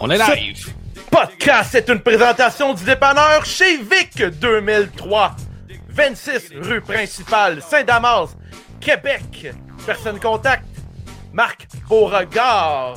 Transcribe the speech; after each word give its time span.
On 0.00 0.10
est 0.10 0.18
live! 0.18 0.72
Podcast, 1.10 1.70
c'est 1.72 1.88
une 1.88 2.00
présentation 2.00 2.74
du 2.74 2.84
dépanneur 2.84 3.44
chez 3.44 3.78
Vic 3.78 4.22
2003. 4.40 5.36
26 5.88 6.52
rue 6.60 6.80
principale, 6.80 7.62
Saint-Damas, 7.62 8.36
Québec. 8.80 9.52
Personne 9.86 10.18
contact, 10.18 10.64
Marc 11.32 11.68
Beauregard. 11.88 12.94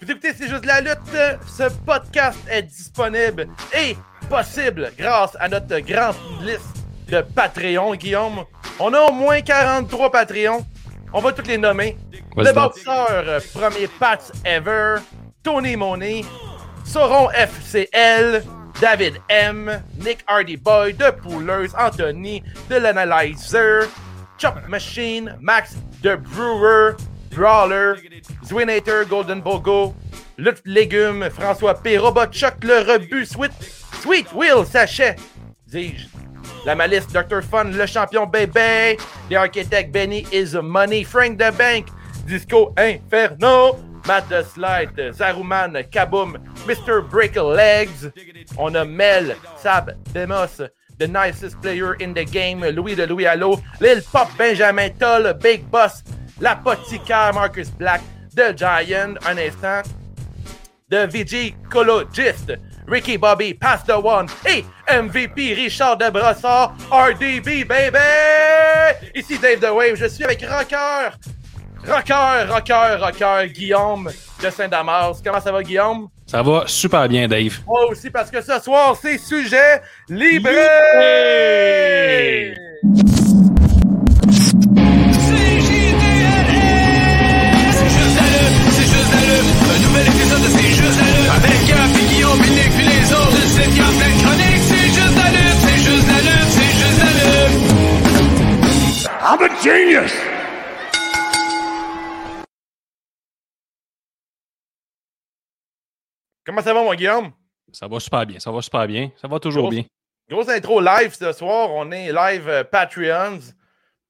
Vous 0.00 0.10
écoutez 0.10 0.32
C'est 0.34 0.48
juste 0.48 0.64
la 0.64 0.80
lutte. 0.80 0.98
Ce 1.46 1.64
podcast 1.84 2.38
est 2.48 2.62
disponible 2.62 3.48
et 3.76 3.96
possible 4.28 4.92
grâce 4.96 5.36
à 5.40 5.48
notre 5.48 5.78
grande 5.80 6.16
liste 6.42 6.76
de 7.08 7.20
Patreon, 7.20 7.94
Guillaume. 7.96 8.44
On 8.78 8.92
a 8.94 9.00
au 9.00 9.12
moins 9.12 9.40
43 9.40 10.10
Patreons. 10.12 10.64
On 11.12 11.20
va 11.20 11.32
tous 11.32 11.46
les 11.46 11.58
nommer. 11.58 11.96
Le 12.36 12.52
boxeur, 12.52 13.06
euh, 13.10 13.40
premier 13.54 13.86
Pats 13.86 14.18
ever, 14.44 14.96
Tony 15.44 15.76
Monet, 15.76 16.24
Sauron 16.84 17.30
FCL, 17.34 18.80
David 18.80 19.20
M, 19.28 19.70
Nick 19.98 20.24
Hardy 20.26 20.56
Boy, 20.56 20.92
The 20.94 21.12
Poolers, 21.12 21.78
Anthony, 21.78 22.42
The 22.68 22.80
L'Analyzer, 22.80 23.90
Chop 24.38 24.66
Machine, 24.68 25.36
Max 25.40 25.76
The 26.00 26.16
Brewer, 26.16 26.96
Brawler, 27.30 27.98
Zwinator, 28.42 29.06
Golden 29.06 29.42
Bogo, 29.42 29.94
Lutte 30.38 30.62
Légumes, 30.64 31.30
François 31.30 31.80
P, 31.80 31.98
Robot 31.98 32.32
Chuck, 32.32 32.64
Le 32.64 32.82
Rebut, 32.82 33.26
Sweet, 33.26 33.52
Sweet 34.00 34.32
Will 34.32 34.64
Sachet, 34.64 35.16
dis-je. 35.68 36.08
La 36.64 36.74
malice, 36.74 37.06
Dr. 37.08 37.42
Fun, 37.42 37.64
le 37.64 37.86
champion 37.86 38.26
Bébé, 38.26 38.98
The 39.28 39.34
Architect, 39.34 39.92
Benny 39.92 40.26
is 40.32 40.54
Money, 40.54 41.04
Frank 41.04 41.38
the 41.38 41.52
Bank, 41.58 41.88
Disco 42.26 42.72
Inferno, 42.78 43.76
Matt 44.06 44.28
the 44.28 44.42
Slide, 44.42 44.94
Zaruman, 44.96 45.82
Kaboom, 45.90 46.36
Mr. 46.66 47.08
Break 47.08 47.36
Legs. 47.36 48.06
On 48.58 48.76
a 48.76 48.84
Mel, 48.84 49.34
Sab, 49.56 49.92
Demos, 50.12 50.60
The 50.98 51.08
Nicest 51.08 51.60
Player 51.62 51.94
in 51.94 52.12
the 52.12 52.24
Game, 52.24 52.60
Louis 52.60 52.94
de 52.94 53.06
Louis 53.06 53.26
Allo, 53.26 53.60
Lil 53.80 54.02
Pop, 54.02 54.28
Benjamin 54.36 54.92
Toll, 54.98 55.32
Big 55.34 55.70
Boss, 55.70 56.02
L'Apothicaire, 56.38 57.32
Marcus 57.32 57.70
Black, 57.70 58.02
The 58.34 58.52
Giant, 58.52 59.16
un 59.26 59.38
instant, 59.38 59.86
The 60.90 61.08
VG 61.08 61.54
Cologist, 61.70 62.52
Ricky 62.86 63.16
Bobby, 63.16 63.54
Pass 63.54 63.84
the 63.84 63.98
One 63.98 64.28
et 64.44 64.64
MVP 64.86 65.56
Richard 65.56 65.96
de 65.96 66.10
Brossard, 66.10 66.76
RDB 66.90 67.66
baby! 67.66 69.08
Ici 69.14 69.38
Dave 69.38 69.60
The 69.60 69.72
Wave, 69.72 69.96
je 69.96 70.08
suis 70.08 70.24
avec 70.24 70.42
Rocker, 70.42 71.16
Rocker, 71.86 72.46
Rocker, 72.48 72.96
Rocker, 73.00 73.46
Guillaume 73.52 74.10
de 74.42 74.50
Saint-Damas. 74.50 75.20
Comment 75.24 75.40
ça 75.40 75.52
va 75.52 75.62
Guillaume? 75.62 76.08
Ça 76.26 76.42
va 76.42 76.64
super 76.66 77.06
bien, 77.08 77.28
Dave. 77.28 77.58
Moi 77.66 77.86
aussi 77.90 78.10
parce 78.10 78.30
que 78.30 78.40
ce 78.40 78.58
soir 78.60 78.96
c'est 79.00 79.18
sujet 79.18 79.82
libre! 80.08 80.48
Yeah! 80.50 82.54
C'est 87.70 87.90
juste 87.90 88.16
la 88.16 88.26
lutte, 88.32 88.56
c'est 88.70 88.88
juste 88.88 89.12
la 89.12 89.20
lutte. 89.28 89.50
Un 89.68 89.78
nouvel 89.86 90.06
épisode 90.06 90.40
de 90.42 90.48
C'est 90.48 90.72
juste 90.72 90.98
la 91.00 91.04
lutte. 91.04 91.30
Avec 91.36 91.58
Gap, 91.68 91.88
puis 91.92 92.04
Guillaume, 92.14 92.38
puis 92.40 92.50
Nick, 92.50 92.70
puis 92.76 92.86
les 92.86 93.12
autres. 93.12 93.36
Une 93.36 93.50
sitcom 93.50 93.94
pleine 93.98 94.16
de 94.16 94.22
chroniques. 94.22 94.64
C'est 94.68 94.88
juste 94.88 95.16
la 95.16 95.28
lutte, 95.30 95.58
c'est 95.60 95.80
juste 95.84 96.08
la 96.08 96.20
lutte, 96.24 96.50
c'est 96.56 96.74
juste 96.80 97.00
la 97.04 97.10
lutte. 97.20 97.60
I'm 99.26 99.40
a 99.42 99.48
genius! 99.62 100.12
Comment 106.44 106.62
ça 106.62 106.74
va 106.74 106.82
mon 106.82 106.94
Guillaume? 106.94 107.32
Ça 107.72 107.88
va 107.88 107.98
super 108.00 108.26
bien, 108.26 108.38
ça 108.38 108.50
va 108.50 108.60
super 108.62 108.86
bien. 108.86 109.10
Ça 109.16 109.26
va 109.28 109.38
toujours 109.40 109.64
Grosse- 109.64 109.74
bien. 109.74 109.84
Grosse 110.28 110.48
intro 110.48 110.80
live 110.80 111.14
ce 111.14 111.32
soir, 111.32 111.70
on 111.72 111.90
est 111.90 112.12
live 112.12 112.48
euh, 112.48 112.64
Patreons. 112.64 113.40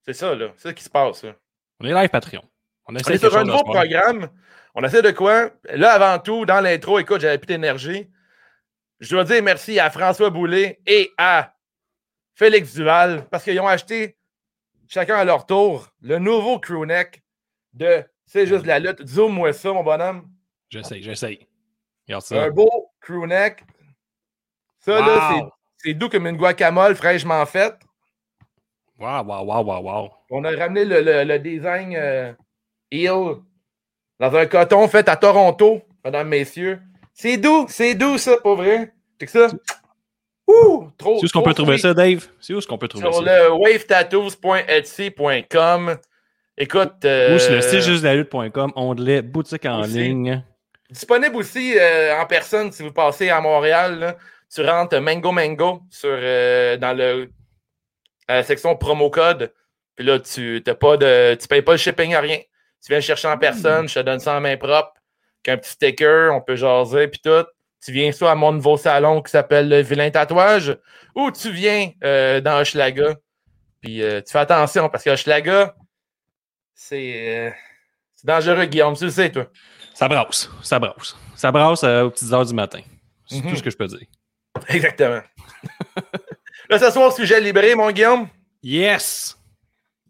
C'est 0.03 0.12
ça 0.12 0.34
là, 0.34 0.49
c'est 0.56 0.69
ça 0.69 0.75
qui 0.75 0.84
se 0.84 0.91
passe 0.91 1.25
là. 1.25 1.33
On 1.81 1.87
est 1.87 1.93
live 1.94 2.09
Patreon. 2.11 2.43
On 2.87 2.93
On 2.93 2.97
essaie 2.97 3.15
est 3.15 3.19
sur 3.19 3.37
un 3.37 3.44
nouveau 3.44 3.65
programme. 3.65 4.28
On 4.75 4.83
essaie 4.84 5.03
de 5.03 5.11
quoi? 5.12 5.50
Là, 5.73 5.93
avant 5.93 6.19
tout, 6.23 6.44
dans 6.47 6.61
l'intro, 6.61 6.99
écoute, 6.99 7.21
j'avais 7.21 7.39
plus 7.39 7.47
d'énergie. 7.47 8.11
Je 9.00 9.11
dois 9.15 9.25
dire 9.25 9.43
merci 9.43 9.78
à 9.81 9.89
François 9.91 10.31
Boulet 10.31 10.81
et 10.87 11.12
à 11.17 11.55
Félix 12.34 12.75
Duval 12.75 13.27
parce 13.31 13.44
qu'ils 13.44 13.59
ont 13.61 13.69
acheté, 13.69 14.17
chacun 14.89 15.17
à 15.17 15.25
leur 15.25 15.47
tour, 15.47 15.89
le 16.00 16.19
nouveau 16.19 16.59
crewneck 16.59 17.23
de 17.73 18.05
C'est 18.27 18.47
juste 18.47 18.67
la 18.67 18.78
lutte. 18.78 19.06
Zoom-moi 19.06 19.53
ça, 19.53 19.73
mon 19.73 19.83
bonhomme. 19.83 20.28
J'essaie, 20.69 21.00
j'essaie. 21.03 21.39
Ça. 22.20 22.44
Un 22.44 22.50
beau 22.50 22.91
crewneck. 23.00 23.62
Ça, 24.81 25.00
là, 25.00 25.31
Wow. 25.32 25.38
c'est- 25.38 25.44
c'est 25.88 25.94
doux 25.94 26.09
comme 26.09 26.26
une 26.26 26.37
guacamole 26.37 26.94
fraîchement 26.94 27.44
faite. 27.47 27.76
Waouh, 28.98 29.25
waouh, 29.26 29.44
waouh, 29.47 29.65
waouh, 29.65 29.82
waouh. 29.82 30.10
On 30.31 30.44
a 30.44 30.50
ramené 30.56 30.84
le, 30.84 31.00
le- 31.00 31.25
le 31.25 31.38
design 31.38 31.94
euh, 31.97 32.32
heel 32.91 33.37
dans 34.20 34.34
un 34.37 34.47
coton 34.47 34.87
fait 34.88 35.09
à 35.09 35.16
Toronto, 35.16 35.82
mesdames, 36.04 36.28
messieurs. 36.28 36.81
C'est 37.12 37.37
doux, 37.37 37.66
c'est 37.69 37.94
doux 37.94 38.19
ça, 38.19 38.37
pour 38.38 38.56
vrai. 38.56 38.93
C'est 39.19 39.26
que 39.26 39.32
ça. 39.32 39.48
Ouh, 40.47 40.88
trop. 40.98 41.16
C'est 41.16 41.22
où 41.22 41.25
est-ce 41.25 41.32
qu'on 41.32 41.43
peut 41.43 41.54
trouver 41.54 41.78
ça, 41.78 41.94
Dave? 41.94 42.28
C'est 42.41 42.53
où 42.54 42.59
est-ce 42.59 42.66
qu'on 42.69 42.78
peut 42.78 42.88
trouver 42.88 43.04
Sur 43.10 43.25
ça? 43.25 43.47
le 43.47 43.53
wavetattoos.etsy.com. 43.53 45.97
Écoute, 46.56 47.04
euh, 47.04 47.34
Ou 47.34 47.38
sur 47.38 47.53
le 47.53 47.60
site 47.62 47.81
justlalutte.com, 47.81 48.72
onglet 48.76 49.22
boutique 49.22 49.64
en 49.66 49.81
ligne. 49.82 50.44
Disponible 50.94 51.37
aussi 51.37 51.77
euh, 51.77 52.16
en 52.16 52.25
personne 52.27 52.72
si 52.72 52.82
vous 52.82 52.93
passez 52.93 53.28
à 53.28 53.41
Montréal. 53.41 53.99
là. 53.99 54.16
tu 54.53 54.65
rentres 54.65 55.00
Mango 55.00 55.32
Mango 55.32 55.82
sur, 55.91 56.09
euh, 56.10 56.77
dans 56.77 56.93
le, 56.97 57.31
la 58.28 58.43
section 58.43 58.77
promo 58.77 59.10
code. 59.10 59.53
Puis 59.97 60.06
là, 60.06 60.19
tu 60.19 60.62
ne 60.66 60.72
pas 60.72 60.97
de. 60.97 61.34
Tu 61.34 61.47
payes 61.47 61.62
pas 61.62 61.72
le 61.72 61.78
shipping 61.78 62.15
à 62.15 62.21
rien. 62.21 62.38
Tu 62.38 62.88
viens 62.88 62.99
le 62.99 63.03
chercher 63.03 63.28
en 63.28 63.38
personne, 63.38 63.88
je 63.88 63.94
te 63.94 64.00
donne 64.00 64.21
ça 64.21 64.37
en 64.37 64.41
main 64.41 64.56
propre. 64.56 64.93
Avec 65.47 65.59
un 65.59 65.60
petit 65.60 65.71
sticker, 65.71 66.34
on 66.34 66.41
peut 66.41 66.56
jaser, 66.56 67.09
puis 67.09 67.21
tout. 67.22 67.44
Tu 67.84 67.93
viens 67.93 68.12
soit 68.12 68.31
à 68.31 68.34
mon 68.34 68.53
nouveau 68.53 68.76
salon 68.76 69.21
qui 69.21 69.31
s'appelle 69.31 69.69
le 69.69 69.81
Vilain 69.81 70.11
Tatouage, 70.11 70.76
ou 71.15 71.31
tu 71.31 71.50
viens 71.50 71.91
euh, 72.03 72.41
dans 72.41 72.61
Hochelaga. 72.61 73.16
Puis 73.81 74.03
euh, 74.03 74.21
tu 74.22 74.32
fais 74.32 74.38
attention 74.38 74.88
parce 74.88 75.05
que 75.05 75.11
Hochelaga, 75.11 75.75
c'est 76.75 77.49
euh, 77.49 77.50
c'est 78.15 78.26
dangereux, 78.26 78.65
Guillaume. 78.65 78.97
Tu 78.97 79.05
le 79.05 79.11
sais, 79.11 79.31
toi. 79.31 79.47
Ça 79.94 80.09
brasse, 80.09 80.50
ça 80.62 80.78
brasse. 80.78 81.16
Ça 81.37 81.50
brasse 81.53 81.84
euh, 81.84 82.03
aux 82.05 82.10
petites 82.10 82.32
heures 82.32 82.44
du 82.44 82.55
matin. 82.55 82.81
C'est 83.27 83.43
Mhm. 83.43 83.50
tout 83.50 83.56
ce 83.56 83.62
que 83.62 83.71
je 83.71 83.77
peux 83.77 83.87
dire. 83.87 84.06
Exactement. 84.69 85.21
là, 86.71 86.78
ce 86.78 86.91
soir, 86.91 87.12
sujet 87.12 87.41
libéré, 87.41 87.75
mon 87.75 87.91
Guillaume. 87.91 88.28
Yes! 88.62 89.37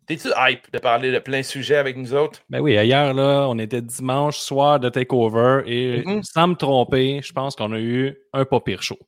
T'es-tu 0.06 0.28
hype 0.36 0.70
de 0.70 0.78
parler 0.78 1.10
de 1.12 1.18
plein 1.18 1.42
sujets 1.42 1.76
avec 1.76 1.96
nous 1.96 2.12
autres? 2.12 2.40
Ben 2.50 2.60
oui, 2.60 2.72
hier, 2.74 3.14
là, 3.14 3.46
on 3.48 3.58
était 3.58 3.80
dimanche 3.80 4.36
soir 4.38 4.78
de 4.78 4.90
Takeover 4.90 5.62
et 5.66 6.02
Mhm. 6.04 6.22
sans 6.22 6.48
me 6.48 6.54
tromper, 6.54 7.20
je 7.22 7.32
pense 7.32 7.56
qu'on 7.56 7.72
a 7.72 7.78
eu 7.78 8.14
un 8.34 8.44
pas 8.44 8.60
pire 8.60 8.82
show. 8.82 8.98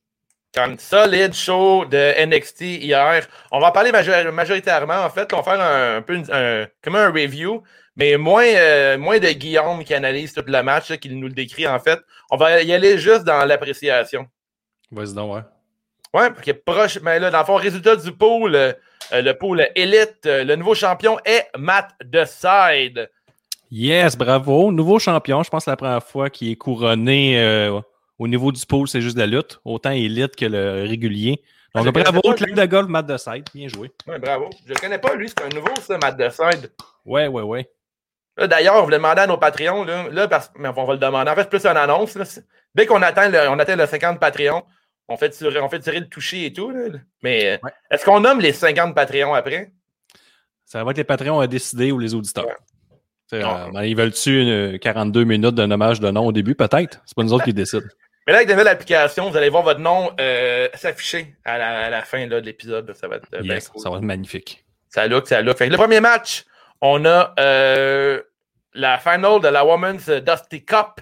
Comme 0.54 0.78
solide 0.78 1.34
show 1.34 1.84
de 1.84 2.14
NXT 2.18 2.62
hier. 2.82 3.26
On 3.52 3.60
va 3.60 3.68
en 3.68 3.72
parler 3.72 3.92
major- 3.92 4.32
majoritairement. 4.32 5.04
En 5.04 5.10
fait, 5.10 5.30
on 5.34 5.36
va 5.36 5.42
faire 5.42 5.60
un, 5.60 5.96
un 5.98 6.02
peu 6.02 6.14
une- 6.14 6.32
un- 6.32 6.66
comme 6.82 6.96
un 6.96 7.08
review, 7.10 7.62
mais 7.96 8.16
moins, 8.16 8.46
euh, 8.46 8.98
moins 8.98 9.18
de 9.18 9.28
Guillaume 9.28 9.82
qui 9.84 9.94
analyse 9.94 10.32
tout 10.32 10.44
le 10.46 10.62
match, 10.62 10.94
qui 10.96 11.10
nous 11.10 11.28
le 11.28 11.34
décrit 11.34 11.66
en 11.66 11.78
fait. 11.78 11.98
On 12.30 12.36
va 12.36 12.62
y 12.62 12.72
aller 12.72 12.98
juste 12.98 13.24
dans 13.24 13.44
l'appréciation. 13.44 14.26
Vas-y 14.90 15.14
donc, 15.14 15.34
ouais. 15.34 15.42
Ouais, 16.14 16.30
parce 16.30 16.42
que 16.42 16.52
proche, 16.52 16.98
mais 17.02 17.18
là, 17.18 17.30
dans 17.30 17.40
le 17.40 17.44
fond, 17.44 17.56
résultat 17.56 17.96
du 17.96 18.12
pool, 18.12 18.54
euh, 18.54 18.72
euh, 19.12 19.20
le 19.20 19.34
pool 19.34 19.66
élite, 19.74 20.24
euh, 20.24 20.44
le 20.44 20.56
nouveau 20.56 20.74
champion 20.74 21.18
est 21.26 21.46
Matt 21.58 21.90
Decide. 22.02 23.10
Yes, 23.70 24.16
bravo. 24.16 24.72
Nouveau 24.72 24.98
champion. 24.98 25.42
Je 25.42 25.50
pense 25.50 25.64
que 25.64 25.70
la 25.70 25.76
première 25.76 26.02
fois 26.02 26.30
qu'il 26.30 26.50
est 26.50 26.56
couronné 26.56 27.82
au 28.18 28.28
niveau 28.28 28.52
du 28.52 28.64
pôle, 28.64 28.88
c'est 28.88 29.02
juste 29.02 29.16
de 29.16 29.20
la 29.20 29.26
lutte. 29.26 29.60
Autant 29.64 29.90
élite 29.90 30.36
que 30.36 30.46
le 30.46 30.84
régulier. 30.88 31.42
Ah, 31.74 31.82
Donc, 31.82 31.98
je 31.98 32.02
bravo, 32.02 32.20
club 32.32 32.54
de 32.54 32.64
golf, 32.64 32.88
Matt 32.88 33.06
de 33.06 33.16
Side. 33.16 33.44
Bien 33.52 33.68
joué. 33.68 33.90
Ouais, 34.06 34.18
bravo. 34.18 34.48
Je 34.64 34.72
le 34.72 34.78
connais 34.78 34.98
pas, 34.98 35.14
lui, 35.16 35.28
c'est 35.28 35.44
un 35.44 35.48
nouveau, 35.48 35.74
ça, 35.82 35.98
Matt 35.98 36.16
Decide. 36.16 36.70
Ouais, 37.04 37.26
ouais, 37.26 37.42
ouais. 37.42 37.68
D'ailleurs, 38.38 38.76
on 38.76 38.82
voulait 38.82 38.98
demander 38.98 39.22
à 39.22 39.26
nos 39.26 39.38
Patreons, 39.38 39.84
là, 39.84 40.06
là, 40.10 40.28
parce... 40.28 40.50
mais 40.58 40.68
on 40.68 40.84
va 40.84 40.92
le 40.92 40.98
demander. 40.98 41.30
En 41.30 41.34
fait, 41.34 41.42
c'est 41.42 41.48
plus 41.48 41.64
une 41.66 41.76
annonce. 41.76 42.14
là. 42.16 42.24
Dès 42.74 42.84
qu'on 42.86 43.00
atteint 43.02 43.28
le, 43.30 43.48
on 43.48 43.58
atteint 43.58 43.76
le 43.76 43.86
50 43.86 44.20
Patreons, 44.20 44.62
on 45.08 45.16
fait, 45.16 45.30
tirer, 45.30 45.60
on 45.60 45.68
fait 45.70 45.78
tirer 45.80 46.00
le 46.00 46.08
toucher 46.08 46.46
et 46.46 46.52
tout. 46.52 46.70
là. 46.70 46.98
Mais 47.22 47.54
euh, 47.54 47.58
Ouais. 47.62 47.70
est-ce 47.90 48.04
qu'on 48.04 48.20
nomme 48.20 48.40
les 48.40 48.52
50 48.52 48.94
Patreons 48.94 49.32
après? 49.34 49.70
Ça 50.64 50.82
va 50.84 50.90
être 50.90 50.96
les 50.98 51.04
Patreons 51.04 51.40
à 51.40 51.46
décider 51.46 51.92
ou 51.92 51.98
les 51.98 52.14
auditeurs. 52.14 52.44
Ouais. 53.32 53.42
Euh, 53.42 53.70
ben, 53.72 53.82
ils 53.82 53.96
veulent-tu 53.96 54.42
une 54.42 54.78
42 54.78 55.24
minutes 55.24 55.54
de 55.54 55.64
nommage 55.66 56.00
de 56.00 56.10
nom 56.10 56.26
au 56.26 56.32
début? 56.32 56.54
Peut-être. 56.54 57.00
C'est 57.06 57.16
pas 57.16 57.22
nous 57.22 57.32
autres 57.32 57.44
qui 57.44 57.54
décident. 57.54 57.86
Mais 58.26 58.32
là, 58.32 58.38
avec 58.40 58.48
la 58.48 58.54
nouvelle 58.54 58.68
application, 58.68 59.30
vous 59.30 59.36
allez 59.36 59.48
voir 59.48 59.62
votre 59.62 59.80
nom 59.80 60.10
euh, 60.20 60.68
s'afficher 60.74 61.36
à 61.44 61.58
la, 61.58 61.78
à 61.86 61.90
la 61.90 62.02
fin 62.02 62.26
là, 62.26 62.40
de 62.40 62.46
l'épisode. 62.46 62.92
Ça 62.94 63.06
va 63.08 63.16
être 63.16 63.28
euh, 63.34 63.40
bien 63.42 63.54
Yes, 63.54 63.68
cool. 63.68 63.80
ça 63.80 63.88
va 63.90 63.96
être 63.98 64.02
magnifique. 64.02 64.64
Ça 64.88 65.06
look, 65.06 65.28
ça 65.28 65.40
look. 65.42 65.56
Fait 65.56 65.66
que 65.66 65.72
le 65.72 65.78
premier 65.78 66.00
match, 66.00 66.44
on 66.80 67.04
a 67.04 67.34
euh, 67.38 68.22
la 68.74 68.98
finale 68.98 69.40
de 69.40 69.48
la 69.48 69.64
Women's 69.64 70.08
Dusty 70.08 70.64
Cup. 70.64 71.00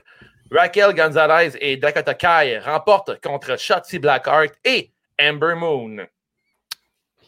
Raquel 0.50 0.94
Gonzalez 0.94 1.56
et 1.60 1.76
Dakota 1.76 2.14
Kai 2.14 2.58
remportent 2.58 3.20
contre 3.20 3.58
Shotzi 3.58 3.98
Blackheart 3.98 4.52
et 4.64 4.92
Amber 5.20 5.54
Moon. 5.56 6.06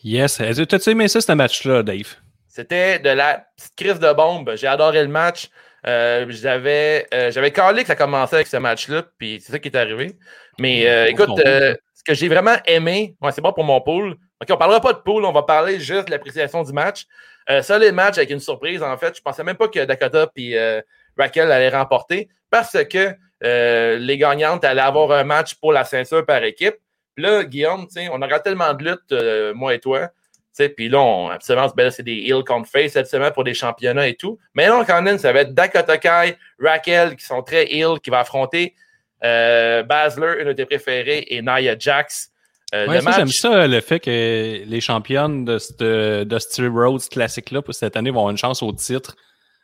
Yes. 0.05 0.37
T'as-tu 0.37 0.91
aimé 0.91 1.09
ça, 1.09 1.21
ce 1.21 1.33
match-là, 1.33 1.83
Dave? 1.83 2.15
C'était 2.47 2.99
de 2.99 3.11
la 3.11 3.45
petite 3.57 3.75
crise 3.77 3.99
de 3.99 4.13
bombe. 4.13 4.53
J'ai 4.57 4.67
adoré 4.67 5.03
le 5.03 5.09
match. 5.09 5.51
Euh, 5.87 6.27
j'avais 6.31 7.07
euh, 7.15 7.31
j'avais 7.31 7.53
calé 7.53 7.83
que 7.83 7.89
ça 7.89 7.97
commençait 7.97 8.37
avec 8.37 8.47
ce 8.49 8.57
match-là, 8.57 9.05
puis 9.19 9.41
c'est 9.41 9.53
ça 9.53 9.59
qui 9.59 9.69
est 9.69 9.77
arrivé. 9.77 10.17
Mais 10.59 10.89
euh, 10.89 11.07
écoute, 11.07 11.31
ce 11.37 12.05
que 12.05 12.15
j'ai 12.15 12.29
vraiment 12.29 12.57
aimé, 12.67 13.15
ouais, 13.21 13.33
c'est 13.33 13.41
bon 13.41 13.53
pour 13.53 13.65
mon 13.65 13.81
pool. 13.81 14.17
OK, 14.41 14.49
on 14.51 14.57
parlera 14.57 14.81
pas 14.81 14.93
de 14.93 14.99
pool, 14.99 15.25
on 15.25 15.33
va 15.33 15.43
parler 15.43 15.79
juste 15.79 16.07
de 16.07 16.11
l'appréciation 16.11 16.63
du 16.63 16.73
match. 16.73 17.07
Euh, 17.49 17.63
ça, 17.63 17.79
les 17.79 17.93
matchs 17.93 18.19
avec 18.19 18.31
une 18.31 18.41
surprise, 18.41 18.83
en 18.83 18.97
fait, 18.99 19.17
je 19.17 19.23
pensais 19.23 19.45
même 19.45 19.57
pas 19.57 19.69
que 19.69 19.85
Dakota 19.85 20.31
et 20.37 20.59
euh, 20.59 20.81
Raquel 21.17 21.51
allaient 21.53 21.69
remporter 21.69 22.29
parce 22.51 22.77
que 22.85 23.15
euh, 23.45 23.99
les 23.99 24.19
gagnantes 24.19 24.65
allaient 24.65 24.81
avoir 24.81 25.13
un 25.13 25.25
match 25.25 25.55
pour 25.55 25.73
la 25.73 25.85
ceinture 25.85 26.25
par 26.25 26.43
équipe. 26.43 26.77
Puis 27.15 27.25
là, 27.25 27.45
Guillaume, 27.45 27.87
on 28.13 28.23
aura 28.23 28.41
tellement 28.41 28.73
de 28.75 28.85
luttes, 28.85 29.13
euh, 29.13 29.55
moi 29.55 29.75
et 29.75 29.81
toi. 29.81 30.11
Puis 30.77 30.89
là, 30.89 31.01
on, 31.01 31.29
absolument, 31.29 31.69
c'est 31.91 32.03
des 32.03 32.27
heel 32.27 32.43
contre 32.43 32.69
face, 32.69 32.97
absolument 32.97 33.31
pour 33.31 33.45
des 33.45 33.53
championnats 33.53 34.09
et 34.09 34.15
tout. 34.15 34.39
Mais 34.55 34.69
là, 34.69 34.83
quand 34.87 35.03
même, 35.03 35.19
ça 35.19 35.33
va 35.33 35.41
être 35.41 35.53
Dakota 35.53 35.99
Kai, 35.99 36.37
Raquel, 36.59 37.17
qui 37.17 37.27
sont 37.27 37.43
très 37.43 37.71
heel, 37.71 38.01
qui 38.03 38.09
va 38.09 38.21
affronter 38.21 38.75
euh, 39.23 39.83
Basler, 39.83 40.37
une 40.41 40.49
de 40.49 40.53
tes 40.55 40.65
préférées, 40.65 41.27
et 41.29 41.43
Nia 41.43 41.79
Jax. 41.79 42.31
Euh, 42.75 42.89
Ouais, 42.89 43.01
match, 43.01 43.17
J'aime 43.17 43.29
ça, 43.29 43.67
le 43.69 43.81
fait 43.81 44.01
que 44.01 44.11
les 44.65 44.81
championnes 44.81 45.45
de, 45.45 45.59
cette- 45.59 45.79
de 45.81 46.39
Steel 46.39 46.69
Roads 46.69 47.09
classique-là 47.11 47.63
pour 47.63 47.75
cette 47.75 47.97
année 47.97 48.11
vont 48.11 48.19
avoir 48.19 48.31
une 48.33 48.37
chance 48.39 48.63
au 48.63 48.73
titre 48.73 49.15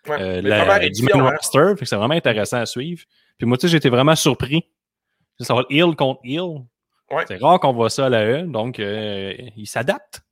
ouais, 0.08 0.16
euh, 0.20 0.40
la- 0.42 0.88
du 0.88 1.02
main 1.02 1.10
hein. 1.26 1.30
roster. 1.30 1.74
C'est 1.84 1.96
vraiment 1.96 2.14
intéressant 2.14 2.58
à 2.58 2.66
suivre. 2.66 3.02
Puis 3.38 3.46
moi, 3.46 3.58
tu 3.58 3.68
sais, 3.68 3.76
été 3.76 3.88
vraiment 3.88 4.14
surpris. 4.14 4.64
Ça 5.40 5.54
va 5.54 5.62
être 5.62 5.70
heel 5.72 5.96
contre 5.96 6.20
heel. 6.24 6.62
Ouais. 7.10 7.24
C'est 7.26 7.38
rare 7.42 7.58
qu'on 7.58 7.72
voit 7.72 7.90
ça 7.90 8.06
à 8.06 8.08
la 8.08 8.24
E, 8.24 8.42
donc 8.46 8.78
euh, 8.78 9.34
ils 9.56 9.66
s'adaptent. 9.66 10.22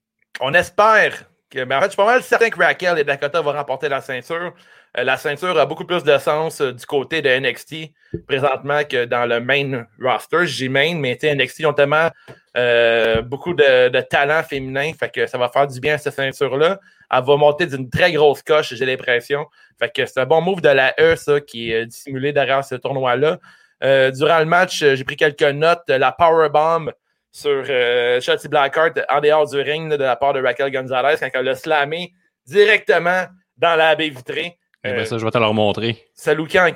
On 0.41 0.55
espère 0.55 1.25
que. 1.51 1.65
Mais 1.65 1.75
en 1.75 1.81
fait, 1.81 1.87
je 1.87 1.91
suis 1.91 1.97
pas 1.97 2.07
mal 2.07 2.23
certain 2.23 2.49
que 2.51 2.59
Raquel 2.59 2.99
et 2.99 3.05
Dakota 3.05 3.41
vont 3.41 3.53
remporter 3.53 3.89
la 3.89 4.01
ceinture. 4.01 4.55
Euh, 4.99 5.05
la 5.05 5.17
ceinture 5.17 5.59
a 5.59 5.67
beaucoup 5.67 5.85
plus 5.85 6.03
de 6.03 6.19
sens 6.19 6.61
euh, 6.61 6.73
du 6.73 6.85
côté 6.85 7.23
de 7.23 7.29
NXT 7.29 7.93
présentement 8.27 8.83
que 8.85 9.05
dans 9.05 9.27
le 9.27 9.41
main 9.41 9.85
roster. 10.01 10.47
J'ai 10.47 10.69
main, 10.69 10.97
mais 10.97 11.19
NXT 11.23 11.65
ont 11.67 11.73
tellement 11.73 12.11
euh, 12.57 13.23
beaucoup 13.23 13.55
de, 13.55 13.89
de 13.89 14.01
talent 14.01 14.43
féminin. 14.43 14.93
Fait 14.99 15.13
que 15.13 15.27
ça 15.27 15.39
va 15.39 15.49
faire 15.49 15.67
du 15.67 15.79
bien 15.81 15.95
à 15.95 15.99
cette 15.99 16.15
ceinture-là. 16.15 16.81
Elle 17.13 17.25
va 17.25 17.37
monter 17.37 17.67
d'une 17.67 17.89
très 17.91 18.13
grosse 18.13 18.43
coche, 18.43 18.75
j'ai 18.75 18.87
l'impression. 18.87 19.47
Fait 19.79 19.91
que 19.91 20.07
c'est 20.07 20.21
un 20.21 20.27
bon 20.27 20.41
move 20.41 20.61
de 20.61 20.69
la 20.69 20.95
E, 21.01 21.17
ça, 21.17 21.41
qui 21.41 21.73
est 21.73 21.83
euh, 21.83 21.87
dissimulé 21.87 22.33
derrière 22.33 22.65
ce 22.65 22.75
tournoi-là. 22.75 23.39
Euh, 23.83 24.11
durant 24.11 24.39
le 24.41 24.45
match, 24.45 24.85
j'ai 24.85 25.05
pris 25.05 25.17
quelques 25.17 25.43
notes. 25.43 25.89
La 25.89 26.13
powerbomb 26.13 26.93
sur 27.33 27.65
euh, 27.69 28.21
Blackheart 28.49 29.01
en 29.09 29.21
dehors 29.21 29.49
du 29.49 29.61
ring 29.61 29.91
de 29.91 29.97
la 29.97 30.17
part 30.17 30.33
de 30.33 30.43
Raquel 30.43 30.71
Gonzalez 30.71 31.17
quand 31.21 31.31
elle 31.33 31.45
l'a 31.45 31.55
slamé 31.55 32.13
directement 32.47 33.25
dans 33.57 33.77
la 33.77 33.95
baie 33.95 34.09
vitrée. 34.09 34.59
Eh 34.85 34.93
ben, 34.93 34.99
Euh, 35.01 35.05
ça, 35.05 35.19
je 35.19 35.25
vais 35.25 35.31
te 35.31 35.39
le 35.39 35.47
remontrer. 35.47 36.07
ça 36.15 36.35
lookait 36.35 36.61
en 36.61 36.67
et 36.67 36.73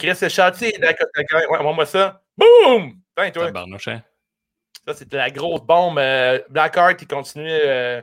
Dakota 0.78 1.24
Kai. 1.24 1.46
Ouais, 1.50 1.62
moi 1.74 1.86
ça. 1.86 2.20
Boum! 2.36 2.94
Putain, 3.16 3.30
toi. 3.30 3.50
Hein? 3.86 4.02
Ça, 4.86 4.94
c'était 4.94 5.16
la 5.16 5.30
grosse 5.30 5.62
bombe. 5.62 5.98
Euh, 5.98 6.40
Blackheart, 6.50 7.00
il 7.00 7.06
continuait 7.06 7.62
euh, 7.64 8.02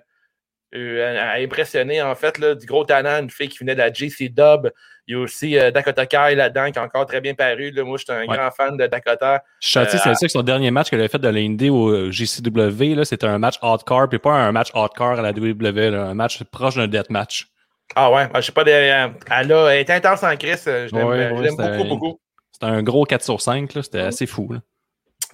euh, 0.74 1.20
à 1.34 1.34
impressionner, 1.40 2.02
en 2.02 2.16
fait, 2.16 2.40
là, 2.40 2.56
du 2.56 2.66
gros 2.66 2.86
talent, 2.86 3.22
une 3.22 3.30
fille 3.30 3.50
qui 3.50 3.60
venait 3.60 3.76
de 3.76 3.80
la 3.80 3.92
JC 3.94 4.30
Dub. 4.30 4.72
Il 5.08 5.16
y 5.16 5.18
a 5.18 5.20
aussi 5.20 5.58
Dakota 5.74 6.06
Kai 6.06 6.36
là-dedans, 6.36 6.72
qui 6.72 6.80
a 6.80 6.84
encore 6.84 7.06
très 7.06 7.20
bien 7.22 7.34
paru. 7.34 7.72
Là. 7.72 7.84
Moi, 7.84 7.98
je 7.98 8.04
suis 8.06 8.14
un 8.14 8.22
Ouais. 8.26 8.38
grand 8.38 8.50
fan 8.52 8.78
de 8.78 8.88
Dakota. 8.88 9.36
Euh, 9.36 9.40
c'est 9.60 9.98
ça 9.98 10.14
que 10.14 10.28
son 10.30 10.42
dernier 10.44 10.72
match 10.72 10.90
qu'elle 10.90 11.02
a 11.02 11.08
fait 11.10 11.20
de 11.20 11.28
l'Indie 11.28 11.70
au 11.70 12.10
JCW, 12.12 13.04
c'était 13.04 13.28
un 13.28 13.38
match 13.38 13.56
hardcore, 13.62 14.08
puis 14.10 14.20
pas 14.20 14.32
un 14.32 14.52
match 14.52 14.70
hardcore 14.74 15.20
à 15.20 15.22
la 15.22 15.32
WWE, 15.34 15.90
là, 15.92 16.04
un 16.06 16.14
match 16.14 16.42
proche 16.46 16.76
d'un 16.76 16.88
deathmatch. 16.88 17.48
Ah 17.96 18.12
ouais, 18.12 18.30
je 18.36 18.42
sais 18.42 18.52
pas, 18.52 18.64
de- 18.64 18.70
euh, 18.72 19.08
elle 19.30 19.52
a 19.52 19.76
été 19.78 19.94
intense 19.94 20.24
en 20.24 20.36
crise. 20.38 20.64
euh, 20.68 20.88
Je 20.88 20.96
l'aime 20.96 21.08
Ouais, 21.08 21.18
ouais, 21.32 21.42
l'aime 21.42 21.56
c'était- 21.58 21.78
beaucoup, 21.78 21.90
beaucoup. 21.90 22.20
C'était 22.52 22.66
un 22.68 22.84
gros 22.84 23.06
4 23.06 23.24
sur 23.24 23.42
5, 23.42 23.74
là, 23.74 23.84
c'était 23.84 24.00
assez 24.02 24.26
fou. 24.26 24.54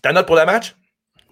Ta 0.02 0.12
note 0.14 0.26
pour 0.26 0.36
le 0.36 0.46
match? 0.46 0.76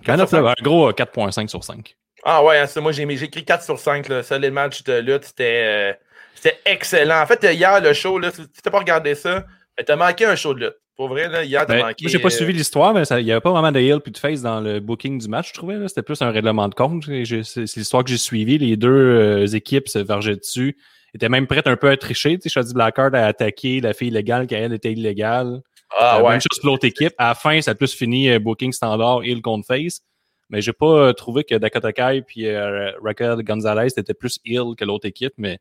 Quand 0.05 0.15
4 0.17 0.29
sur 0.29 0.47
un 0.47 0.53
gros 0.61 0.89
euh, 0.89 0.93
4.5 0.93 1.49
sur 1.49 1.63
5. 1.63 1.95
Ah 2.23 2.43
ouais, 2.43 2.59
hein, 2.59 2.67
c'est- 2.67 2.81
moi 2.81 2.91
j'ai 2.91 3.03
écrit 3.03 3.43
4 3.45 3.63
sur 3.63 3.79
5. 3.79 4.07
Là. 4.09 4.23
Ça, 4.23 4.37
les 4.37 4.51
matchs 4.51 4.83
de 4.83 4.99
lutte, 4.99 5.25
c'était 5.25 5.63
euh, 5.65 5.93
c'était 6.35 6.57
excellent. 6.65 7.21
En 7.21 7.25
fait, 7.25 7.43
hier, 7.53 7.79
le 7.81 7.93
show, 7.93 8.19
là, 8.19 8.31
si 8.31 8.41
tu 8.41 8.61
t'as 8.61 8.71
pas 8.71 8.79
regardé 8.79 9.15
ça, 9.15 9.45
t'as 9.85 9.95
manqué 9.95 10.25
un 10.25 10.35
show 10.35 10.53
de 10.53 10.65
lutte. 10.65 10.75
Pour 10.95 11.09
vrai, 11.09 11.27
là, 11.27 11.43
hier, 11.43 11.65
t'as 11.65 11.73
Ben, 11.75 11.81
manqué. 11.87 12.05
moi, 12.05 12.11
j'ai 12.11 12.19
pas 12.19 12.27
euh, 12.27 12.31
suivi 12.31 12.53
l'histoire, 12.53 12.93
mais 12.93 13.03
il 13.03 13.25
n'y 13.25 13.31
avait 13.31 13.41
pas 13.41 13.51
vraiment 13.51 13.71
de 13.71 13.79
heel 13.79 13.99
puis 13.99 14.11
de 14.13 14.17
face 14.17 14.41
dans 14.41 14.61
le 14.61 14.79
booking 14.79 15.19
du 15.19 15.27
match, 15.27 15.49
je 15.49 15.53
trouvais. 15.53 15.87
C'était 15.87 16.03
plus 16.03 16.21
un 16.21 16.31
règlement 16.31 16.67
de 16.69 16.73
compte. 16.75 17.03
C'est 17.05 17.43
c'est 17.43 17.75
l'histoire 17.77 18.03
que 18.03 18.09
j'ai 18.09 18.17
suivie. 18.17 18.57
Les 18.57 18.77
deux 18.77 18.89
euh, 18.89 19.45
équipes 19.47 19.87
se 19.89 19.99
vergeaient 19.99 20.37
dessus. 20.37 20.77
Étaient 21.15 21.29
même 21.29 21.47
prêtes 21.47 21.67
un 21.67 21.75
peu 21.77 21.89
à 21.89 21.97
tricher. 21.97 22.37
Tu 22.39 22.49
sais, 22.49 22.61
Blackheart 22.73 23.13
a 23.15 23.25
attaqué 23.27 23.81
la 23.81 23.93
fille 23.93 24.09
illégale 24.09 24.47
quand 24.47 24.55
elle 24.55 24.73
était 24.73 24.91
illégale. 24.91 25.61
Ah 25.97 26.17
Euh, 26.17 26.23
ouais. 26.23 26.29
Même 26.31 26.41
chose 26.41 26.59
pour 26.61 26.69
l'autre 26.71 26.85
équipe. 26.85 27.13
À 27.17 27.29
la 27.29 27.35
fin, 27.35 27.61
ça 27.61 27.71
a 27.71 27.75
plus 27.75 27.93
fini 27.93 28.29
euh, 28.29 28.39
booking 28.39 28.71
standard, 28.73 29.23
heel 29.23 29.41
contre 29.41 29.65
face. 29.67 30.01
Mais 30.49 30.61
j'ai 30.61 30.73
pas 30.73 30.85
euh, 30.85 31.13
trouvé 31.13 31.43
que 31.43 31.55
Dakota 31.55 31.91
Kai 31.93 32.21
puis 32.25 32.45
euh, 32.47 32.91
Raquel 33.03 33.41
Gonzalez 33.43 33.87
étaient 33.97 34.13
plus 34.13 34.39
heel 34.45 34.75
que 34.77 34.85
l'autre 34.85 35.07
équipe, 35.07 35.33
mais 35.37 35.57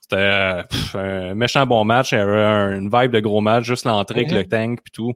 c'était 0.00 0.16
euh, 0.16 0.62
un 0.94 1.34
méchant 1.34 1.64
bon 1.64 1.84
match. 1.84 2.12
Il 2.12 2.16
y 2.16 2.20
avait 2.20 2.42
un- 2.42 2.78
une 2.78 2.90
vibe 2.92 3.12
de 3.12 3.20
gros 3.20 3.40
match, 3.40 3.64
juste 3.64 3.84
l'entrée 3.86 4.24
Mhm. 4.24 4.32
avec 4.32 4.44
le 4.44 4.50
tank 4.50 4.80
puis 4.84 4.92
tout. 4.92 5.12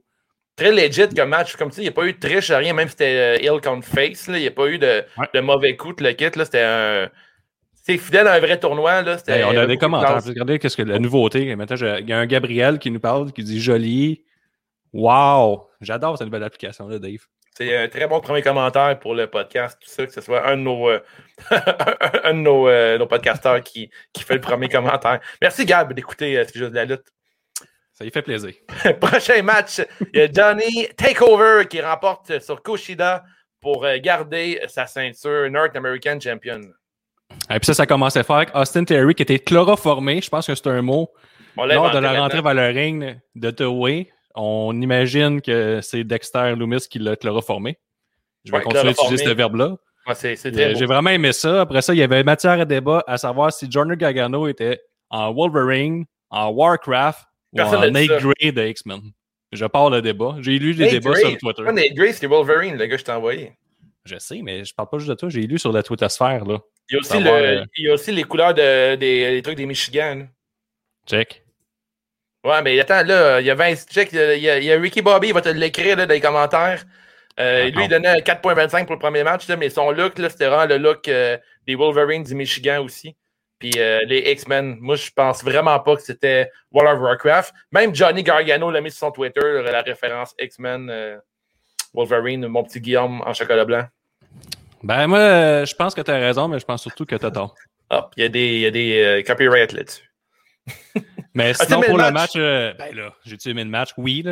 Très 0.55 0.71
legit 0.71 1.09
comme 1.15 1.29
match. 1.29 1.55
Comme 1.55 1.69
tu 1.69 1.75
sais, 1.77 1.81
il 1.81 1.85
n'y 1.85 1.89
a 1.89 1.93
pas 1.93 2.05
eu 2.05 2.13
de 2.13 2.19
triche, 2.19 2.49
rien, 2.51 2.73
même 2.73 2.87
si 2.87 2.91
c'était 2.91 3.37
euh, 3.39 3.43
Hill 3.55 3.59
contre 3.61 3.85
Face. 3.87 4.27
là, 4.27 4.37
Il 4.37 4.41
n'y 4.41 4.47
a 4.47 4.51
pas 4.51 4.67
eu 4.67 4.77
de, 4.77 5.03
Ouais. 5.17 5.27
de 5.33 5.39
mauvais 5.41 5.75
coups, 5.75 6.01
le 6.01 6.11
kit. 6.13 6.25
là, 6.35 6.45
C'était 6.45 6.61
un. 6.61 7.09
C'est 7.85 7.97
fidèle 7.97 8.27
à 8.27 8.33
un 8.33 8.39
vrai 8.39 8.57
tournoi. 8.59 9.01
Là, 9.01 9.17
Hey, 9.27 9.43
on 9.43 9.49
a 9.57 9.65
des 9.65 9.75
de 9.75 9.79
commentaires. 9.79 10.23
Regardez 10.23 10.57
qu'est-ce 10.57 10.77
que 10.77 10.83
la 10.83 10.99
nouveauté. 10.99 11.53
Maintenant, 11.55 11.75
je- 11.75 11.99
il 11.99 12.07
y 12.09 12.13
a 12.13 12.17
un 12.19 12.25
Gabriel 12.25 12.79
qui 12.79 12.89
nous 12.91 12.99
parle, 13.01 13.31
qui 13.33 13.43
dit 13.43 13.61
joli. 13.61 14.23
Wow! 14.93 15.67
J'adore 15.81 16.17
cette 16.17 16.27
nouvelle 16.27 16.43
application-là, 16.43 16.99
Dave. 16.99 17.25
C'est 17.55 17.75
un 17.75 17.87
très 17.87 18.07
bon 18.07 18.19
premier 18.19 18.41
commentaire 18.41 18.97
pour 18.99 19.13
le 19.13 19.27
podcast, 19.27 19.77
tout 19.79 19.89
ça, 19.89 20.05
que 20.07 20.11
ce 20.11 20.21
soit 20.21 20.47
un 20.47 20.57
de 20.57 20.61
nos, 20.61 20.89
euh, 20.89 20.99
un 22.23 22.33
de 22.33 22.39
nos, 22.39 22.67
euh, 22.67 22.97
nos 22.97 23.05
podcasteurs 23.05 23.61
qui, 23.61 23.91
qui 24.11 24.23
fait 24.23 24.35
le 24.35 24.41
premier 24.41 24.69
commentaire. 24.69 25.19
Merci 25.41 25.65
Gab 25.65 25.93
d'écouter 25.93 26.37
euh, 26.37 26.45
C'est 26.47 26.57
juste 26.57 26.71
de 26.71 26.75
la 26.75 26.85
lutte. 26.85 27.05
Ça 27.91 28.05
y 28.05 28.09
fait 28.11 28.23
plaisir. 28.23 28.53
Prochain 29.01 29.43
match, 29.43 29.81
il 30.13 30.19
y 30.19 30.23
a 30.23 30.31
Johnny 30.31 30.87
Takeover 30.97 31.65
qui 31.69 31.79
remporte 31.81 32.39
sur 32.39 32.63
Kushida 32.63 33.23
pour 33.61 33.85
euh, 33.85 33.97
garder 34.01 34.59
sa 34.67 34.87
ceinture 34.87 35.49
North 35.51 35.75
American 35.75 36.19
Champion. 36.19 36.61
Et 37.49 37.59
puis 37.59 37.65
ça, 37.65 37.73
ça 37.73 37.85
commençait 37.85 38.23
fort 38.23 38.37
avec 38.37 38.55
Austin 38.55 38.83
Terry 38.83 39.13
qui 39.13 39.23
était 39.23 39.39
chloroformé. 39.39 40.21
Je 40.21 40.29
pense 40.29 40.47
que 40.47 40.55
c'est 40.55 40.67
un 40.67 40.81
mot. 40.81 41.09
On 41.57 41.65
Lors 41.65 41.91
de 41.91 41.99
la 41.99 42.19
rentrée 42.19 42.41
vers 42.41 42.53
le 42.53 42.67
ring 42.67 43.19
de 43.35 43.51
The 43.51 43.61
Way, 43.67 44.09
on 44.35 44.79
imagine 44.81 45.41
que 45.41 45.79
c'est 45.81 46.03
Dexter 46.03 46.55
Loomis 46.57 46.87
qui 46.89 46.97
l'a 46.99 47.15
chloroformé. 47.15 47.77
Je 48.43 48.51
vais 48.51 48.57
Ouais, 48.57 48.63
continuer 48.63 48.79
à 48.79 48.93
chloroformé. 48.93 49.13
utiliser 49.15 49.29
ce 49.31 49.35
verbe-là. 49.35 49.75
Ouais, 50.07 50.13
Euh, 50.45 50.75
J'ai 50.75 50.85
vraiment 50.85 51.11
aimé 51.11 51.31
ça. 51.31 51.61
Après 51.61 51.81
ça, 51.81 51.93
il 51.93 51.97
y 51.99 52.03
avait 52.03 52.23
matière 52.23 52.59
à 52.59 52.65
débat 52.65 53.03
à 53.07 53.17
savoir 53.17 53.53
si 53.53 53.67
Johnny 53.69 53.95
Gargano 53.95 54.47
était 54.47 54.81
en 55.09 55.31
Wolverine, 55.33 56.05
en 56.29 56.49
Warcraft 56.49 57.19
ou 57.53 57.61
en 57.61 57.89
Nate. 57.91 58.07
Gray 58.21 58.51
de 58.51 58.63
X-Men. 58.67 58.99
Je 59.51 59.65
pars 59.65 59.89
le 59.91 60.01
débat. 60.01 60.35
J'ai 60.41 60.57
lu 60.57 60.73
les 60.73 60.85
Nate 60.85 60.93
débats 60.93 61.11
Gray. 61.11 61.21
sur 61.29 61.37
Twitter. 61.37 61.71
Nate 61.71 61.93
Gray, 61.93 62.13
c'est 62.13 62.25
Wolverine, 62.27 62.75
le 62.77 62.85
gars 62.87 62.95
que 62.95 62.99
je 62.99 63.05
t'ai 63.05 63.11
envoyé. 63.11 63.53
Je 64.05 64.17
sais, 64.17 64.41
mais 64.43 64.65
je 64.65 64.73
parle 64.73 64.89
pas 64.89 64.97
juste 64.97 65.09
de 65.11 65.15
toi. 65.15 65.29
J'ai 65.29 65.41
lu 65.41 65.57
sur 65.59 65.71
la 65.71 65.83
Twitter-sphère, 65.83 66.43
là. 66.45 66.57
Il 66.89 66.93
y 66.93 66.97
a 66.97 66.99
aussi, 66.99 67.09
Savoir, 67.09 67.39
le, 67.39 67.45
euh, 67.45 67.65
il 67.77 67.85
y 67.85 67.89
a 67.89 67.93
aussi 67.93 68.11
les 68.11 68.23
couleurs 68.23 68.53
de, 68.53 68.95
des, 68.95 69.41
trucs 69.41 69.55
des 69.57 69.65
Michigan. 69.65 70.15
là. 70.15 70.25
Check. 71.07 71.43
Ouais, 72.43 72.61
mais 72.61 72.77
attends, 72.79 73.03
là, 73.03 73.39
il 73.39 73.45
y 73.45 73.49
a 73.49 73.55
20. 73.55 73.75
Check, 73.89 74.09
il 74.11 74.17
y 74.41 74.49
a, 74.49 74.57
il 74.57 74.63
y 74.65 74.71
a 74.71 74.79
Ricky 74.79 75.01
Bobby, 75.01 75.29
il 75.29 75.33
va 75.33 75.41
te 75.41 75.49
l'écrire 75.49 75.95
dans 75.95 76.07
les 76.09 76.19
commentaires. 76.19 76.83
Euh, 77.39 77.63
Ah, 77.63 77.65
lui, 77.65 77.73
non. 77.75 77.81
il 77.83 77.89
donnait 77.89 78.21
4.25 78.21 78.85
pour 78.85 78.95
le 78.95 78.99
premier 78.99 79.23
match, 79.23 79.47
mais 79.49 79.69
son 79.69 79.91
look, 79.91 80.19
là, 80.19 80.29
c'était 80.29 80.47
vraiment 80.47 80.65
le 80.65 80.77
look 80.77 81.07
euh, 81.07 81.37
des 81.65 81.75
Wolverines 81.75 82.23
du 82.23 82.35
Michigan 82.35 82.83
aussi. 82.83 83.15
Puis 83.59 83.73
euh, 83.77 84.01
les 84.05 84.19
X-Men, 84.31 84.77
moi, 84.79 84.95
je 84.95 85.09
pense 85.09 85.43
vraiment 85.43 85.79
pas 85.79 85.95
que 85.95 86.01
c'était 86.01 86.51
World 86.71 86.95
of 86.97 87.01
Warcraft. 87.01 87.53
Même 87.71 87.95
Johnny 87.95 88.21
Gargano 88.23 88.69
l'a 88.69 88.81
mis 88.81 88.91
sur 88.91 88.99
son 88.99 89.11
Twitter, 89.11 89.61
la 89.63 89.81
référence 89.81 90.35
X-Men, 90.37 91.21
Wolverine, 91.93 92.45
mon 92.47 92.63
petit 92.63 92.81
Guillaume 92.81 93.21
en 93.25 93.33
chocolat 93.33 93.65
blanc. 93.65 93.85
Ben, 94.83 95.07
moi, 95.07 95.63
je 95.65 95.73
pense 95.75 95.95
que 95.95 96.01
tu 96.01 96.11
as 96.11 96.15
raison, 96.17 96.47
mais 96.47 96.59
je 96.59 96.65
pense 96.65 96.81
surtout 96.81 97.05
que 97.05 97.15
tu 97.15 97.25
as 97.25 97.31
tort. 97.31 97.55
Hop, 97.89 98.13
il 98.17 98.23
y 98.23 98.25
a 98.25 98.29
des, 98.29 98.59
y 98.59 98.65
a 98.65 98.71
des 98.71 99.01
euh, 99.03 99.23
copyrights 99.23 99.71
là-dessus. 99.73 100.09
Mais 101.35 101.49
Ah, 101.59 101.65
sinon, 101.65 101.81
t'aimais 101.81 101.87
pour 101.87 101.97
le 101.97 102.03
match? 102.05 102.13
match, 102.13 102.31
euh, 102.35 102.73
ben 102.77 102.95
là, 102.95 103.13
j'ai-tu 103.25 103.49
aimé 103.49 103.63
le 103.63 103.69
match? 103.69 103.89
Oui, 103.97 104.21
là. 104.21 104.31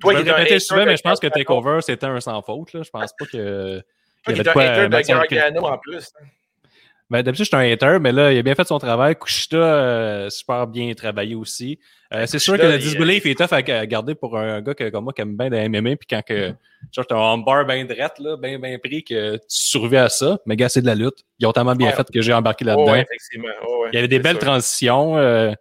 Toi, 0.00 0.12
je 0.12 0.18
vais 0.18 0.24
le 0.24 0.32
répéter 0.32 0.58
souvent, 0.60 0.84
mais 0.84 0.96
je 0.96 1.02
pense 1.02 1.18
que. 1.18 1.26
Takeover, 1.28 1.80
c'était 1.80 2.06
un 2.06 2.20
sans 2.20 2.42
faute, 2.42 2.72
là. 2.74 2.82
Je 2.82 2.90
pense 2.90 3.12
pas 3.18 3.24
que. 3.26 3.80
Toi 4.22 4.32
il 4.34 4.36
y 4.36 4.40
avait 4.40 4.44
de 4.44 4.52
quoi 4.52 4.88
de 4.88 5.02
Gargano 5.02 5.66
en 5.66 5.78
plus. 5.78 6.10
hein. 6.20 6.26
Ben, 7.08 7.22
d'habitude, 7.22 7.44
je 7.44 7.56
suis 7.56 7.56
un 7.56 7.72
hater, 7.72 7.98
mais 8.00 8.10
là, 8.10 8.32
il 8.32 8.38
a 8.38 8.42
bien 8.42 8.56
fait 8.56 8.66
son 8.66 8.78
travail. 8.80 9.14
Kushida, 9.14 9.56
euh, 9.58 10.28
super 10.30 10.66
bien 10.66 10.92
travaillé 10.94 11.36
aussi. 11.36 11.78
Euh, 12.12 12.24
c'est 12.26 12.40
sûr 12.40 12.56
que 12.58 12.62
le 12.66 12.78
disbelief 12.78 13.24
est 13.26 13.36
tough 13.36 13.52
à, 13.52 13.56
à 13.58 13.86
garder 13.86 14.14
pour 14.16 14.36
un 14.36 14.60
gars 14.60 14.74
que, 14.74 14.88
comme 14.90 15.04
moi 15.04 15.12
qui 15.12 15.22
aime 15.22 15.36
bien 15.36 15.48
des 15.48 15.68
MMA, 15.68 15.96
puis 15.96 16.06
quand 16.10 16.22
que, 16.22 16.52
genre, 16.92 17.06
t'as 17.06 17.16
un 17.16 17.38
bar 17.38 17.64
bien 17.64 17.84
drette, 17.84 18.18
là, 18.18 18.36
bien, 18.36 18.58
bien 18.58 18.76
pris, 18.80 19.04
que 19.04 19.36
tu 19.36 19.40
survis 19.48 19.98
à 19.98 20.08
ça. 20.08 20.38
Mais 20.46 20.56
gars, 20.56 20.68
c'est 20.68 20.80
de 20.82 20.86
la 20.86 20.96
lutte. 20.96 21.24
Ils 21.38 21.46
ont 21.46 21.52
tellement 21.52 21.76
bien 21.76 21.88
Ouais. 21.90 21.94
fait 21.94 22.06
que 22.12 22.20
j'ai 22.20 22.32
embarqué 22.32 22.64
Oh, 22.64 22.68
là-dedans. 22.68 22.92
ouais, 22.92 23.02
effectivement. 23.02 23.54
Oh, 23.68 23.82
ouais, 23.84 23.90
Il 23.92 23.94
y 23.94 23.98
avait 23.98 24.08
des 24.08 24.18
belles 24.18 24.36
sûr. 24.36 24.44
transitions. 24.44 25.16
euh, 25.16 25.52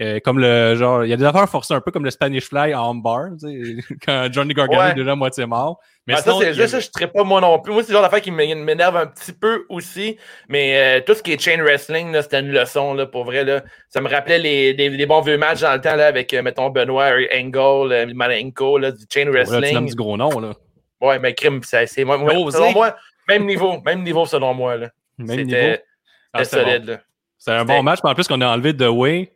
euh, 0.00 0.20
comme 0.24 0.38
le 0.38 0.74
genre, 0.76 1.04
il 1.04 1.10
y 1.10 1.12
a 1.12 1.16
des 1.16 1.24
affaires 1.24 1.48
forcées 1.48 1.74
un 1.74 1.80
peu 1.80 1.90
comme 1.90 2.04
le 2.04 2.10
Spanish 2.10 2.48
Fly 2.48 2.74
en 2.74 2.94
bar, 2.94 3.30
tu 3.40 3.82
sais, 3.82 3.96
quand 4.06 4.28
Johnny 4.32 4.54
Gargano 4.54 4.80
Ouais. 4.82 4.90
est 4.90 4.94
déjà 4.94 5.14
moitié 5.14 5.44
mort. 5.46 5.80
Mais 6.06 6.14
Ah, 6.16 6.22
sinon, 6.22 6.40
ça, 6.40 6.46
c'est 6.52 6.58
y 6.58 6.62
a- 6.62 6.68
ça, 6.68 6.80
je 6.80 6.88
ne 7.00 7.06
pas 7.06 7.24
moi 7.24 7.40
non 7.40 7.58
plus. 7.58 7.72
Moi, 7.72 7.82
c'est 7.82 7.88
le 7.90 7.94
genre 7.94 8.02
d'affaire 8.02 8.20
qui 8.22 8.30
m'é- 8.30 8.54
m'énerve 8.54 8.96
un 8.96 9.06
petit 9.06 9.32
peu 9.32 9.66
aussi. 9.68 10.16
Mais 10.48 10.98
euh, 10.98 11.00
tout 11.04 11.14
ce 11.14 11.22
qui 11.22 11.32
est 11.32 11.40
chain 11.40 11.60
wrestling, 11.62 12.12
là, 12.12 12.22
c'était 12.22 12.40
une 12.40 12.50
leçon, 12.50 12.94
là, 12.94 13.04
pour 13.06 13.24
vrai. 13.24 13.44
Là. 13.44 13.62
Ça 13.90 14.00
me 14.00 14.08
rappelait 14.08 14.38
les, 14.38 14.72
les, 14.72 14.88
les 14.88 15.06
bons 15.06 15.20
vieux 15.20 15.36
matchs 15.36 15.60
dans 15.60 15.74
le 15.74 15.80
temps 15.80 15.96
là, 15.96 16.06
avec, 16.06 16.32
euh, 16.32 16.42
mettons, 16.42 16.70
Benoît, 16.70 17.10
Angle, 17.34 18.12
Malenko, 18.14 18.78
là, 18.78 18.92
du 18.92 19.04
chain 19.12 19.26
Ouais, 19.28 19.38
là, 19.38 19.44
tu 19.44 19.50
wrestling. 19.50 19.86
du 19.86 19.94
gros 19.94 20.16
nom, 20.16 20.38
là. 20.40 20.52
Ouais, 21.00 21.18
mais 21.18 21.34
crime, 21.34 21.60
c'est 21.62 21.86
c'est- 21.86 22.04
moi, 22.04 22.18
selon 22.50 22.72
moi, 22.72 22.94
même 23.28 23.44
niveau, 23.44 23.80
même 23.84 24.02
niveau 24.02 24.24
selon 24.26 24.54
moi. 24.54 24.76
là. 24.76 24.88
Même 25.18 25.26
niveau. 25.44 25.50
C'était 25.50 25.84
Ah, 26.32 26.44
c'était 26.44 26.64
solide. 26.64 26.86
bon. 26.86 26.92
là. 26.92 26.98
C'est 27.38 27.52
un 27.52 27.64
bon 27.64 27.82
match, 27.82 28.00
mais 28.02 28.10
en 28.10 28.14
plus 28.14 28.26
qu'on 28.26 28.40
a 28.40 28.48
enlevé 28.48 28.76
The 28.76 28.88
Way. 28.88 29.32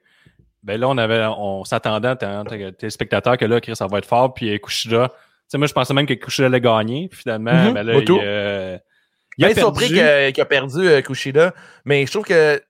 Ben 0.62 0.80
là, 0.80 0.88
on 0.88 0.96
avait, 0.98 1.24
on 1.36 1.64
s'attendait 1.64 2.08
en 2.08 2.16
tant 2.16 2.44
que 2.44 2.70
téléspectateur 2.70 3.36
que 3.36 3.44
là, 3.44 3.60
Chris, 3.60 3.74
ça 3.76 3.86
va 3.86 3.98
être 3.98 4.06
fort, 4.06 4.32
puis 4.34 4.60
Kushida. 4.60 5.08
Tu 5.08 5.14
sais, 5.48 5.58
moi, 5.58 5.66
je 5.66 5.72
pensais 5.72 5.92
même 5.94 6.06
que 6.06 6.14
Kushida 6.14 6.46
allait 6.46 6.60
gagner, 6.60 7.08
puis 7.08 7.20
finalement, 7.20 7.52
Mhm, 7.52 7.74
ben 7.74 7.82
là, 7.86 7.94
il, 7.98 8.06
euh, 8.22 8.78
il 9.38 9.44
a 9.44 9.48
Bien 9.48 9.54
perdu. 9.54 9.60
surpris 9.60 9.88
qu'il 9.88 10.40
a 10.40 10.44
perdu 10.46 10.88
euh, 10.88 11.02
Kushida, 11.02 11.52
mais 11.84 12.06
je 12.06 12.10
trouve 12.12 12.24
que 12.24 12.62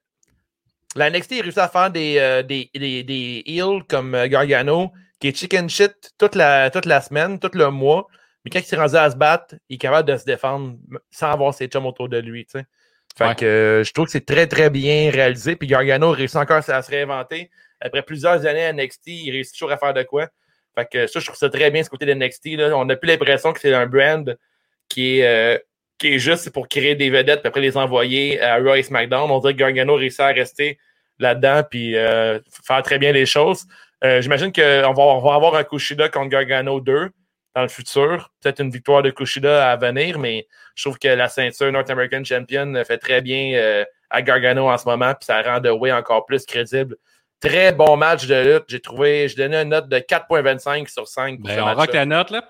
la 0.95 1.09
NXT 1.09 1.33
a 1.39 1.41
réussi 1.43 1.59
à 1.59 1.67
faire 1.67 1.89
des, 1.91 2.17
euh, 2.19 2.43
des, 2.43 2.69
des, 2.73 3.03
des 3.03 3.43
heels 3.45 3.83
comme 3.87 4.15
euh, 4.15 4.27
Gargano, 4.27 4.91
qui 5.19 5.27
est 5.27 5.37
chicken 5.37 5.69
shit 5.69 5.93
toute 6.17 6.35
la, 6.35 6.69
toute 6.69 6.85
la 6.85 7.01
semaine, 7.01 7.39
tout 7.39 7.51
le 7.53 7.69
mois, 7.71 8.07
mais 8.43 8.51
quand 8.51 8.59
il 8.59 8.65
s'est 8.65 8.75
rendu 8.75 8.95
à 8.95 9.09
se 9.09 9.15
battre, 9.15 9.55
il 9.69 9.75
est 9.75 9.77
capable 9.77 10.07
de 10.09 10.17
se 10.17 10.25
défendre 10.25 10.75
sans 11.11 11.31
avoir 11.31 11.53
ses 11.53 11.67
chums 11.67 11.85
autour 11.85 12.09
de 12.09 12.17
lui. 12.17 12.45
tu 12.45 12.59
sais. 12.59 12.65
Fait 13.17 13.27
Ouais. 13.27 13.35
que 13.35 13.83
je 13.85 13.91
trouve 13.93 14.05
que 14.05 14.11
c'est 14.11 14.25
très 14.25 14.47
très 14.47 14.69
bien 14.71 15.11
réalisé. 15.11 15.55
Puis 15.55 15.67
Gargano 15.67 16.09
réussit 16.11 16.35
encore 16.37 16.57
à 16.67 16.81
se 16.81 16.89
réinventer. 16.91 17.51
Après 17.83 18.01
plusieurs 18.01 18.45
années 18.45 18.65
à 18.65 18.73
NXT, 18.73 19.07
il 19.07 19.31
réussit 19.31 19.53
toujours 19.53 19.71
à 19.71 19.77
faire 19.77 19.93
de 19.93 20.03
quoi. 20.03 20.29
Fait 20.75 20.87
que 20.89 21.07
ça, 21.07 21.19
je 21.19 21.25
trouve 21.25 21.37
ça 21.37 21.49
très 21.49 21.69
bien 21.69 21.83
ce 21.83 21.89
côté 21.89 22.05
de 22.05 22.13
NXT. 22.13 22.57
Là. 22.57 22.75
On 22.75 22.85
n'a 22.85 22.95
plus 22.95 23.07
l'impression 23.07 23.51
que 23.53 23.59
c'est 23.59 23.73
un 23.73 23.85
brand 23.85 24.35
qui 24.89 25.19
est, 25.19 25.27
euh, 25.27 25.59
qui 25.97 26.15
est 26.15 26.19
juste 26.19 26.49
pour 26.51 26.67
créer 26.67 26.95
des 26.95 27.09
vedettes 27.09 27.41
puis 27.41 27.47
après 27.49 27.61
les 27.61 27.77
envoyer 27.77 28.41
à 28.41 28.57
Raw 28.57 28.75
et. 28.75 28.85
On 28.91 29.39
dirait 29.39 29.53
que 29.53 29.59
Gargano 29.59 29.95
réussit 29.95 30.21
à 30.21 30.27
rester 30.27 30.79
là-dedans 31.19 31.63
puis 31.69 31.95
euh, 31.95 32.39
faire 32.65 32.81
très 32.81 32.97
bien 32.97 33.11
les 33.11 33.25
choses. 33.25 33.65
Euh, 34.03 34.21
J'imagine 34.21 34.51
qu'on 34.51 34.93
va, 34.93 35.19
va 35.19 35.35
avoir 35.35 35.55
un 35.55 35.63
Kushida 35.63 36.09
contre 36.09 36.29
Gargano 36.29 36.79
2 36.79 37.09
dans 37.55 37.61
le 37.61 37.67
futur. 37.67 38.31
Peut-être 38.41 38.61
une 38.61 38.71
victoire 38.71 39.03
de 39.03 39.11
Kushida 39.11 39.71
à 39.71 39.75
venir, 39.75 40.17
mais 40.19 40.47
je 40.75 40.83
trouve 40.83 40.97
que 40.97 41.07
la 41.07 41.27
ceinture 41.27 41.71
North 41.71 41.89
American 41.89 42.23
Champion 42.23 42.81
fait 42.85 42.97
très 42.97 43.21
bien 43.21 43.85
à 44.09 44.21
Gargano 44.21 44.69
en 44.69 44.77
ce 44.77 44.85
moment, 44.87 45.13
puis 45.13 45.25
ça 45.25 45.41
rend 45.41 45.61
The 45.61 45.69
Way 45.69 45.91
encore 45.91 46.25
plus 46.25 46.45
crédible. 46.45 46.97
Très 47.43 47.73
bon 47.73 47.97
match 47.97 48.25
de 48.25 48.35
lutte. 48.35 48.63
J'ai 48.69 48.79
trouvé, 48.79 49.27
je 49.27 49.35
donnais 49.35 49.63
une 49.63 49.69
note 49.69 49.89
de 49.89 49.97
4.25 49.97 50.87
sur 50.87 51.09
5 51.09 51.39
pour 51.39 51.47
Ben, 51.49 51.57
ce 51.57 51.61
on 51.61 51.75
rock 51.75 51.93
la 51.93 52.05
note, 52.05 52.29
là. 52.29 52.41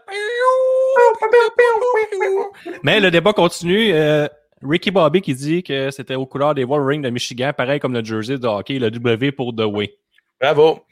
Mais 2.83 2.99
le 2.99 3.09
débat 3.09 3.33
continue. 3.33 3.91
Euh, 3.91 4.27
Ricky 4.61 4.91
Bobby 4.91 5.21
qui 5.21 5.33
dit 5.33 5.63
que 5.63 5.89
c'était 5.89 6.13
aux 6.13 6.27
couleurs 6.27 6.53
des 6.53 6.63
Wolverines 6.63 7.01
de 7.01 7.09
Michigan, 7.09 7.53
pareil 7.57 7.79
comme 7.79 7.93
le 7.93 8.03
jersey 8.03 8.37
de 8.37 8.45
hockey, 8.45 8.77
le 8.77 8.91
W 8.91 9.31
pour 9.31 9.55
The 9.55 9.61
Way. 9.61 9.97
Bravo. 10.39 10.85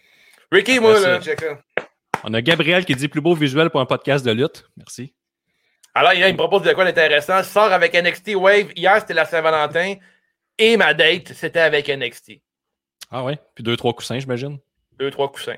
Ricky, 0.51 0.79
moi, 0.79 0.99
là. 0.99 1.19
On 2.23 2.33
a 2.33 2.41
Gabriel 2.41 2.85
qui 2.85 2.95
dit 2.95 3.07
plus 3.07 3.21
beau 3.21 3.35
visuel 3.35 3.69
pour 3.69 3.81
un 3.81 3.85
podcast 3.85 4.25
de 4.25 4.31
lutte. 4.31 4.65
Merci. 4.77 5.13
Alors, 5.93 6.13
il 6.13 6.21
me 6.21 6.37
propose 6.37 6.63
de 6.63 6.73
quoi 6.73 6.85
d'intéressant. 6.85 7.37
Je 7.43 7.47
sors 7.47 7.71
avec 7.71 7.93
NXT 7.93 8.33
Wave. 8.33 8.71
Hier, 8.75 8.99
c'était 8.99 9.13
la 9.13 9.25
Saint-Valentin. 9.25 9.93
Et 10.57 10.75
ma 10.75 10.95
date, 10.95 11.33
c'était 11.33 11.59
avec 11.59 11.87
NXT. 11.87 12.41
Ah 13.11 13.23
ouais? 13.23 13.37
Puis 13.55 13.63
deux, 13.63 13.75
trois 13.77 13.93
coussins, 13.93 14.19
j'imagine? 14.19 14.57
Deux, 14.99 15.11
trois 15.11 15.31
coussins. 15.31 15.57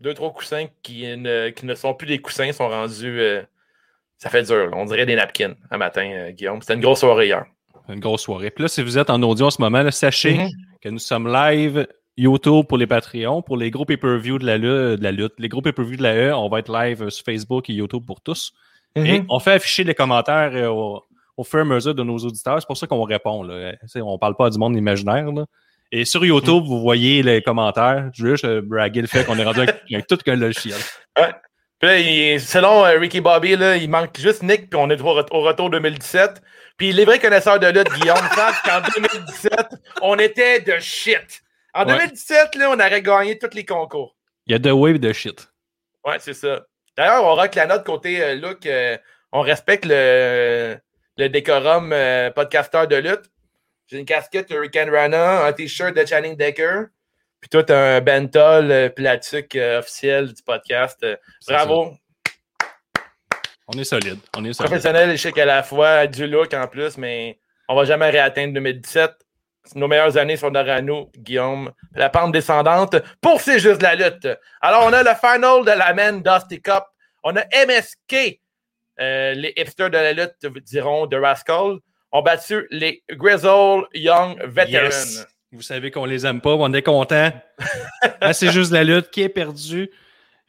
Deux, 0.00 0.14
trois 0.14 0.32
coussins 0.32 0.66
qui 0.82 1.02
ne, 1.16 1.50
qui 1.50 1.66
ne 1.66 1.74
sont 1.74 1.94
plus 1.94 2.06
des 2.06 2.18
coussins, 2.18 2.50
sont 2.52 2.68
rendus. 2.68 3.20
euh, 3.20 3.42
ça 4.16 4.30
fait 4.30 4.42
dur. 4.44 4.70
là. 4.70 4.76
On 4.76 4.84
dirait 4.84 5.06
des 5.06 5.16
napkins 5.16 5.54
un 5.70 5.76
matin, 5.76 6.08
euh, 6.10 6.30
Guillaume. 6.30 6.60
C'était 6.62 6.74
une 6.74 6.80
grosse 6.80 7.00
soirée 7.00 7.26
hier. 7.26 7.44
Une 7.88 8.00
grosse 8.00 8.22
soirée. 8.22 8.50
Puis 8.50 8.62
là, 8.62 8.68
si 8.68 8.82
vous 8.82 8.96
êtes 8.98 9.10
en 9.10 9.20
audio 9.22 9.46
en 9.46 9.50
ce 9.50 9.60
moment, 9.60 9.82
là, 9.82 9.90
sachez 9.90 10.34
Mhm. 10.38 10.48
que 10.80 10.88
nous 10.88 10.98
sommes 10.98 11.30
live 11.30 11.86
YouTube 12.16 12.66
pour 12.66 12.78
les 12.78 12.86
Patreons, 12.86 13.42
pour 13.42 13.56
les 13.56 13.70
gros 13.70 13.84
pay-per-view 13.84 14.38
de 14.38 14.46
la, 14.46 14.58
de 14.58 14.98
la 15.02 15.12
lutte. 15.12 15.34
Les 15.38 15.48
gros 15.48 15.60
pay-per-view 15.60 15.96
de 15.96 16.02
la 16.02 16.14
E, 16.14 16.32
on 16.34 16.48
va 16.48 16.60
être 16.60 16.72
live 16.72 17.02
euh, 17.02 17.10
sur 17.10 17.24
Facebook 17.24 17.68
et 17.68 17.74
YouTube 17.74 18.04
pour 18.06 18.20
tous. 18.20 18.52
Et 18.96 19.18
Mhm. 19.20 19.26
on 19.28 19.40
fait 19.40 19.52
afficher 19.52 19.82
les 19.84 19.94
commentaires 19.94 20.52
euh, 20.54 20.68
au, 20.68 21.02
au 21.36 21.44
fur 21.44 21.58
et 21.58 21.62
à 21.62 21.64
mesure 21.64 21.94
de 21.94 22.02
nos 22.04 22.16
auditeurs. 22.18 22.60
C'est 22.60 22.66
pour 22.66 22.76
ça 22.76 22.86
qu'on 22.86 23.02
répond. 23.02 23.42
Là. 23.42 23.72
On 23.96 24.18
parle 24.18 24.36
pas 24.36 24.48
du 24.48 24.58
monde 24.58 24.76
imaginaire. 24.76 25.30
Là. 25.32 25.44
Et 25.92 26.04
sur 26.04 26.24
YouTube, 26.24 26.64
vous 26.64 26.80
voyez 26.80 27.22
les 27.22 27.40
commentaires. 27.42 28.10
Je 28.14 28.24
veux 28.24 28.30
juste 28.32 28.44
euh, 28.44 28.60
braguer 28.62 29.00
le 29.00 29.06
fait 29.06 29.24
qu'on 29.24 29.38
est 29.38 29.44
rendu 29.44 29.60
avec, 29.60 29.76
avec 29.92 30.06
tout 30.06 30.16
qu'un 30.16 30.36
logiciel. 30.36 30.78
Puis 31.14 31.88
là, 31.88 31.98
il- 31.98 32.40
selon 32.40 32.84
euh, 32.84 32.98
Ricky 32.98 33.20
Bobby, 33.20 33.56
là, 33.56 33.76
il 33.76 33.88
manque 33.88 34.18
juste 34.18 34.42
Nick, 34.42 34.70
puis 34.70 34.78
on 34.80 34.90
est 34.90 35.00
au, 35.00 35.06
au 35.06 35.40
retour 35.42 35.70
2017. 35.70 36.42
Puis 36.76 36.92
les 36.92 37.04
vrais 37.04 37.18
connaisseurs 37.20 37.60
de 37.60 37.66
lutte, 37.68 37.92
Guillaume, 38.00 38.16
savent 38.34 38.60
qu'en 38.64 38.80
2017, 39.00 39.52
on 40.02 40.18
était 40.18 40.60
de 40.60 40.78
shit. 40.80 41.42
En 41.74 41.80
Ouais. 41.86 41.92
2017, 41.98 42.54
là, 42.56 42.70
on 42.70 42.74
aurait 42.74 43.02
gagné 43.02 43.38
tous 43.38 43.54
les 43.54 43.64
concours. 43.64 44.16
Il 44.46 44.52
y 44.52 44.54
a 44.56 44.58
The 44.58 44.72
Wave 44.72 44.98
de 44.98 45.12
shit. 45.12 45.48
Ouais, 46.04 46.16
c'est 46.18 46.34
ça. 46.34 46.62
D'ailleurs, 46.96 47.24
on 47.24 47.34
rock 47.34 47.54
la 47.54 47.66
note 47.66 47.84
côté 47.84 48.22
euh, 48.22 48.34
look. 48.36 48.66
euh, 48.66 48.96
on 49.32 49.40
respecte 49.40 49.84
le, 49.84 50.76
le 51.18 51.28
décorum 51.28 51.92
podcasteur 52.34 52.86
de 52.88 52.96
lutte. 52.96 53.22
J'ai 53.86 53.98
une 53.98 54.06
casquette 54.06 54.48
de 54.48 54.54
Hurricane 54.54 54.90
Rana, 54.90 55.44
un 55.44 55.52
t-shirt 55.52 55.94
de 55.94 56.04
Channing 56.06 56.36
Decker. 56.36 56.86
Puis 57.40 57.50
toi, 57.50 57.62
t'as 57.62 57.96
un 57.96 58.00
bentol 58.00 58.70
euh, 58.70 58.88
platique 58.88 59.54
euh, 59.56 59.80
officiel 59.80 60.32
du 60.32 60.42
podcast. 60.42 60.98
Euh, 61.04 61.16
bravo. 61.46 61.92
On 63.66 63.78
est 63.78 63.84
solide. 63.84 64.18
On 64.36 64.44
est 64.44 64.54
solide. 64.54 64.70
Professionnel 64.70 65.10
et 65.10 65.16
chic 65.18 65.36
à 65.36 65.44
la 65.44 65.62
fois, 65.62 66.06
du 66.06 66.26
look 66.26 66.54
en 66.54 66.66
plus, 66.66 66.96
mais 66.96 67.38
on 67.68 67.74
va 67.74 67.84
jamais 67.84 68.08
réatteindre 68.08 68.54
2017. 68.54 69.12
Nos 69.74 69.88
meilleures 69.88 70.16
années 70.16 70.36
sont 70.36 70.50
derrière 70.50 70.82
nous, 70.82 71.10
Guillaume. 71.16 71.72
La 71.94 72.10
pente 72.10 72.32
descendante 72.32 72.96
pour 73.20 73.40
C'est 73.40 73.58
juste 73.58 73.82
la 73.82 73.94
lutte. 73.94 74.28
Alors, 74.60 74.84
on 74.84 74.92
a 74.92 75.02
le 75.02 75.14
final 75.14 75.64
de 75.64 75.78
la 75.78 75.94
Men 75.94 76.22
Dusty 76.22 76.60
Cup. 76.60 76.84
On 77.22 77.34
a 77.36 77.44
MSK. 77.66 78.40
Euh, 79.00 79.34
les 79.34 79.52
hipsters 79.56 79.90
de 79.90 79.98
la 79.98 80.12
lutte 80.12 80.46
diront 80.64 81.06
de 81.06 81.16
Rascal. 81.16 81.78
Ont 82.14 82.22
battu 82.22 82.66
les 82.70 83.02
Grizzle 83.10 83.82
Young 83.92 84.40
Veterans. 84.46 84.84
Yes. 84.84 85.26
Vous 85.52 85.60
savez 85.62 85.90
qu'on 85.90 86.06
les 86.06 86.24
aime 86.26 86.40
pas, 86.40 86.54
on 86.54 86.72
est 86.72 86.82
content. 86.82 87.30
c'est 88.32 88.50
juste 88.52 88.72
la 88.72 88.82
lutte 88.84 89.10
qui 89.10 89.20
est 89.22 89.28
perdue. 89.28 89.90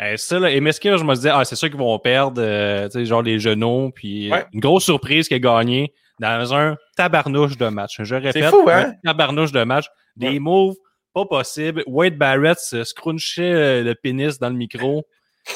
Euh, 0.02 0.16
ça, 0.18 0.40
là, 0.40 0.50
MSK, 0.60 0.98
je 0.98 1.04
me 1.04 1.14
disais, 1.16 1.30
ah, 1.32 1.44
c'est 1.46 1.56
sûr 1.56 1.70
qu'ils 1.70 1.78
vont 1.80 1.98
perdre, 2.00 2.42
euh, 2.42 2.86
tu 2.88 3.00
sais, 3.00 3.06
genre 3.06 3.22
les 3.22 3.40
genoux, 3.40 3.92
puis 3.94 4.32
Ouais. 4.32 4.46
une 4.54 4.60
grosse 4.60 4.84
surprise 4.86 5.28
qui 5.28 5.34
a 5.34 5.40
gagné 5.40 5.94
dans 6.20 6.54
un 6.54 6.78
tabarnouche 6.96 7.58
de 7.58 7.68
match. 7.68 7.98
Je 8.02 8.16
répète, 8.16 8.46
fou, 8.46 8.68
hein? 8.70 8.94
un 9.04 9.10
tabarnouche 9.10 9.52
de 9.52 9.64
match. 9.64 9.86
Des 10.16 10.30
Ouais. 10.30 10.40
moves 10.40 10.76
pas 11.14 11.26
possibles. 11.26 11.84
Wade 11.88 12.18
Barrett 12.18 12.58
se 12.60 12.84
scrunchait 12.84 13.54
euh, 13.54 13.84
le 13.84 13.96
pénis 13.96 14.38
dans 14.40 14.50
le 14.50 14.56
micro. 14.56 15.06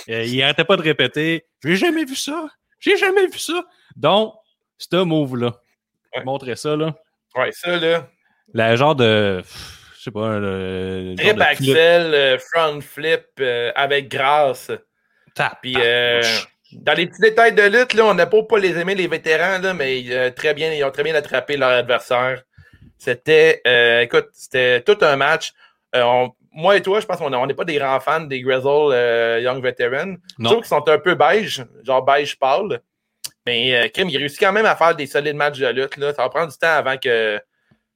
Euh, 0.09 0.23
il 0.23 0.41
arrêtait 0.43 0.63
pas 0.65 0.77
de 0.77 0.83
répéter, 0.83 1.45
j'ai 1.63 1.75
jamais 1.75 2.05
vu 2.05 2.15
ça, 2.15 2.47
j'ai 2.79 2.95
jamais 2.97 3.25
vu 3.25 3.39
ça. 3.39 3.63
Donc, 3.95 4.35
ce 4.77 4.95
move-là, 5.03 5.55
Ouais. 6.15 6.23
montrez 6.23 6.55
ça, 6.55 6.75
là. 6.75 6.95
Ouais, 7.35 7.51
ça, 7.51 7.77
là. 7.77 8.07
La 8.53 8.75
genre 8.75 8.95
de. 8.95 9.41
Je 9.97 10.03
sais 10.03 10.11
pas. 10.11 10.39
Le, 10.39 11.13
Trip 11.17 11.41
axel, 11.41 12.13
euh, 12.13 12.37
front 12.39 12.81
flip 12.81 13.25
euh, 13.39 13.71
avec 13.75 14.09
grâce. 14.09 14.71
Tap, 15.35 15.59
Puis 15.61 15.75
euh, 15.77 16.21
dans 16.71 16.93
les 16.93 17.07
petits 17.07 17.21
détails 17.21 17.53
de 17.53 17.63
lutte, 17.63 17.93
là, 17.93 18.05
on 18.05 18.13
n'a 18.13 18.25
pas, 18.25 18.41
pas 18.43 18.59
les 18.59 18.77
aimer 18.77 18.95
les 18.95 19.07
vétérans, 19.07 19.59
là, 19.59 19.73
mais 19.73 20.31
très 20.31 20.53
bien, 20.53 20.71
ils 20.71 20.83
ont 20.83 20.91
très 20.91 21.03
bien 21.03 21.15
attrapé 21.15 21.57
leur 21.57 21.69
adversaire. 21.69 22.43
C'était, 22.97 23.61
écoute, 24.03 24.29
c'était 24.33 24.81
tout 24.81 24.97
un 25.01 25.15
match. 25.15 25.53
On- 25.93 26.31
moi 26.51 26.75
et 26.75 26.81
toi, 26.81 26.99
je 26.99 27.05
pense 27.05 27.17
qu'on 27.17 27.31
on 27.31 27.45
n'est 27.45 27.53
pas 27.53 27.63
des 27.63 27.75
grands 27.75 27.99
fans 27.99 28.21
des 28.21 28.41
Grizzle 28.41 29.41
Young 29.41 29.61
Veterans. 29.63 30.15
Trouve 30.43 30.57
qu'ils 30.57 30.65
sont 30.65 30.87
un 30.89 30.97
peu 30.97 31.15
beige, 31.15 31.63
genre 31.83 32.03
beige 32.03 32.37
pâle. 32.39 32.81
Mais 33.45 33.75
euh, 33.75 33.87
Kim, 33.87 34.09
il 34.09 34.17
réussit 34.17 34.39
quand 34.39 34.51
même 34.51 34.65
à 34.65 34.75
faire 34.75 34.95
des 34.95 35.05
solides 35.07 35.35
matchs 35.35 35.59
de 35.59 35.67
lutte. 35.67 35.97
Là. 35.97 36.13
Ça 36.13 36.23
va 36.23 36.29
prendre 36.29 36.51
du 36.51 36.57
temps 36.57 36.67
avant 36.67 36.97
que, 36.97 37.39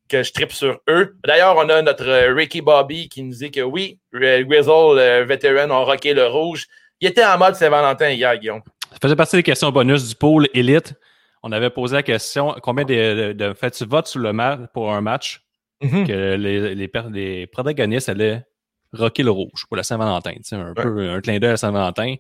que 0.09 0.23
je 0.23 0.31
tripe 0.31 0.51
sur 0.51 0.79
eux. 0.89 1.15
D'ailleurs, 1.25 1.55
on 1.57 1.67
a 1.69 1.81
notre 1.81 2.07
euh, 2.07 2.33
Ricky 2.33 2.62
Bobby 2.62 3.09
qui 3.09 3.23
nous 3.23 3.33
dit 3.35 3.51
que 3.51 3.62
oui, 3.62 4.00
euh, 4.15 4.43
Grizzle 4.43 4.97
euh, 5.00 5.25
Veteran 5.25 5.69
ont 5.71 5.85
rocké 5.85 6.13
le 6.13 6.25
rouge. 6.27 6.65
Il 7.01 7.07
était 7.07 7.25
en 7.25 7.38
mode 7.38 7.55
Saint-Valentin 7.55 8.09
hier, 8.09 8.38
Guillaume. 8.38 8.62
Ça 8.91 8.97
faisait 9.01 9.15
partie 9.15 9.35
des 9.35 9.43
questions 9.43 9.69
bonus 9.71 10.07
du 10.07 10.15
pôle 10.15 10.47
élite. 10.53 10.93
on 11.43 11.51
avait 11.51 11.69
posé 11.69 11.95
la 11.95 12.03
question 12.03 12.55
combien 12.62 12.85
de, 12.85 12.93
de, 12.93 13.33
de 13.33 13.53
fait 13.53 13.71
tu 13.71 13.85
votes 13.85 14.07
sur 14.07 14.19
le 14.19 14.31
match 14.33 14.59
pour 14.73 14.93
un 14.93 15.01
match? 15.01 15.41
Mhm. 15.81 16.07
que 16.07 16.35
les, 16.35 16.75
les, 16.75 17.47
protagonistes 17.47 18.07
allaient 18.07 18.45
rocker 18.93 19.23
le 19.23 19.31
rouge 19.31 19.65
pour 19.67 19.75
la 19.75 19.83
Saint-Valentin. 19.83 20.31
tu 20.35 20.43
sais, 20.43 20.55
Un 20.55 20.73
peu 20.73 21.09
un 21.09 21.19
clin 21.19 21.39
d'œil 21.39 21.51
à 21.51 21.57
Saint-Valentin. 21.57 22.15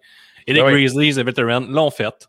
Et 0.45 0.51
les 0.51 0.61
Ouais. 0.61 0.73
Grizzlies, 0.73 1.13
les 1.13 1.23
vétérans, 1.23 1.61
l'ont 1.61 1.89
fait. 1.89 2.27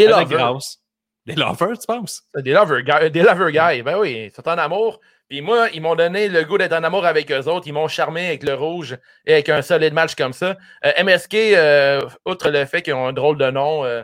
Des 0.00 0.06
Avec 0.06 0.30
lovers. 0.30 0.52
grâce. 0.52 0.78
Des 1.24 1.34
lovers, 1.34 1.78
tu 1.78 1.86
penses? 1.86 2.22
Des 2.36 2.52
lover 2.52 2.82
guys. 2.82 3.10
Des 3.10 3.22
lover 3.22 3.52
guys. 3.52 3.82
Ben 3.82 3.98
oui, 3.98 4.26
ils 4.26 4.30
sont 4.30 4.48
en 4.48 4.58
amour. 4.58 5.00
Puis 5.28 5.40
moi, 5.40 5.68
ils 5.74 5.82
m'ont 5.82 5.96
donné 5.96 6.28
le 6.28 6.44
goût 6.44 6.56
d'être 6.56 6.72
en 6.72 6.84
amour 6.84 7.04
avec 7.04 7.32
eux 7.32 7.48
autres. 7.48 7.66
Ils 7.66 7.72
m'ont 7.72 7.88
charmé 7.88 8.28
avec 8.28 8.44
le 8.44 8.54
rouge 8.54 8.96
et 9.24 9.32
avec 9.32 9.48
un 9.48 9.60
solide 9.60 9.92
match 9.92 10.14
comme 10.14 10.32
ça. 10.32 10.56
Euh, 10.84 11.02
MSK, 11.02 11.34
euh, 11.34 12.00
outre 12.24 12.50
le 12.50 12.64
fait 12.64 12.82
qu'ils 12.82 12.94
ont 12.94 13.08
un 13.08 13.12
drôle 13.12 13.38
de 13.38 13.50
nom, 13.50 13.84
euh, 13.84 14.02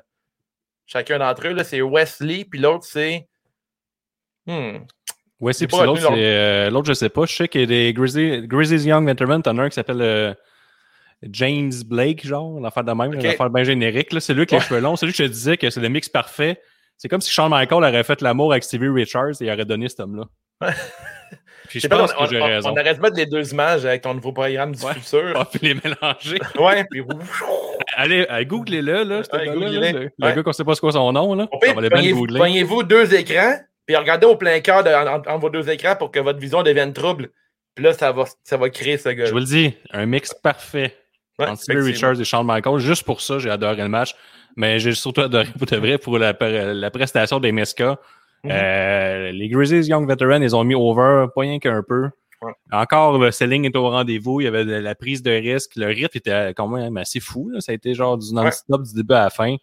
chacun 0.87 1.21
d'entre 1.21 1.47
eux, 1.47 1.57
c'est 1.63 1.81
Wesley, 1.81 2.45
puis 2.45 2.59
l'autre, 2.59 2.85
c'est. 2.85 3.29
Hmm. 4.47 4.79
C'est 5.53 5.61
J'ai 5.61 5.67
puis 5.67 5.77
l'autre, 5.85 6.01
c'est 6.01 6.71
l'autre, 6.71 6.89
je 6.89 6.93
sais 6.93 7.09
pas. 7.09 7.27
Je 7.27 7.35
sais 7.35 7.49
qu'il 7.49 7.63
y 7.63 7.65
a 7.65 7.67
des 7.67 7.93
Grizzlies, 7.93 8.89
Young 8.89 9.07
Veterans. 9.07 9.43
T'en 9.43 9.59
as 9.59 9.63
un 9.63 9.69
qui 9.69 9.75
s'appelle 9.75 10.37
James 11.31 11.73
Blake, 11.87 12.27
genre, 12.27 12.61
l'affaire 12.61 12.85
de 12.85 12.93
même, 12.93 13.15
Ok. 13.15 13.23
l'affaire 13.23 13.51
bien 13.51 13.65
générique. 13.65 14.13
là. 14.13 14.21
C'est 14.21 14.35
lui 14.35 14.47
qui 14.47 14.55
a 14.55 14.59
les 14.59 14.65
cheveux 14.65 14.81
longs. 14.81 14.97
C'est 14.97 15.07
lui 15.07 15.13
que 15.13 15.19
je 15.19 15.25
te 15.25 15.29
disais 15.29 15.57
que 15.57 15.71
c'est 15.71 15.81
le 15.81 15.89
mix 15.89 16.09
parfait. 16.09 16.61
C'est 16.97 17.09
comme 17.09 17.21
si 17.21 17.31
Shawn 17.33 17.51
Michaels 17.51 17.79
aurait 17.85 18.05
fait 18.05 18.21
l'amour 18.23 18.53
avec 18.53 18.65
Stevie 18.65 18.89
Richards 18.89 19.41
et 19.41 19.45
il 19.47 19.51
aurait 19.51 19.65
donné 19.65 19.89
cet 19.89 20.01
homme-là. 20.01 20.25
Puis 21.69 21.81
je 21.81 21.87
pense 21.89 22.13
on, 22.19 22.25
que 22.25 22.31
j'ai 22.31 22.41
on- 22.41 22.45
raison. 22.45 22.71
on 22.73 22.77
arrête 22.77 22.97
de 22.99 23.03
mettre 23.03 23.17
les 23.17 23.25
deux 23.27 23.51
images 23.53 23.87
avec 23.87 24.03
ton 24.03 24.13
nouveau 24.15 24.33
programme 24.33 24.75
du 24.75 24.85
Ouais. 24.85 24.93
futur. 24.95 25.49
Puis 25.51 25.61
les 25.69 25.75
mélanger. 25.75 26.39
Ouais, 26.61 26.85
puis 26.91 27.03
Allez, 27.97 28.27
euh, 28.31 28.45
googlez-le, 28.45 29.05
là, 29.05 29.23
ce 29.23 29.31
Ouais, 29.37 29.47
gars-là, 29.47 29.55
googlez-le. 29.55 29.81
là, 29.81 29.93
le, 29.93 30.11
le 30.29 30.33
gars 30.35 30.43
qu'on 30.43 30.53
sait 30.53 30.65
pas 30.65 30.75
ce 30.75 30.81
qu'est 30.81 30.91
son 30.93 31.13
nom, 31.13 31.35
là. 31.35 31.47
Pire, 31.61 31.75
On 31.77 31.81
va 31.81 31.89
bien 31.89 32.13
googler. 32.13 32.39
pognez-vous 32.39 32.83
deux 32.83 33.15
écrans, 33.15 33.57
puis 33.87 33.97
regardez 33.97 34.27
au 34.27 34.37
plein 34.37 34.61
cœur 34.61 34.85
de- 34.85 34.91
en- 34.91 35.15
entre 35.17 35.39
vos 35.39 35.51
deux 35.51 35.69
écrans 35.71 35.97
pour 35.97 36.11
que 36.11 36.21
votre 36.21 36.39
vision 36.39 36.63
devienne 36.63 36.93
trouble. 36.93 37.31
Puis 37.75 37.85
là, 37.85 37.93
ça 37.95 38.13
va, 38.13 38.25
ça 38.45 38.57
va 38.59 38.69
créer 38.69 38.99
ce 38.99 39.09
gars. 39.09 39.25
Je 39.25 39.33
vous 39.33 39.39
le 39.39 39.45
dis, 39.45 39.75
un 39.93 40.05
mix 40.07 40.35
parfait 40.35 40.95
Ouais, 41.39 41.47
entre 41.49 41.63
Stevie. 41.63 41.81
Richards 41.81 42.21
et 42.21 42.25
Shawn 42.25 42.47
Michaels. 42.47 42.79
Juste 42.79 43.05
pour 43.05 43.21
ça, 43.21 43.39
j'ai 43.39 43.51
adoré 43.51 43.77
le 43.77 43.89
match. 43.89 44.15
Mais 44.57 44.79
j'ai 44.79 44.93
surtout 44.95 45.21
adoré 45.23 45.47
pour 45.59 45.67
de 45.67 45.77
vrai 45.77 45.99
pour 45.99 46.19
la, 46.19 46.33
la 46.75 46.91
prestation 46.91 47.41
des 47.41 47.53
MSK. 47.53 47.81
Mhm. 48.45 48.51
Euh, 48.51 49.31
les 49.33 49.49
Grizzlies 49.49 49.87
Young 49.89 50.09
Veterans, 50.09 50.43
ils 50.43 50.55
ont 50.57 50.65
mis 50.65 50.75
over, 50.75 51.27
pas 51.35 51.43
rien 51.43 51.59
qu'un 51.59 51.83
peu. 51.83 52.11
Ouais. 52.43 52.53
Encore, 52.73 53.19
le 53.19 53.31
selling 53.31 53.65
est 53.67 53.77
au 53.77 53.89
rendez-vous. 53.89 54.41
Il 54.41 54.45
y 54.45 54.47
avait 54.49 54.65
de 54.65 54.75
la 54.75 54.95
prise 54.97 55.23
de 55.23 55.31
risque. 55.31 55.77
Le 55.77 55.87
rythme 55.87 56.17
était 56.19 56.53
quand 56.57 56.67
même 56.67 56.97
assez 56.97 57.21
fou. 57.21 57.49
là. 57.51 57.61
Ça 57.61 57.71
a 57.71 57.75
été 57.77 57.95
genre 57.95 58.19
du 58.19 58.33
non-stop 58.35 58.83
du 58.83 58.95
début 58.95 59.15
à 59.15 59.25
la 59.25 59.31
fin. 59.31 59.57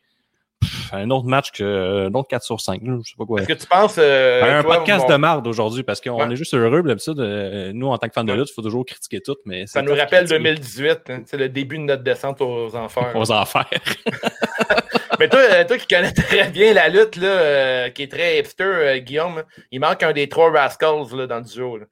Pff, 0.62 0.94
un 0.94 1.10
autre 1.10 1.28
match 1.28 1.52
que 1.52 2.08
un 2.08 2.14
autre 2.14 2.28
4 2.28 2.44
sur 2.44 2.60
5. 2.60 2.82
là, 2.84 2.98
Je 3.04 3.10
sais 3.10 3.16
pas 3.18 3.26
quoi. 3.26 3.40
Est-ce 3.40 3.48
que 3.48 3.54
tu 3.54 3.66
penses. 3.68 3.96
euh, 3.98 4.60
un 4.60 4.62
toi, 4.64 4.78
podcast 4.78 5.04
mon- 5.08 5.14
de 5.14 5.18
marde 5.18 5.48
aujourd'hui 5.48 5.84
parce 5.84 6.02
qu'on 6.02 6.22
Ouais. 6.22 6.34
est 6.34 6.36
juste 6.36 6.54
heureux. 6.54 6.82
puis 6.82 6.90
D'habitude, 6.90 7.20
euh, 7.20 7.72
nous, 7.74 7.88
en 7.88 7.98
tant 7.98 8.08
que 8.08 8.14
fans 8.14 8.24
de 8.24 8.34
lutte, 8.34 8.50
il 8.50 8.54
faut 8.54 8.62
toujours 8.62 8.86
critiquer 8.86 9.22
tout. 9.22 9.36
Mais 9.46 9.68
Ça 9.68 9.82
nous 9.82 9.92
rappelle 9.92 10.26
critiquer 10.26 10.38
2018. 10.40 11.00
hein, 11.10 11.22
C'est 11.26 11.38
le 11.38 11.48
début 11.50 11.78
de 11.78 11.84
notre 11.84 12.04
descente 12.04 12.42
aux 12.42 12.76
enfers. 12.76 13.16
Aux 13.16 13.32
enfers. 13.32 13.70
Mais 15.20 15.28
toi, 15.28 15.40
euh, 15.42 15.66
toi 15.66 15.78
qui 15.78 15.88
connais 15.88 16.12
très 16.14 16.50
bien 16.50 16.74
la 16.74 16.88
lutte, 16.88 17.16
là, 17.18 17.28
euh, 17.28 17.90
qui 17.90 18.04
est 18.04 18.12
très 18.12 18.40
hipster, 18.40 18.64
euh, 18.64 18.98
Guillaume, 19.00 19.44
il 19.72 19.80
manque 19.82 20.02
un 20.04 20.14
des 20.14 20.30
trois 20.30 20.50
Rascals 20.52 21.14
là, 21.16 21.28
dans 21.28 21.38
le 21.40 21.44
duo. 21.44 21.78
là. 21.78 21.86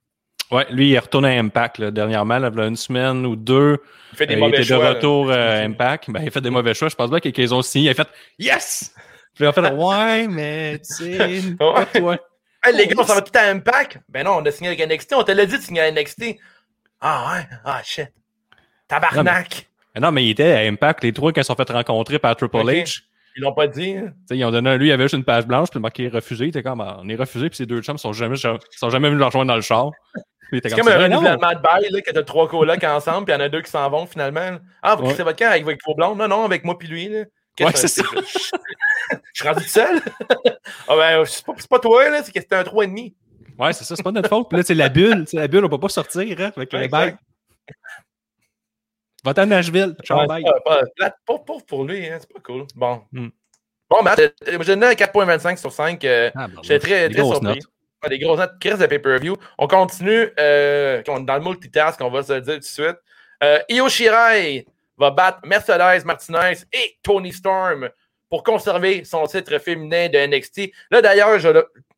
Ouais, 0.51 0.65
lui, 0.69 0.89
il 0.89 0.93
est 0.93 0.99
retourné 0.99 1.35
à 1.37 1.39
Impact 1.41 1.77
là, 1.79 1.91
dernièrement, 1.91 2.39
là, 2.39 2.49
il 2.53 2.57
y 2.57 2.61
a 2.61 2.67
une 2.67 2.75
semaine 2.77 3.25
ou 3.25 3.35
deux. 3.35 3.77
Il 4.13 4.17
fait 4.17 4.25
des 4.27 4.33
Euh, 4.35 4.37
il 4.37 4.39
mauvais 4.39 4.57
était 4.57 4.63
choix. 4.63 4.77
de 4.89 4.95
retour 4.95 5.29
euh, 5.29 5.59
à 5.61 5.63
Impact. 5.65 6.09
Ben, 6.09 6.21
il 6.21 6.27
a 6.29 6.31
fait 6.31 6.41
des 6.41 6.49
mauvais 6.49 6.73
choix. 6.73 6.87
Je 6.87 6.95
pense 6.95 7.09
bien 7.09 7.19
qu'ils 7.19 7.53
ont 7.53 7.61
signé. 7.61 7.87
Il 7.87 7.89
a 7.89 7.93
fait 7.93 8.07
Yes! 8.39 8.93
Puis 9.35 9.43
il 9.43 9.47
a 9.47 9.51
fait 9.53 9.71
Ouais, 9.71 10.27
mais 10.27 10.79
tu 10.79 11.15
sais, 11.17 11.41
toi. 11.59 12.17
Hey, 12.63 12.75
les 12.75 12.87
gars, 12.87 12.95
on 12.97 13.03
s'en 13.03 13.15
va 13.15 13.21
tout 13.21 13.37
à 13.37 13.43
Impact? 13.49 13.99
Ben 14.09 14.23
non, 14.25 14.37
on 14.37 14.45
a 14.45 14.51
signé 14.51 14.69
avec 14.69 14.79
NXT. 14.89 15.13
On 15.15 15.23
te 15.23 15.31
l'a 15.31 15.45
dit 15.45 15.57
de 15.57 15.61
signer 15.61 15.81
à 15.81 15.91
NXT. 15.91 16.37
Ah 17.01 17.33
ouais? 17.35 17.47
Ah 17.65 17.81
shit. 17.83 18.07
Tabarnak. 18.87 19.67
Mais 19.93 20.01
non, 20.01 20.11
mais 20.11 20.23
il 20.25 20.29
était 20.31 20.51
à 20.53 20.59
Impact, 20.61 21.03
les 21.03 21.11
trois 21.13 21.31
qui 21.33 21.41
se 21.41 21.47
sont 21.47 21.55
fait 21.55 21.69
rencontrer 21.69 22.19
par 22.19 22.35
Triple. 22.35 22.57
H. 22.57 23.01
Ils 23.35 23.41
l'ont 23.41 23.53
pas 23.53 23.67
dit. 23.67 23.95
hein? 23.97 24.13
Ils 24.31 24.43
ont 24.45 24.51
donné, 24.51 24.77
lui, 24.79 24.87
il 24.87 24.91
avait 24.91 25.03
juste 25.03 25.13
une 25.13 25.23
page 25.23 25.45
blanche, 25.45 25.69
puis 25.69 25.77
le 25.77 25.81
marqué 25.81 26.07
refusé. 26.07 26.45
Il 26.45 26.49
était 26.49 26.63
comme, 26.63 26.81
Ah, 26.81 26.97
on 27.01 27.07
est 27.09 27.15
refusé, 27.15 27.49
puis 27.49 27.57
ces 27.57 27.65
deux 27.67 27.81
chums 27.81 27.97
sont 27.99 28.13
jamais, 28.13 28.35
sont 28.35 28.89
jamais 28.89 29.09
venus 29.09 29.19
le 29.19 29.25
rejoindre 29.25 29.49
dans 29.49 29.55
le 29.55 29.61
char. 29.61 29.91
C'est 30.51 30.69
comme 30.75 30.87
un 30.87 30.97
Ben 30.97 31.13
renouvellement 31.13 31.53
de 31.53 31.59
bail, 31.59 31.89
là, 31.89 32.01
que 32.01 32.11
t'as 32.11 32.23
trois 32.23 32.47
colocs 32.47 32.83
ensemble, 32.83 33.25
puis 33.25 33.33
il 33.33 33.37
y 33.37 33.41
en 33.41 33.45
a 33.45 33.49
deux 33.49 33.61
qui 33.61 33.69
s'en 33.71 33.89
vont 33.89 34.05
finalement. 34.05 34.57
Ah, 34.81 34.95
vous 34.95 35.03
crissez 35.05 35.23
votre 35.23 35.37
camp 35.37 35.51
avec, 35.51 35.65
vos 35.85 35.95
blondes? 35.95 36.17
Non, 36.17 36.27
non, 36.27 36.45
avec 36.45 36.63
moi 36.63 36.77
puis 36.77 36.87
lui. 36.87 37.09
Là. 37.09 37.25
Ouais, 37.59 37.71
c'est 37.75 38.01
que 38.01 38.07
Je 39.33 39.41
suis 39.41 39.47
rendu 39.47 39.63
tout 39.63 39.69
seul. 39.69 39.99
ah 40.87 40.95
ben, 40.95 41.25
c'est 41.25 41.67
pas, 41.69 41.79
toi, 41.79 42.09
là, 42.09 42.23
c'est 42.23 42.31
que 42.31 42.39
c'était 42.39 42.55
un 42.55 42.63
3,5. 42.63 43.13
Ouais, 43.59 43.73
c'est 43.73 43.83
ça, 43.83 43.95
c'est 43.95 44.03
pas 44.03 44.11
notre 44.11 44.29
faute. 44.29 44.47
Puis 44.49 44.57
là, 44.57 44.63
c'est 44.63 44.75
la 44.75 44.89
bulle. 44.89 45.25
la 45.33 45.47
bulle, 45.47 45.65
on 45.65 45.69
peut 45.69 45.79
pas 45.79 45.89
sortir, 45.89 46.23
hein, 46.39 46.51
avec 46.55 46.71
Ouais, 46.73 46.81
le 46.83 46.87
bail. 46.87 47.15
Va-t'en 49.23 49.41
à 49.43 49.45
Nashville. 49.47 49.95
Ciao, 50.03 50.19
Ouais, 50.19 50.27
bye. 50.27 50.43
Pauvre 51.25 51.65
pour 51.65 51.83
lui, 51.83 52.07
hein, 52.07 52.17
c'est 52.19 52.31
pas 52.31 52.39
cool. 52.39 52.65
Bon. 52.75 53.01
Hmm. 53.11 53.29
Bon, 53.89 54.03
Matt, 54.03 54.19
euh, 54.19 54.29
je 54.45 54.57
donne 54.67 54.83
un 54.83 54.93
4.25 54.93 55.57
sur 55.57 55.71
5. 55.71 56.03
euh, 56.03 56.29
Ah, 56.35 56.47
bon, 56.47 56.61
J'étais 56.61 56.79
très, 56.79 57.09
très 57.09 57.23
surpris. 57.23 57.45
notes. 57.45 57.63
Ouais, 58.07 58.17
des 58.17 58.19
grosses 58.19 58.39
notes, 58.39 58.59
crise 58.59 58.79
de 58.79 58.85
pay-per-view. 58.85 59.35
On 59.57 59.67
continue 59.67 60.29
euh, 60.39 61.01
dans 61.03 61.35
le 61.35 61.41
multitask, 61.41 61.99
on 62.01 62.09
va 62.09 62.23
se 62.23 62.33
le 62.33 62.41
dire 62.41 62.53
tout 62.55 62.59
de 62.59 62.65
suite. 62.65 62.97
Euh, 63.43 63.59
Io 63.69 63.87
Shirai 63.89 64.65
va 64.97 65.11
battre 65.11 65.39
Mercedes 65.45 66.05
Martinez 66.05 66.57
et 66.73 66.97
Tony 67.03 67.31
Storm 67.31 67.89
pour 68.29 68.43
conserver 68.43 69.03
son 69.05 69.25
titre 69.27 69.57
féminin 69.59 70.09
de 70.09 70.17
NXT. 70.17 70.71
Là, 70.91 71.01
d'ailleurs, 71.01 71.39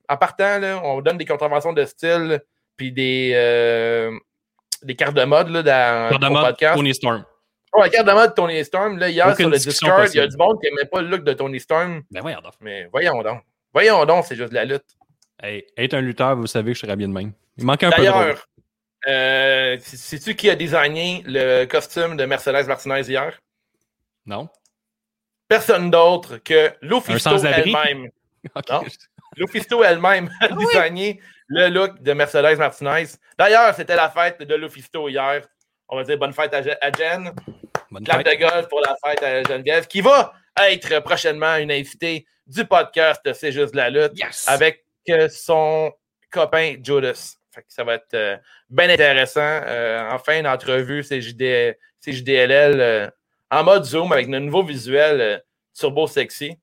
en 0.08 0.18
partant, 0.18 0.60
là, 0.60 0.82
on 0.84 1.02
donne 1.02 1.18
des 1.18 1.26
contraventions 1.26 1.74
de 1.74 1.86
style 1.86 2.42
puis 2.76 2.92
des, 2.92 3.32
euh, 3.34 4.12
des 4.84 4.96
cartes 4.96 5.16
de 5.16 5.24
mode 5.24 5.50
là, 5.50 5.64
dans 5.64 6.10
Carte 6.10 6.22
de 6.22 6.30
mode, 6.30 6.46
podcast. 6.46 6.76
Tony 6.76 6.94
Storm. 6.94 7.26
Ouais, 7.74 7.84
la 7.84 7.90
carte 7.90 8.08
de 8.08 8.14
mode 8.14 8.30
de 8.30 8.36
Tony 8.36 8.66
Storm, 8.66 8.98
là, 8.98 9.10
hier 9.10 9.28
Aucune 9.28 9.36
sur 9.36 9.50
le 9.50 9.58
Discord, 9.58 10.10
il 10.14 10.18
y 10.18 10.20
a 10.20 10.28
du 10.28 10.38
monde 10.38 10.58
qui 10.62 10.70
n'aimait 10.70 10.90
pas 10.90 11.02
le 11.02 11.08
look 11.08 11.24
de 11.24 11.34
Tony 11.34 11.60
Storm. 11.60 12.02
Ben 12.10 12.22
voyons 12.22 12.42
donc. 12.42 12.54
Mais 12.62 12.88
voyons 12.92 13.22
donc. 13.22 13.42
Voyons 13.74 14.06
donc, 14.06 14.26
c'est 14.26 14.36
juste 14.36 14.50
de 14.50 14.56
la 14.56 14.66
lutte. 14.66 14.86
Hey, 15.42 15.66
être 15.78 15.94
un 15.94 16.02
lutteur, 16.02 16.36
vous 16.36 16.48
savez 16.48 16.72
que 16.72 16.76
je 16.78 16.82
serais 16.86 16.96
bien 16.96 17.08
de 17.08 17.14
même. 17.14 17.32
Il 17.58 17.66
manque 17.66 17.84
un 17.84 17.92
peu 17.92 18.04
de 18.04 18.36
euh, 19.08 19.78
sais-tu 19.80 20.36
qui 20.36 20.50
a 20.50 20.56
designé 20.56 21.24
le 21.26 21.64
costume 21.66 22.18
de 22.18 22.26
Mercedes 22.26 22.68
Martinez 22.68 23.02
hier? 23.08 23.40
Non? 24.26 24.50
Personne 25.48 25.90
d'autre 25.90 26.38
que 26.38 26.72
Lufisto 26.82 27.38
elle-même. 27.46 28.10
Ok. 28.56 28.70
Non. 28.70 28.84
Lufisto 29.38 29.84
elle-même 29.84 30.30
a 30.42 30.48
designé 30.50 31.22
le 31.48 31.68
look 31.70 32.02
de 32.02 32.14
Mercedes 32.14 32.58
Martinez. 32.58 33.06
D'ailleurs, 33.38 33.74
c'était 33.76 33.96
la 33.96 34.10
fête 34.10 34.42
de 34.42 34.56
Lufisto 34.56 35.08
hier. 35.10 35.46
On 35.88 35.96
va 35.98 36.04
dire 36.04 36.18
bonne 36.18 36.34
fête 36.34 36.54
à, 36.54 36.62
Je- 36.62 36.70
à 36.82 36.92
Jen. 36.92 37.32
Bonne 37.92 38.04
Clap 38.04 38.26
fête. 38.26 38.38
de 38.40 38.44
golf 38.46 38.68
pour 38.68 38.82
la 38.82 38.96
fête 39.04 39.24
à 39.24 39.44
Geneviève, 39.44 39.88
qui 39.88 40.02
va 40.02 40.34
être 40.58 41.00
prochainement 41.00 41.56
une 41.56 41.72
invitée 41.72 42.26
du 42.48 42.66
podcast 42.66 43.22
C'est 43.34 43.52
juste 43.52 43.72
de 43.74 43.78
la 43.78 43.90
lutte 43.90 44.18
Yes! 44.20 44.46
avec 44.48 44.86
son 45.30 45.92
copain 46.32 46.76
Judas. 46.84 47.36
Fait 47.52 47.62
que 47.62 47.68
ça 47.70 47.84
va 47.84 47.96
être 47.96 48.14
euh, 48.14 48.38
bien 48.70 48.90
intéressant. 48.90 49.42
Euh, 49.42 50.10
enfin, 50.12 50.40
une 50.40 50.48
entrevue 50.48 51.02
CJD, 51.04 51.76
CJDLL 52.06 52.80
euh, 52.80 53.08
en 53.50 53.64
mode 53.64 53.84
Zoom 53.86 54.12
avec 54.12 54.28
nos 54.28 54.40
nouveaux 54.40 54.64
visuels 54.64 55.20
euh, 55.22 55.38
turbo 55.78 56.06
sexy. 56.08 56.58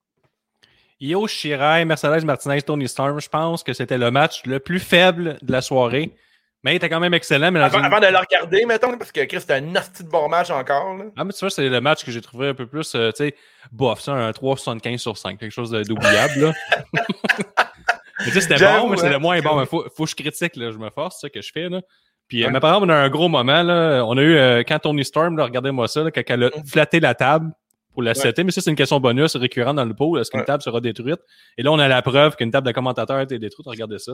Io 1.00 1.26
Shirai, 1.26 1.84
Mercedes 1.84 2.24
Martinez, 2.24 2.62
Tony 2.62 2.88
Storm, 2.88 3.20
je 3.20 3.28
pense 3.28 3.62
que 3.62 3.72
c'était 3.72 3.98
le 3.98 4.10
match 4.10 4.42
le 4.46 4.60
plus 4.60 4.80
faible 4.80 5.36
de 5.42 5.52
la 5.52 5.60
soirée. 5.60 6.14
Mais 6.62 6.72
il 6.72 6.76
était 6.76 6.88
quand 6.88 7.00
même 7.00 7.12
excellent. 7.14 7.50
Mais 7.52 7.60
Avant, 7.60 7.78
une- 7.80 7.84
avant 7.84 8.00
de 8.00 8.06
le 8.06 8.16
regarder, 8.16 8.64
mettons, 8.64 8.96
parce 8.96 9.12
que 9.12 9.20
Chris, 9.24 9.40
c'était 9.42 9.54
un 9.54 9.76
hostie 9.76 10.02
de 10.04 10.08
bon 10.08 10.28
match 10.28 10.50
encore. 10.50 10.94
là. 10.96 11.04
Ah, 11.16 11.24
mais 11.24 11.32
tu 11.32 11.40
vois, 11.40 11.50
c'est 11.50 11.68
le 11.68 11.80
match 11.80 12.04
que 12.04 12.10
j'ai 12.10 12.20
trouvé 12.22 12.48
un 12.48 12.54
peu 12.54 12.66
plus, 12.66 12.90
tu 12.90 12.98
sais, 13.14 13.34
bof, 13.70 14.00
ça, 14.00 14.12
un 14.12 14.30
3,75 14.32 14.98
sur 14.98 15.18
5, 15.18 15.38
quelque 15.38 15.52
chose 15.52 15.70
d'oubliable. 15.70 16.54
mais 18.20 18.24
tu 18.26 18.32
sais, 18.32 18.40
c'était 18.42 18.56
bon, 18.64 18.88
mais 18.90 19.04
hein. 19.04 19.08
le 19.10 19.18
moins 19.18 19.40
bon. 19.40 19.60
Mais 19.60 19.66
faut, 19.66 19.84
faut 19.94 20.04
que 20.04 20.10
je 20.10 20.16
critique, 20.16 20.56
là, 20.56 20.70
je 20.70 20.78
me 20.78 20.90
force, 20.90 21.16
c'est 21.20 21.26
ça 21.26 21.30
que 21.30 21.40
je 21.42 21.50
fais, 21.52 21.68
là. 21.68 21.80
Puis, 22.28 22.42
euh, 22.42 22.46
Ouais. 22.46 22.52
mais 22.52 22.60
par 22.60 22.70
exemple, 22.74 22.90
on 22.90 22.94
a 22.94 22.96
un 22.98 23.08
gros 23.08 23.28
moment, 23.28 23.62
là. 23.62 24.02
On 24.04 24.16
a 24.16 24.22
eu, 24.22 24.36
euh, 24.36 24.62
quand 24.66 24.78
Tony 24.80 25.04
Storm, 25.04 25.36
là, 25.36 25.44
regardez-moi 25.44 25.86
ça, 25.88 26.02
là, 26.02 26.10
quand 26.10 26.22
elle 26.26 26.44
a 26.44 26.46
Mm. 26.48 26.66
flatté 26.66 26.98
la 27.00 27.14
table 27.14 27.52
pour 27.92 28.02
la 28.02 28.12
Ouais. 28.12 28.32
mais 28.44 28.50
ça, 28.50 28.60
c'est 28.60 28.70
une 28.70 28.76
question 28.76 28.98
bonus 29.00 29.36
récurrente 29.36 29.76
dans 29.76 29.84
le 29.84 29.94
pot. 29.94 30.18
Est-ce 30.18 30.30
qu'une 30.30 30.40
Ouais. 30.40 30.46
table 30.46 30.62
sera 30.62 30.80
détruite? 30.80 31.20
Et 31.56 31.62
là, 31.62 31.70
on 31.72 31.78
a 31.78 31.86
la 31.88 32.02
preuve 32.02 32.34
qu'une 32.36 32.50
table 32.50 32.66
de 32.66 32.72
commentateur 32.72 33.16
a 33.16 33.22
été 33.22 33.38
détruite. 33.38 33.66
Regardez 33.66 33.98
ça. 33.98 34.12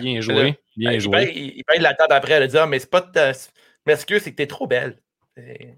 Bien 0.00 0.20
joué. 0.20 0.58
Bien 0.76 0.92
il, 0.92 1.00
joué. 1.00 1.16
paye, 1.26 1.52
il, 1.56 1.64
paye 1.64 1.80
la 1.80 1.94
table 1.94 2.12
après. 2.12 2.32
Elle 2.34 2.42
a 2.42 2.46
dit 2.48 2.58
Ah, 2.58 2.66
mais 2.66 2.78
c'est 2.78 2.90
pas 2.90 3.00
de 3.00 3.10
ta. 3.12 3.32
Mais 3.86 3.94
excuse, 3.94 4.22
c'est 4.22 4.30
que 4.32 4.36
t'es 4.36 4.46
trop 4.46 4.66
belle. 4.66 4.98
C'est- 5.36 5.76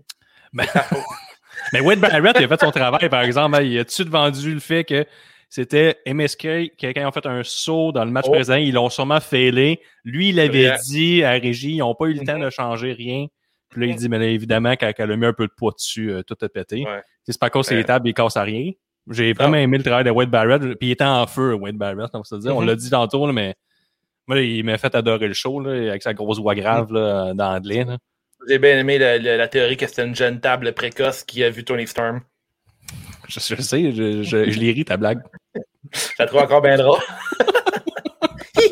Ben- 0.52 0.66
c'est. 0.72 0.80
Mais 1.72 1.80
Wade 1.80 2.00
Barrett, 2.00 2.34
il 2.40 2.44
a 2.44 2.48
fait 2.48 2.60
son 2.60 2.72
travail, 2.72 3.08
par 3.08 3.22
exemple. 3.22 3.54
hein. 3.56 3.62
Il 3.62 3.78
a 3.78 3.84
tout 3.84 4.02
de 4.04 4.10
vendu 4.10 4.54
le 4.54 4.58
fait 4.60 4.82
que 4.84 5.06
c'était 5.54 5.96
MSK 6.06 6.38
qui, 6.78 6.94
quand 6.94 7.00
ils 7.02 7.04
ont 7.04 7.12
fait 7.12 7.26
un 7.26 7.42
saut 7.44 7.92
dans 7.92 8.06
le 8.06 8.10
match 8.10 8.24
Oh. 8.26 8.32
présent, 8.32 8.54
ils 8.54 8.72
l'ont 8.72 8.88
sûrement 8.88 9.20
failé. 9.20 9.80
Lui, 10.02 10.30
il 10.30 10.40
avait 10.40 10.72
dit 10.88 11.22
à 11.22 11.34
la 11.34 11.38
régie, 11.40 11.72
ils 11.72 11.78
n'ont 11.80 11.94
pas 11.94 12.06
eu 12.06 12.14
le 12.14 12.24
temps 12.24 12.38
Mhm. 12.38 12.44
de 12.44 12.48
changer 12.50 12.92
rien. 12.94 13.26
Puis 13.68 13.82
là, 13.82 13.86
il 13.88 13.96
dit, 13.96 14.08
mais 14.08 14.18
là, 14.18 14.24
évidemment, 14.26 14.72
quand 14.72 14.90
elle 14.96 15.12
a 15.12 15.16
mis 15.16 15.26
un 15.26 15.34
peu 15.34 15.46
de 15.46 15.52
poids 15.54 15.72
dessus, 15.72 16.10
euh, 16.10 16.22
tout 16.22 16.36
a 16.40 16.48
pété. 16.48 16.84
Ouais. 16.86 17.02
C'est 17.26 17.38
pas 17.38 17.46
à 17.46 17.50
cause 17.50 17.68
des 17.68 17.76
Ouais. 17.76 17.84
tables, 17.84 18.08
il 18.08 18.14
casse 18.14 18.36
à 18.38 18.42
rien. 18.42 18.70
J'ai 19.10 19.34
vraiment 19.34 19.56
aimé 19.56 19.76
le 19.76 19.84
travail 19.84 20.04
de 20.04 20.10
Wade 20.10 20.30
Barrett. 20.30 20.62
Puis 20.78 20.88
il 20.88 20.90
était 20.92 21.04
en 21.04 21.26
feu, 21.26 21.52
Wade 21.54 21.76
Barrett, 21.76 22.08
on 22.14 22.24
se 22.24 22.36
dire. 22.36 22.56
On 22.56 22.62
Mhm. 22.62 22.66
l'a 22.68 22.74
dit 22.76 22.88
tantôt, 22.88 23.26
là, 23.26 23.32
mais 23.34 23.54
moi, 24.26 24.40
il 24.40 24.64
m'a 24.64 24.78
fait 24.78 24.94
adorer 24.94 25.28
le 25.28 25.34
show 25.34 25.60
là, 25.60 25.90
avec 25.90 26.02
sa 26.02 26.14
grosse 26.14 26.38
voix 26.38 26.54
grave 26.54 26.90
là, 26.92 27.34
d'anglais. 27.34 27.84
là. 27.84 27.98
J'ai 28.48 28.58
bien 28.58 28.78
aimé 28.78 28.98
le- 28.98 29.36
la 29.36 29.48
théorie 29.48 29.76
que 29.76 29.86
c'était 29.86 30.04
une 30.06 30.14
jeune 30.16 30.40
table 30.40 30.72
précoce 30.72 31.24
qui 31.24 31.44
a 31.44 31.50
vu 31.50 31.62
Tony 31.64 31.86
Storm. 31.86 32.20
Je, 33.32 33.40
sais, 33.40 33.92
je, 33.92 34.22
je, 34.22 34.50
je 34.50 34.60
l'ai 34.60 34.72
ri, 34.72 34.84
ta 34.84 34.96
blague. 34.98 35.22
La 36.18 36.26
trouve 36.26 36.40
encore 36.40 36.60
bien 36.60 36.76
drôle. 36.76 36.98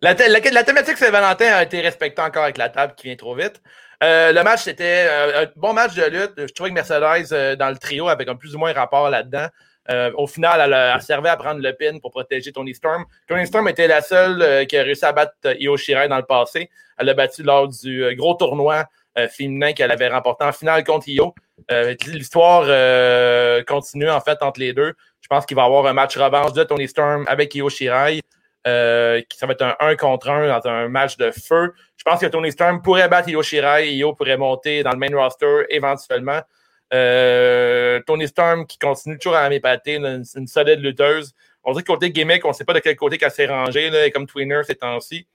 la, 0.00 0.14
la- 0.14 0.64
thématique 0.64 0.96
Saint-Valentin 0.96 1.46
a 1.46 1.62
été 1.64 1.80
respectée 1.80 2.22
encore 2.22 2.44
avec 2.44 2.56
la 2.56 2.70
table 2.70 2.94
qui 2.96 3.08
vient 3.08 3.16
trop 3.16 3.34
vite. 3.34 3.60
Euh, 4.02 4.32
le 4.32 4.42
match, 4.42 4.62
c'était 4.62 5.06
euh, 5.08 5.44
un 5.44 5.46
bon 5.56 5.74
match 5.74 5.94
de 5.94 6.04
lutte. 6.04 6.32
Je 6.36 6.52
trouvais 6.54 6.70
que 6.70 6.74
Mercedes, 6.74 7.32
euh, 7.32 7.56
dans 7.56 7.68
le 7.68 7.76
trio, 7.76 8.08
avec 8.08 8.28
un 8.28 8.36
plus 8.36 8.54
ou 8.54 8.58
moins 8.58 8.72
rapport 8.72 9.10
là-dedans. 9.10 9.48
Au 10.16 10.26
final, 10.26 10.70
elle, 10.70 11.00
servait 11.00 11.30
à 11.30 11.36
prendre 11.38 11.62
le 11.62 11.72
pin 11.72 11.98
pour 11.98 12.10
protéger 12.10 12.52
Tony 12.52 12.74
Storm. 12.74 13.06
Tony 13.26 13.46
Storm 13.46 13.66
était 13.68 13.86
la 13.86 14.02
seule 14.02 14.66
qui 14.66 14.76
a 14.76 14.82
réussi 14.82 15.06
à 15.06 15.12
battre 15.12 15.32
Io 15.58 15.78
Shirai 15.78 16.08
dans 16.08 16.18
le 16.18 16.26
passé. 16.26 16.68
Elle 16.98 17.06
l'a 17.06 17.14
battu 17.14 17.42
lors 17.42 17.68
du 17.68 18.04
gros 18.14 18.34
tournoi 18.34 18.84
féminin 19.26 19.72
qu'elle 19.72 19.90
avait 19.90 20.08
remporté 20.08 20.44
en 20.44 20.52
finale 20.52 20.84
contre 20.84 21.08
Io. 21.08 21.34
Euh, 21.70 21.94
L'histoire 22.06 22.64
euh, 22.68 23.62
continue 23.64 24.08
en 24.08 24.20
fait 24.20 24.38
entre 24.42 24.60
les 24.60 24.72
deux. 24.72 24.94
Je 25.20 25.26
pense 25.28 25.46
qu'il 25.46 25.56
va 25.56 25.62
y 25.62 25.66
avoir 25.66 25.86
un 25.86 25.92
match 25.92 26.16
revanche 26.16 26.52
de 26.52 26.62
Tony 26.62 26.86
Storm 26.86 27.24
avec 27.26 27.54
Io 27.54 27.68
Shirai. 27.68 28.20
Euh, 28.66 29.22
qui 29.28 29.38
ça 29.38 29.46
va 29.46 29.52
être 29.52 29.62
un 29.62 29.76
1 29.80 29.96
contre 29.96 30.28
1 30.28 30.48
dans 30.48 30.68
un 30.68 30.88
match 30.88 31.16
de 31.16 31.30
feu. 31.30 31.72
Je 31.96 32.04
pense 32.04 32.20
que 32.20 32.26
Tony 32.26 32.52
Storm 32.52 32.82
pourrait 32.82 33.08
battre 33.08 33.28
Io 33.28 33.42
Shirai 33.42 33.94
Io 33.94 34.14
pourrait 34.14 34.36
monter 34.36 34.82
dans 34.82 34.90
le 34.90 34.98
main 34.98 35.08
roster 35.12 35.64
éventuellement. 35.70 36.40
Euh, 36.92 38.00
Tony 38.06 38.28
Storm 38.28 38.66
qui 38.66 38.78
continue 38.78 39.18
toujours 39.18 39.38
à 39.38 39.48
m'épater, 39.48 39.94
une, 39.96 40.24
une 40.36 40.46
solide 40.46 40.80
lutteuse. 40.80 41.34
On 41.64 41.74
que 41.74 41.82
côté 41.82 42.10
gimmick, 42.10 42.44
on 42.44 42.48
ne 42.48 42.52
sait 42.54 42.64
pas 42.64 42.72
de 42.72 42.78
quel 42.78 42.96
côté 42.96 43.18
qu'elle 43.18 43.30
s'est 43.30 43.46
rangée, 43.46 43.90
là, 43.90 44.10
comme 44.10 44.26
Twinner 44.26 44.62
ces 44.64 44.74
temps-ci. 44.74 45.26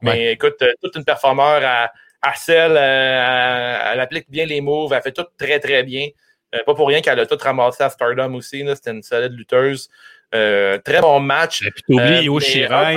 Mais 0.00 0.32
écoute, 0.32 0.60
euh, 0.62 0.72
toute 0.82 0.96
une 0.96 1.04
performeur 1.04 1.62
à, 1.64 1.92
celle, 2.36 2.76
euh, 2.76 3.92
elle 3.92 4.00
applique 4.00 4.30
bien 4.30 4.46
les 4.46 4.60
moves, 4.60 4.92
elle 4.92 5.02
fait 5.02 5.12
tout 5.12 5.26
très 5.36 5.58
très 5.58 5.82
bien. 5.82 6.08
Euh, 6.54 6.58
pas 6.64 6.74
pour 6.74 6.86
rien 6.88 7.00
qu'elle 7.00 7.18
a 7.18 7.26
tout 7.26 7.38
ramassé 7.40 7.82
à 7.82 7.90
Stardom 7.90 8.34
aussi. 8.34 8.64
C'était 8.74 8.92
une 8.92 9.02
solide 9.02 9.32
lutteuse. 9.32 9.88
Euh, 10.34 10.78
très 10.78 11.00
bon 11.00 11.20
match. 11.20 11.62
Et 11.62 11.70
puis, 11.70 11.82
t'as 11.88 11.94
oublié 11.94 12.28
mais 12.28 12.40
Shirai. 12.40 12.96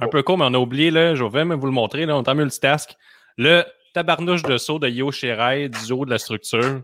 Un 0.00 0.08
peu 0.08 0.22
court, 0.22 0.38
mais 0.38 0.44
on 0.48 0.54
a 0.54 0.58
oublié, 0.58 0.90
là, 0.90 1.14
je 1.14 1.24
vais 1.24 1.44
même 1.44 1.58
vous 1.58 1.66
le 1.66 1.72
montrer, 1.72 2.06
là, 2.06 2.16
on 2.16 2.22
est 2.22 2.28
en 2.28 2.34
multitask. 2.34 2.94
Le 3.36 3.64
tabarnouche 3.92 4.42
de 4.42 4.58
saut 4.58 4.78
de 4.78 4.88
Io 4.88 5.12
Shirai 5.12 5.68
du 5.68 5.92
haut 5.92 6.04
de 6.04 6.10
la 6.10 6.18
structure. 6.18 6.82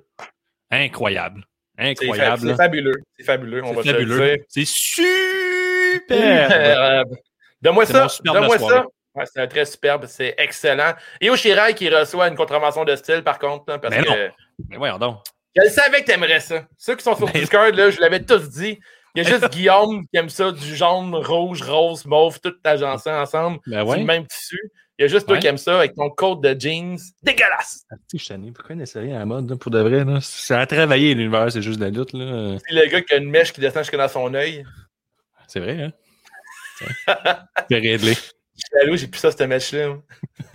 Incroyable. 0.70 1.44
Incroyable. 1.76 2.50
c'est 2.50 2.56
fabuleux. 2.56 2.96
C'est 3.16 3.24
fabuleux, 3.24 3.64
on 3.64 3.68
C'est 3.68 3.74
va 3.74 3.82
fabuleux. 3.92 4.36
C'est 4.48 4.66
super. 4.66 6.04
Donne-moi 7.62 7.86
ça. 7.86 8.06
Donne-moi 8.24 8.58
ça. 8.58 8.84
Ouais, 9.20 9.26
c'est 9.32 9.40
un 9.40 9.46
très 9.46 9.64
superbe, 9.64 10.06
c'est 10.06 10.34
excellent. 10.38 10.92
Et 11.20 11.30
au 11.30 11.36
Shirai 11.36 11.74
qui 11.74 11.88
reçoit 11.88 12.28
une 12.28 12.36
contravention 12.36 12.84
de 12.84 12.96
style, 12.96 13.22
par 13.22 13.38
contre, 13.38 13.64
parce 13.78 13.94
Mais 13.94 14.02
non. 14.02 14.14
que 14.14 14.30
Mais 14.68 14.76
voyons 14.76 14.98
donc. 14.98 15.18
je 15.56 15.62
le 15.62 15.68
savais 15.70 16.00
que 16.00 16.06
t'aimerais 16.06 16.40
ça. 16.40 16.66
Ceux 16.78 16.96
qui 16.96 17.02
sont 17.04 17.16
sur 17.16 17.26
Mais- 17.26 17.40
Discord, 17.40 17.74
là, 17.74 17.90
je 17.90 18.00
l'avais 18.00 18.22
tous 18.24 18.48
dit. 18.50 18.78
Il 19.14 19.22
y 19.24 19.26
a 19.26 19.28
juste 19.28 19.50
Guillaume 19.50 20.02
qui 20.06 20.16
aime 20.18 20.28
ça, 20.28 20.52
du 20.52 20.76
jaune, 20.76 21.14
rouge, 21.16 21.62
rose, 21.62 22.04
mauve, 22.06 22.38
tout 22.40 22.54
agencé 22.62 23.10
ensemble, 23.10 23.58
Ben 23.66 23.82
ouais. 23.82 23.98
le 23.98 24.04
même 24.04 24.26
tissu. 24.26 24.58
Il 24.98 25.02
y 25.02 25.04
a 25.06 25.08
juste 25.08 25.26
toi 25.26 25.38
qui 25.38 25.46
aimes 25.46 25.56
ça 25.58 25.78
avec 25.78 25.94
ton 25.94 26.10
code 26.10 26.42
de 26.42 26.54
jeans 26.60 26.96
dégueulasse. 27.22 27.84
Ah, 27.90 27.96
je 28.12 28.18
suis. 28.18 28.52
Pourquoi 28.52 28.76
n'essayer 28.76 29.14
à 29.14 29.18
la 29.20 29.24
mode, 29.24 29.48
là, 29.50 29.56
pour 29.56 29.70
de 29.70 29.80
vrai, 29.80 30.04
là? 30.04 30.18
Ça 30.20 30.60
a 30.60 30.66
travaillé 30.66 31.14
l'univers, 31.14 31.50
c'est 31.50 31.62
juste 31.62 31.78
de 31.80 31.84
la 31.86 31.90
lutte, 31.90 32.12
là. 32.12 32.58
C'est 32.68 32.74
le 32.74 32.86
gars 32.86 33.00
qui 33.00 33.14
a 33.14 33.16
une 33.16 33.30
mèche 33.30 33.52
qui 33.52 33.60
descend 33.60 33.82
jusque 33.82 33.96
dans 33.96 34.08
son 34.08 34.32
œil. 34.34 34.64
C'est 35.48 35.58
vrai, 35.60 35.82
hein? 35.84 35.92
C'est 37.70 37.78
réglé. 37.78 38.14
Jaloux, 38.72 38.96
j'ai 38.96 39.06
plus 39.06 39.18
ça, 39.18 39.30
cette 39.30 39.42
mèche-là. 39.42 39.94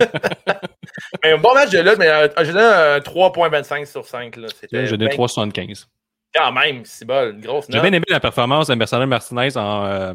mais 1.22 1.32
un 1.32 1.38
bon 1.38 1.54
match 1.54 1.70
de 1.70 1.78
lutte, 1.80 1.98
mais 1.98 2.08
euh, 2.08 2.28
j'ai 2.38 2.52
donné 2.52 2.64
un 2.64 2.98
3.25 2.98 3.86
sur 3.86 4.04
5. 4.06 4.36
Là. 4.36 4.48
C'était 4.60 4.86
J'ai 4.86 4.96
donné 4.96 5.08
bien- 5.08 5.16
3,75. 5.26 5.86
Quand 6.34 6.52
même, 6.52 6.82
c'est 6.84 7.04
bon, 7.06 7.30
une 7.32 7.40
grosse 7.40 7.66
J'ai 7.68 7.80
bien 7.80 7.92
aimé 7.92 8.04
la 8.08 8.20
performance 8.20 8.66
de 8.68 8.74
Mercedes 8.74 9.06
Martinez 9.06 9.56
en, 9.56 9.86
euh, 9.86 10.12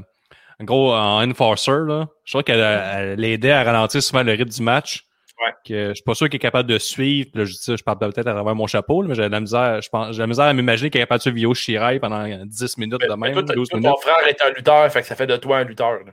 en 0.60 0.64
gros 0.64 0.94
en 0.94 1.28
enforcer. 1.30 1.72
Là. 1.88 2.08
Je 2.26 2.34
trouve 2.34 2.44
qu'elle 2.44 2.60
elle 2.60 3.20
l'aidait 3.20 3.52
à 3.52 3.64
ralentir 3.64 4.04
souvent 4.04 4.22
le 4.24 4.32
rythme 4.34 4.50
du 4.52 4.62
match. 4.62 5.06
Ouais. 5.44 5.54
Que 5.68 5.90
je 5.90 5.94
suis 5.96 6.04
pas 6.04 6.14
sûr 6.14 6.28
qu'elle 6.30 6.36
est 6.36 6.40
capable 6.40 6.70
de 6.70 6.78
suivre. 6.78 7.30
Là, 7.34 7.46
je 7.46 7.54
je 7.76 7.84
parle 7.84 7.98
peut-être 7.98 8.28
à 8.28 8.34
travers 8.34 8.54
mon 8.54 8.68
chapeau, 8.68 9.02
là, 9.02 9.08
mais 9.08 9.16
j'ai 9.16 9.24
de 9.24 9.28
la 9.30 9.40
misère, 9.40 9.82
je 9.82 9.90
pense, 9.90 10.16
la 10.16 10.28
misère 10.28 10.46
à 10.46 10.54
m'imaginer 10.54 10.92
qu'elle 10.92 11.02
est 11.02 11.06
capable 11.06 11.18
de 11.18 11.22
suivre 11.24 11.38
Yo 11.40 11.54
Shirai 11.56 12.00
pendant 12.00 12.24
10 12.46 12.78
minutes 12.78 13.00
Mais- 13.02 13.08
de 13.08 13.14
mais 13.16 13.28
même, 13.30 13.34
toi, 13.34 13.44
t'as- 13.48 13.56
12 13.56 13.70
toi, 13.70 13.80
minutes. 13.80 13.96
ton 13.96 14.02
frère 14.02 14.28
est 14.28 14.40
un 14.44 14.52
lutteur, 14.52 14.92
fait 14.92 15.02
que 15.02 15.08
ça 15.08 15.16
fait 15.16 15.26
de 15.26 15.38
toi 15.38 15.58
un 15.58 15.64
lutteur. 15.64 15.94
là. 16.06 16.12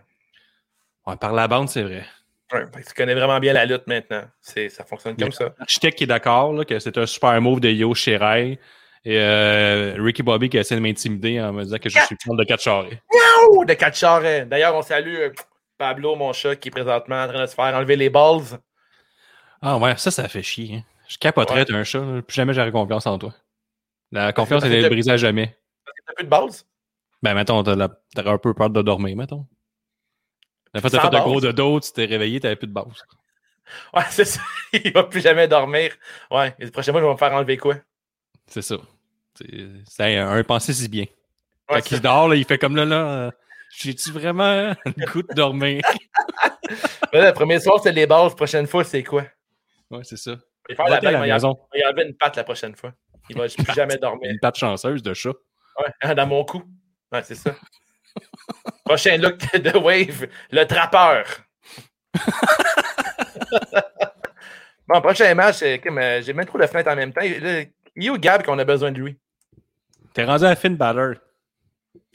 Ouais, 1.08 1.16
par 1.16 1.32
la 1.32 1.48
bande, 1.48 1.68
c'est 1.68 1.82
vrai. 1.82 2.04
Ouais, 2.52 2.64
que 2.72 2.86
tu 2.88 2.94
connais 2.94 3.14
vraiment 3.14 3.40
bien 3.40 3.52
la 3.52 3.64
lutte 3.66 3.86
maintenant. 3.86 4.22
Ça 4.40 4.84
fonctionne 4.84 5.16
comme 5.16 5.32
ça. 5.32 5.54
L'architecte 5.58 5.98
qui 5.98 6.04
est 6.04 6.08
d'accord 6.08 6.64
que 6.66 6.78
c'est 6.78 6.96
un 6.98 7.06
super 7.06 7.40
move 7.40 7.60
de 7.60 7.68
Yo 7.70 7.94
Shirai. 7.94 8.58
Et 9.04 9.16
euh, 9.18 9.94
Ricky 9.98 10.22
Bobby 10.22 10.48
qui 10.50 10.58
essaie 10.58 10.74
de 10.74 10.80
m'intimider 10.80 11.40
en 11.40 11.52
me 11.52 11.62
disant 11.62 11.78
que 11.78 11.88
je 11.88 11.98
suis 12.00 12.16
fan 12.22 12.36
de 12.36 12.44
Katcharé. 12.44 13.00
Ouh, 13.50 13.64
de 13.64 13.72
quatre 13.74 13.96
charrets. 13.96 14.44
D'ailleurs, 14.44 14.74
on 14.74 14.82
salue 14.82 15.14
euh, 15.16 15.30
Pablo, 15.78 16.16
mon 16.16 16.32
chat, 16.32 16.56
qui 16.56 16.68
est 16.68 16.70
présentement 16.72 17.22
en 17.22 17.28
train 17.28 17.40
de 17.42 17.46
se 17.46 17.54
faire 17.54 17.74
enlever 17.74 17.96
les 17.96 18.10
balls. 18.10 18.42
Ah 19.62 19.78
ouais, 19.78 19.96
ça, 19.96 20.10
ça 20.10 20.28
fait 20.28 20.42
chier. 20.42 20.76
hein. 20.76 20.82
Je 21.06 21.16
capoterais 21.16 21.56
Ouais. 21.56 21.62
être 21.62 21.74
un 21.74 21.84
chat. 21.84 22.02
Plus 22.26 22.34
jamais 22.34 22.52
j'aurais 22.52 22.72
confiance 22.72 23.06
en 23.06 23.18
toi. 23.18 23.32
La 24.12 24.32
confiance, 24.32 24.60
Parce 24.62 24.72
que 24.72 24.76
elle 24.76 24.84
est 24.84 24.90
brisée 24.90 25.12
à 25.12 25.16
jamais. 25.16 25.56
T'as 26.06 26.12
plus 26.14 26.24
de 26.24 26.28
balls? 26.30 26.50
Ben, 27.22 27.34
mettons, 27.34 27.62
t'aurais 27.62 27.88
un 28.30 28.38
peu 28.38 28.52
peur 28.52 28.70
de 28.70 28.82
dormir, 28.82 29.16
mettons. 29.16 29.46
La 30.74 30.80
fois 30.80 30.90
t'as 30.90 31.00
fait 31.00 31.16
un 31.16 31.20
gros 31.20 31.40
dodo, 31.40 31.80
tu 31.80 31.92
t'es 31.92 32.04
réveillé, 32.04 32.40
t'avais 32.40 32.56
plus 32.56 32.68
de 32.68 32.72
base. 32.72 32.86
Ouais, 33.92 34.02
c'est 34.08 34.24
ça. 34.24 34.40
Il 34.72 34.92
va 34.94 35.02
plus 35.04 35.20
jamais 35.20 35.46
dormir. 35.46 35.92
Ouais, 36.30 36.54
et 36.58 36.64
la 36.64 36.70
prochaine 36.70 36.94
fois, 36.94 37.02
je 37.02 37.06
vais 37.06 37.12
me 37.12 37.18
faire 37.18 37.34
enlever 37.34 37.58
quoi? 37.58 37.74
C'est 38.46 38.62
ça. 38.62 38.76
C'est 39.34 40.16
un, 40.16 40.30
un 40.30 40.42
pensée 40.42 40.72
si 40.72 40.88
bien. 40.88 41.04
Ouais, 41.70 41.82
Quand 41.82 41.90
il 41.90 42.00
dort, 42.00 42.28
là, 42.28 42.36
il 42.36 42.46
fait 42.46 42.56
comme 42.56 42.76
là, 42.76 42.86
là. 42.86 43.30
J'ai-tu 43.76 44.10
vraiment 44.10 44.74
le 44.86 45.12
goût 45.12 45.22
de 45.22 45.34
dormir? 45.34 45.82
Là, 47.12 47.28
le 47.28 47.32
premier 47.32 47.60
soir, 47.60 47.80
c'est 47.82 47.92
les 47.92 48.06
balls. 48.06 48.28
La 48.28 48.34
prochaine 48.34 48.66
fois, 48.66 48.84
c'est 48.84 49.02
quoi? 49.02 49.24
Ouais, 49.90 50.00
c'est 50.02 50.16
ça. 50.16 50.36
Il 50.68 50.74
va 50.76 50.84
faire 50.84 50.94
la 50.94 51.00
la 51.00 51.18
mais 51.20 51.26
il 51.26 51.30
va 51.30 51.34
maison. 51.34 51.58
il 51.74 51.84
enlever 51.84 52.08
une 52.08 52.14
patte 52.16 52.36
la 52.36 52.44
prochaine 52.44 52.74
fois. 52.74 52.92
Il 53.30 53.36
va 53.36 53.46
plus 53.48 53.74
jamais 53.74 53.96
dormir. 53.96 54.30
Une 54.30 54.38
patte 54.38 54.56
chanceuse 54.56 55.02
de 55.02 55.14
chat. 55.14 55.32
Ouais, 56.02 56.14
dans 56.14 56.26
mon 56.26 56.44
cou. 56.44 56.62
Ouais, 57.12 57.22
c'est 57.22 57.34
ça. 57.34 57.54
Prochain 58.84 59.16
look 59.18 59.38
de 59.54 59.78
Wave, 59.78 60.26
le 60.50 60.64
trappeur. 60.64 61.24
bon, 64.88 65.00
prochain 65.00 65.34
match, 65.34 65.62
comme, 65.82 65.98
euh, 65.98 66.22
j'ai 66.22 66.32
même 66.32 66.46
trop 66.46 66.58
de 66.58 66.66
fenêtres 66.66 66.90
en 66.90 66.96
même 66.96 67.12
temps. 67.12 67.20
Il 67.22 68.06
est 68.06 68.10
où 68.10 68.18
Gab 68.18 68.42
qu'on 68.44 68.58
a 68.58 68.64
besoin 68.64 68.92
de 68.92 68.98
lui? 69.00 69.16
T'es 70.14 70.24
rendu 70.24 70.44
à 70.44 70.56
Finn 70.56 70.76
Balor. 70.76 71.14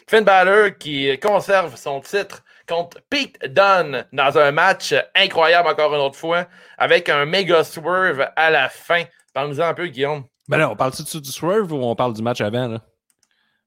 Finn 0.08 0.24
Balor 0.24 0.78
qui 0.78 1.17
conserve 1.19 1.76
son 1.76 2.02
titre 2.02 2.43
contre 2.67 3.00
Pete 3.10 3.39
Dunne 3.46 4.06
dans 4.12 4.38
un 4.38 4.52
match 4.52 4.93
incroyable 5.15 5.69
encore 5.69 5.93
une 5.93 6.02
autre 6.02 6.17
fois 6.17 6.48
avec 6.78 7.10
un 7.10 7.26
méga 7.26 7.63
swerve 7.63 8.28
à 8.36 8.50
la 8.50 8.69
fin. 8.69 9.04
Parle-nous-en 9.34 9.65
un 9.65 9.74
peu, 9.74 9.88
Guillaume. 9.88 10.26
Ben 10.48 10.58
là, 10.58 10.69
on 10.69 10.76
parle-tu 10.76 11.04
du, 11.04 11.22
du 11.22 11.32
swerve 11.32 11.72
ou 11.72 11.78
on 11.78 11.96
parle 11.96 12.13
du 12.13 12.22
match 12.22 12.41
avant, 12.41 12.67
là? 12.67 12.82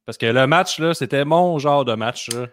Parce 0.06 0.16
que 0.16 0.26
le 0.26 0.46
match, 0.46 0.78
là, 0.78 0.94
c'était 0.94 1.24
mon 1.24 1.58
genre 1.58 1.84
de 1.84 1.94
match, 1.94 2.28
là. 2.30 2.46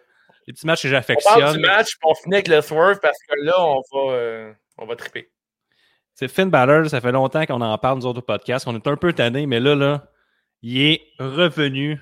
Les 0.48 0.54
petits 0.54 0.66
matchs 0.66 0.82
que 0.82 0.88
On 0.90 0.92
parle 0.92 1.04
j'affectionne. 1.06 1.54
du 1.54 1.60
match, 1.62 1.98
on 2.04 2.14
finit 2.16 2.36
avec 2.36 2.48
le 2.50 2.60
swerve 2.62 3.00
parce 3.02 3.18
que 3.30 3.36
là, 3.40 3.54
on 3.60 3.82
va, 3.94 4.14
euh, 4.14 4.54
on 4.78 4.86
va 4.86 4.96
triper. 4.98 5.30
C'est 6.16 6.28
Finn 6.28 6.50
Balor, 6.50 6.90
ça 6.90 7.00
fait 7.00 7.14
longtemps 7.14 7.46
qu'on 7.46 7.62
en 7.62 7.78
parle, 7.78 8.00
nous 8.00 8.06
autres, 8.06 8.20
au 8.20 8.24
podcast. 8.24 8.68
On 8.68 8.76
est 8.76 8.88
un 8.88 8.98
peu 8.98 9.14
tannés, 9.14 9.46
mais 9.46 9.62
là, 9.62 9.74
là, 9.76 10.04
il 10.62 10.82
est 10.82 11.02
revenu 11.18 12.00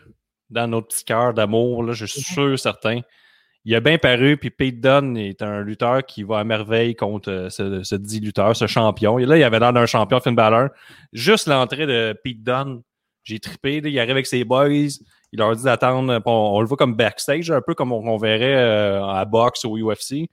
dans 0.50 0.68
notre 0.68 0.88
petit 0.88 1.06
cœur 1.06 1.34
d'amour, 1.34 1.84
là, 1.84 1.94
je 1.94 2.06
suis 2.06 2.22
sûr, 2.22 2.58
certain. 2.58 3.02
Il 3.64 3.76
a 3.76 3.80
bien 3.80 4.00
paru, 4.00 4.38
puis 4.38 4.50
Pete 4.50 4.82
Dunne 4.82 5.16
est 5.18 5.44
un 5.44 5.62
lutteur 5.62 6.04
qui 6.04 6.24
va 6.24 6.40
à 6.40 6.44
merveille 6.44 6.96
contre 6.96 7.30
euh, 7.30 7.50
ce, 7.50 7.84
ce 7.84 7.94
dit 7.96 8.20
lutteur, 8.20 8.56
ce 8.56 8.66
champion. 8.66 9.20
Et 9.20 9.26
là, 9.28 9.38
il 9.38 9.44
avait 9.44 9.60
l'air 9.60 9.72
d'un 9.72 9.86
champion, 9.86 10.20
Finn 10.20 10.34
Balor. 10.36 10.70
Juste 11.14 11.48
l'entrée 11.48 11.86
de 11.86 12.20
Pete 12.24 12.42
Dunne, 12.44 12.82
j'ai 13.24 13.40
trippé. 13.40 13.82
là. 13.82 13.90
il 13.90 14.00
arrive 14.00 14.12
avec 14.12 14.26
ses 14.26 14.44
boys, 14.44 14.68
il 15.32 15.40
leur 15.40 15.56
dit 15.56 15.64
d'attendre. 15.64 16.14
puis 16.16 16.24
On, 16.26 16.56
on 16.56 16.62
le 16.62 16.68
voit 16.68 16.78
comme 16.78 16.96
backstage, 16.96 17.52
un 17.52 17.62
peu 17.62 17.74
comme 17.74 17.92
on, 17.92 18.06
on 18.08 18.18
verrait 18.18 18.56
euh, 18.56 19.04
à 19.06 19.26
boxe 19.26 19.64
ou 19.66 19.78
UFC. 19.78 20.30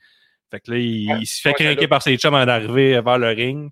Fait 0.50 0.60
que 0.60 0.70
là, 0.72 0.78
il, 0.78 1.10
Ouais, 1.10 1.18
il 1.20 1.26
se 1.26 1.40
fait 1.40 1.52
craquer 1.52 1.88
par 1.88 2.02
ses 2.02 2.16
chums 2.16 2.34
avant 2.34 2.46
d'arriver 2.46 3.00
vers 3.00 3.18
le 3.18 3.28
ring. 3.28 3.70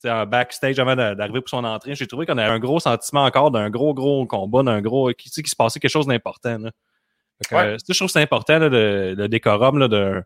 T'sais, 0.00 0.10
en 0.10 0.26
backstage 0.26 0.78
avant 0.78 0.96
d'a- 0.96 1.14
d'arriver 1.14 1.40
pour 1.40 1.50
son 1.50 1.62
entrée. 1.64 1.94
J'ai 1.94 2.06
trouvé 2.06 2.24
qu'on 2.26 2.38
avait 2.38 2.50
un 2.50 2.58
gros 2.58 2.80
sentiment 2.80 3.24
encore 3.24 3.50
d'un 3.50 3.68
gros, 3.70 3.92
gros 3.94 4.26
combat, 4.26 4.62
d'un 4.62 4.80
gros. 4.80 5.10
Qui, 5.12 5.28
tu 5.28 5.34
sais, 5.34 5.42
qu'il 5.42 5.50
se 5.50 5.56
passait 5.56 5.78
quelque 5.78 5.90
chose 5.90 6.06
d'important. 6.06 6.58
Ouais. 6.64 6.70
euh, 7.58 7.76
je 7.88 7.94
trouve 7.94 8.08
que 8.08 8.12
c'est 8.12 8.22
important, 8.22 8.58
là, 8.58 8.68
le, 8.68 9.14
le 9.14 9.28
décorum 9.28 9.86
d'un, 9.88 10.22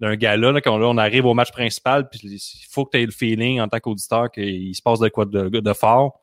d'un 0.00 0.16
gala, 0.16 0.52
là, 0.52 0.60
quand 0.60 0.78
là, 0.78 0.86
on 0.88 0.96
arrive 0.98 1.26
au 1.26 1.34
match 1.34 1.50
principal, 1.52 2.08
puis 2.08 2.20
il 2.22 2.66
faut 2.70 2.84
que 2.84 2.90
tu 2.96 3.02
aies 3.02 3.06
le 3.06 3.12
feeling 3.12 3.60
en 3.60 3.68
tant 3.68 3.80
qu'auditeur 3.80 4.30
qu'il 4.30 4.74
se 4.74 4.80
passe 4.82 4.98
de 5.00 5.08
quoi 5.08 5.24
de, 5.26 5.48
de 5.48 5.72
fort. 5.72 6.20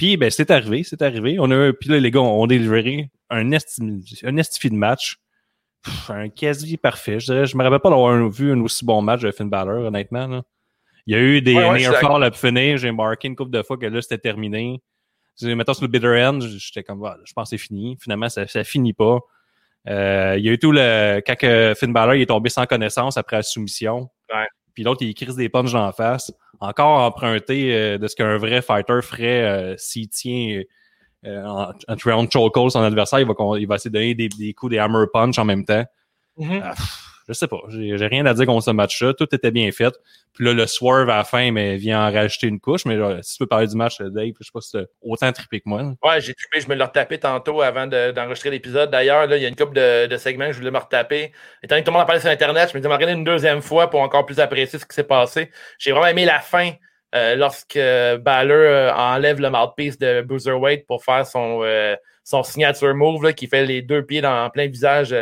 Puis, 0.00 0.16
ben, 0.16 0.30
c'est 0.30 0.50
arrivé, 0.50 0.82
c'est 0.82 1.02
arrivé. 1.02 1.36
On 1.38 1.50
a, 1.50 1.74
puis 1.74 1.90
là, 1.90 1.98
les 1.98 2.10
gars, 2.10 2.20
on 2.20 2.42
a 2.42 2.46
délivré 2.46 3.10
un, 3.28 3.50
esti, 3.50 3.82
un 4.24 4.38
estifi 4.38 4.70
de 4.70 4.74
match. 4.74 5.18
Pff, 5.84 6.08
un 6.08 6.30
quasi 6.30 6.78
parfait. 6.78 7.20
Je 7.20 7.26
dirais, 7.26 7.44
je 7.44 7.54
me 7.54 7.62
rappelle 7.62 7.80
pas 7.80 7.90
d'avoir 7.90 8.30
vu 8.30 8.50
un 8.50 8.58
aussi 8.62 8.82
bon 8.82 9.02
match 9.02 9.20
de 9.20 9.30
Finn 9.30 9.50
Balor, 9.50 9.84
honnêtement. 9.84 10.26
Là. 10.26 10.42
Il 11.04 11.14
y 11.14 11.18
a 11.18 11.20
eu 11.20 11.42
des 11.42 11.54
Ouais, 11.54 11.68
ouais, 11.68 11.82
fall 12.00 12.24
à 12.24 12.30
finir. 12.30 12.78
J'ai 12.78 12.90
marqué 12.92 13.28
une 13.28 13.36
couple 13.36 13.50
de 13.50 13.62
fois 13.62 13.76
que 13.76 13.84
là, 13.84 14.00
c'était 14.00 14.16
terminé. 14.16 14.80
Mettons 15.42 15.74
sur 15.74 15.84
le 15.84 15.88
bitter 15.88 16.24
end, 16.24 16.40
j'étais 16.40 16.82
comme, 16.82 17.00
voilà, 17.00 17.18
je 17.26 17.34
pense 17.34 17.50
que 17.50 17.58
c'est 17.58 17.62
fini. 17.62 17.98
Finalement, 18.00 18.30
ça, 18.30 18.46
ça 18.46 18.64
finit 18.64 18.94
pas. 18.94 19.18
Euh, 19.86 20.36
il 20.38 20.46
y 20.46 20.48
a 20.48 20.52
eu 20.52 20.58
tout 20.58 20.72
le. 20.72 21.20
Quand 21.26 21.74
Finn 21.76 21.92
Balor 21.92 22.14
il 22.14 22.22
est 22.22 22.26
tombé 22.26 22.48
sans 22.48 22.64
connaissance 22.64 23.18
après 23.18 23.36
la 23.36 23.42
soumission. 23.42 24.08
Ouais. 24.32 24.46
Puis 24.72 24.82
l'autre, 24.82 25.02
il 25.02 25.12
crise 25.14 25.36
des 25.36 25.50
punches 25.50 25.74
d'en 25.74 25.92
face. 25.92 26.32
Encore 26.60 27.00
emprunté 27.00 27.74
euh, 27.74 27.98
de 27.98 28.06
ce 28.06 28.14
qu'un 28.14 28.36
vrai 28.36 28.60
fighter 28.60 29.00
ferait 29.02 29.42
euh, 29.42 29.74
s'il 29.78 30.08
tient 30.08 30.60
euh, 31.24 31.44
en, 31.44 31.72
en 31.88 31.96
round 32.04 32.30
chokehold 32.30 32.70
son 32.70 32.82
adversaire. 32.82 33.20
Il 33.20 33.26
va, 33.26 33.34
il 33.58 33.66
va 33.66 33.76
essayer 33.76 33.90
de 33.90 33.98
donner 33.98 34.14
des, 34.14 34.28
des 34.28 34.52
coups, 34.52 34.70
des 34.70 34.78
hammer 34.78 35.06
punch 35.12 35.38
en 35.38 35.44
même 35.44 35.64
temps. 35.64 35.84
Mhm. 36.36 36.60
Ah, 36.62 36.74
je 37.30 37.34
sais 37.34 37.46
pas. 37.46 37.60
J'ai 37.68 38.06
rien 38.06 38.26
à 38.26 38.34
dire 38.34 38.46
contre 38.46 38.64
ce 38.64 38.70
match-là. 38.72 39.14
Tout 39.14 39.32
était 39.34 39.50
bien 39.50 39.70
fait. 39.70 39.94
Puis 40.34 40.44
là, 40.44 40.52
le 40.52 40.66
swerve 40.66 41.08
à 41.08 41.18
la 41.18 41.24
fin, 41.24 41.50
mais 41.52 41.76
vient 41.76 42.06
en 42.06 42.12
rajouter 42.12 42.48
une 42.48 42.60
couche. 42.60 42.84
Mais 42.84 42.96
là, 42.96 43.22
si 43.22 43.34
tu 43.34 43.38
peux 43.38 43.46
parler 43.46 43.66
du 43.66 43.76
match, 43.76 44.00
Dave, 44.00 44.32
je 44.38 44.44
sais 44.44 44.50
pas 44.52 44.60
si 44.60 44.72
t'as 44.72 44.84
autant 45.02 45.32
trippé 45.32 45.60
que 45.60 45.68
moi. 45.68 45.82
là. 45.82 45.94
Ouais, 46.02 46.20
j'ai 46.20 46.34
trippé, 46.34 46.60
je 46.60 46.68
me 46.68 46.74
l'ai 46.74 46.84
retapé 46.84 47.18
tantôt 47.18 47.62
avant 47.62 47.86
de- 47.86 48.10
d'enregistrer 48.10 48.50
l'épisode. 48.50 48.90
D'ailleurs, 48.90 49.26
là, 49.26 49.36
il 49.36 49.42
y 49.42 49.46
a 49.46 49.48
une 49.48 49.56
couple 49.56 49.74
de, 49.74 50.16
segments 50.16 50.46
que 50.46 50.52
je 50.52 50.58
voulais 50.58 50.70
me 50.70 50.78
retaper. 50.78 51.32
Étant 51.62 51.74
donné 51.74 51.82
que 51.82 51.86
tout 51.86 51.90
le 51.90 51.92
monde 51.94 52.02
en 52.02 52.06
parlait 52.06 52.20
sur 52.20 52.30
Internet, 52.30 52.70
je 52.72 52.76
me 52.76 52.80
dis, 52.80 52.84
je 52.84 52.88
vais 52.88 52.94
regarder 52.94 53.14
une 53.14 53.24
deuxième 53.24 53.62
fois 53.62 53.88
pour 53.88 54.00
encore 54.00 54.26
plus 54.26 54.40
apprécier 54.40 54.78
ce 54.78 54.84
qui 54.84 54.94
s'est 54.94 55.04
passé. 55.04 55.50
J'ai 55.78 55.92
vraiment 55.92 56.08
aimé 56.08 56.24
la 56.24 56.40
fin 56.40 56.72
euh, 57.14 57.34
lorsque 57.36 57.76
euh, 57.76 58.18
enlève 58.92 59.40
le 59.40 59.50
mouthpiece 59.50 59.98
de 59.98 60.22
Bruiserweight 60.22 60.86
pour 60.86 61.04
faire 61.04 61.26
son, 61.26 61.60
euh, 61.62 61.96
son 62.24 62.42
signature 62.42 62.94
move, 62.94 63.24
là, 63.24 63.32
qui 63.32 63.46
fait 63.46 63.64
les 63.66 63.82
deux 63.82 64.04
pieds 64.04 64.20
dans, 64.20 64.44
en 64.44 64.50
plein 64.50 64.68
visage, 64.68 65.14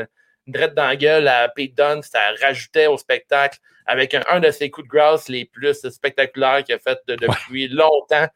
direct 0.49 0.75
dans 0.75 0.87
la 0.87 0.97
gueule 0.97 1.29
à 1.29 1.49
Pete 1.49 1.77
Dunne. 1.77 2.03
Ça 2.03 2.21
rajoutait 2.41 2.87
au 2.87 2.97
spectacle 2.99 3.59
avec 3.87 4.15
un, 4.15 4.23
un 4.29 4.41
de 4.41 4.51
ses 4.51 4.71
coups 4.71 4.87
de 4.87 4.91
grâce 4.91 5.29
les 5.29 5.45
plus 5.45 5.89
spectaculaires 5.89 6.63
qu'il 6.65 6.75
a 6.75 6.79
fait 6.79 6.99
de- 7.07 7.17
depuis 7.17 7.69
longtemps. 7.69 8.27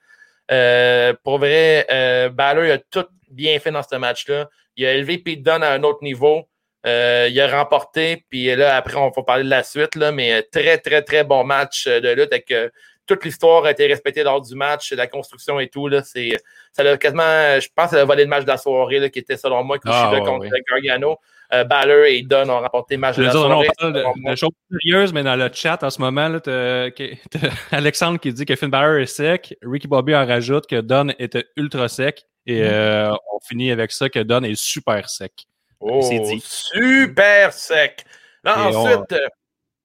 Euh, 0.51 1.15
pour 1.25 1.39
vrai, 1.39 1.87
euh, 1.91 2.29
Balor 2.29 2.65
il 2.65 2.71
a 2.73 2.79
tout 2.79 3.07
bien 3.31 3.59
fait 3.59 3.71
dans 3.71 3.83
ce 3.83 3.97
match-là. 3.97 4.49
Il 4.77 4.87
a 4.87 4.93
élevé 4.93 5.19
Pete 5.19 5.43
Dunne 5.43 5.63
à 5.63 5.73
un 5.73 5.83
autre 5.83 6.03
niveau. 6.03 6.49
Euh, 6.85 7.29
il 7.31 7.41
a 7.41 7.47
remporté, 7.47 8.25
puis 8.29 8.55
là, 8.57 8.75
après, 8.77 8.97
on 8.97 9.11
va 9.11 9.23
parler 9.23 9.45
de 9.45 9.51
la 9.51 9.63
suite, 9.63 9.95
là, 9.95 10.11
mais 10.11 10.43
très, 10.43 10.79
très, 10.79 11.03
très 11.03 11.23
bon 11.23 11.45
match 11.45 11.87
de 11.87 12.09
lutte 12.13 12.33
avec 12.33 12.51
euh, 12.51 12.71
toute 13.07 13.25
l'histoire 13.25 13.65
a 13.67 13.71
été 13.71 13.87
respectée 13.87 14.25
lors 14.25 14.41
du 14.41 14.55
match, 14.57 14.93
la 14.93 15.07
construction 15.07 15.61
et 15.61 15.69
tout. 15.69 15.87
Là, 15.87 16.03
c'est, 16.03 16.31
ça 16.73 16.83
l'a 16.83 16.97
quasiment, 16.97 17.61
je 17.61 17.69
pense, 17.75 17.91
que 17.91 17.97
ça 17.97 18.03
a 18.03 18.05
volé 18.05 18.25
le 18.25 18.29
match 18.31 18.43
de 18.43 18.49
la 18.49 18.57
soirée, 18.57 18.99
là, 18.99 19.11
qui 19.11 19.21
était 19.21 19.37
selon 19.37 19.63
moi, 19.63 19.79
Kushida 19.79 20.09
Ah, 20.09 20.13
ouais, 20.13 20.21
contre. 20.25 20.47
Gargano. 20.71 21.19
Euh, 21.55 21.65
Balor 21.65 22.05
et 22.07 22.23
Dunn 22.23 22.49
ont 22.49 22.61
remporté 22.61 22.95
le 22.95 23.01
match 23.01 23.17
de 23.17 23.25
la 23.25 23.31
dire, 23.31 23.41
on 23.45 23.63
parle 23.79 23.93
de, 23.93 24.31
de 24.31 24.35
choses 24.37 24.51
sérieuses, 24.71 25.13
mais 25.13 25.23
dans 25.23 25.37
le 25.37 25.51
chat 25.53 25.83
en 25.83 25.91
ce 25.91 26.01
moment, 26.01 26.27
là, 26.29 26.41
t'as, 26.41 26.91
que- 26.91 27.15
t'as 27.31 27.49
Alexandre 27.73 28.19
qui 28.19 28.33
dit 28.33 28.47
que 28.47 28.57
Finn 28.57 28.71
Balor 28.71 29.01
est 29.01 29.07
sec. 29.07 29.55
Ricky 29.63 29.87
Bobby 29.87 30.15
en 30.17 30.25
rajoute 30.27 30.67
que 30.67 30.81
Don 30.81 31.09
était 31.19 31.45
ultra 31.57 31.89
sec. 31.89 32.25
Et 32.47 32.61
Mm. 32.63 32.65
euh, 32.65 33.11
on 33.35 33.39
finit 33.47 33.71
avec 33.71 33.93
ça 33.93 34.09
que 34.09 34.19
Don 34.21 34.43
est 34.45 34.55
super 34.55 35.09
sec. 35.11 35.33
Oh, 35.81 36.01
C'est 36.01 36.21
dit. 36.21 36.43
super 36.43 37.53
sec. 37.53 38.05
Là, 38.45 38.55
Et 38.57 38.75
on- 38.75 38.79
ensuite, 38.87 39.13
euh, 39.13 39.29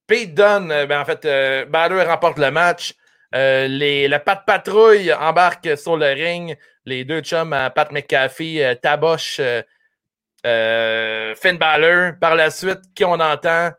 Pete 0.08 0.34
Dunne, 0.34 0.72
euh, 0.72 0.86
ben, 0.86 1.02
en 1.02 1.06
fait, 1.06 1.26
euh, 1.26 1.66
Balor 1.66 2.08
remporte 2.08 2.40
le 2.40 2.50
match. 2.50 2.94
Euh, 3.36 3.68
les, 3.68 4.08
la 4.08 4.20
Pat 4.20 4.42
Patrouille 4.48 5.12
embarque 5.14 5.78
sur 5.78 5.98
le 5.98 6.06
ring. 6.14 6.56
Les 6.86 7.04
deux 7.04 7.20
chums 7.20 7.50
Pat 7.76 7.92
McAfee 7.92 8.62
tabochent 8.82 9.42
euh, 10.46 11.36
Finn 11.36 11.58
Balor. 11.58 12.14
Par 12.20 12.36
la 12.36 12.50
suite, 12.50 12.82
qui 12.96 13.04
on 13.06 13.14
entend? 13.14 13.72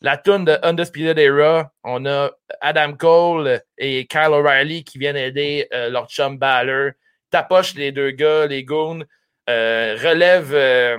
La 0.00 0.16
tune 0.16 0.44
de 0.44 0.58
Undisputed 0.62 1.18
Era. 1.18 1.72
On 1.82 2.06
a 2.06 2.30
Adam 2.60 2.94
Cole 2.94 3.60
et 3.76 4.06
Kyle 4.06 4.32
O'Reilly 4.32 4.84
qui 4.84 4.98
viennent 4.98 5.16
aider 5.16 5.66
euh, 5.72 5.90
leur 5.90 6.08
chum 6.08 6.38
Balor. 6.38 6.92
Tapoche 7.30 7.74
les 7.74 7.92
deux 7.92 8.12
gars, 8.12 8.46
les 8.46 8.64
goons. 8.64 9.04
Euh, 9.48 9.96
relève 10.02 10.54
euh, 10.54 10.98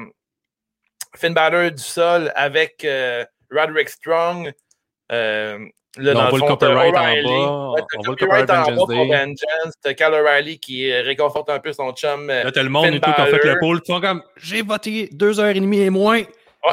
Finn 1.16 1.34
Balor 1.34 1.72
du 1.72 1.84
sol 1.84 2.32
avec 2.36 2.84
euh, 2.84 3.26
Roderick 3.52 3.90
Strong. 3.90 4.52
Là, 5.98 6.14
on 6.16 6.24
le 6.24 6.30
voit 6.30 6.40
le 6.40 6.48
copyright 6.48 6.96
en 6.96 7.02
bas. 7.02 7.72
Ouais, 7.74 7.82
On 7.98 8.02
voit 8.02 8.12
le 8.12 8.16
copyright 8.16 8.50
en 8.50 8.62
bas 8.64 8.76
pour. 8.76 8.88
Vengeance. 8.88 9.74
T'as 9.82 9.94
Kyle 9.94 10.14
O'Reilly 10.14 10.60
qui 10.60 10.94
réconforte 10.94 11.50
un 11.50 11.60
peu 11.60 11.74
son 11.74 11.92
chum. 11.94 12.30
euh, 12.30 12.44
Là, 12.44 12.52
t'as 12.52 12.64
le 12.64 12.70
monde 12.70 12.86
Finn 12.86 12.94
et 12.96 13.00
tout 13.00 13.12
qui 13.12 13.22
ont 13.22 13.26
fait 13.26 13.44
le 13.44 13.60
pool. 13.60 13.82
Ils 13.88 14.02
comme, 14.02 14.24
j'ai 14.38 14.62
voté 14.62 15.10
deux 15.12 15.40
heures 15.40 15.48
et 15.48 15.60
demie 15.60 15.82
et 15.82 15.90
moins. 15.90 16.18
Ouais, 16.20 16.26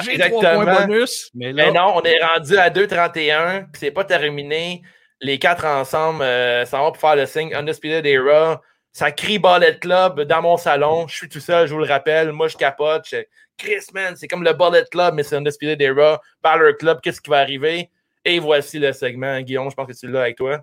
j'ai 0.03 0.19
trois 0.19 0.41
exactement. 0.43 0.65
points 0.65 0.87
bonus. 0.87 1.31
Mais 1.35 1.53
là, 1.53 1.67
Mais 1.67 1.73
non, 1.73 1.93
on 1.95 2.03
est 2.03 2.23
rendu 2.23 2.59
à 2.59 2.69
2,31, 2.71 3.63
puis 3.73 3.81
c'est 3.81 3.91
pas 3.91 4.05
terminé. 4.05 4.83
Les 5.21 5.39
quatre 5.39 5.65
ensemble 5.65 6.23
euh, 6.23 6.67
s'en 6.67 6.81
vont 6.85 6.93
pour 6.93 7.01
faire 7.01 7.17
le 7.17 7.25
signe 7.25 7.55
Undisputed 7.55 8.05
Era. 8.05 8.61
Ça 8.93 9.13
crie 9.13 9.39
Ballet 9.39 9.79
Club 9.79 10.23
dans 10.23 10.43
mon 10.43 10.57
salon. 10.57 11.07
Je 11.09 11.17
suis 11.17 11.29
tout 11.29 11.41
seul, 11.41 11.67
je 11.69 11.73
vous 11.75 11.81
le 11.81 11.87
rappelle. 11.87 12.33
Moi, 12.33 12.49
je 12.49 12.57
capote. 12.57 13.07
Je... 13.11 13.19
Chris, 13.57 13.87
man, 13.95 14.15
c'est 14.17 14.29
comme 14.29 14.43
le 14.43 14.53
Ballet 14.53 14.85
Club, 14.91 15.15
mais 15.15 15.23
c'est 15.23 15.37
Undisputed 15.37 15.81
Era. 15.81 16.21
Balor 16.43 16.77
Club, 16.79 17.01
qu'est-ce 17.03 17.21
qui 17.23 17.31
va 17.31 17.39
arriver? 17.39 17.91
Et 18.29 18.41
voici 18.41 18.81
le 18.81 18.93
segment. 18.93 19.41
Guillaume, 19.41 19.71
je 19.71 19.77
pense 19.77 19.87
que 19.87 19.97
tu 19.97 20.09
l'as 20.09 20.23
avec 20.23 20.37
toi. 20.37 20.61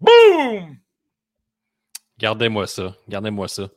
Boom! 0.00 0.76
gardez-moi 2.18 2.66
ça. 2.66 2.96
Gardez-moi 3.08 3.46
ça. 3.46 3.68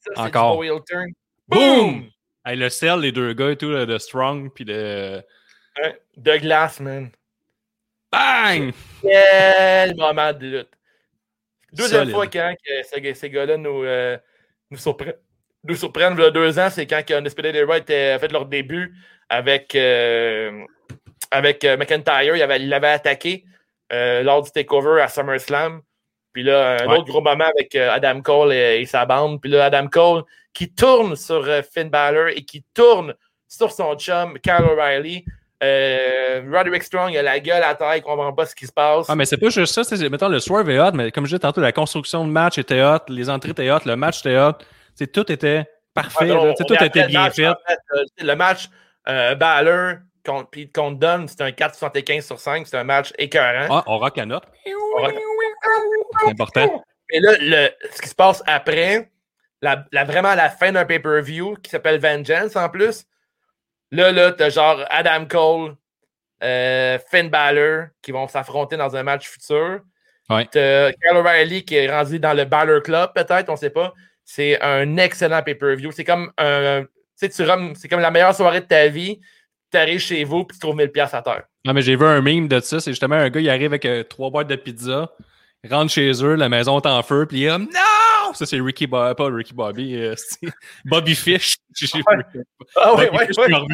Ça, 0.00 0.22
Encore. 0.22 0.60
du 0.62 0.70
turn. 0.86 2.10
Hey, 2.46 2.56
le 2.56 2.70
sel, 2.70 3.00
les 3.00 3.12
deux 3.12 3.34
gars 3.34 3.50
et 3.50 3.56
tout, 3.56 3.70
de 3.70 3.98
Strong, 3.98 4.50
puis 4.54 4.64
de. 4.64 5.22
De 6.16 6.36
glace, 6.38 6.80
man. 6.80 7.10
Bang! 8.10 8.72
Quel 9.02 9.94
moment 9.94 10.32
de 10.32 10.46
lutte. 10.46 10.68
Deuxième 11.72 12.00
Solide. 12.00 12.14
fois 12.14 12.26
quand 12.28 12.54
que 12.64 12.82
ces, 12.84 13.14
ces 13.14 13.30
gars-là 13.30 13.58
nous, 13.58 13.82
euh, 13.84 14.16
nous, 14.70 14.78
surprennent, 14.78 15.16
nous 15.64 15.74
surprennent. 15.74 16.14
Il 16.16 16.22
y 16.22 16.24
a 16.24 16.30
deux 16.30 16.58
ans, 16.58 16.70
c'est 16.70 16.86
quand 16.86 17.04
que 17.04 17.12
Undisputed 17.12 17.54
Era 17.54 17.78
était 17.78 18.18
fait 18.18 18.32
leur 18.32 18.46
début 18.46 18.94
avec, 19.28 19.74
euh, 19.74 20.64
avec 21.30 21.64
euh, 21.64 21.76
McIntyre. 21.76 22.36
Il 22.36 22.42
avait- 22.42 22.60
il 22.60 22.68
l'avait 22.68 22.88
attaqué 22.88 23.44
euh, 23.92 24.22
lors 24.22 24.42
du 24.42 24.50
takeover 24.50 25.00
à 25.02 25.08
SummerSlam. 25.08 25.80
Puis 26.32 26.42
là, 26.42 26.78
un 26.82 26.86
Ouais. 26.88 26.96
autre 26.98 27.06
gros 27.06 27.20
moment 27.20 27.44
avec 27.44 27.74
euh, 27.74 27.90
Adam 27.92 28.20
Cole 28.22 28.52
et, 28.52 28.80
et 28.80 28.86
sa 28.86 29.04
bande. 29.06 29.40
Puis 29.40 29.50
là, 29.50 29.66
Adam 29.66 29.86
Cole 29.88 30.24
qui 30.52 30.72
tourne 30.72 31.16
sur 31.16 31.46
Finn 31.72 31.88
Balor 31.90 32.28
et 32.28 32.42
qui 32.44 32.64
tourne 32.74 33.14
sur 33.48 33.70
son 33.72 33.94
chum, 33.96 34.38
Kyle 34.40 34.64
O'Reilly. 34.70 35.24
Euh, 35.62 36.42
Roderick 36.52 36.82
Strong, 36.82 37.12
il 37.12 37.18
a 37.18 37.22
la 37.22 37.40
gueule 37.40 37.62
à 37.62 37.74
terre, 37.74 37.96
il 37.96 38.02
comprend 38.02 38.32
pas 38.32 38.46
ce 38.46 38.54
qui 38.54 38.66
se 38.66 38.72
passe. 38.72 39.06
Ah, 39.08 39.14
mais 39.16 39.24
c'est 39.24 39.36
pas 39.38 39.48
juste 39.48 39.74
ça. 39.74 39.84
c'est- 39.84 40.08
Mettons, 40.08 40.28
le 40.28 40.38
swerve 40.40 40.68
est 40.70 40.78
hot, 40.80 40.92
mais 40.92 41.10
comme 41.10 41.24
je 41.24 41.30
disais 41.30 41.38
tantôt, 41.40 41.60
la 41.60 41.72
construction 41.72 42.24
de 42.26 42.30
match 42.30 42.58
était 42.58 42.82
hot, 42.82 42.98
les 43.08 43.30
entrées 43.30 43.50
étaient 43.50 43.70
hot, 43.70 43.78
le 43.86 43.96
match 43.96 44.20
était 44.20 44.36
hot. 44.38 44.52
C'est 44.94 45.10
tout 45.12 45.30
était 45.32 45.64
parfait. 45.94 46.24
Ouais, 46.30 46.34
là. 46.34 46.54
sais, 46.56 46.62
on 46.62 46.64
tout 46.66 46.74
était 46.84 47.02
le 47.02 47.06
bien 47.08 47.22
match, 47.22 47.34
fait. 47.36 47.46
en 47.48 47.54
fait, 47.66 47.78
le 48.24 48.34
match 48.34 48.68
euh, 49.08 49.34
Balor 49.36 49.96
puis 50.50 50.70
contre 50.70 50.98
Dunn, 50.98 51.26
c'est 51.28 51.40
un 51.42 51.50
4,75 51.50 52.20
sur 52.22 52.38
5. 52.38 52.66
C'est 52.66 52.76
un 52.76 52.84
match 52.84 53.12
écœurant. 53.18 53.66
Ah, 53.70 53.84
on 53.86 53.98
rock 53.98 54.16
la 54.16 54.26
note. 54.26 54.44
Rock- 54.96 55.14
C'est 56.24 56.30
important. 56.30 56.84
Et 57.10 57.20
là, 57.20 57.32
le- 57.40 57.70
ce 57.94 58.00
qui 58.02 58.08
se 58.08 58.14
passe 58.14 58.42
après, 58.46 59.10
la, 59.62 59.84
la- 59.92 60.04
vraiment 60.04 60.34
la 60.34 60.48
fin 60.50 60.72
d'un 60.72 60.84
pay-per-view 60.84 61.56
qui 61.62 61.70
s'appelle 61.70 62.00
Vengeance 62.00 62.56
en 62.56 62.68
plus. 62.68 63.04
Là, 63.90 64.10
là, 64.12 64.32
t'as 64.32 64.50
genre 64.50 64.80
Adam 64.90 65.26
Cole, 65.26 65.76
euh, 66.42 66.98
Finn 67.10 67.28
Balor 67.28 67.86
qui 68.02 68.12
vont 68.12 68.26
s'affronter 68.28 68.76
dans 68.76 68.96
un 68.96 69.02
match 69.02 69.28
futur. 69.28 69.80
Ouais. 70.30 70.46
T'as 70.50 70.92
Kyle 70.92 71.16
O'Reilly 71.16 71.64
qui 71.64 71.76
est 71.76 71.90
rendu 71.90 72.18
dans 72.18 72.32
le 72.32 72.44
Balor 72.44 72.82
Club, 72.82 73.10
peut-être, 73.14 73.50
on 73.50 73.56
sait 73.56 73.70
pas. 73.70 73.92
C'est 74.24 74.60
un 74.62 74.96
excellent 74.96 75.42
pay-per-view. 75.42 75.92
C'est 75.92 76.04
comme 76.04 76.32
un. 76.38 76.84
Tu 76.84 76.88
sais, 77.16 77.28
tu 77.28 77.44
c'est 77.76 77.88
comme 77.88 78.00
la 78.00 78.10
meilleure 78.10 78.34
soirée 78.34 78.60
de 78.62 78.66
ta 78.66 78.88
vie. 78.88 79.20
Tu 79.72 79.78
arrives 79.78 80.00
chez 80.00 80.22
vous 80.24 80.44
puis 80.44 80.56
tu 80.56 80.60
trouves 80.60 80.76
1000$ 80.76 80.88
piastres 80.90 81.16
à 81.16 81.22
terre. 81.22 81.42
Non, 81.64 81.72
mais 81.72 81.82
j'ai 81.82 81.96
vu 81.96 82.04
un 82.04 82.20
meme 82.20 82.46
de 82.48 82.60
ça. 82.60 82.80
C'est 82.80 82.92
justement 82.92 83.16
un 83.16 83.28
gars, 83.30 83.40
il 83.40 83.48
arrive 83.48 83.66
avec 83.72 83.84
euh, 83.86 84.02
trois 84.04 84.30
boîtes 84.30 84.46
de 84.48 84.56
pizza, 84.56 85.10
il 85.64 85.72
rentre 85.72 85.90
chez 85.92 86.10
eux, 86.22 86.34
la 86.34 86.48
maison 86.48 86.78
est 86.80 86.86
en 86.86 87.02
feu, 87.02 87.26
puis 87.26 87.38
il 87.40 87.44
est 87.46 87.48
comme 87.50 87.64
Non! 87.64 88.32
Ça, 88.34 88.46
c'est 88.46 88.60
Ricky 88.60 88.86
Bobby, 88.86 89.14
pas 89.14 89.28
Ricky 89.30 89.54
Bobby, 89.54 89.96
euh, 89.96 90.14
Bobby 90.84 91.14
Fish. 91.14 91.56
Ah 92.76 92.92
Bobby 92.94 93.08
oui, 93.12 93.18
oui, 93.20 93.26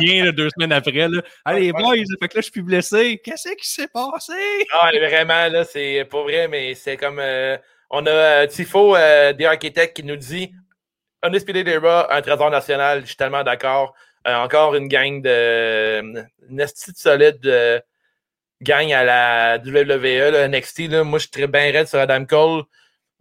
Fish 0.06 0.24
là, 0.24 0.32
deux 0.32 0.48
semaines 0.50 0.72
après. 0.72 1.08
Là. 1.08 1.22
Allez, 1.44 1.70
Ouais, 1.72 1.82
boys, 1.82 1.94
fait 2.20 2.28
que 2.28 2.36
là, 2.36 2.40
je 2.42 2.50
suis 2.50 2.62
blessé. 2.62 3.20
Qu'est-ce 3.22 3.50
qui 3.54 3.68
s'est 3.68 3.88
passé? 3.88 4.32
Ah, 4.72 4.90
vraiment, 4.92 5.48
là, 5.48 5.64
c'est 5.64 6.06
pas 6.10 6.22
vrai, 6.22 6.48
mais 6.48 6.74
c'est 6.74 6.96
comme. 6.96 7.18
euh, 7.18 7.56
on 7.90 8.04
a 8.06 8.46
Tifo, 8.46 8.96
des 8.96 9.44
architectes, 9.44 9.96
qui 9.96 10.02
nous 10.04 10.16
dit 10.16 10.52
Undisputed 11.22 11.66
Era, 11.68 12.14
un 12.14 12.22
trésor 12.22 12.50
national. 12.50 13.02
Je 13.02 13.06
suis 13.06 13.16
tellement 13.16 13.42
d'accord. 13.42 13.94
Euh, 14.26 14.34
encore 14.36 14.74
une 14.74 14.88
gang 14.88 15.22
de. 15.22 16.00
Une 16.50 16.60
esti 16.60 16.92
de 16.92 16.96
solide 16.98 17.40
de 17.40 17.80
gang 18.60 18.92
à 18.92 19.04
la 19.04 19.58
WWE, 19.58 20.30
là, 20.32 20.48
NXT. 20.48 20.88
Là. 20.88 21.04
Moi, 21.04 21.18
je 21.18 21.22
suis 21.22 21.30
très 21.30 21.46
bien 21.46 21.70
raide 21.72 21.86
sur 21.88 21.98
Adam 21.98 22.24
Cole. 22.26 22.64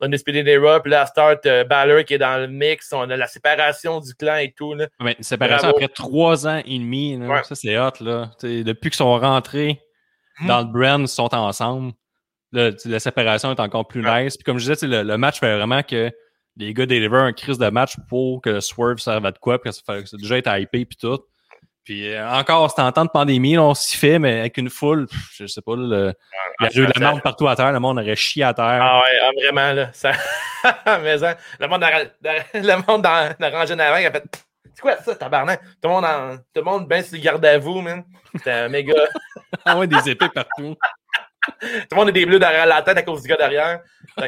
Undisputed 0.01 0.47
Era, 0.47 0.81
puis 0.81 0.91
là, 0.91 1.05
start, 1.05 1.45
euh, 1.45 1.65
Balor 1.65 2.05
qui 2.05 2.13
est 2.13 2.17
dans 2.19 2.37
le 2.39 2.47
mix, 2.47 2.93
on 2.93 3.09
a 3.09 3.17
la 3.17 3.27
séparation 3.27 3.99
du 3.99 4.13
clan 4.15 4.37
et 4.37 4.53
tout. 4.53 4.73
Là. 4.73 4.87
Mais 5.01 5.13
une 5.17 5.23
séparation 5.25 5.67
Bravo. 5.71 5.75
après 5.83 5.93
trois 5.93 6.47
ans 6.47 6.61
et 6.65 6.79
demi, 6.79 7.17
là, 7.17 7.27
Ouais. 7.27 7.43
ça 7.43 7.53
c'est 7.55 7.77
hot. 7.77 7.91
Là. 7.99 8.31
T'sais, 8.37 8.63
depuis 8.63 8.91
qu'ils 8.91 8.97
sont 8.97 9.19
rentrés 9.19 9.81
Hmm. 10.39 10.47
dans 10.47 10.59
le 10.59 10.67
brand, 10.71 11.01
ils 11.01 11.07
sont 11.09 11.35
ensemble. 11.35 11.91
Là, 12.53 12.71
la 12.85 12.99
séparation 13.01 13.51
est 13.51 13.59
encore 13.59 13.89
plus 13.89 14.01
Ouais. 14.01 14.23
nice. 14.23 14.37
Puis 14.37 14.45
comme 14.45 14.57
je 14.57 14.71
disais, 14.71 14.87
le 14.87 15.17
match 15.17 15.41
fait 15.41 15.53
vraiment 15.53 15.83
que 15.83 16.09
les 16.59 16.73
gars 16.73 16.85
deliver 16.85 17.17
un 17.17 17.33
crise 17.33 17.57
de 17.57 17.69
match 17.69 17.95
pour 18.07 18.41
que 18.41 18.49
le 18.49 18.61
Swerve 18.61 18.99
serve 18.99 19.25
à 19.25 19.31
de 19.31 19.39
quoi, 19.39 19.59
puis 19.59 19.71
que 19.71 19.75
ça 19.75 19.81
fait 19.85 20.05
ça 20.05 20.17
déjà 20.17 20.37
été 20.37 20.49
hypé 20.61 20.85
puis 20.85 20.97
tout. 20.97 21.19
Puis 21.85 22.13
euh, 22.13 22.29
encore, 22.29 22.69
c'était 22.69 22.81
en 22.81 22.91
temps 22.91 23.05
de 23.05 23.09
pandémie, 23.09 23.55
là, 23.55 23.63
on 23.63 23.73
s'y 23.73 23.97
fait, 23.97 24.19
mais 24.19 24.41
avec 24.41 24.57
une 24.57 24.69
foule, 24.69 25.07
pff, 25.07 25.29
je 25.33 25.47
sais 25.47 25.61
pas, 25.61 25.75
là, 25.75 25.83
le- 25.87 26.13
il 26.59 26.75
y 26.75 26.79
a 26.79 26.83
eu 26.83 26.87
de 26.87 26.91
la 26.93 26.99
merde 26.99 27.21
partout 27.23 27.47
à 27.47 27.55
terre, 27.55 27.71
le 27.71 27.79
monde 27.79 27.97
aurait 27.97 28.15
chié 28.15 28.43
à 28.43 28.53
terre. 28.53 28.79
Ah 28.81 29.01
ouais, 29.01 29.19
ah, 29.23 29.29
vraiment, 29.41 29.73
là. 29.73 29.89
Ça... 29.93 30.11
Mais 31.01 31.23
hein, 31.23 31.35
le 31.59 31.67
monde, 31.67 31.81
dans, 31.81 31.89
le 32.53 32.85
monde 32.87 33.01
dans 33.01 33.35
la 33.39 33.49
rangée 33.49 33.75
d'avant, 33.75 33.97
il 33.97 34.05
a 34.05 34.11
fait 34.11 34.25
C'est 34.75 34.81
quoi 34.81 34.97
ça, 34.97 35.15
tabarnak? 35.15 35.61
Tout 35.81 35.87
le 35.87 35.89
monde, 35.89 36.05
en... 36.05 36.37
Tout 36.37 36.43
le 36.57 36.63
monde 36.63 36.87
le 36.89 37.17
garde 37.17 37.45
à 37.45 37.57
vous, 37.57 37.81
man. 37.81 38.03
C'était 38.35 38.51
un 38.51 38.69
méga. 38.69 38.93
Ah 39.65 39.77
ouais, 39.77 39.87
des 39.87 40.09
épées 40.09 40.29
partout. 40.33 40.75
Tout 41.61 41.67
le 41.91 41.95
monde 41.95 42.09
a 42.09 42.11
des 42.11 42.25
bleus 42.25 42.39
derrière 42.39 42.65
la 42.65 42.81
tête 42.81 42.97
à 42.97 43.01
cause 43.01 43.21
du 43.21 43.27
gars 43.27 43.37
derrière. 43.37 43.81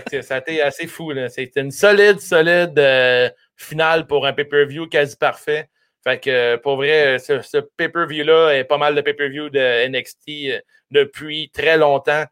Que 0.10 0.22
ça 0.22 0.36
a 0.36 0.38
été 0.40 0.62
assez 0.62 0.88
fou. 0.88 1.14
C'était 1.30 1.62
une 1.62 1.72
solide, 1.72 2.20
solide 2.20 2.78
euh, 2.78 3.30
finale 3.56 4.08
pour 4.08 4.26
un 4.26 4.34
pay-per-view 4.34 4.88
quasi 4.88 5.16
parfait. 5.18 5.70
Fait 6.04 6.20
que 6.20 6.30
euh, 6.30 6.58
pour 6.58 6.78
vrai, 6.78 7.20
ce, 7.20 7.42
ce 7.42 7.58
pay-per-view-là 7.58 8.52
est 8.52 8.64
pas 8.64 8.78
mal 8.78 8.96
de 8.96 9.02
pay-per-view 9.02 9.50
de 9.50 9.88
NXT 9.88 10.30
euh, 10.30 10.60
depuis 10.90 11.52
très 11.54 11.78
longtemps. 11.78 12.26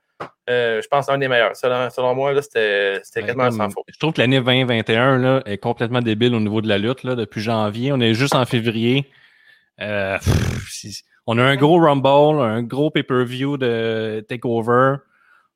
Euh, 0.49 0.81
je 0.81 0.87
pense 0.87 1.05
que 1.05 1.11
c'est 1.11 1.15
un 1.15 1.19
des 1.19 1.27
meilleurs. 1.27 1.55
Selon, 1.55 1.89
selon 1.89 2.15
moi, 2.15 2.33
c'était 2.41 3.01
quasiment 3.13 3.51
sans 3.51 3.69
faute. 3.69 3.85
Je 3.87 3.99
trouve 3.99 4.13
que 4.13 4.21
l'année 4.21 4.41
2021 4.41 5.17
là, 5.17 5.41
est 5.45 5.57
complètement 5.59 6.01
débile 6.01 6.33
au 6.33 6.39
niveau 6.39 6.61
de 6.61 6.67
la 6.67 6.77
lutte. 6.77 7.03
Là, 7.03 7.15
depuis 7.15 7.41
janvier, 7.41 7.91
on 7.91 7.99
est 7.99 8.13
juste 8.13 8.35
en 8.35 8.45
février. 8.45 9.05
Euh, 9.79 10.17
pff, 10.17 11.03
on 11.31 11.37
a 11.37 11.43
un 11.43 11.55
gros 11.55 11.79
Rumble, 11.79 12.41
un 12.41 12.63
gros 12.63 12.89
pay-per-view 12.89 13.57
de 13.57 14.25
TakeOver. 14.27 14.95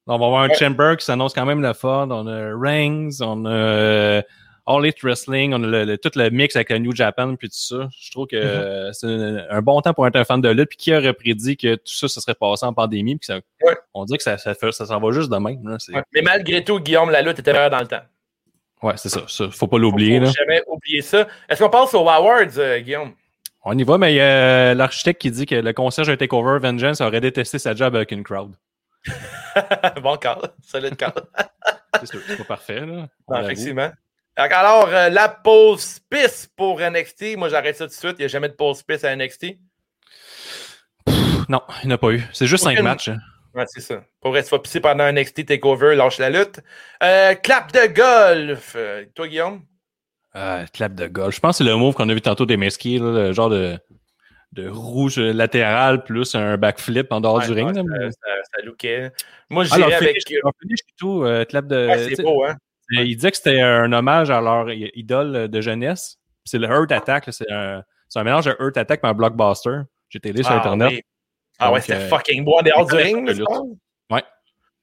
On 0.06 0.18
va 0.20 0.26
avoir 0.26 0.44
un. 0.44 0.54
Chamber 0.54 0.96
qui 1.00 1.06
s'annonce 1.06 1.34
quand 1.34 1.46
même 1.46 1.62
le 1.62 1.74
fun. 1.74 2.10
On 2.12 2.28
a 2.28 2.52
Rings, 2.56 3.18
on 3.22 3.46
a 3.46 3.50
euh, 3.50 4.22
All 4.68 4.84
Elite 4.86 5.02
Wrestling, 5.02 5.54
on 5.54 5.64
a 5.64 5.68
le, 5.68 5.84
le- 5.86 5.98
tout 5.98 6.12
le 6.16 6.30
mix 6.30 6.56
avec 6.56 6.70
le 6.70 6.78
New 6.78 6.94
Japan 6.94 7.36
puis 7.36 7.48
tout 7.50 7.56
ça. 7.58 7.88
Je 8.00 8.12
trouve 8.12 8.28
que 8.28 8.36
euh, 8.36 8.92
c'est 8.92 9.08
un, 9.08 9.46
un 9.50 9.62
bon 9.62 9.82
temps 9.82 9.94
pour 9.94 10.06
être 10.06 10.16
un 10.18 10.26
fan 10.26 10.42
de 10.42 10.50
lutte. 10.50 10.70
Puis 10.70 10.78
qui 10.78 10.96
aurait 10.96 11.14
prédit 11.14 11.58
que 11.58 11.76
tout 11.76 11.82
ça, 11.94 12.08
ça 12.08 12.22
serait 12.22 12.36
passé 12.36 12.66
en 12.66 12.74
pandémie? 12.74 13.16
Puis 13.16 13.26
ça- 13.28 13.40
Ouais. 13.64 13.76
on 13.94 14.06
dit 14.06 14.18
que 14.18 14.24
ça, 14.24 14.38
ça, 14.38 14.54
fait- 14.54 14.72
ça 14.74 14.86
s'en 14.86 15.00
va 15.00 15.12
juste 15.12 15.32
de 15.32 15.38
même. 15.38 15.68
Là. 15.68 15.78
C'est- 15.80 15.94
Ouais. 15.96 16.04
Mais 16.14 16.22
malgré 16.22 16.64
tout, 16.64 16.80
Guillaume, 16.80 17.10
la 17.10 17.22
lutte 17.22 17.40
était 17.40 17.52
meilleure 17.54 17.70
dans 17.70 17.80
le 17.80 17.88
temps. 17.88 18.02
Ouais, 18.84 18.94
c'est 18.98 19.08
ça, 19.10 19.22
ça. 19.28 19.50
Faut 19.52 19.68
pas 19.68 19.78
l'oublier. 19.80 20.20
Faut 20.20 20.26
là. 20.26 20.32
jamais 20.38 20.62
oublier 20.68 21.02
ça. 21.02 21.26
Est-ce 21.48 21.64
qu'on 21.64 21.70
passe 21.70 21.94
aux 21.94 22.08
Awards, 22.10 22.58
euh, 22.58 22.80
Guillaume? 22.82 23.14
On 23.66 23.78
y 23.78 23.84
va, 23.84 23.98
mais 23.98 24.20
a 24.20 24.74
l'architecte 24.74 25.22
qui 25.22 25.32
dit 25.32 25.46
que 25.46 25.56
le 25.56 25.74
concierge 25.74 26.08
de 26.08 26.16
Takeover 26.16 26.60
Vengeance 26.60 27.02
aurait 27.02 27.22
détesté 27.22 27.60
sa 27.60 27.74
job 27.74 27.96
avec 27.96 28.12
une 28.12 28.24
crowd. 28.24 28.56
bon 30.02 30.18
cas, 30.18 30.38
solide 30.62 30.96
cas. 30.98 31.14
C'est 32.04 32.38
pas 32.38 32.44
parfait, 32.44 32.86
là. 32.86 33.08
On 33.28 33.36
Non, 33.36 33.44
effectivement. 33.44 33.92
Alors, 34.36 34.88
euh, 34.90 35.10
la 35.10 35.30
pause 35.30 36.00
piste 36.10 36.52
pour 36.56 36.80
NXT. 36.82 37.38
Moi, 37.38 37.50
j'arrête 37.50 37.78
ça 37.78 37.86
tout 37.86 37.92
de 37.92 37.96
suite. 37.96 38.16
Il 38.18 38.22
n'y 38.22 38.26
a 38.26 38.30
jamais 38.30 38.50
de 38.50 38.54
pause 38.54 38.82
piste 38.84 39.06
à 39.06 39.16
NXT. 39.16 39.58
Non, 41.48 41.62
il 41.84 41.88
n'y 41.88 41.94
en 41.94 41.96
a 41.96 41.98
pas 41.98 42.10
eu. 42.12 42.24
C'est 42.34 42.48
juste 42.48 42.64
cinq 42.64 42.82
matchs. 42.82 43.10
hein. 43.10 43.20
Ouais, 43.54 43.66
c'est 43.68 43.82
ça. 43.82 44.04
Pour 44.20 44.34
rester 44.34 44.58
pisser 44.58 44.80
pendant 44.80 45.04
un 45.04 45.12
NXT 45.12 45.46
Takeover, 45.46 45.96
lâche 45.96 46.18
la 46.18 46.32
lutte. 46.32 46.60
Euh, 47.04 47.36
clap 47.36 47.72
de 47.72 47.94
golf. 47.94 48.74
Euh, 48.76 49.06
toi, 49.14 49.28
Guillaume? 49.28 49.64
Euh, 50.36 50.66
clap 50.74 50.96
de 50.96 51.08
golf. 51.08 51.36
Je 51.36 51.40
pense 51.40 51.58
que 51.58 51.64
c'est 51.64 51.70
le 51.70 51.76
move 51.76 51.94
qu'on 51.94 52.10
a 52.10 52.14
vu 52.14 52.22
tantôt 52.22 52.46
des 52.46 52.58
Mesquis, 52.58 52.98
là, 52.98 53.12
le 53.28 53.34
genre 53.34 53.50
de, 53.50 53.78
de 54.54 54.68
rouge 54.68 55.20
latéral 55.20 56.04
plus 56.04 56.34
un 56.36 56.58
backflip 56.58 57.12
en 57.12 57.22
dehors 57.22 57.36
Ouais, 57.36 57.46
du 57.48 57.52
ring. 57.54 57.74
ça, 57.76 57.84
mais- 57.84 58.10
ça, 58.12 58.28
ça 58.56 58.62
lookait. 58.66 59.12
Moi, 59.50 59.64
Ah, 59.72 59.78
leur 59.78 59.90
j'irais 59.90 59.96
avec. 60.10 60.22
finish, 60.28 60.42
finish 60.62 60.80
tout, 60.98 61.24
euh, 61.24 61.46
clap 61.46 61.68
de. 61.68 61.88
Ouais, 61.88 62.16
c'est 62.16 62.24
beau, 62.24 62.44
hein? 62.46 62.56
Il 62.92 63.16
disait 63.16 63.32
que 63.32 63.38
c'était 63.38 63.62
un 63.62 63.92
hommage 63.94 64.30
à 64.30 64.42
leur 64.42 64.70
idole 64.72 65.48
de 65.48 65.62
jeunesse. 65.62 66.18
C'est 66.46 66.60
le 66.60 66.68
Hurt 66.68 66.92
Attack. 66.92 67.26
C'est 67.32 67.50
un, 67.52 67.84
mélange 68.24 68.46
de 68.46 68.56
Hurt 68.60 68.76
Attack 68.78 69.00
et 69.04 69.08
un 69.08 69.14
blockbuster. 69.14 69.82
J'ai 70.10 70.18
été 70.18 70.44
sur 70.44 70.52
Ah, 70.52 70.58
Internet. 70.58 70.90
oui. 70.92 71.02
Ah 71.60 71.72
ouais, 71.72 71.82
c'était 71.82 71.94
euh, 71.96 72.08
fucking 72.10 72.44
beau 72.44 72.58
en 72.60 72.62
dehors 72.62 72.86
du 72.86 72.96
ring. 72.96 73.28
Ouais. 74.12 74.24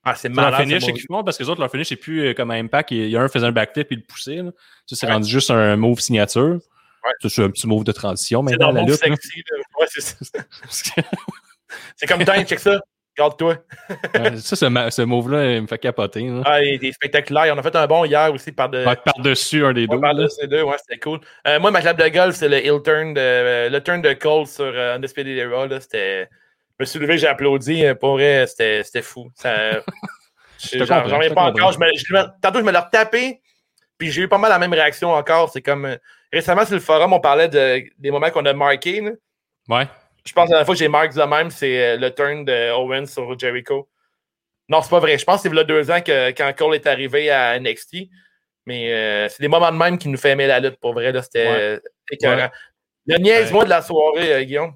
Ah, 0.04 0.14
c'est 0.14 0.28
Ça, 0.34 0.40
leur 0.40 0.50
malade. 0.50 0.60
finish, 0.66 0.80
ce 0.80 0.86
c'est 0.86 0.92
mot. 0.92 0.96
qu'ils 0.98 1.06
font 1.06 1.24
parce 1.24 1.36
que 1.36 1.42
les 1.42 1.48
autres, 1.50 1.60
leur 1.60 1.70
finish, 1.70 1.88
c'est 1.88 1.96
plus 1.96 2.28
euh, 2.28 2.34
comme 2.34 2.50
à 2.50 2.54
Impact. 2.54 2.90
Il 2.92 3.08
y 3.08 3.16
a 3.16 3.20
un 3.22 3.28
faisait 3.28 3.46
un 3.46 3.52
backflip 3.52 3.92
et 3.92 3.96
le 3.96 4.02
poussait. 4.02 4.36
là. 4.36 4.50
Ça, 4.86 4.96
c'est 4.96 5.06
Ouais. 5.06 5.12
rendu 5.12 5.28
juste 5.28 5.50
un 5.50 5.76
move 5.76 6.00
signature. 6.00 6.58
Ouais. 7.04 7.28
C'est 7.28 7.42
un 7.42 7.50
petit 7.50 7.66
move 7.66 7.84
de 7.84 7.92
transition 7.92 8.44
C'est 8.48 8.56
dans 8.56 8.72
la 8.72 8.80
le 8.82 8.86
lutte. 8.88 8.96
sexy. 9.00 9.42
là. 9.50 9.56
Ouais, 9.78 9.86
c'est 9.88 10.00
ça. 10.02 10.40
C'est 11.96 12.06
comme 12.06 12.24
dingue, 12.24 12.46
check 12.46 12.58
ça. 12.58 12.80
Regarde-toi. 13.18 13.56
Ça, 14.36 14.56
ce, 14.56 14.90
ce 14.90 15.02
move-là, 15.02 15.52
il 15.56 15.62
me 15.62 15.66
fait 15.66 15.78
capoter. 15.78 16.26
là. 16.28 16.42
Ah, 16.46 16.62
il 16.62 16.82
est 16.84 16.92
spectaculaire. 16.92 17.52
En 17.54 17.58
a 17.58 17.62
fait 17.62 17.74
un 17.76 17.86
bon 17.86 18.04
hier 18.04 18.32
aussi 18.32 18.52
par 18.52 18.68
de. 18.70 18.84
Par-dessus 18.84 19.64
un 19.64 19.72
des 19.72 19.86
deux. 19.86 19.96
Ouais, 19.96 20.00
par 20.00 20.14
là. 20.14 20.22
de 20.24 20.28
ces 20.28 20.46
deux, 20.46 20.62
ouais, 20.62 20.76
c'était 20.78 20.98
cool. 21.00 21.20
Euh, 21.46 21.58
moi, 21.60 21.70
ma 21.70 21.80
clap 21.82 21.98
de 21.98 22.08
golf, 22.08 22.34
c'est 22.36 22.48
le 22.48 22.56
heel 22.64 22.80
turn 22.82 23.12
de, 23.14 23.68
le 23.68 23.78
turn 23.80 24.00
de 24.00 24.12
Cole 24.14 24.46
sur 24.46 24.64
euh, 24.64 24.96
Undisputed 24.96 25.36
Era. 25.36 25.68
C'était, 25.80 26.28
me 26.80 26.84
suis 26.84 26.98
levé, 26.98 27.18
j'ai 27.18 27.26
applaudi. 27.26 27.84
euh, 27.84 27.94
Pour 27.94 28.12
vrai, 28.12 28.46
c'était, 28.46 29.02
fou. 29.02 29.30
Ça, 29.34 29.54
te 30.70 30.84
j'en, 30.84 31.02
reviens 31.02 31.32
pas 31.34 31.44
encore. 31.44 31.72
Je 31.72 31.78
me, 31.78 31.86
je 31.94 32.12
me- 32.14 32.40
tantôt, 32.40 32.58
je 32.60 32.64
me 32.64 32.72
l'ai 32.72 32.78
retapé. 32.78 33.40
Puis 33.98 34.10
j'ai 34.10 34.22
eu 34.22 34.28
pas 34.28 34.38
mal 34.38 34.50
la 34.50 34.58
même 34.58 34.72
réaction 34.72 35.10
encore. 35.12 35.50
C'est 35.50 35.62
comme. 35.62 35.84
euh, 35.84 35.96
récemment, 36.32 36.64
sur 36.64 36.74
le 36.74 36.80
forum, 36.80 37.12
on 37.12 37.20
parlait 37.20 37.48
de, 37.48 37.82
des 37.98 38.10
moments 38.10 38.30
qu'on 38.30 38.44
a 38.46 38.52
marqués. 38.52 39.00
là. 39.00 39.10
Ouais. 39.68 39.86
Je 40.24 40.32
pense 40.32 40.44
que 40.46 40.50
la 40.50 40.58
dernière 40.58 40.66
fois 40.66 40.74
que 40.74 40.78
j'ai 40.78 40.88
marqué 40.88 41.14
de 41.18 41.22
même, 41.24 41.50
c'est 41.50 41.82
euh, 41.82 41.96
le 41.96 42.10
turn 42.14 42.44
de 42.44 42.72
Owens 42.72 43.06
sur 43.06 43.38
Jericho. 43.38 43.88
Non, 44.68 44.80
c'est 44.82 44.90
pas 44.90 45.00
vrai. 45.00 45.18
Je 45.18 45.24
pense 45.24 45.36
que 45.42 45.48
c'est 45.48 45.54
il 45.54 45.56
y 45.56 45.60
a 45.60 45.64
deux 45.64 45.90
ans 45.90 46.00
que, 46.00 46.30
quand 46.30 46.52
Cole 46.56 46.74
est 46.76 46.86
arrivé 46.86 47.30
à 47.30 47.58
NXT. 47.58 47.96
Mais 48.66 48.92
euh, 48.92 49.28
c'est 49.28 49.40
des 49.42 49.48
moments 49.48 49.72
de 49.72 49.76
même 49.76 49.98
qui 49.98 50.08
nous 50.08 50.18
fait 50.18 50.30
aimer 50.30 50.46
la 50.46 50.60
lutte 50.60 50.78
pour 50.78 50.92
vrai. 50.92 51.12
C'était 51.22 51.46
Ouais. 51.48 51.56
euh, 51.58 51.80
écœurant. 52.10 52.36
Ouais. 52.36 52.50
Le 53.06 53.16
niaise-moi 53.18 53.64
de 53.64 53.70
la 53.70 53.82
soirée, 53.82 54.32
euh, 54.34 54.42
Guillaume. 54.44 54.74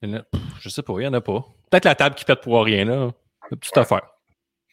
Pff, 0.00 0.20
Je 0.60 0.68
sais 0.68 0.82
pas, 0.82 0.94
il 0.98 1.04
y 1.04 1.06
en 1.06 1.12
a 1.14 1.20
pas. 1.20 1.44
Peut-être 1.70 1.84
la 1.84 1.94
table 1.94 2.14
qui 2.14 2.24
pète 2.24 2.40
pour 2.40 2.62
rien, 2.64 2.84
là. 2.84 3.10
Une 3.50 3.58
petite 3.58 3.76
affaire. 3.78 4.02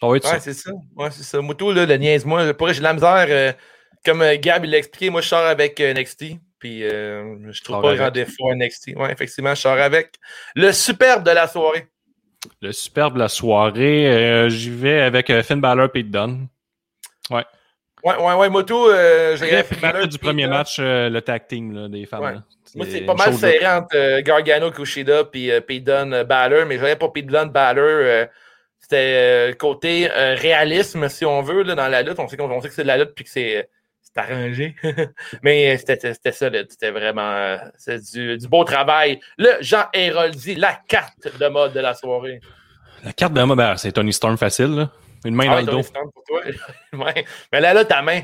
Ça 0.01 0.07
va 0.07 0.17
être 0.17 0.25
Ouais, 0.25 0.31
ça. 0.31 0.39
c'est 0.39 0.53
ça. 0.53 0.71
Ouais, 0.95 1.09
c'est 1.11 1.23
ça. 1.23 1.39
Moutou, 1.41 1.71
là, 1.71 1.85
le 1.85 1.95
niaise-moi. 1.97 2.53
Pour 2.53 2.67
vrai, 2.67 2.73
j'ai 2.73 2.79
de 2.79 2.83
la 2.83 2.93
misère. 2.93 3.25
euh, 3.29 3.53
comme 4.03 4.21
euh, 4.21 4.35
Gab, 4.39 4.65
il 4.65 4.71
l'a 4.71 4.77
expliqué, 4.77 5.09
moi, 5.09 5.21
je 5.21 5.27
sors 5.29 5.45
avec 5.45 5.79
euh, 5.79 5.93
NXT. 5.93 6.25
Puis 6.59 6.83
euh, 6.83 7.51
je 7.51 7.63
trouve 7.63 7.81
pas 7.81 7.95
grand 7.95 8.11
défaut 8.11 8.49
à 8.51 8.55
NXT. 8.55 8.91
Ouais, 8.95 9.11
effectivement, 9.11 9.53
je 9.55 9.61
sors 9.61 9.77
avec. 9.77 10.15
Le 10.55 10.71
superbe 10.71 11.23
de 11.23 11.31
la 11.31 11.47
soirée. 11.47 11.87
Le 12.61 12.71
superbe 12.71 13.17
la 13.17 13.27
soirée, 13.27 14.07
euh, 14.07 14.49
j'y 14.49 14.69
vais 14.69 15.01
avec 15.01 15.31
Finn 15.41 15.59
Balor 15.61 15.85
et 15.85 15.89
Pete 15.89 16.11
Dunne. 16.11 16.47
Ouais, 18.05 18.15
ouais, 18.17 18.33
ouais, 18.35 18.49
Moto, 18.49 18.91
euh, 18.91 19.35
j'ai 19.35 19.63
friand 19.63 20.05
du 20.05 20.19
premier 20.19 20.45
match, 20.45 20.77
euh, 20.79 21.09
le 21.09 21.23
tag 21.23 21.47
team 21.47 21.73
là, 21.73 21.87
des 21.87 22.05
femmes. 22.05 22.21
Ouais. 22.21 22.33
là. 22.33 22.43
Moi, 22.75 22.85
c'est 22.87 23.01
pas 23.01 23.15
mal 23.15 23.33
serré 23.33 23.65
entre 23.65 23.95
euh, 23.95 24.21
Gargano, 24.21 24.69
Kushida 24.69 25.23
puis 25.23 25.49
euh, 25.49 25.59
Pete 25.59 25.83
Dunne, 25.83 26.21
Balor, 26.21 26.67
mais 26.67 26.77
j'avais 26.77 26.97
pas 26.97 27.09
Pete 27.09 27.25
Dunne, 27.25 27.49
Balor. 27.49 28.27
c'était 28.79 29.55
côté 29.57 30.07
réalisme, 30.07 31.09
si 31.09 31.25
on 31.25 31.41
veut, 31.41 31.63
là, 31.63 31.73
dans 31.73 31.87
la 31.87 32.03
lutte. 32.03 32.19
On 32.19 32.27
sait, 32.27 32.39
on 32.39 32.61
sait 32.61 32.67
que 32.67 32.75
c'est 32.75 32.83
de 32.83 32.87
la 32.87 32.97
lutte 32.97 33.15
puis 33.15 33.25
que 33.25 33.31
c'est 33.31 33.69
arrangé. 34.15 34.75
mais 35.41 35.75
c'était 35.77 36.31
solide. 36.31 36.67
C'était 36.69 36.91
vraiment 36.91 37.57
c'est 37.75 38.13
du, 38.13 38.37
du 38.37 38.47
beau 38.47 38.63
travail. 38.65 39.19
Le 39.39 39.49
Jean 39.61 39.85
Héroldi, 39.93 40.53
la 40.53 40.79
carte 40.87 41.39
de 41.39 41.47
mode 41.47 41.73
de 41.73 41.79
la 41.79 41.95
soirée. 41.95 42.39
La 43.03 43.13
carte 43.13 43.33
de 43.33 43.41
moi, 43.41 43.55
ben, 43.55 43.75
c'est 43.77 43.91
Tony 43.93 44.13
Storm 44.13 44.37
facile. 44.37 44.75
Là. 44.75 44.91
Une 45.25 45.35
main 45.35 45.45
Ah 45.49 45.63
dans 45.63 45.77
ouais, 45.77 45.81
le 45.81 45.83
dos. 45.83 46.11
Pour 46.13 46.23
toi? 46.23 46.41
Ouais. 46.93 47.25
Mais 47.51 47.59
là, 47.59 47.73
là, 47.73 47.83
ta 47.83 48.01
main. 48.01 48.21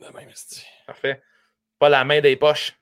La 0.00 0.10
main. 0.10 0.26
Parfait. 0.86 1.22
Pas 1.78 1.88
la 1.88 2.04
main 2.04 2.20
des 2.20 2.34
poches. 2.36 2.72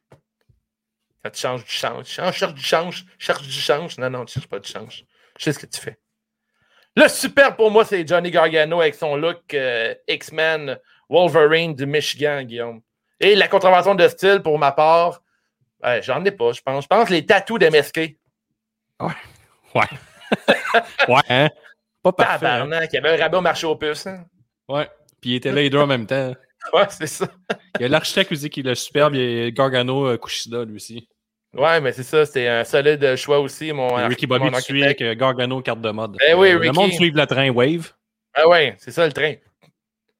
Quand 1.22 1.30
tu 1.30 1.40
changes 1.40 1.64
du 1.64 1.70
change. 1.70 2.04
Tu 2.06 2.12
changes, 2.12 2.34
cherches 2.36 2.54
du 2.54 2.62
change. 2.62 3.04
Cherche 3.18 3.42
du 3.42 3.52
change. 3.52 3.98
Non, 3.98 4.08
non, 4.08 4.24
tu 4.24 4.34
cherches 4.34 4.48
pas 4.48 4.60
du 4.60 4.70
change. 4.70 5.04
Je 5.38 5.44
sais 5.44 5.52
ce 5.52 5.58
que 5.58 5.66
tu 5.66 5.80
fais. 5.80 5.98
Le 6.96 7.08
super 7.08 7.56
pour 7.56 7.70
moi, 7.70 7.84
c'est 7.84 8.06
Johnny 8.06 8.30
Gargano 8.30 8.80
avec 8.80 8.94
son 8.94 9.16
look 9.16 9.54
euh, 9.54 9.94
X-Men 10.08 10.78
Wolverine 11.08 11.74
du 11.74 11.86
Michigan, 11.86 12.42
Guillaume. 12.42 12.80
Et 13.18 13.34
la 13.34 13.48
contravention 13.48 13.94
de 13.94 14.08
style, 14.08 14.40
pour 14.42 14.58
ma 14.58 14.72
part, 14.72 15.22
ouais, 15.82 16.00
j'en 16.02 16.24
ai 16.24 16.30
pas, 16.30 16.52
je 16.52 16.62
pense. 16.62 16.84
Je 16.84 16.88
pense 16.88 17.10
les 17.10 17.26
tatous 17.26 17.58
d'MSK. 17.58 18.16
Ouais. 19.00 19.08
ouais, 19.74 19.84
hein? 21.28 21.48
Pas 22.02 22.12
parfait. 22.12 22.46
hein? 22.46 22.50
Tabarnak, 22.64 22.90
il 22.92 22.96
y 22.96 22.98
avait 22.98 23.10
un 23.18 23.22
rabais 23.22 23.36
au 23.36 23.40
marché 23.40 23.66
aux 23.66 23.76
puces. 23.76 24.06
hein. 24.06 24.24
Ouais. 24.68 24.88
Puis 25.20 25.30
il 25.30 25.34
était 25.36 25.50
là 25.50 25.56
les 25.60 25.70
deux 25.70 25.78
en 25.78 25.86
même 25.86 26.06
temps. 26.06 26.34
Ouais, 26.74 26.84
c'est 26.90 27.06
ça. 27.06 27.26
Il 27.78 27.82
y 27.82 27.84
a 27.86 27.88
l'architecte 27.88 28.32
aussi 28.32 28.50
qui 28.50 28.60
est 28.60 28.62
le 28.62 28.74
superbe. 28.74 29.14
Il 29.14 29.20
y 29.22 29.46
a 29.46 29.50
Gargano 29.50 30.06
euh, 30.08 30.18
Kushida, 30.18 30.62
lui 30.66 30.76
aussi. 30.76 31.08
Ouais, 31.56 31.80
mais 31.80 31.90
c'est 31.92 32.02
ça, 32.02 32.26
c'était 32.26 32.48
un 32.48 32.64
solide 32.64 33.16
choix 33.16 33.40
aussi, 33.40 33.72
mon 33.72 33.98
Et 33.98 34.04
Ricky 34.06 34.26
mon 34.26 34.36
Bobby 34.36 34.50
dessus 34.50 34.56
architecte. 34.72 35.00
avec 35.00 35.00
euh, 35.00 35.14
Gargano 35.18 35.62
carte 35.62 35.80
de 35.80 35.90
mode. 35.90 36.18
Eh 36.28 36.34
oui, 36.34 36.50
Euh, 36.50 36.52
Le 36.52 36.58
Ricky. 36.60 36.78
monde 36.78 36.92
suive 36.92 37.16
le 37.16 37.26
train 37.26 37.48
Wave. 37.50 37.92
Ah 38.34 38.46
ouais, 38.46 38.74
c'est 38.78 38.90
ça 38.90 39.06
le 39.06 39.12
train. 39.14 39.32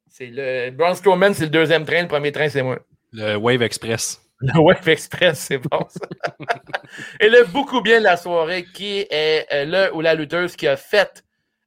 C'est 0.08 0.28
le 0.32 0.70
Braun 0.70 0.94
Strowman, 0.94 1.34
c'est 1.34 1.44
le 1.44 1.50
deuxième 1.50 1.84
train. 1.84 2.00
Le 2.02 2.08
premier 2.08 2.32
train, 2.32 2.48
c'est 2.48 2.62
moi. 2.62 2.78
Le 3.12 3.36
Wave 3.36 3.62
Express. 3.62 4.22
Le 4.40 4.58
Wave 4.58 4.88
Express, 4.88 5.38
c'est 5.40 5.58
bon, 5.58 5.86
ça. 5.88 6.08
Et 7.20 7.28
le 7.28 7.44
beaucoup 7.52 7.82
bien 7.82 7.98
de 7.98 8.04
la 8.04 8.16
soirée, 8.16 8.64
qui 8.64 9.00
est 9.10 9.46
euh, 9.52 9.64
le 9.90 9.94
ou 9.94 10.00
la 10.00 10.14
lutteuse 10.14 10.56
qui 10.56 10.66
a 10.66 10.78
fait 10.78 11.22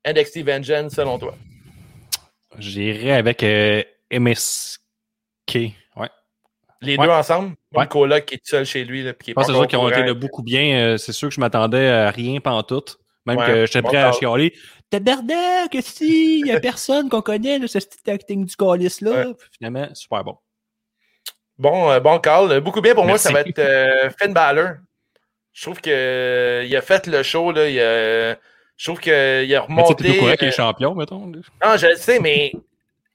NXT 0.05 0.43
Vengeance, 0.43 0.93
selon 0.93 1.17
toi? 1.19 1.35
J'irai 2.57 3.13
avec 3.13 3.41
euh, 3.43 3.81
MSK. 4.11 4.77
Ouais. 5.55 6.09
Les 6.81 6.97
Ouais. 6.97 7.05
deux 7.07 7.11
ensemble? 7.13 7.55
Ouais. 7.73 7.87
Coloc 7.87 8.25
qui 8.25 8.35
est 8.35 8.41
seul 8.45 8.65
chez 8.65 8.83
lui, 8.83 9.03
là, 9.03 9.13
qui 9.13 9.31
est 9.31 9.33
Je 9.33 9.35
pense 9.35 9.47
que 9.47 9.51
encore 9.53 9.67
qu'ils 9.67 9.77
ont 9.79 9.89
été 9.89 10.03
de 10.03 10.13
beaucoup 10.13 10.43
bien. 10.43 10.75
Euh, 10.93 10.97
c'est 10.97 11.13
sûr 11.13 11.29
que 11.29 11.35
je 11.35 11.39
m'attendais 11.39 11.87
à 11.89 12.11
rien 12.11 12.39
pantoute. 12.39 12.97
Même 13.25 13.37
Ouais, 13.37 13.45
que 13.47 13.65
j'étais 13.65 13.81
prêt 13.81 13.97
à 13.97 14.11
call. 14.11 14.19
chialer. 14.19 14.53
Tabarnak, 14.89 15.75
si, 15.81 16.41
il 16.41 16.47
y 16.47 16.51
a 16.51 16.59
personne 16.59 17.09
qu'on 17.09 17.21
connaît, 17.21 17.65
ce 17.67 17.79
petit 17.79 18.11
acting 18.11 18.45
du 18.45 18.55
calice-là. 18.55 19.27
Ouais. 19.29 19.33
Finalement, 19.57 19.87
super 19.95 20.23
bon. 20.25 20.37
Bon, 21.57 21.89
euh, 21.89 21.99
bon, 22.01 22.19
Carl. 22.19 22.51
Euh, 22.51 22.59
Beaucoup 22.59 22.81
bien 22.81 22.93
pour 22.93 23.05
moi, 23.05 23.17
ça 23.17 23.31
va 23.31 23.41
être 23.41 23.57
euh, 23.59 24.09
Finn 24.19 24.33
Balor. 24.33 24.75
Je 25.53 25.61
trouve 25.61 25.79
que 25.79 25.89
euh, 25.89 26.65
il 26.67 26.75
a 26.75 26.81
fait 26.81 27.07
le 27.07 27.23
show, 27.23 27.51
là. 27.51 27.69
Il 27.69 27.79
a- 27.79 28.37
je 28.77 28.85
trouve 28.85 28.99
qu'il 28.99 29.13
a 29.13 29.43
tu 29.43 29.49
sais, 29.49 29.57
remonté. 29.57 30.03
t'es 30.03 30.09
au 30.17 30.19
courant 30.19 30.33
qu'il 30.33 30.47
euh, 30.47 30.51
est 30.51 30.55
champion, 30.55 30.95
mettons. 30.95 31.27
Non, 31.27 31.77
je 31.77 31.87
le 31.87 31.95
sais, 31.95 32.19
mais 32.19 32.51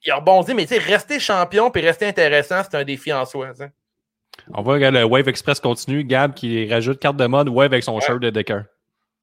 il 0.05 0.11
a 0.11 0.17
rebondi. 0.17 0.55
Mais 0.55 0.67
tu 0.67 0.75
sais, 0.75 0.79
rester 0.81 1.19
champion 1.21 1.71
puis 1.71 1.83
rester 1.83 2.07
intéressant, 2.07 2.63
c'est 2.63 2.77
un 2.77 2.85
défi 2.85 3.13
en 3.13 3.25
soi. 3.25 3.51
On 4.55 4.63
regarder 4.63 5.01
le 5.01 5.05
Wave 5.05 5.29
Express 5.29 5.61
continue. 5.61 6.05
Gab 6.05 6.33
qui 6.35 6.69
rajoute 6.73 7.01
carte 7.01 7.17
de 7.17 7.27
mode 7.27 7.49
Wave 7.49 7.73
avec 7.73 7.83
son 7.85 7.97
Ouais. 7.97 8.01
shirt 8.01 8.21
de 8.21 8.31
Decker. 8.31 8.63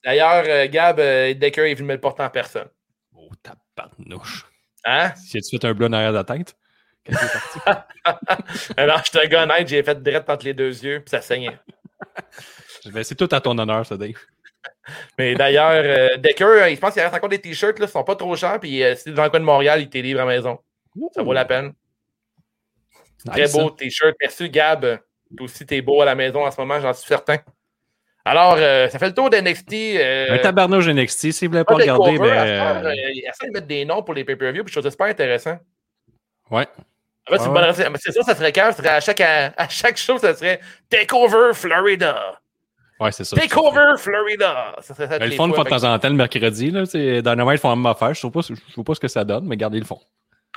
D'ailleurs, 0.03 0.43
euh, 0.47 0.67
Gab 0.67 0.99
euh, 0.99 1.33
Decker 1.33 1.71
est 1.71 1.75
venu 1.75 1.87
me 1.87 1.93
le 1.93 2.01
porter 2.01 2.23
en 2.23 2.29
personne. 2.29 2.67
Oh, 3.15 3.29
tabarnouche. 3.41 4.45
Hein? 4.83 5.13
Si 5.15 5.41
tu 5.41 5.57
fait 5.57 5.65
un 5.65 5.73
bleu 5.73 5.89
derrière 5.89 6.11
la 6.11 6.23
tête. 6.23 6.55
Qu'est-ce 7.03 7.17
qui 7.19 7.25
est 7.25 7.63
parti? 7.63 8.73
Alors, 8.77 9.01
je 9.03 9.09
suis 9.09 9.19
un 9.19 9.25
gars 9.27 9.43
honnête, 9.43 9.67
j'ai 9.67 9.81
fait 9.83 10.01
direct 10.03 10.29
entre 10.29 10.45
les 10.45 10.53
deux 10.53 10.83
yeux, 10.83 10.99
puis 10.99 11.09
ça 11.09 11.21
saignait. 11.21 11.57
Vais- 12.85 13.03
C'est 13.03 13.15
tout 13.15 13.29
à 13.31 13.39
ton 13.41 13.57
honneur, 13.57 13.85
ça, 13.85 13.97
Dave. 13.97 14.13
Mais 15.17 15.35
d'ailleurs, 15.35 15.71
euh, 15.83 16.17
Decker, 16.17 16.43
euh, 16.45 16.69
je 16.69 16.79
pense 16.79 16.93
qu'il 16.93 17.01
reste 17.01 17.13
encore 17.15 17.29
des 17.29 17.39
t-shirts, 17.39 17.77
ils 17.79 17.87
sont 17.87 18.03
pas 18.03 18.15
trop 18.15 18.35
chers, 18.35 18.59
puis 18.59 18.83
euh, 18.83 18.95
si 18.95 19.05
t'es 19.05 19.11
dans 19.11 19.23
le 19.23 19.29
coin 19.29 19.39
de 19.39 19.45
Montréal, 19.45 19.81
il 19.81 19.89
t'est 19.89 20.01
libre 20.01 20.21
à 20.21 20.25
la 20.25 20.35
maison. 20.35 20.59
Ça 21.13 21.23
vaut 21.23 21.33
la 21.33 21.45
peine. 21.45 21.73
Très 23.25 23.47
beau 23.47 23.69
ça. 23.69 23.75
t-shirt. 23.77 24.15
Merci, 24.21 24.49
Gab. 24.49 24.81
Toi 25.35 25.45
aussi, 25.45 25.65
t'es 25.65 25.81
beau 25.81 26.01
à 26.01 26.05
la 26.05 26.15
maison 26.15 26.45
en 26.45 26.51
ce 26.51 26.61
moment, 26.61 26.79
j'en 26.79 26.93
suis 26.93 27.07
certain. 27.07 27.37
Alors, 28.23 28.55
euh, 28.57 28.89
ça 28.89 28.97
fait 28.97 29.07
le 29.07 29.13
tour 29.13 29.29
d'NXT. 29.29 29.73
Euh, 29.73 30.33
Un 30.35 30.37
tabarnouche 30.39 30.87
NXT, 30.87 31.31
si 31.31 31.45
vous 31.45 31.51
voulez 31.51 31.63
pas 31.63 31.75
de 31.75 31.81
regarder, 31.81 32.17
cover, 32.17 32.29
ben. 32.29 32.47
euh, 32.47 32.83
euh, 32.89 32.93
il 33.13 33.23
essaie 33.27 33.47
de 33.47 33.51
mettre 33.51 33.67
des 33.67 33.85
noms 33.85 34.01
pour 34.01 34.13
les 34.15 34.23
pay-per-view, 34.23 34.63
puis 34.63 34.71
je 34.73 34.79
trouve 34.79 34.83
ça 34.89 34.91
super 34.91 35.07
intéressant. 35.07 35.57
Ouais. 36.49 36.65
En 37.27 37.31
fait, 37.33 37.39
c'est 37.39 37.49
Ouais, 37.49 37.53
bonne 37.53 37.97
ça, 37.97 38.23
ça 38.23 38.35
serait 38.35 38.51
calme. 38.51 38.73
À 38.83 38.99
chaque, 38.99 39.21
à, 39.21 39.53
à 39.57 39.67
chaque 39.69 39.97
show, 39.97 40.17
ça 40.17 40.33
serait 40.35 40.59
Takeover 40.89 41.53
Florida. 41.53 42.39
Ouais, 42.99 43.11
c'est 43.11 43.23
ça. 43.25 43.35
Takeover 43.35 43.97
Florida. 43.97 44.75
Ça 44.81 44.93
ça 44.93 45.05
Ben, 45.19 45.29
une 45.29 45.35
fois. 45.35 45.49
fois 45.53 45.63
de 45.65 45.69
temps 45.69 45.83
en 45.83 45.99
temps, 45.99 46.09
le 46.09 46.15
mercredi, 46.15 46.71
là, 46.71 46.83
Dynamite 46.85 47.59
font 47.59 47.69
la 47.69 47.75
même 47.75 47.85
affaire. 47.87 48.13
Je 48.13 48.21
sais 48.21 48.29
pas, 48.29 48.41
je 48.41 48.53
sais 48.55 48.83
pas 48.83 48.95
ce 48.95 48.99
que 48.99 49.07
ça 49.09 49.23
donne, 49.25 49.45
mais 49.45 49.57
gardez 49.57 49.79
le 49.79 49.85
fond. 49.85 49.99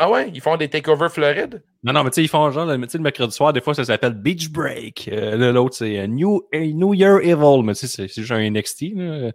Ah 0.00 0.08
ouais, 0.08 0.30
ils 0.32 0.40
font 0.40 0.56
des 0.56 0.68
Takeover 0.68 1.08
Floride? 1.08 1.60
Non, 1.82 1.92
non, 1.92 2.04
mais 2.04 2.10
tu 2.10 2.16
sais, 2.16 2.22
ils 2.22 2.28
font 2.28 2.48
genre, 2.52 2.66
le, 2.66 2.88
sais, 2.88 2.98
le 2.98 3.02
mercredi 3.02 3.34
soir, 3.34 3.52
des 3.52 3.60
fois, 3.60 3.74
ça 3.74 3.84
s'appelle 3.84 4.12
Beach 4.12 4.48
Break. 4.50 5.08
Euh, 5.12 5.52
l'autre, 5.52 5.74
c'est 5.74 5.98
euh, 5.98 6.06
New, 6.06 6.40
euh, 6.54 6.72
New 6.72 6.94
Year 6.94 7.18
Evil. 7.18 7.64
Mais 7.64 7.74
tu 7.74 7.88
sais, 7.88 8.06
c'est 8.06 8.20
juste 8.20 8.30
un 8.30 8.48
NXT. 8.48 8.82
Là. 8.94 9.32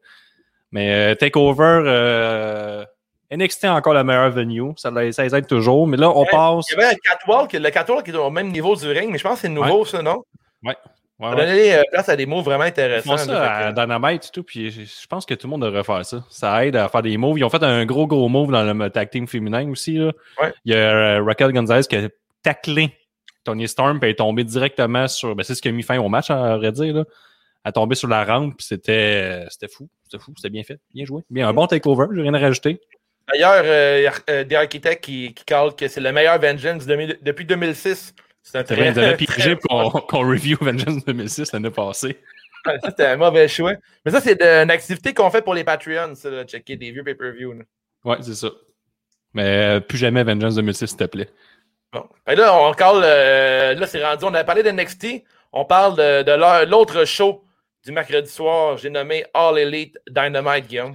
Mais 0.71 1.11
euh, 1.11 1.15
Takeover, 1.15 1.81
euh, 1.85 2.85
NXT 3.29 3.65
est 3.65 3.69
encore 3.69 3.93
la 3.93 4.05
meilleure 4.05 4.31
venue. 4.31 4.71
Ça, 4.77 4.89
les- 4.91 5.11
ça 5.11 5.23
les 5.25 5.35
aide 5.35 5.47
toujours. 5.47 5.85
Mais 5.85 5.97
là, 5.97 6.09
on 6.09 6.21
Ouais, 6.21 6.27
passe. 6.31 6.67
Il 6.71 6.79
y 6.79 6.81
avait 6.81 6.93
un 6.95 6.97
catwalk. 6.97 7.51
Le 7.51 7.69
catwalk 7.69 8.07
est 8.07 8.15
au 8.15 8.29
même 8.29 8.49
niveau 8.49 8.73
du 8.77 8.87
ring, 8.89 9.11
mais 9.11 9.17
je 9.17 9.23
pense 9.23 9.35
que 9.35 9.39
c'est 9.41 9.49
nouveau, 9.49 9.83
ça, 9.83 10.01
non? 10.01 10.23
Ouais, 10.63 10.77
Ouais. 11.19 11.35
donnait 11.35 11.75
euh, 11.77 11.81
place 11.91 12.09
à 12.09 12.15
des 12.15 12.25
mots 12.25 12.41
vraiment 12.41 12.63
Ils 12.65 12.69
intéressants. 12.69 13.03
font 13.11 13.11
là, 13.15 13.17
ça 13.17 13.25
fait 13.59 13.65
à 13.65 13.71
que- 13.71 13.79
Dynamite 13.81 14.25
et 14.25 14.29
tout, 14.33 14.43
puis 14.43 14.71
je 14.71 15.07
pense 15.07 15.25
que 15.25 15.33
tout 15.35 15.47
le 15.47 15.51
monde 15.51 15.61
devrait 15.61 15.83
faire 15.83 16.03
ça. 16.05 16.23
Ça 16.29 16.65
aide 16.65 16.75
à 16.75 16.89
faire 16.89 17.01
des 17.03 17.15
moves. 17.17 17.37
Ils 17.37 17.43
ont 17.43 17.49
fait 17.49 17.63
un 17.63 17.85
gros, 17.85 18.07
gros 18.07 18.27
move 18.29 18.51
dans 18.51 18.63
le 18.63 18.89
tag 18.89 19.09
team 19.09 19.27
féminin 19.27 19.69
aussi. 19.69 19.93
Là. 19.97 20.11
Ouais. 20.41 20.53
Il 20.65 20.73
y 20.73 20.75
a 20.75 21.17
euh, 21.19 21.23
Raquel 21.23 21.53
Gonzalez 21.53 21.83
qui 21.87 21.95
a 21.95 22.09
taclé 22.41 22.91
Tony 23.43 23.67
Storm, 23.67 23.99
puis 23.99 24.09
elle 24.09 24.13
est 24.13 24.17
tombée 24.17 24.43
directement 24.43 25.07
sur. 25.07 25.35
Ben, 25.35 25.43
c'est 25.43 25.55
ce 25.55 25.61
qui 25.61 25.67
a 25.69 25.71
mis 25.71 25.83
fin 25.83 25.97
au 25.99 26.09
match, 26.09 26.29
à 26.31 26.57
vrai 26.57 26.71
dire. 26.71 26.93
Là. 26.95 27.03
Elle 27.63 27.69
est 27.69 27.73
tombée 27.73 27.95
sur 27.95 28.07
la 28.09 28.25
rampe, 28.25 28.57
puis 28.57 28.65
c'était 28.65 29.45
c'était 29.49 29.67
fou. 29.69 29.87
C'était 30.05 30.21
fou, 30.21 30.33
c'était 30.35 30.49
bien 30.49 30.63
fait. 30.63 30.79
Bien 30.93 31.05
joué. 31.05 31.21
Bien, 31.29 31.47
un 31.47 31.53
bon 31.53 31.67
takeover, 31.67 32.07
j'ai 32.13 32.21
rien 32.21 32.33
à 32.33 32.39
rajouter. 32.39 32.81
D'ailleurs, 33.31 33.63
euh, 33.65 33.99
il 33.99 34.03
y 34.03 34.07
a, 34.07 34.13
euh, 34.29 34.43
des 34.43 34.55
architectes 34.55 35.03
qui, 35.03 35.33
qui 35.33 35.45
que 35.45 35.87
c'est 35.87 36.01
le 36.01 36.11
meilleur 36.11 36.37
Vengeance 36.39 36.85
depuis 36.85 37.45
2006. 37.45 38.13
C'est 38.43 38.63
très, 38.63 38.75
ils 38.91 38.99
avaient 38.99 39.17
qu'on 40.07 40.29
review 40.29 40.57
Vengeance 40.61 41.03
2006 41.05 41.51
l'année 41.53 41.71
passée. 41.71 42.19
C'était 42.85 43.07
un 43.07 43.17
mauvais 43.17 43.47
choix. 43.47 43.73
Mais 44.05 44.11
ça, 44.11 44.21
c'est 44.21 44.35
de- 44.35 44.45
une 44.63 44.71
activité 44.71 45.13
qu'on 45.13 45.29
fait 45.31 45.41
pour 45.41 45.53
les 45.53 45.63
Patreons, 45.63 46.15
ça, 46.15 46.29
là, 46.29 46.43
checker 46.45 46.75
des 46.77 46.91
vieux 46.91 47.03
pay-per-view. 47.03 47.55
Ouais, 48.05 48.17
c'est 48.21 48.35
ça. 48.35 48.49
Mais 49.33 49.77
euh, 49.77 49.79
plus 49.79 49.97
jamais 49.97 50.23
Vengeance 50.23 50.55
2006, 50.55 50.87
s'il 50.87 50.97
te 50.97 51.03
plaît. 51.05 51.29
Bon. 51.91 52.05
Fait 52.27 52.35
là, 52.35 52.55
on 52.57 52.71
call, 52.73 53.01
euh, 53.03 53.73
là, 53.75 53.87
c'est 53.87 54.03
rendu, 54.03 54.25
on 54.25 54.33
a 54.33 54.43
parlé 54.43 54.63
de 54.63 54.69
NXT. 54.71 55.23
On 55.51 55.65
parle 55.65 55.95
de, 55.97 56.23
de 56.23 56.65
l'autre 56.69 57.05
show 57.05 57.43
du 57.85 57.91
mercredi 57.91 58.29
soir. 58.29 58.77
J'ai 58.77 58.89
nommé 58.89 59.25
All 59.33 59.57
Elite 59.57 59.97
Dynamite, 60.09 60.67
Guillaume. 60.67 60.93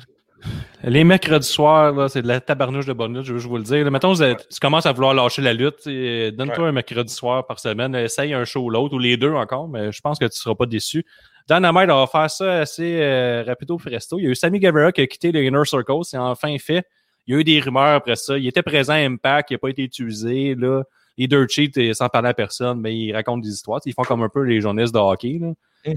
Les 0.85 1.03
mercredis 1.03 1.47
soirs, 1.47 1.93
là, 1.93 2.09
c'est 2.09 2.23
de 2.23 2.29
la 2.29 2.41
tabarnouche 2.41 2.87
de 2.87 2.93
bonne 2.93 3.17
lutte, 3.17 3.27
je 3.27 3.33
veux 3.33 3.41
vous 3.41 3.57
le 3.57 3.65
dire. 3.65 3.85
Là, 3.85 3.91
mettons, 3.91 4.15
tu 4.15 4.61
commences 4.61 4.87
à 4.87 4.93
vouloir 4.93 5.13
lâcher 5.13 5.43
la 5.43 5.53
lutte, 5.53 5.87
et 5.87 6.31
donne-toi 6.31 6.69
un 6.69 6.73
mercredi 6.73 7.13
soir 7.13 7.47
par 7.47 7.59
semaine, 7.59 7.95
essaye 7.97 8.33
un 8.33 8.45
show 8.45 8.61
ou 8.61 8.71
l'autre, 8.71 8.95
ou 8.95 8.99
les 8.99 9.17
deux 9.17 9.33
encore, 9.33 9.69
mais 9.69 9.91
je 9.91 10.01
pense 10.01 10.19
que 10.19 10.25
tu 10.25 10.31
ne 10.31 10.35
seras 10.35 10.55
pas 10.55 10.67
déçu. 10.67 11.05
Dynamite 11.49 11.89
va 11.89 12.07
faire 12.07 12.31
ça 12.31 12.61
assez 12.61 12.99
euh, 13.01 13.43
rapido 13.47 13.79
presto. 13.79 14.19
Il 14.19 14.25
y 14.25 14.27
a 14.29 14.31
eu 14.31 14.35
Sammy 14.35 14.61
Guevara 14.61 14.93
qui 14.93 15.01
a 15.01 15.07
quitté 15.07 15.33
le 15.33 15.43
Inner 15.43 15.65
Circle, 15.65 16.05
c'est 16.05 16.19
enfin 16.19 16.57
fait. 16.59 16.85
Il 17.27 17.35
y 17.35 17.37
a 17.37 17.41
eu 17.41 17.45
des 17.45 17.59
rumeurs 17.59 17.97
après 17.97 18.17
ça. 18.17 18.39
Il 18.39 18.47
était 18.47 18.63
présent 18.63 18.93
à 18.93 18.99
Impact, 18.99 19.51
il 19.51 19.55
n'a 19.55 19.59
pas 19.59 19.71
été 19.71 19.83
utilisé. 19.83 20.55
Là. 20.55 20.83
Les 21.17 21.27
Dirt 21.27 21.49
Sheets, 21.49 21.73
euh, 21.79 21.95
sans 21.95 22.09
parler 22.09 22.29
à 22.29 22.35
personne, 22.35 22.81
mais 22.81 22.97
ils 22.97 23.13
racontent 23.13 23.39
des 23.39 23.49
histoires. 23.49 23.81
Ils 23.85 23.95
font 23.95 24.03
comme 24.03 24.23
un 24.23 24.29
peu 24.29 24.43
les 24.43 24.61
journalistes 24.61 24.95
de 24.95 25.01
hockey. 25.01 25.41
Là. 25.41 25.53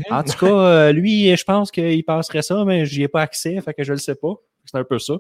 En 0.10 0.24
tout 0.24 0.38
cas, 0.38 0.48
euh, 0.48 0.92
lui, 0.92 1.36
je 1.36 1.44
pense 1.44 1.70
qu'il 1.70 2.04
passerait 2.04 2.42
ça, 2.42 2.64
mais 2.66 2.86
j'y 2.86 3.04
ai 3.04 3.08
pas 3.08 3.22
accès, 3.22 3.60
fait 3.62 3.74
que 3.74 3.84
je 3.84 3.92
le 3.92 4.00
sais 4.00 4.16
pas. 4.16 4.36
C'est 4.72 4.78
un 4.78 4.84
peu 4.84 5.00
ça. 5.00 5.16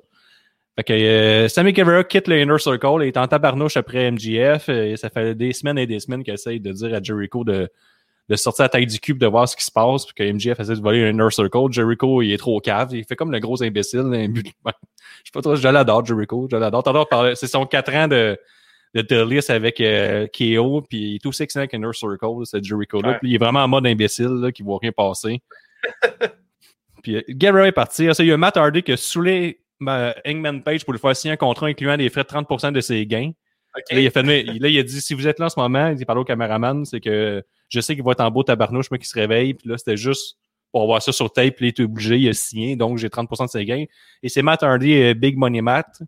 Fait 0.77 0.83
que 0.83 0.93
euh, 0.93 1.47
Sammy 1.49 1.73
Guevara 1.73 2.03
quitte 2.05 2.27
le 2.29 2.39
Inner 2.41 2.57
Circle, 2.57 2.99
il 3.01 3.07
est 3.07 3.17
en 3.17 3.27
tabarnouche 3.27 3.75
après 3.75 4.09
MGF, 4.09 4.69
et 4.69 4.95
ça 4.95 5.09
fait 5.09 5.35
des 5.35 5.51
semaines 5.51 5.77
et 5.77 5.85
des 5.85 5.99
semaines 5.99 6.23
qu'il 6.23 6.33
essaye 6.33 6.61
de 6.61 6.71
dire 6.71 6.93
à 6.93 7.01
Jericho 7.01 7.43
de, 7.43 7.69
de 8.29 8.35
sortir 8.37 8.63
la 8.63 8.69
tête 8.69 8.87
du 8.87 8.99
cube, 8.99 9.17
de 9.17 9.27
voir 9.27 9.49
ce 9.49 9.57
qui 9.57 9.65
se 9.65 9.71
passe, 9.71 10.05
puis 10.05 10.13
que 10.15 10.31
MGF 10.31 10.59
essaie 10.61 10.75
de 10.75 10.81
voler 10.81 11.03
un 11.03 11.09
Inner 11.09 11.29
Circle. 11.29 11.71
Jericho, 11.71 12.21
il 12.21 12.31
est 12.31 12.37
trop 12.37 12.59
cave, 12.61 12.93
il 12.93 13.03
fait 13.03 13.17
comme 13.17 13.33
le 13.33 13.39
gros 13.39 13.61
imbécile. 13.61 14.03
Je 14.33 14.41
sais 14.41 15.31
pas 15.33 15.41
trop, 15.41 15.55
je 15.55 15.67
l'adore, 15.67 16.05
Jericho, 16.05 16.47
je 16.49 16.55
l'adore. 16.55 17.07
C'est 17.35 17.47
son 17.47 17.65
4 17.65 17.95
ans 17.95 18.07
de 18.07 18.39
de 18.93 19.01
Delis 19.01 19.45
avec 19.49 19.79
euh, 19.79 20.27
KO, 20.27 20.81
puis 20.81 21.11
il 21.11 21.15
est 21.15 21.25
aussi 21.25 21.43
excellent 21.43 21.61
avec 21.61 21.73
Inner 21.73 21.93
Circle, 21.93 22.45
ce 22.45 22.61
Jericho-là. 22.61 23.09
Ouais. 23.09 23.17
Puis 23.19 23.29
il 23.31 23.35
est 23.35 23.37
vraiment 23.37 23.63
en 23.63 23.67
mode 23.67 23.87
imbécile, 23.87 24.51
qui 24.53 24.63
voit 24.63 24.79
rien 24.81 24.91
passer. 24.91 25.41
puis 27.01 27.17
euh, 27.17 27.21
Guerrero 27.29 27.65
est 27.65 27.71
parti. 27.71 28.13
Ça, 28.13 28.23
il 28.23 28.27
y 28.27 28.31
a 28.31 28.37
Matt 28.37 28.57
Hardy 28.57 28.83
qui 28.83 28.91
a 28.91 28.97
saoulé 28.97 29.61
ben, 29.79 30.13
Hangman 30.25 30.61
Page 30.63 30.83
pour 30.83 30.93
lui 30.93 30.99
faire 30.99 31.15
signer 31.15 31.33
un 31.33 31.37
contrat 31.37 31.67
incluant 31.67 31.97
des 31.97 32.09
frais 32.09 32.23
de 32.23 32.29
30% 32.29 32.71
de 32.71 32.81
ses 32.81 33.05
gains. 33.05 33.31
OK. 33.75 33.83
Là, 33.91 33.99
il 33.99 34.07
a 34.07 34.11
fait, 34.11 34.23
mais- 34.23 34.43
là, 34.43 34.67
il 34.67 34.77
a 34.77 34.83
dit, 34.83 35.01
si 35.01 35.13
vous 35.13 35.27
êtes 35.27 35.39
là 35.39 35.45
en 35.45 35.49
ce 35.49 35.59
moment, 35.59 35.95
il 35.97 36.05
parle 36.05 36.19
au 36.19 36.25
caméraman, 36.25 36.85
c'est 36.85 36.99
que 36.99 37.43
je 37.69 37.79
sais 37.79 37.95
qu'il 37.95 38.03
va 38.03 38.11
être 38.11 38.21
en 38.21 38.29
beau 38.29 38.43
tabarnouche, 38.43 38.91
mais 38.91 38.97
qu'il 38.97 39.07
se 39.07 39.17
réveille. 39.17 39.53
Puis 39.53 39.69
là, 39.69 39.77
c'était 39.77 39.97
juste 39.97 40.37
pour 40.71 40.83
avoir 40.83 41.01
ça 41.01 41.11
sur 41.11 41.31
tape, 41.31 41.55
puis 41.55 41.67
il 41.67 41.69
est 41.69 41.79
obligé, 41.83 42.17
il 42.17 42.29
a 42.29 42.33
signé, 42.33 42.75
donc 42.75 42.97
j'ai 42.97 43.09
30% 43.09 43.45
de 43.45 43.49
ses 43.49 43.65
gains. 43.65 43.85
Et 44.23 44.29
c'est 44.29 44.41
Matt 44.41 44.63
Hardy, 44.63 44.93
euh, 45.01 45.13
Big 45.13 45.37
Money 45.37 45.61
Matt, 45.61 46.01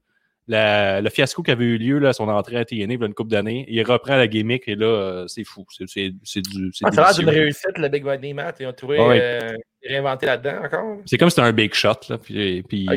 la- 0.48 1.02
le 1.02 1.10
fiasco 1.10 1.42
qui 1.44 1.52
avait 1.52 1.64
eu 1.66 1.78
lieu 1.78 2.00
là, 2.00 2.10
à 2.10 2.14
son 2.14 2.28
entrée 2.28 2.58
à 2.58 2.66
TNA 2.66 2.94
il 2.94 3.00
y 3.00 3.04
a 3.04 3.06
une 3.08 3.14
couple 3.14 3.32
d'années. 3.32 3.66
Il 3.70 3.82
reprend 3.84 4.16
la 4.18 4.28
gimmick 4.28 4.68
et 4.68 4.76
là, 4.76 4.86
euh, 4.86 5.28
c'est 5.28 5.44
fou. 5.44 5.66
C'est 5.70 5.88
c'est- 5.88 6.14
c'est 6.24 6.42
du. 6.42 6.72
c'est 6.74 6.86
Ah, 6.88 6.92
ça 6.92 7.02
a 7.04 7.06
l'air 7.12 7.20
d'une 7.20 7.30
réussite, 7.30 7.78
le 7.78 7.88
Big 7.90 8.04
Money 8.04 8.34
Matt. 8.34 8.58
Ils 8.60 8.68
ont 8.68 8.74
trouvé, 8.74 9.00
Ouais. 9.00 9.20
euh, 9.22 9.54
réinventé 9.88 10.26
là-dedans 10.26 10.64
encore. 10.66 10.98
C'est 11.06 11.18
comme 11.18 11.30
si 11.30 11.36
c'était 11.36 11.48
un 11.48 11.52
big 11.54 11.74
shot. 11.74 11.92
Là, 12.10 12.18
puis, 12.18 12.64
puis 12.64 12.88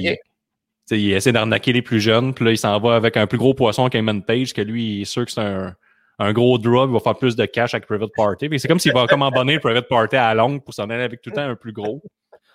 il 0.91 1.13
essaie 1.13 1.33
d'arnaquer 1.33 1.73
les 1.73 1.83
plus 1.83 2.01
jeunes. 2.01 2.33
Puis 2.35 2.45
là, 2.45 2.51
il 2.53 2.59
s'en 2.59 2.79
va 2.81 2.95
avec 2.97 3.17
un 3.17 3.27
plus 3.27 3.39
gros 3.39 3.55
poisson 3.55 3.89
qu'Ayman 3.89 4.23
Page, 4.23 4.53
que 4.53 4.61
lui, 4.63 4.99
il 4.99 5.03
est 5.03 5.05
sûr 5.05 5.25
que 5.25 5.31
c'est 5.33 5.41
un, 5.41 5.75
un 6.19 6.33
gros 6.33 6.59
draw. 6.59 6.87
Il 6.87 6.93
va 6.93 7.01
faire 7.01 7.17
plus 7.17 7.35
de 7.37 7.45
cash 7.47 7.75
avec 7.75 7.87
Private 7.87 8.11
Party. 8.17 8.49
Puis 8.49 8.61
c'est 8.61 8.69
comme 8.69 8.79
s'il 8.79 8.93
va 8.93 9.07
comme 9.07 9.23
abonner 9.23 9.55
le 9.55 9.61
Private 9.61 9.89
Party 9.89 10.17
à 10.17 10.29
la 10.29 10.35
longue 10.35 10.63
pour 10.65 10.75
s'en 10.75 10.89
aller 10.91 11.03
avec 11.03 11.21
tout 11.23 11.31
le 11.31 11.35
temps 11.37 11.43
un 11.49 11.57
plus 11.57 11.73
gros. 11.73 12.03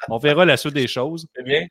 On 0.09 0.17
verra 0.17 0.45
la 0.45 0.57
suite 0.57 0.73
des 0.73 0.87
choses. 0.87 1.27
C'est 1.35 1.43
bien. 1.43 1.65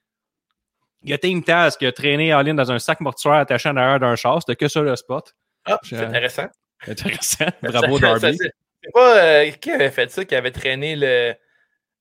Il 1.03 1.11
y 1.11 1.13
a 1.13 1.19
Team 1.19 1.43
Taz 1.43 1.77
qui 1.77 1.87
a 1.87 1.93
traîné 1.93 2.35
en 2.35 2.41
ligne 2.43 2.57
dans 2.57 2.71
un 2.71 2.79
sac 2.79 3.01
mortuaire 3.01 3.37
attaché 3.37 3.69
en 3.69 3.77
arrière 3.77 4.01
d'un 4.01 4.17
char. 4.17 4.41
C'était 4.41 4.57
que 4.57 4.69
ça 4.69 4.83
le 4.83 4.95
spot. 4.97 5.35
Ah, 5.65 5.79
c'est 5.83 5.97
intéressant. 5.97 6.49
Intéressant. 6.87 7.47
Bravo, 7.63 7.99
Darby. 7.99 8.37
C'est 8.37 8.93
pas 8.93 9.17
euh, 9.17 9.51
qui 9.53 9.71
avait 9.71 9.91
fait 9.91 10.11
ça, 10.11 10.25
qui 10.25 10.35
avait 10.35 10.51
traîné 10.51 10.97
le, 10.97 11.35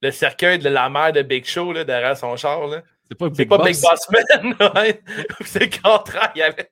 le 0.01 0.11
cercueil 0.11 0.59
de 0.59 0.69
la 0.69 0.89
mère 0.89 1.13
de 1.13 1.21
Big 1.21 1.45
Show 1.45 1.73
là, 1.73 1.83
derrière 1.83 2.17
son 2.17 2.35
char. 2.37 2.67
là? 2.67 2.81
C'est 3.09 3.17
pas 3.17 3.29
Big 3.29 3.49
pas 3.49 3.57
Boss. 3.57 3.67
Big 3.67 3.81
Boss 3.81 4.09
Man, 4.11 4.71
ouais. 4.75 5.01
c'est 5.45 5.59
le 5.59 5.81
contraire. 5.81 6.31
Il 6.35 6.41
avait... 6.41 6.69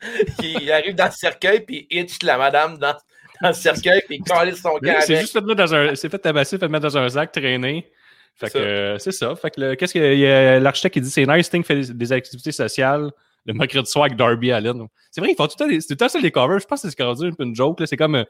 il 0.42 0.72
arrive 0.72 0.94
dans 0.94 1.06
le 1.06 1.12
cercueil, 1.12 1.60
puis 1.60 1.86
il 1.90 2.00
hitch 2.00 2.22
la 2.22 2.36
madame 2.36 2.78
dans, 2.78 2.96
dans 3.40 3.48
le 3.48 3.54
cercueil, 3.54 4.02
puis 4.06 4.20
il 4.24 4.56
son 4.56 4.78
camp 4.78 5.00
C'est 5.00 5.20
juste 5.20 5.32
fait 5.32 5.40
dans 5.40 5.74
un. 5.74 5.94
Fait 5.94 6.18
tabasser, 6.18 6.58
fait 6.58 6.68
mettre 6.68 6.84
dans 6.84 6.98
un 6.98 7.08
sac, 7.08 7.32
traîner. 7.32 7.90
Fait 8.38 8.46
C'est 8.46 8.52
que 8.52 8.58
ça. 8.58 8.64
euh, 8.64 8.98
c'est 8.98 9.12
ça. 9.12 9.34
Fait 9.36 9.50
que 9.50 9.60
le- 9.60 9.74
qu'est-ce 9.74 9.94
que 9.94 10.58
l'architecte 10.60 10.94
qui 10.94 11.00
dit 11.00 11.10
c'est 11.10 11.26
nice, 11.26 11.46
Sting 11.46 11.64
fait 11.64 11.74
des, 11.74 11.92
des 11.94 12.12
activités 12.12 12.52
sociales 12.52 13.10
le 13.46 13.54
mercredi 13.54 13.90
soir 13.90 14.04
avec 14.04 14.16
Darby 14.16 14.52
Allen. 14.52 14.86
C'est 15.10 15.20
vrai, 15.22 15.30
ils 15.32 15.34
font 15.36 15.46
tout 15.46 15.54
le 15.60 15.64
temps 15.64 15.70
tout 15.70 15.86
le 15.90 15.96
temps 15.96 16.08
ça 16.08 16.18
les 16.20 16.30
covers. 16.30 16.58
Je 16.60 16.66
pense 16.66 16.82
que 16.82 16.90
c'est 16.90 17.02
rendu 17.02 17.26
un 17.28 17.32
peu 17.32 17.44
une 17.44 17.54
joke. 17.54 17.80
là. 17.80 17.86
C'est 17.86 17.96
comme 17.96 18.16
euh, 18.16 18.24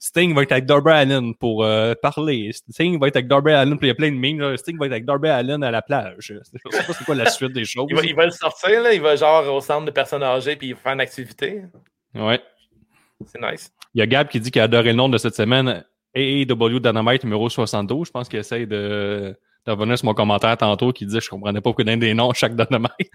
Sting 0.00 0.34
va 0.34 0.42
être 0.42 0.50
avec 0.52 0.66
Darby 0.66 0.90
Allen 0.90 1.34
pour 1.36 1.64
euh, 1.64 1.94
parler. 2.02 2.50
Sting 2.52 2.98
va 2.98 3.06
être 3.08 3.16
avec 3.16 3.28
Darby 3.28 3.52
Allen, 3.52 3.78
puis 3.78 3.86
il 3.86 3.90
y 3.90 3.92
a 3.92 3.94
plein 3.94 4.10
de 4.10 4.16
memes. 4.16 4.40
là. 4.40 4.56
Sting 4.56 4.76
va 4.76 4.86
être 4.86 4.92
avec 4.92 5.04
Darby 5.04 5.28
Allen 5.28 5.62
à 5.62 5.70
la 5.70 5.80
plage. 5.80 6.16
Je 6.18 6.34
sais 6.42 6.58
pas 6.62 6.92
c'est 6.92 7.04
quoi 7.04 7.14
la 7.14 7.30
suite 7.30 7.52
des 7.52 7.64
choses. 7.64 7.86
Il 7.90 7.94
va, 7.96 8.02
il 8.02 8.14
va 8.16 8.24
le 8.26 8.32
sortir, 8.32 8.82
là. 8.82 8.92
Il 8.92 9.00
va 9.00 9.14
genre 9.16 9.54
au 9.54 9.60
centre 9.60 9.84
de 9.86 9.90
personnes 9.92 10.22
âgées, 10.24 10.56
puis 10.56 10.68
il 10.68 10.74
va 10.74 10.80
faire 10.80 10.92
une 10.94 11.00
activité. 11.00 11.62
Ouais. 12.14 12.40
C'est 13.26 13.40
nice. 13.40 13.72
Il 13.94 14.00
y 14.00 14.02
a 14.02 14.06
Gab 14.06 14.26
qui 14.28 14.40
dit 14.40 14.50
qu'il 14.50 14.60
a 14.60 14.64
adoré 14.64 14.88
le 14.90 14.94
nom 14.96 15.08
de 15.08 15.18
cette 15.18 15.36
semaine, 15.36 15.84
AAW 16.16 16.80
Dynamite 16.80 17.22
numéro 17.22 17.48
72. 17.48 18.08
Je 18.08 18.12
pense 18.12 18.28
qu'il 18.28 18.40
essaye 18.40 18.66
de, 18.66 19.36
de 19.66 19.72
revenir 19.72 19.98
sur 19.98 20.06
mon 20.06 20.14
commentaire 20.14 20.56
tantôt 20.56 20.92
qui 20.92 21.06
disait 21.06 21.20
je 21.20 21.28
comprenais 21.30 21.60
pas 21.60 21.70
pourquoi 21.70 21.84
donner 21.84 21.96
des 21.96 22.14
noms 22.14 22.30
à 22.30 22.34
chaque 22.34 22.54
Dynamite. 22.54 22.90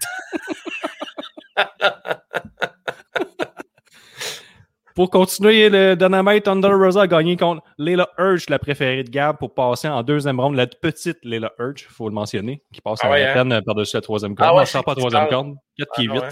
pour 4.96 5.08
continuer, 5.10 5.68
le 5.70 5.94
Dynamite 5.94 6.44
Thunder 6.44 6.68
Rosa 6.72 7.02
a 7.02 7.06
gagné 7.06 7.36
contre 7.36 7.62
Layla 7.78 8.08
Urge, 8.18 8.48
la 8.50 8.58
préférée 8.58 9.04
de 9.04 9.10
Gab, 9.10 9.38
pour 9.38 9.54
passer 9.54 9.88
en 9.88 10.02
deuxième 10.02 10.40
ronde. 10.40 10.56
La 10.56 10.66
petite 10.66 11.18
Layla 11.22 11.52
Urge, 11.58 11.86
il 11.88 11.92
faut 11.94 12.08
le 12.08 12.14
mentionner, 12.14 12.62
qui 12.72 12.80
passe 12.80 12.98
Ah 13.02 13.06
à 13.06 13.10
ouais, 13.10 13.22
la 13.22 13.30
hein? 13.40 13.48
peine 13.48 13.62
par-dessus 13.64 13.96
la 13.96 14.02
troisième 14.02 14.34
corde. 14.34 14.48
Ah 14.48 14.52
non, 14.52 14.58
ouais, 14.58 14.66
je 14.66 14.70
sens 14.72 14.82
pas 14.82 14.94
troisième 14.94 15.28
corde. 15.28 15.54
4 15.78 15.92
pieds 15.94 16.08
Ah 16.10 16.14
8. 16.14 16.20
ouais. 16.20 16.28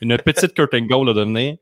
Une 0.00 0.16
petite 0.18 0.54
curtain 0.54 0.86
goal 0.86 1.10
à 1.10 1.14
devenir. 1.14 1.56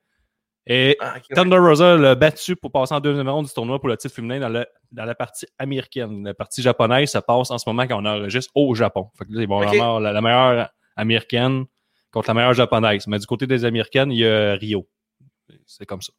Et 0.66 0.96
Ah, 1.00 1.14
ok, 1.16 1.22
ouais. 1.30 1.34
Thunder 1.36 1.58
Rosa 1.58 1.96
l'a 1.96 2.14
battu 2.14 2.54
pour 2.56 2.70
passer 2.70 2.94
en 2.94 3.00
deuxième 3.00 3.28
ronde 3.28 3.46
du 3.46 3.52
tournoi 3.52 3.78
pour 3.80 3.88
le 3.88 3.96
titre 3.96 4.14
féminin 4.14 4.38
dans, 4.38 4.48
le- 4.48 4.66
dans 4.92 5.04
la 5.04 5.14
partie 5.14 5.46
américaine. 5.58 6.24
La 6.24 6.34
partie 6.34 6.62
japonaise, 6.62 7.10
ça 7.10 7.20
passe 7.22 7.50
en 7.50 7.58
ce 7.58 7.68
moment 7.68 7.86
quand 7.86 8.00
on 8.00 8.06
enregistre 8.06 8.52
au 8.54 8.74
Japon. 8.74 9.10
Fait 9.18 9.24
que 9.24 9.32
là, 9.32 9.42
ils 9.42 9.48
vont 9.48 9.60
vraiment 9.60 9.98
la, 9.98 10.12
la 10.12 10.20
meilleure 10.20 10.70
américaine 10.96 11.64
contre 12.12 12.28
la 12.30 12.34
meilleure 12.34 12.54
japonaise. 12.54 13.06
Mais 13.08 13.18
du 13.18 13.26
côté 13.26 13.46
des 13.46 13.64
américaines, 13.64 14.12
il 14.12 14.18
y 14.18 14.26
a 14.26 14.54
Rio. 14.54 14.86
C'est 15.66 15.84
comme 15.86 16.00
ça. 16.02 16.12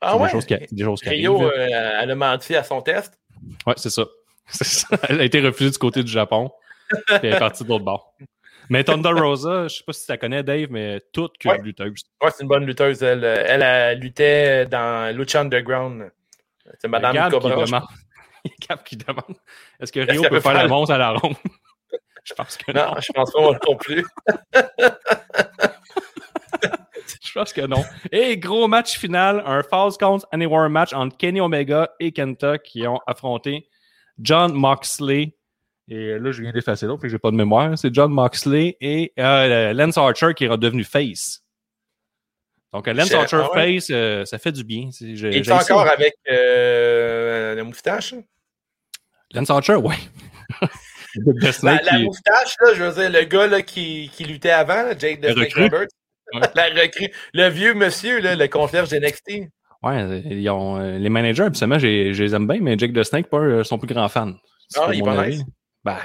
Ah 0.00 0.16
ouais? 0.16 0.26
des 0.26 0.30
choses 0.30 0.46
qui, 0.46 0.56
des 0.74 0.84
choses 0.84 1.00
Rio, 1.04 1.42
euh, 1.42 1.66
elle 2.00 2.10
a 2.10 2.14
menti 2.14 2.54
à 2.54 2.62
son 2.62 2.80
test? 2.82 3.18
Ouais, 3.66 3.74
c'est 3.76 3.90
ça. 3.90 4.04
C'est 4.52 4.64
ça. 4.64 4.88
Elle 5.08 5.20
a 5.20 5.24
été 5.24 5.40
refusée 5.40 5.70
du 5.70 5.78
côté 5.78 6.02
du 6.02 6.10
Japon. 6.10 6.50
Puis 6.88 7.18
elle 7.22 7.34
est 7.34 7.38
partie 7.38 7.62
de 7.62 7.68
l'autre 7.68 7.84
bord. 7.84 8.14
Mais 8.70 8.84
Thunder 8.84 9.10
Rosa, 9.10 9.68
je 9.68 9.76
sais 9.76 9.84
pas 9.84 9.92
si 9.92 10.06
tu 10.06 10.12
la 10.12 10.16
connais, 10.18 10.42
Dave, 10.42 10.68
mais 10.70 11.00
toute 11.12 11.36
que 11.38 11.48
Ouais. 11.48 11.58
lutteuse. 11.60 12.04
Ouais, 12.22 12.30
c'est 12.30 12.42
une 12.42 12.48
bonne 12.48 12.64
lutteuse. 12.64 13.02
Elle, 13.02 13.24
elle, 13.24 13.62
elle 13.62 13.98
luttait 13.98 14.64
dans 14.66 15.14
Lucha 15.14 15.40
Underground. 15.40 16.10
C'est 16.78 16.88
Madame 16.88 17.14
Gab 17.14 17.32
qui 17.32 17.38
Cobra. 17.40 17.64
je 17.64 17.66
demande. 17.66 17.82
Gab 18.68 18.82
qui 18.84 18.96
demande. 18.96 19.36
Est-ce 19.80 19.90
que 19.92 20.00
Rio 20.00 20.22
peut 20.22 20.40
faire 20.40 20.52
faire- 20.52 20.62
la 20.62 20.68
montre 20.68 20.92
à 20.92 20.98
la 20.98 21.10
ronde? 21.10 21.34
je 22.24 22.32
pense 22.34 22.56
que 22.56 22.70
non. 22.72 22.86
Non, 22.94 22.94
je 23.00 23.12
pense 23.12 23.32
pas 23.32 23.40
non 23.68 23.76
plus. 23.76 24.06
Je 27.22 27.32
pense 27.38 27.52
que 27.52 27.60
non. 27.62 27.84
Et 28.12 28.38
gros 28.38 28.66
match 28.68 28.98
final, 28.98 29.42
un 29.46 29.62
Falls 29.62 29.92
Count 29.98 30.18
Anywhere 30.32 30.68
match 30.68 30.92
entre 30.92 31.16
Kenny 31.16 31.40
Omega 31.40 31.90
et 32.00 32.12
Kenta 32.12 32.58
qui 32.58 32.86
ont 32.86 32.98
affronté 33.06 33.68
John 34.18 34.52
Moxley. 34.52 35.36
Et 35.92 36.18
là, 36.20 36.30
je 36.30 36.40
viens 36.40 36.52
d'effacer 36.52 36.86
l'autre, 36.86 37.00
puis 37.00 37.10
j'ai 37.10 37.18
pas 37.18 37.32
de 37.32 37.36
mémoire. 37.36 37.76
C'est 37.76 37.92
John 37.92 38.12
Moxley 38.12 38.76
et 38.80 39.12
euh, 39.18 39.72
Lance 39.72 39.98
Archer 39.98 40.34
qui 40.36 40.44
est 40.44 40.48
redevenu 40.48 40.84
face. 40.84 41.42
Donc, 42.72 42.86
euh, 42.86 42.92
Lance 42.92 43.12
Archer 43.12 43.40
ah 43.42 43.52
ouais? 43.56 43.74
face, 43.74 43.88
euh, 43.90 44.24
ça 44.24 44.38
fait 44.38 44.52
du 44.52 44.62
bien. 44.62 44.90
C'est- 44.92 45.16
je- 45.16 45.26
Il 45.26 45.36
est 45.38 45.50
encore 45.50 45.88
avec 45.88 46.14
euh, 46.30 47.56
la 47.56 47.64
moustache. 47.64 48.14
Lance 49.32 49.50
Archer, 49.50 49.74
oui. 49.74 49.96
The 51.16 51.62
La, 51.64 51.98
moustache, 51.98 52.54
là, 52.60 52.74
je 52.74 52.84
veux 52.84 52.92
dire, 52.92 53.10
le 53.10 53.24
gars 53.26 53.48
là, 53.48 53.62
qui, 53.62 54.10
qui 54.14 54.22
luttait 54.24 54.50
avant, 54.50 54.82
là, 54.84 54.96
Jake 54.96 55.20
the 55.20 55.32
Snake 55.32 55.38
recrue. 55.54 55.62
Roberts. 55.64 55.88
Ouais. 56.34 56.40
La 56.54 56.66
recrue. 56.82 57.10
Le 57.34 57.48
vieux 57.48 57.74
monsieur, 57.74 58.20
là, 58.20 58.36
le 58.36 58.46
concierge 58.46 58.90
d'NXT. 58.90 59.48
Ouais, 59.82 60.20
ils 60.26 60.48
ont, 60.50 60.78
les 60.78 61.08
managers, 61.08 61.44
absolument, 61.44 61.78
je 61.80 61.86
les 62.22 62.34
aime 62.34 62.46
bien, 62.46 62.58
mais 62.60 62.78
Jake 62.78 62.92
the 62.92 63.02
Snake, 63.02 63.28
pas 63.28 63.38
euh, 63.38 63.64
son 63.64 63.78
plus 63.78 63.92
grand 63.92 64.08
fan. 64.08 64.36
C'est 64.68 64.78
Ah, 64.80 64.86
pas 64.86 64.94
il 64.94 65.00
est 65.00 65.02
pas 65.02 65.26
nice. 65.26 65.42
Ben, 65.84 65.96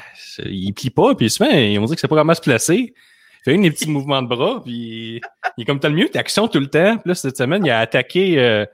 il 0.46 0.74
plie 0.74 0.90
pas, 0.90 1.16
puis 1.16 1.30
souvent, 1.30 1.50
ils 1.50 1.78
ont 1.80 1.86
dit 1.86 1.96
que 1.96 2.00
c'est 2.02 2.08
pas 2.08 2.16
vraiment 2.16 2.34
se 2.34 2.42
placer. 2.42 2.94
Il 2.96 3.44
fait 3.44 3.54
une 3.56 3.62
des 3.64 3.72
petits 3.72 3.90
mouvements 3.90 4.22
de 4.22 4.28
bras, 4.28 4.62
puis 4.64 5.22
il 5.58 5.62
est 5.62 5.66
comme 5.66 5.80
t'as 5.80 5.90
le 5.90 5.96
mieux, 5.96 6.10
d'action 6.10 6.48
tout 6.48 6.60
le 6.60 6.68
temps. 6.68 6.98
Puis 6.98 7.10
là, 7.10 7.16
cette 7.16 7.38
semaine, 7.38 7.66
il 7.66 7.70
a 7.72 7.80
attaqué 7.80 8.40
euh, 8.40 8.66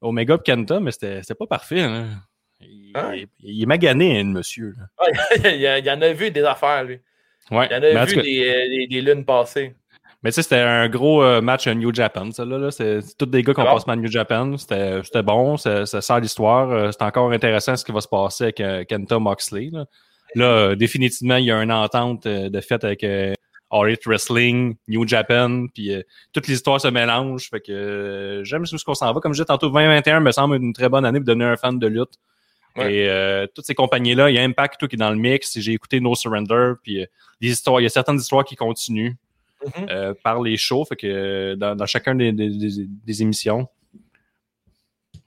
Omega 0.00 0.36
Kenta, 0.38 0.80
mais 0.80 0.90
c'était 0.90 1.22
pas 1.38 1.46
parfait. 1.46 1.80
hein. 1.82 2.06
Il, 2.60 2.92
il- 3.14 3.28
il 3.42 3.62
est 3.62 3.66
magané, 3.66 4.22
le 4.22 4.28
monsieur. 4.30 4.74
là. 4.76 4.84
Ah, 4.98 5.48
il, 5.78 5.90
en 5.90 6.00
a 6.02 6.12
vu 6.12 6.30
des 6.30 6.42
affaires, 6.44 6.84
lui. 6.84 6.98
Ouais. 7.50 7.68
Il 7.70 7.74
y 7.74 7.76
en 7.76 7.82
a 7.82 8.04
vu 8.04 8.14
cas- 8.16 8.22
des, 8.22 8.48
euh, 8.48 8.68
des, 8.68 8.86
des 8.88 9.00
lunes 9.00 9.24
passées. 9.24 9.74
Mais 10.22 10.30
tu 10.30 10.36
sais, 10.36 10.42
c'était 10.42 10.56
un 10.60 10.88
gros 10.88 11.22
euh, 11.24 11.40
match 11.40 11.66
à 11.66 11.74
New 11.74 11.92
Japan, 11.92 12.30
ça 12.30 12.44
là. 12.44 12.56
là. 12.58 12.70
C'est 12.70 13.00
tous 13.18 13.26
des 13.26 13.42
gars 13.42 13.54
qui 13.54 13.60
ont 13.60 13.64
Ah 13.66 13.72
passé 13.72 13.84
par 13.86 13.96
New 13.96 14.08
Japan. 14.10 14.56
C'était 14.56 15.22
bon, 15.24 15.56
ça, 15.56 15.84
ça 15.86 16.00
sert 16.00 16.20
l'histoire. 16.20 16.70
Euh, 16.70 16.90
C'est 16.92 17.02
encore 17.02 17.32
intéressant 17.32 17.74
ce 17.76 17.84
qui 17.84 17.90
va 17.90 18.00
se 18.00 18.06
passer 18.08 18.44
avec 18.56 18.86
Kenta 18.88 19.18
Moxley. 19.18 19.70
Là, 19.72 19.86
Là, 20.34 20.44
euh, 20.44 20.74
définitivement, 20.76 21.36
il 21.36 21.46
y 21.46 21.50
a 21.50 21.62
une 21.62 21.72
entente 21.72 22.26
euh, 22.26 22.48
de 22.48 22.60
fait 22.60 22.82
avec 22.84 23.04
euh, 23.04 23.34
All 23.70 23.88
Elite 23.88 24.06
Wrestling, 24.06 24.76
New 24.88 25.06
Japan, 25.06 25.66
puis 25.72 25.92
euh, 25.94 26.02
toutes 26.32 26.46
les 26.48 26.54
histoires 26.54 26.80
se 26.80 26.88
mélangent. 26.88 27.48
Fait 27.50 27.60
que 27.60 27.72
euh, 27.72 28.44
j'aime 28.44 28.64
ce 28.66 28.82
qu'on 28.84 28.94
s'en 28.94 29.12
va. 29.12 29.20
Comme 29.20 29.32
je 29.32 29.38
disais 29.38 29.46
tantôt, 29.46 29.68
2021 29.68 30.20
me 30.20 30.30
semble 30.32 30.56
une 30.56 30.72
très 30.72 30.88
bonne 30.88 31.04
année 31.04 31.18
pour 31.20 31.26
devenir 31.26 31.48
un 31.48 31.56
fan 31.56 31.78
de 31.78 31.86
lutte. 31.86 32.14
Ouais. 32.76 32.94
Et 32.94 33.08
euh, 33.08 33.46
toutes 33.54 33.66
ces 33.66 33.74
compagnies-là, 33.74 34.30
il 34.30 34.34
y 34.36 34.38
a 34.38 34.42
Impact 34.42 34.80
tout 34.80 34.88
qui 34.88 34.96
est 34.96 34.98
dans 34.98 35.10
le 35.10 35.16
mix. 35.16 35.58
J'ai 35.58 35.72
écouté 35.72 36.00
No 36.00 36.14
Surrender, 36.14 36.72
puis 36.82 37.02
euh, 37.02 37.06
les 37.40 37.50
histoires, 37.50 37.80
il 37.80 37.84
y 37.84 37.86
a 37.86 37.90
certaines 37.90 38.16
histoires 38.18 38.44
qui 38.44 38.56
continuent 38.56 39.12
Mhm. 39.64 39.86
euh, 39.90 40.12
par 40.24 40.42
les 40.42 40.56
shows, 40.56 40.84
fait 40.84 40.96
que 40.96 41.54
dans, 41.54 41.76
dans 41.76 41.86
chacun 41.86 42.16
des, 42.16 42.32
des- 42.32 42.50
des- 42.50 42.86
des 42.88 43.22
émissions. 43.22 43.68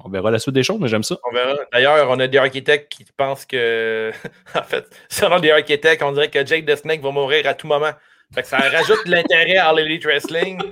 On 0.06 0.10
verra 0.10 0.30
la 0.30 0.38
suite 0.38 0.54
des 0.54 0.62
choses, 0.62 0.78
mais 0.80 0.88
j'aime 0.88 1.02
ça. 1.02 1.18
On 1.28 1.34
verra. 1.34 1.56
D'ailleurs, 1.74 2.08
on 2.12 2.20
a 2.20 2.28
des 2.28 2.38
architectes 2.38 2.92
qui 2.92 3.06
pensent 3.18 3.44
que. 3.44 4.12
en 4.56 4.62
fait, 4.62 4.86
selon 5.10 5.40
des 5.40 5.50
architectes, 5.50 6.04
on 6.04 6.12
dirait 6.12 6.30
que 6.30 6.46
Jake 6.46 6.64
the 6.68 6.76
Snake 6.76 7.02
va 7.02 7.10
mourir 7.10 7.48
à 7.48 7.56
tout 7.56 7.66
moment. 7.66 7.92
Fait 8.34 8.44
que 8.44 8.48
ça 8.48 8.58
rajoute 8.58 9.04
de 9.06 9.12
l'intérêt 9.12 9.58
à 9.58 9.74
l'Elite 9.74 10.06
Wrestling. 10.06 10.62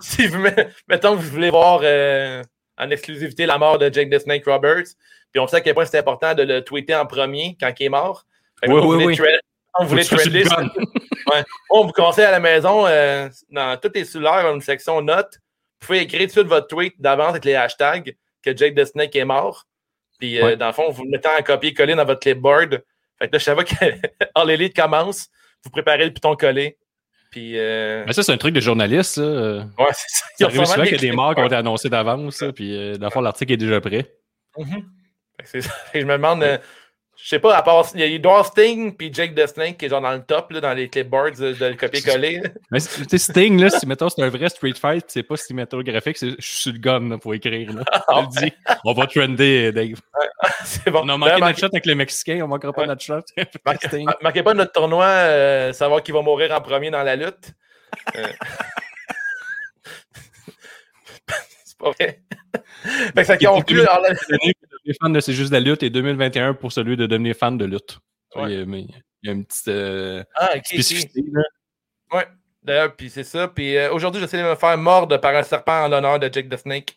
Si 0.00 0.26
vous, 0.26 0.40
met- 0.40 0.68
mettons 0.88 1.12
que 1.12 1.22
vous 1.22 1.30
voulez 1.30 1.50
voir 1.50 1.80
euh, 1.84 2.42
en 2.76 2.90
exclusivité 2.90 3.46
la 3.46 3.56
mort 3.56 3.78
de 3.78 3.88
Jake 3.92 4.10
the 4.10 4.18
Snake 4.18 4.44
Roberts, 4.44 4.88
puis 5.30 5.40
on 5.40 5.46
sait 5.46 5.56
à 5.56 5.60
quel 5.60 5.74
point 5.74 5.84
c'est 5.84 5.98
important 5.98 6.34
de 6.34 6.42
le 6.42 6.62
tweeter 6.64 6.96
en 6.96 7.06
premier 7.06 7.56
quand 7.58 7.72
il 7.78 7.84
est 7.84 7.88
mort. 7.88 8.26
Oui, 8.66 8.80
oui, 8.82 9.04
oui. 9.06 9.20
on 9.78 9.84
voulait 9.84 10.02
trender. 10.02 10.42
Ouais. 10.44 11.44
On 11.70 11.86
vous 11.86 11.92
conseille 11.92 12.24
à 12.24 12.32
la 12.32 12.40
maison, 12.40 12.86
euh, 12.86 13.28
dans 13.48 13.78
toutes 13.80 13.94
les 13.94 14.04
cellulaires, 14.04 14.50
une 14.52 14.60
section 14.60 15.00
notes, 15.00 15.38
vous 15.80 15.86
pouvez 15.86 16.00
écrire 16.00 16.20
tout 16.22 16.26
de 16.26 16.30
suite 16.32 16.46
votre 16.48 16.66
tweet 16.66 16.94
d'avance 17.00 17.30
avec 17.30 17.44
les 17.44 17.54
hashtags 17.54 18.16
que 18.42 18.56
Jake 18.56 18.74
the 18.74 18.84
Snake 18.84 19.14
est 19.16 19.24
mort. 19.24 19.66
Puis, 20.18 20.40
euh, 20.40 20.56
dans 20.56 20.66
le 20.66 20.72
fond, 20.72 20.90
vous 20.90 21.04
le 21.04 21.10
mettez 21.10 21.28
en 21.28 21.42
copier-coller 21.42 21.94
dans 21.94 22.04
votre 22.04 22.20
clipboard. 22.20 22.82
Fait 23.18 23.28
que 23.28 23.32
là, 23.32 23.38
je 23.38 23.44
savais 23.44 23.64
que 23.64 23.74
All 24.34 24.50
Elite 24.50 24.74
commence, 24.74 25.28
vous 25.64 25.70
préparez 25.70 26.04
le 26.04 26.12
piton 26.12 26.34
collé. 26.36 26.76
Puis, 27.30 27.58
euh, 27.58 28.04
Mais 28.06 28.12
ça, 28.12 28.22
c'est 28.22 28.32
un 28.32 28.38
truc 28.38 28.54
de 28.54 28.60
journaliste, 28.60 29.14
ça. 29.14 29.22
Ouais, 29.22 29.66
c'est 29.92 30.08
ça. 30.08 30.26
Ça 30.38 30.44
arrive 30.46 30.64
souvent 30.64 30.82
qu'il 30.84 30.92
y 30.92 30.94
a 30.94 30.98
des 30.98 31.12
morts 31.12 31.34
qui 31.34 31.40
ont 31.42 31.46
été 31.46 31.56
annoncés 31.56 31.90
d'avance, 31.90 32.42
puis 32.54 32.76
euh, 32.76 32.96
dans 32.96 33.06
le 33.06 33.10
fond, 33.10 33.20
l'article 33.20 33.52
est 33.52 33.58
déjà 33.58 33.80
prêt. 33.80 34.14
Fait 34.56 35.42
que 35.42 35.48
c'est 35.48 35.60
ça. 35.60 35.70
Fait 35.70 35.98
que 35.98 36.00
je 36.00 36.06
me 36.06 36.14
demande, 36.14 36.42
euh, 36.42 36.58
je 37.28 37.34
sais 37.36 37.40
pas, 37.40 37.58
à 37.58 37.62
part, 37.62 37.86
il 37.92 38.00
y 38.00 38.02
a 38.04 38.06
Edward 38.06 38.46
Sting 38.46 38.96
puis 38.96 39.12
Jake 39.12 39.34
the 39.34 39.46
Snake 39.46 39.76
qui 39.76 39.84
est 39.84 39.90
genre 39.90 40.00
dans 40.00 40.14
le 40.14 40.22
top, 40.22 40.50
là, 40.50 40.62
dans 40.62 40.72
les 40.72 40.88
clipboards 40.88 41.32
de, 41.32 41.52
de 41.52 41.66
le 41.66 41.74
copier-coller. 41.74 42.40
Mais 42.70 42.80
tu 42.80 43.04
sais, 43.06 43.18
Sting, 43.18 43.60
là, 43.60 43.68
si 43.68 43.86
mettons 43.86 44.08
c'est 44.08 44.22
un 44.22 44.30
vrai 44.30 44.48
Street 44.48 44.72
Fight, 44.72 45.04
c'est 45.08 45.22
pas 45.24 45.36
cinématographique, 45.36 46.16
c'est 46.16 46.30
je 46.30 46.34
suis 46.40 46.72
le 46.72 46.78
gun 46.78 47.06
là, 47.06 47.18
pour 47.18 47.34
écrire. 47.34 47.70
Là. 47.74 47.82
Je 48.08 48.20
le 48.22 48.46
dis. 48.46 48.52
On 48.82 48.94
va 48.94 49.06
trender, 49.06 49.72
Dave. 49.72 50.00
c'est 50.64 50.90
bon. 50.90 51.02
On 51.04 51.08
a 51.10 51.18
manqué 51.18 51.38
notre 51.38 51.58
shot 51.58 51.66
avec 51.66 51.84
les 51.84 51.94
Mexicains, 51.94 52.40
on 52.42 52.48
manquera 52.48 52.72
pas 52.72 52.80
Ouais. 52.80 52.86
notre 52.86 53.02
shot. 53.02 53.20
Marquez, 54.22 54.42
pas 54.42 54.54
notre 54.54 54.72
tournoi, 54.72 55.04
euh, 55.04 55.74
savoir 55.74 56.02
qui 56.02 56.12
va 56.12 56.22
mourir 56.22 56.50
en 56.52 56.62
premier 56.62 56.90
dans 56.90 57.02
la 57.02 57.14
lutte. 57.14 57.52
Euh. 58.16 58.26
c'est 61.80 61.84
pas 61.84 61.90
vrai. 61.92 62.22
fait 62.84 63.12
que 63.14 63.24
ça 63.24 63.36
conclut. 63.38 63.80
alors, 63.80 64.00
là- 64.02 64.10
devenir 64.10 64.54
fan 65.00 65.12
de 65.12 65.20
C'est 65.20 65.32
juste 65.32 65.52
la 65.52 65.60
lutte 65.60 65.82
et 65.82 65.90
2021 65.90 66.54
pour 66.54 66.72
celui 66.72 66.96
de 66.96 67.06
devenir 67.06 67.36
fan 67.36 67.56
de 67.58 67.64
lutte. 67.64 67.98
Ouais. 68.34 68.52
Il 68.52 68.58
y 68.58 68.62
a- 68.62 68.66
mais 68.66 68.80
il 68.82 68.94
y 69.24 69.28
a 69.28 69.32
une 69.32 69.44
petite 69.44 69.68
euh, 69.68 70.22
Ah, 70.34 70.50
ok, 70.52 70.56
ok. 70.58 70.66
spécificité. 70.66 71.24
Ouais. 72.12 72.26
D'ailleurs, 72.62 72.94
puis 72.94 73.08
c'est 73.10 73.24
ça. 73.24 73.48
Puis 73.48 73.76
euh, 73.76 73.92
aujourd'hui, 73.92 74.20
j'essaie 74.20 74.38
de 74.42 74.48
me 74.48 74.54
faire 74.54 74.76
mordre 74.78 75.16
par 75.18 75.34
un 75.34 75.42
serpent 75.42 75.84
en 75.84 75.88
l'honneur 75.88 76.18
de 76.18 76.28
Jake 76.32 76.48
the 76.48 76.56
Snake. 76.56 76.96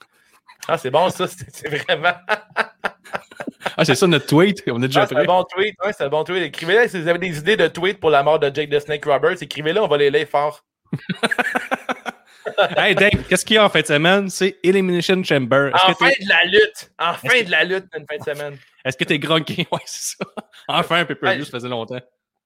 Ah, 0.67 0.77
c'est 0.77 0.91
bon, 0.91 1.09
ça. 1.09 1.27
C'est 1.53 1.69
vraiment. 1.69 2.13
Ah, 3.77 3.85
c'est 3.85 3.95
ça 3.95 4.05
notre 4.07 4.25
tweet. 4.25 4.63
On 4.67 4.81
est 4.81 4.87
déjà 4.87 5.03
Ah, 5.03 5.07
c'est 5.07 5.15
un 5.15 5.23
bon 5.23 5.43
tweet. 5.43 5.75
Ouais, 5.83 5.93
c'est 5.93 6.03
un 6.03 6.09
bon 6.09 6.23
tweet. 6.23 6.43
Écrivez-le 6.43 6.87
si 6.89 6.99
vous 7.01 7.07
avez 7.07 7.19
des 7.19 7.37
idées 7.37 7.55
de 7.57 7.67
tweets 7.67 7.99
pour 7.99 8.09
la 8.09 8.21
mort 8.23 8.37
de 8.39 8.53
Jake 8.53 8.69
the 8.69 8.79
Snake 8.79 9.05
Roberts. 9.05 9.37
Écrivez-le, 9.41 9.79
on 9.81 9.87
va 9.87 9.97
les 9.97 10.09
lire 10.09 10.27
fort. 10.27 10.65
hey 12.77 12.95
Dave, 12.95 13.23
qu'est-ce 13.27 13.45
qu'il 13.45 13.55
y 13.55 13.59
a 13.59 13.65
en 13.65 13.69
fin 13.69 13.81
de 13.81 13.85
semaine? 13.85 14.29
C'est 14.29 14.57
Elimination 14.63 15.23
Chamber. 15.23 15.71
En 15.73 15.93
fin 15.93 16.07
de 16.09 16.27
la 16.27 16.43
lutte. 16.45 16.91
En 16.99 17.13
fin 17.13 17.41
de 17.43 17.51
la 17.51 17.63
lutte, 17.63 17.85
une 17.95 18.05
fin 18.09 18.17
de 18.17 18.37
semaine. 18.37 18.57
est-ce 18.83 18.97
que 18.97 19.03
t'es 19.03 19.19
grunky? 19.19 19.67
Ouais, 19.71 19.79
c'est 19.85 20.17
ça. 20.17 20.25
Enfin, 20.67 20.97
un 20.99 21.05
peu 21.05 21.15
plus, 21.15 21.27
Ouais. 21.27 21.43
ça 21.43 21.51
faisait 21.51 21.69
longtemps. 21.69 21.99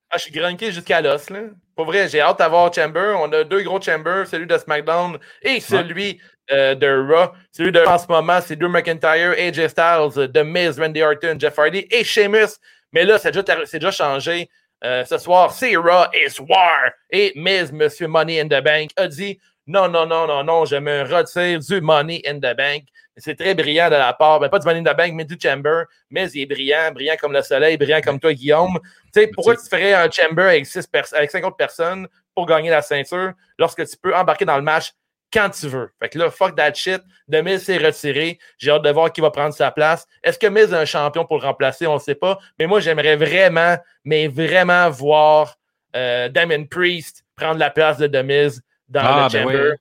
Ah, 0.09 0.17
je 0.17 0.23
suis 0.23 0.31
grunqué 0.31 0.71
jusqu'à 0.71 1.01
l'os, 1.01 1.29
là. 1.29 1.39
Pour 1.75 1.85
vrai, 1.85 2.07
j'ai 2.07 2.21
hâte 2.21 2.39
d'avoir 2.39 2.73
Chamber. 2.73 3.15
On 3.19 3.31
a 3.33 3.43
deux 3.43 3.63
gros 3.63 3.81
Chambers, 3.81 4.27
celui 4.27 4.45
de 4.47 4.57
SmackDown 4.57 5.17
et 5.41 5.59
celui 5.59 6.21
euh, 6.51 6.75
de 6.75 6.87
Raw. 6.87 7.31
Celui 7.51 7.71
de 7.71 7.79
en 7.81 7.97
ce 7.97 8.05
moment, 8.07 8.39
c'est 8.41 8.55
Drew 8.55 8.69
McIntyre, 8.69 9.31
AJ 9.37 9.67
Styles, 9.69 10.31
The 10.31 10.43
Miz, 10.45 10.79
Randy 10.79 11.01
Orton, 11.01 11.37
Jeff 11.39 11.57
Hardy 11.57 11.87
et 11.89 12.03
Sheamus. 12.03 12.59
Mais 12.93 13.03
là, 13.03 13.17
c'est 13.17 13.31
déjà, 13.31 13.65
déjà 13.73 13.91
changé. 13.91 14.47
Euh, 14.83 15.03
ce 15.05 15.17
soir, 15.17 15.51
c'est 15.51 15.75
Raw 15.75 16.05
et 16.13 16.27
War. 16.47 16.91
Et 17.09 17.33
Miz, 17.35 17.71
Monsieur 17.71 18.07
Money 18.07 18.39
in 18.39 18.45
the 18.47 18.63
Bank, 18.63 18.91
a 18.97 19.07
dit 19.07 19.39
non, 19.67 19.89
non, 19.89 20.05
non, 20.05 20.27
non, 20.27 20.43
non, 20.43 20.65
je 20.65 20.75
me 20.75 21.01
retire 21.03 21.59
du 21.59 21.81
Money 21.81 22.21
in 22.27 22.37
the 22.37 22.55
Bank. 22.55 22.83
C'est 23.17 23.35
très 23.35 23.55
brillant 23.55 23.87
de 23.87 23.95
la 23.95 24.13
part, 24.13 24.39
ben, 24.39 24.47
pas 24.47 24.59
du 24.59 24.67
Money 24.67 24.79
in 24.79 24.93
the 24.93 24.95
Bank, 24.95 25.13
mais 25.13 25.25
du 25.25 25.37
Chamber. 25.41 25.83
Mais 26.11 26.29
il 26.31 26.41
est 26.41 26.45
brillant, 26.45 26.91
brillant 26.91 27.15
comme 27.19 27.33
le 27.33 27.41
soleil, 27.41 27.75
brillant 27.75 28.01
comme 28.01 28.19
toi, 28.19 28.33
Guillaume. 28.33 28.77
Tu 29.11 29.21
sais, 29.21 29.27
pourquoi 29.27 29.55
tu 29.55 29.67
ferais 29.67 29.93
un 29.93 30.09
chamber 30.11 30.43
avec, 30.43 30.67
six 30.67 30.87
avec 31.13 31.31
50 31.31 31.57
personnes 31.57 32.07
pour 32.35 32.45
gagner 32.45 32.69
la 32.69 32.83
ceinture 32.83 33.33
lorsque 33.57 33.87
tu 33.87 33.97
peux 33.97 34.15
embarquer 34.15 34.45
dans 34.45 34.57
le 34.57 34.61
match 34.61 34.91
quand 35.33 35.49
tu 35.49 35.67
veux? 35.67 35.89
Fait 35.99 36.09
que 36.09 36.19
là, 36.19 36.29
fuck 36.29 36.55
that 36.55 36.75
shit. 36.75 37.01
De 37.27 37.41
Miz 37.41 37.63
s'est 37.63 37.77
retiré. 37.77 38.37
J'ai 38.59 38.69
hâte 38.69 38.83
de 38.83 38.91
voir 38.91 39.11
qui 39.11 39.21
va 39.21 39.31
prendre 39.31 39.55
sa 39.55 39.71
place. 39.71 40.05
Est-ce 40.23 40.37
que 40.37 40.47
Miz 40.47 40.71
est 40.71 40.77
un 40.77 40.85
champion 40.85 41.25
pour 41.25 41.39
le 41.39 41.43
remplacer? 41.43 41.87
On 41.87 41.95
ne 41.95 41.99
sait 41.99 42.13
pas. 42.13 42.37
Mais 42.59 42.67
moi, 42.67 42.81
j'aimerais 42.81 43.15
vraiment, 43.15 43.77
mais 44.03 44.27
vraiment 44.27 44.91
voir 44.91 45.57
euh, 45.95 46.29
Damon 46.29 46.65
Priest 46.65 47.23
prendre 47.35 47.59
la 47.59 47.71
place 47.71 47.97
de 47.97 48.05
The 48.05 48.23
Miz 48.23 48.61
dans 48.87 49.01
Ah, 49.03 49.27
le 49.31 49.33
ben 49.33 49.43
chamber. 49.43 49.69
oui. 49.71 49.75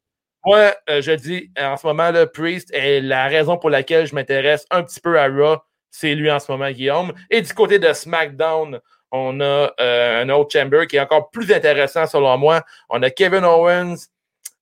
Moi, 0.47 0.75
euh, 0.91 1.01
je 1.01 1.13
dis, 1.13 1.51
en 1.59 1.77
ce 1.77 1.87
moment, 1.87 2.11
là, 2.11 2.27
Priest 2.27 2.71
est 2.75 3.01
la 3.01 3.29
raison 3.29 3.57
pour 3.57 3.71
laquelle 3.71 4.07
je 4.07 4.15
m'intéresse 4.15 4.67
un 4.71 4.83
petit 4.83 5.01
peu 5.01 5.19
à 5.19 5.27
Raw. 5.27 5.57
C'est 5.91 6.15
lui 6.15 6.31
en 6.31 6.39
ce 6.39 6.51
moment, 6.53 6.71
Guillaume. 6.71 7.13
Et 7.31 7.41
du 7.41 7.53
côté 7.55 7.79
de 7.79 7.91
SmackDown, 7.93 8.79
on 9.11 9.41
a 9.41 9.73
euh, 9.81 10.23
un 10.23 10.29
autre 10.29 10.51
Chamber 10.53 10.87
qui 10.87 10.97
est 10.97 11.01
encore 11.01 11.31
plus 11.31 11.51
intéressant 11.53 12.05
selon 12.07 12.37
moi. 12.37 12.63
On 12.91 13.03
a 13.03 13.11
Kevin 13.11 13.45
Owens, 13.45 13.97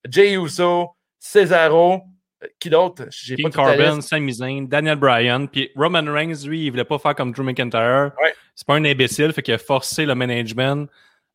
Jey 0.09 0.35
Uso, 0.35 0.91
Cesaro. 1.19 2.03
Euh, 2.45 2.47
Qui 2.61 2.71
d'autre? 2.71 3.05
King 3.11 3.51
Corbin. 3.51 4.01
Sami 4.03 4.33
Zayn, 4.35 4.67
Daniel 4.69 4.97
Bryan, 4.97 5.49
puis 5.49 5.71
Roman 5.75 6.05
Reigns, 6.13 6.45
lui, 6.47 6.67
il 6.67 6.71
voulait 6.71 6.85
pas 6.85 6.99
faire 6.99 7.15
comme 7.15 7.33
Drew 7.33 7.43
McIntyre. 7.45 8.13
Ouais. 8.23 8.35
C'est 8.55 8.67
pas 8.67 8.75
un 8.75 8.85
imbécile, 8.85 9.33
fait 9.33 9.43
qu'il 9.43 9.55
a 9.55 9.59
forcé 9.59 10.05
le 10.05 10.15
management 10.15 10.89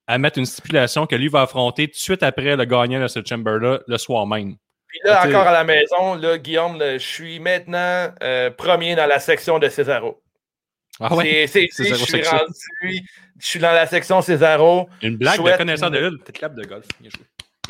à 0.08 0.18
mettre 0.18 0.40
une 0.40 0.46
stipulation 0.46 1.06
que 1.06 1.16
lui 1.16 1.28
va 1.28 1.42
affronter 1.42 1.88
tout 1.88 1.94
de 1.94 1.98
suite 1.98 2.24
après 2.24 2.56
le 2.56 2.66
gagnant 2.66 3.02
de 3.02 3.08
ce 3.08 3.20
chamber-là 3.28 3.80
le 3.86 3.98
soir 3.98 4.26
même. 4.26 4.56
Puis 4.88 5.00
là, 5.04 5.26
encore 5.28 5.46
à 5.48 5.52
la 5.52 5.64
maison, 5.66 6.16
là, 6.16 6.38
Guillaume, 6.38 6.80
là, 6.80 6.98
je 6.98 7.06
suis 7.06 7.40
maintenant 7.40 8.10
euh, 8.24 8.50
premier 8.52 8.96
dans 8.96 9.06
la 9.06 9.20
section 9.20 9.60
de 9.60 9.68
Cesaro. 9.68 10.22
Ah 11.00 11.14
ouais? 11.14 11.46
C'est- 11.48 11.68
je 11.78 11.94
suis 11.94 12.06
section. 12.08 12.38
rendu, 12.38 12.54
je 13.40 13.46
suis 13.46 13.60
dans 13.60 13.74
la 13.74 13.86
section 13.86 14.22
Cesaro. 14.22 14.88
Une 15.02 15.18
blague 15.18 15.36
Chouette. 15.36 15.54
de 15.54 15.58
connaisseur 15.58 15.92
de 15.92 16.00
lutte, 16.00 16.24
peut-être 16.24 16.38
clap 16.40 16.56
de 16.56 16.64
golf. 16.66 16.86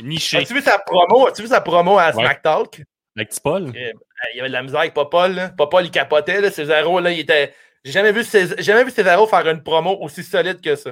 Niché. 0.02 0.38
As-tu 0.38 0.54
vu 0.54 0.62
sa 0.62 0.78
promo? 0.78 1.28
As-tu 1.28 1.42
vu 1.42 1.48
sa 1.48 1.60
promo 1.60 1.98
à 1.98 2.08
Ouais. 2.08 2.24
Smack 2.24 2.42
Talk? 2.44 2.82
Avec 3.18 3.30
petit 3.30 3.42
Paul. 3.42 3.64
Euh, 3.76 3.92
Il 4.34 4.38
y 4.38 4.40
avait 4.40 4.50
de 4.50 4.54
la 4.54 4.62
misère 4.62 4.82
avec 4.82 4.94
Popol. 4.94 5.32
Là. 5.34 5.50
Popol, 5.50 5.86
il 5.86 5.92
capotait. 5.92 6.40
Là. 6.40 6.52
Cesaro, 6.52 7.00
là, 7.00 7.10
il 7.12 7.20
était. 7.20 7.52
J'ai 7.84 7.92
jamais 7.92 8.12
vu, 8.12 8.22
Cés- 8.24 8.56
j'ai 8.58 8.64
jamais 8.64 8.84
vu 8.84 8.92
Cesaro 8.92 9.26
faire 9.28 9.48
une 9.50 9.64
promo 9.64 9.98
aussi 10.02 10.24
solide 10.24 10.62
que 10.62 10.76
ça. 10.76 10.92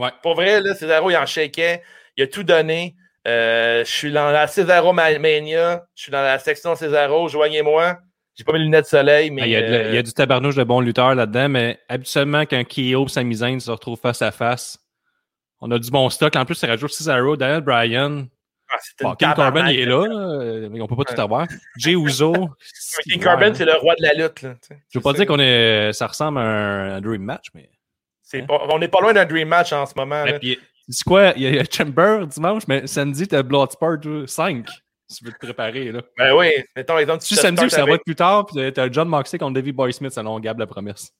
Ouais. 0.00 0.10
Pour 0.22 0.34
vrai, 0.34 0.60
là, 0.60 0.74
Cesaro, 0.74 1.10
il 1.10 1.16
en 1.16 1.26
shakeait. 1.26 1.82
Il 2.16 2.24
a 2.24 2.26
tout 2.26 2.42
donné. 2.42 2.96
Euh, 3.28 3.84
je 3.84 3.90
suis 3.90 4.10
dans 4.12 4.30
la 4.30 4.46
Cesaro 4.46 4.92
Ma- 4.92 5.18
Mania. 5.18 5.84
Je 5.94 6.02
suis 6.04 6.12
dans 6.12 6.22
la 6.22 6.38
section 6.38 6.74
Cesaro. 6.74 7.28
Joignez-moi. 7.28 7.98
J'ai 8.34 8.44
pas 8.44 8.52
mes 8.54 8.60
lunettes 8.60 8.84
de 8.84 8.88
soleil, 8.88 9.30
mais. 9.30 9.42
Ah, 9.42 9.46
il, 9.46 9.50
y 9.52 9.56
a 9.56 9.60
de- 9.60 9.66
euh, 9.66 9.88
il 9.90 9.94
y 9.94 9.98
a 9.98 10.02
du 10.02 10.12
tabarnouche 10.12 10.54
de 10.56 10.64
bons 10.64 10.80
lutteurs 10.80 11.14
là-dedans, 11.14 11.48
mais 11.50 11.78
habituellement, 11.88 12.42
quand 12.42 12.64
Kyo 12.64 13.04
et 13.04 13.08
Sami 13.08 13.34
Zayn 13.34 13.60
se 13.60 13.70
retrouvent 13.70 14.00
face 14.00 14.22
à 14.22 14.30
face, 14.30 14.78
on 15.60 15.70
a 15.70 15.78
du 15.78 15.90
bon 15.90 16.08
stock. 16.08 16.34
En 16.36 16.46
plus, 16.46 16.54
ça 16.54 16.66
rajoute 16.66 16.92
Cesaro, 16.92 17.36
Daniel 17.36 17.60
Bryan. 17.60 18.26
ah, 18.72 18.76
Bon, 19.02 19.14
King 19.16 19.34
Corbin, 19.34 19.68
il 19.70 19.80
est 19.80 19.84
là, 19.84 20.06
là, 20.08 20.68
mais 20.70 20.80
on 20.80 20.86
peut 20.86 20.96
pas 20.96 21.04
tout 21.14 21.20
avoir. 21.20 21.46
Jay 21.76 21.92
Uso. 21.92 22.32
King 23.04 23.22
Corbin, 23.22 23.52
c'est 23.52 23.66
le 23.66 23.74
roi 23.74 23.94
de 23.96 24.02
la 24.02 24.14
lutte. 24.14 24.40
Là. 24.40 24.54
Je 24.88 24.98
veux 24.98 25.02
pas 25.02 25.12
dire 25.12 25.26
qu'on 25.26 25.38
est, 25.40 25.92
ça 25.92 26.06
ressemble 26.06 26.38
à 26.38 26.42
un, 26.42 26.94
un 26.96 27.00
Dream 27.02 27.22
Match, 27.22 27.48
mais. 27.54 27.68
Pas- 28.46 28.66
on 28.68 28.78
n'est 28.78 28.88
pas 28.88 29.00
loin 29.00 29.12
d'un 29.12 29.24
Dream 29.24 29.48
Match 29.48 29.72
en 29.72 29.86
ce 29.86 29.94
moment. 29.96 30.22
Ouais, 30.22 30.38
puis, 30.38 30.58
c'est 30.88 31.04
quoi? 31.04 31.32
Il 31.36 31.54
y 31.54 31.58
a 31.58 31.64
Chamber 31.64 32.26
dimanche, 32.26 32.62
mais 32.68 32.86
samedi, 32.86 33.28
t'as 33.28 33.42
Bloodsport 33.42 33.98
5. 34.26 34.66
Si 35.08 35.18
tu 35.18 35.24
veux 35.24 35.32
te 35.32 35.38
préparer, 35.38 35.90
là. 35.90 36.02
Ben 36.16 36.34
oui, 36.34 36.50
mettons 36.76 36.96
exemple. 36.98 37.24
Tu 37.24 37.34
samedi, 37.34 37.68
ça 37.68 37.84
va 37.84 37.92
être 37.92 38.04
plus 38.04 38.14
tard, 38.14 38.46
puis 38.46 38.72
t'as 38.72 38.90
John 38.90 39.08
Moxley 39.08 39.38
contre 39.38 39.54
Davey 39.54 39.72
Boy 39.72 39.92
Smith, 39.92 40.12
selon 40.12 40.38
Gab 40.38 40.58
la 40.58 40.66
promesse. 40.66 41.10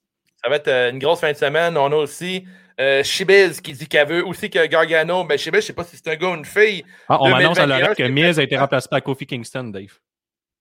Ça 0.42 0.48
va 0.48 0.56
être 0.56 0.68
euh, 0.68 0.90
une 0.90 0.98
grosse 0.98 1.20
fin 1.20 1.32
de 1.32 1.36
semaine. 1.36 1.76
On 1.76 1.92
a 1.92 1.96
aussi 1.96 2.46
euh, 2.80 3.02
Shibiz 3.02 3.60
qui 3.60 3.72
dit 3.72 3.86
qu'elle 3.86 4.08
veut 4.08 4.24
aussi 4.24 4.48
que 4.48 4.64
Gargano. 4.66 5.24
Ben, 5.24 5.36
Shibiz, 5.36 5.60
je 5.60 5.66
sais 5.66 5.72
pas 5.72 5.84
si 5.84 5.96
c'est 5.96 6.08
un 6.08 6.16
gars 6.16 6.28
ou 6.28 6.34
une 6.34 6.46
fille. 6.46 6.82
Ah, 7.08 7.18
on 7.20 7.28
m'annonce 7.28 7.58
à 7.58 7.66
2021, 7.66 7.78
l'oreille 7.78 7.96
que 7.96 8.02
Miz 8.04 8.38
a 8.38 8.42
été 8.42 8.56
remplacé 8.56 8.88
par 8.88 9.02
Kofi 9.02 9.26
Kingston, 9.26 9.64
Dave. 9.64 9.98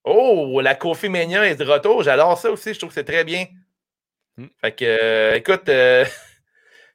Oh, 0.04 0.60
la 0.62 0.76
Kofi 0.76 1.08
Mania 1.08 1.46
est 1.46 1.56
de 1.56 1.64
retour. 1.64 2.04
J'adore 2.04 2.38
ça 2.38 2.52
aussi. 2.52 2.74
Je 2.74 2.80
trouve 2.80 2.90
que 2.90 2.96
c'est 2.96 3.06
très 3.06 3.24
bien. 3.24 3.46
Hmm. 4.38 4.48
Fait 4.60 4.72
que, 4.72 4.86
euh, 4.86 5.36
écoute, 5.36 5.70
euh, 5.70 6.04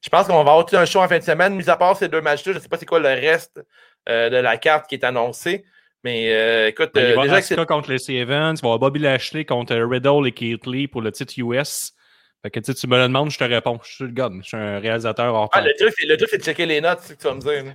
je 0.05 0.11
pense 0.11 0.27
qu'on 0.27 0.35
va 0.35 0.41
avoir 0.41 0.67
tout 0.67 0.77
un 0.77 0.85
show 0.85 1.01
en 1.01 1.09
fin 1.09 1.19
de 1.19 1.25
semaine. 1.25 1.55
Mis 1.55 1.71
à 1.71 1.77
part 1.77 1.97
ces 1.97 2.09
deux 2.09 2.21
matchs-là, 2.21 2.53
je 2.53 2.59
ne 2.59 2.63
sais 2.63 2.69
pas 2.69 2.77
c'est 2.77 2.85
quoi 2.85 2.99
le 2.99 3.09
reste 3.09 3.65
euh, 4.07 4.29
de 4.29 4.37
la 4.37 4.59
carte 4.59 4.87
qui 4.87 4.97
est 4.97 5.05
annoncée. 5.05 5.65
Mais 6.05 6.31
euh, 6.31 6.69
écoute, 6.69 6.91
Ben, 6.93 7.01
il 7.01 7.05
va 7.05 7.09
euh, 7.09 7.13
avoir 7.13 7.25
déjà 7.25 7.41
que. 7.41 7.45
Asuka 7.47 7.65
contre 7.65 7.91
les 7.91 8.11
Evans, 8.11 8.55
il 8.55 8.61
va 8.61 8.67
avoir 8.67 8.79
Bobby 8.79 9.01
Lashley 9.01 9.47
contre 9.47 9.75
Riddle 9.75 10.27
et 10.27 10.33
Keith 10.33 10.67
Lee 10.67 10.89
pour 10.89 11.01
le 11.01 11.11
titre 11.11 11.33
US. 11.39 11.95
Fait 12.43 12.51
que 12.51 12.61
tu 12.61 12.67
sais, 12.67 12.75
tu 12.75 12.87
me 12.87 12.99
le 12.99 13.05
demandes, 13.05 13.31
je 13.31 13.39
te 13.39 13.45
réponds. 13.45 13.81
Je 13.83 13.95
suis 13.95 14.05
le 14.05 14.11
gars, 14.11 14.29
je 14.43 14.47
suis 14.47 14.57
un 14.59 14.79
réalisateur 14.79 15.35
hors 15.35 15.49
Ah, 15.53 15.63
le 15.63 15.73
truc, 15.79 15.95
c'est, 15.99 16.07
le 16.07 16.19
truc, 16.19 16.29
c'est 16.29 16.37
de 16.39 16.43
checker 16.43 16.67
les 16.67 16.83
notes, 16.83 16.99
c'est 17.01 17.15
ce 17.15 17.15
que 17.15 17.23
tu 17.23 17.29
vas 17.29 17.35
me 17.35 17.41
dire. 17.41 17.75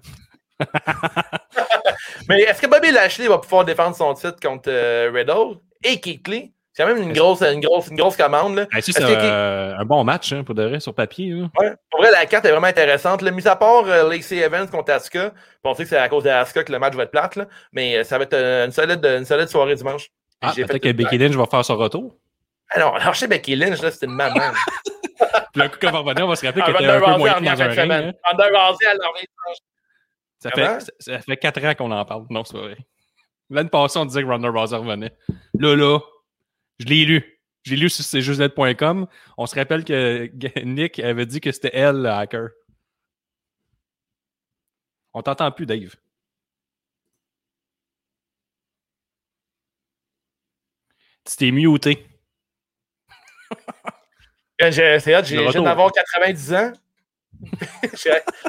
Mais 2.30 2.42
est-ce 2.44 2.62
que 2.62 2.68
Bobby 2.68 2.92
Lashley 2.92 3.28
va 3.28 3.40
pouvoir 3.40 3.66
défendre 3.66 3.96
son 3.96 4.14
titre 4.14 4.40
contre 4.40 4.70
euh, 4.70 5.10
Riddle 5.12 5.60
et 5.84 6.00
Keith 6.00 6.28
Lee? 6.28 6.54
C'est 6.80 6.86
quand 6.86 6.96
même 6.96 7.04
une 7.04 7.12
grosse, 7.14 7.42
une 7.42 7.60
grosse, 7.60 7.88
une 7.90 7.98
grosse 7.98 8.16
commande. 8.16 8.56
Là. 8.56 8.66
Si, 8.80 8.94
c'est 8.94 9.04
euh, 9.04 9.76
un 9.78 9.84
bon 9.84 10.06
match 10.06 10.32
hein, 10.32 10.46
pour 10.46 10.56
de 10.56 10.64
vrai 10.64 10.80
sur 10.80 10.94
papier. 10.94 11.32
là. 11.32 11.50
Ouais. 11.60 11.74
Pour 11.92 12.00
vrai, 12.00 12.10
la 12.10 12.26
carte 12.26 12.46
est 12.46 12.52
vraiment 12.52 12.68
intéressante. 12.68 13.22
Là, 13.22 13.32
mis 13.32 13.46
à 13.50 13.58
part 13.58 13.84
euh, 13.86 14.10
Lacey 14.10 14.38
Evans 14.38 14.66
contre 14.70 14.94
Asuka, 14.94 15.34
on 15.66 15.74
sait 15.74 15.84
que 15.84 15.90
c'est 15.90 15.98
à 15.98 16.08
cause 16.08 16.24
d'Asuka 16.24 16.64
que 16.64 16.72
le 16.72 16.80
match 16.80 16.94
va 16.94 17.04
être 17.04 17.12
plate, 17.12 17.36
là, 17.36 17.48
mais 17.74 17.98
euh, 17.98 18.06
ça 18.06 18.18
va 18.18 18.24
être 18.24 18.34
euh, 18.34 18.66
une 18.66 18.72
solide, 18.72 19.06
une 19.06 19.26
solide 19.26 19.50
soirée 19.50 19.76
dimanche. 19.76 20.08
Ah, 20.40 20.54
peut-être 20.56 20.72
fait 20.72 20.80
que 20.80 20.92
Becky 20.94 21.18
Lynch 21.18 21.36
va 21.36 21.48
faire 21.48 21.66
son 21.66 21.76
retour. 21.76 22.16
Ah 22.70 22.80
non, 22.80 22.94
alors 22.94 23.14
chez 23.14 23.28
Becky 23.28 23.58
Lynch, 23.58 23.82
là, 23.82 23.92
c'est 23.92 24.06
une 24.06 24.14
maman. 24.14 24.40
Puis 25.52 25.62
le 25.62 25.68
coup 25.68 25.80
qu'on 25.82 25.92
va 25.92 26.00
revenir, 26.00 26.26
on 26.26 26.30
va 26.30 26.38
se 26.38 26.46
rappeler 26.46 26.64
Ah, 26.66 26.72
qu'elle 26.72 26.82
était 26.86 26.94
un 26.94 27.00
peu 27.02 27.18
moins 27.18 27.42
dans 27.42 27.62
un 27.62 27.68
ring. 27.68 27.92
hein. 27.92 28.12
Ça, 30.40 30.50
fait, 30.52 30.92
ça, 31.00 31.20
fait 31.20 31.36
quatre 31.36 31.62
ans 31.66 31.76
qu'on 31.76 31.92
en 31.92 32.06
parle. 32.06 32.24
Non, 32.30 32.46
c'est 32.46 32.54
pas 32.54 32.64
vrai. 32.64 32.78
L'année 33.50 33.70
passée, 33.70 34.00
on 34.00 34.06
disait 34.06 34.22
que 34.24 34.28
Ronda 34.28 34.48
Rousey 34.48 34.78
revenait. 34.78 35.12
Là, 35.60 35.76
là, 35.76 36.00
je 36.80 36.86
l'ai 36.86 37.06
lu. 37.06 37.40
J'ai 37.64 37.76
lu 37.76 37.90
sur 37.90 38.04
cjustlette.com. 38.04 39.08
On 39.38 39.46
se 39.46 39.56
rappelle 39.56 39.84
que 39.84 40.30
Nick 40.64 41.00
avait 41.00 41.26
dit 41.26 41.42
que 41.42 41.52
c'était 41.52 41.72
elle, 41.74 42.02
le 42.02 42.10
hacker. 42.10 42.50
On 45.14 45.22
t'entend 45.22 45.52
plus, 45.52 45.66
Dave. 45.66 45.96
Tu 51.26 51.36
t'es 51.38 51.52
muté. 51.52 52.08
J'ai- 54.60 55.00
C'est 55.00 55.16
hot, 55.16 55.24
j'ai 55.24 55.38
d'avoir 55.38 55.92
90 55.92 56.54
ans. 56.54 56.74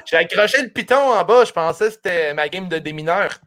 j'ai 0.06 0.16
accroché 0.16 0.62
le 0.62 0.68
piton 0.68 0.96
en 0.96 1.24
bas, 1.24 1.44
je 1.44 1.52
pensais 1.52 1.86
que 1.86 1.92
c'était 1.92 2.34
ma 2.34 2.48
game 2.48 2.68
de 2.68 2.78
démineur. 2.78 3.38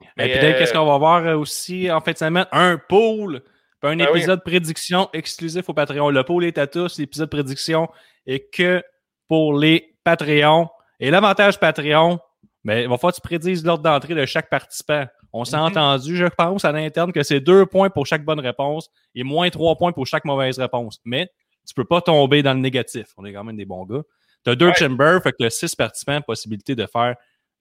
Et 0.00 0.06
Mais, 0.16 0.38
puis 0.38 0.46
euh, 0.46 0.58
qu'est-ce 0.58 0.72
qu'on 0.72 0.86
va 0.86 0.96
voir 0.96 1.38
aussi 1.38 1.90
en 1.90 2.00
fin 2.00 2.12
de 2.12 2.16
semaine? 2.16 2.46
Un 2.52 2.78
pool, 2.78 3.42
un 3.82 3.96
Ben 3.96 4.06
oui. 4.12 4.18
épisode 4.18 4.42
prédiction 4.44 5.08
exclusif 5.12 5.68
au 5.68 5.74
Patreon. 5.74 6.10
Le 6.10 6.22
pool 6.24 6.44
est 6.44 6.58
à 6.58 6.66
tous, 6.66 6.98
l'épisode 6.98 7.30
prédiction 7.30 7.88
est 8.26 8.50
que 8.54 8.82
pour 9.28 9.56
les 9.58 9.96
Patreons. 10.04 10.68
Et 10.98 11.10
l'avantage 11.10 11.58
Patreon, 11.58 12.18
ben, 12.64 12.78
il 12.82 12.88
va 12.88 12.96
falloir 12.98 13.12
que 13.12 13.16
tu 13.16 13.22
prédises 13.22 13.64
l'ordre 13.64 13.82
d'entrée 13.84 14.14
de 14.14 14.26
chaque 14.26 14.50
participant. 14.50 15.06
On 15.32 15.44
s'est 15.44 15.56
Mhm. 15.56 15.62
entendu, 15.62 16.16
je 16.16 16.26
pense, 16.26 16.64
à 16.64 16.72
l'interne 16.72 17.12
que 17.12 17.22
c'est 17.22 17.40
deux 17.40 17.64
points 17.64 17.88
pour 17.88 18.04
chaque 18.06 18.24
bonne 18.24 18.40
réponse 18.40 18.90
et 19.14 19.22
moins 19.22 19.48
trois 19.50 19.76
points 19.76 19.92
pour 19.92 20.06
chaque 20.06 20.24
mauvaise 20.24 20.58
réponse. 20.58 21.00
Mais 21.04 21.30
tu 21.66 21.72
peux 21.74 21.84
pas 21.84 22.00
tomber 22.00 22.42
dans 22.42 22.52
le 22.52 22.60
négatif. 22.60 23.06
On 23.16 23.24
est 23.24 23.32
quand 23.32 23.44
même 23.44 23.56
des 23.56 23.64
bons 23.64 23.84
gars. 23.86 24.02
Tu 24.44 24.50
as 24.50 24.56
deux 24.56 24.68
Ouais. 24.68 24.74
chambers, 24.74 25.22
fait 25.22 25.32
que 25.32 25.44
le 25.44 25.50
six 25.50 25.74
participants, 25.76 26.20
possibilité 26.22 26.74
de 26.74 26.84
faire 26.86 27.14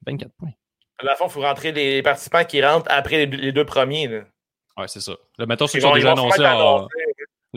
24 0.06 0.32
points. 0.38 0.52
À 0.98 1.06
la 1.06 1.16
fin, 1.16 1.26
il 1.26 1.32
faut 1.32 1.42
rentrer 1.42 1.72
les 1.72 2.02
participants 2.02 2.44
qui 2.44 2.62
rentrent 2.64 2.88
après 2.90 3.26
les, 3.26 3.38
les 3.38 3.52
deux 3.52 3.66
premiers. 3.66 4.08
Là. 4.08 4.22
Ouais, 4.80 4.88
c'est 4.88 5.02
ça. 5.02 5.12
Là, 5.38 5.46
mettons, 5.46 5.68
ceux 5.68 5.80
qui 5.80 5.86
ils 5.86 5.94
déjà 5.94 6.16
là, 6.16 6.88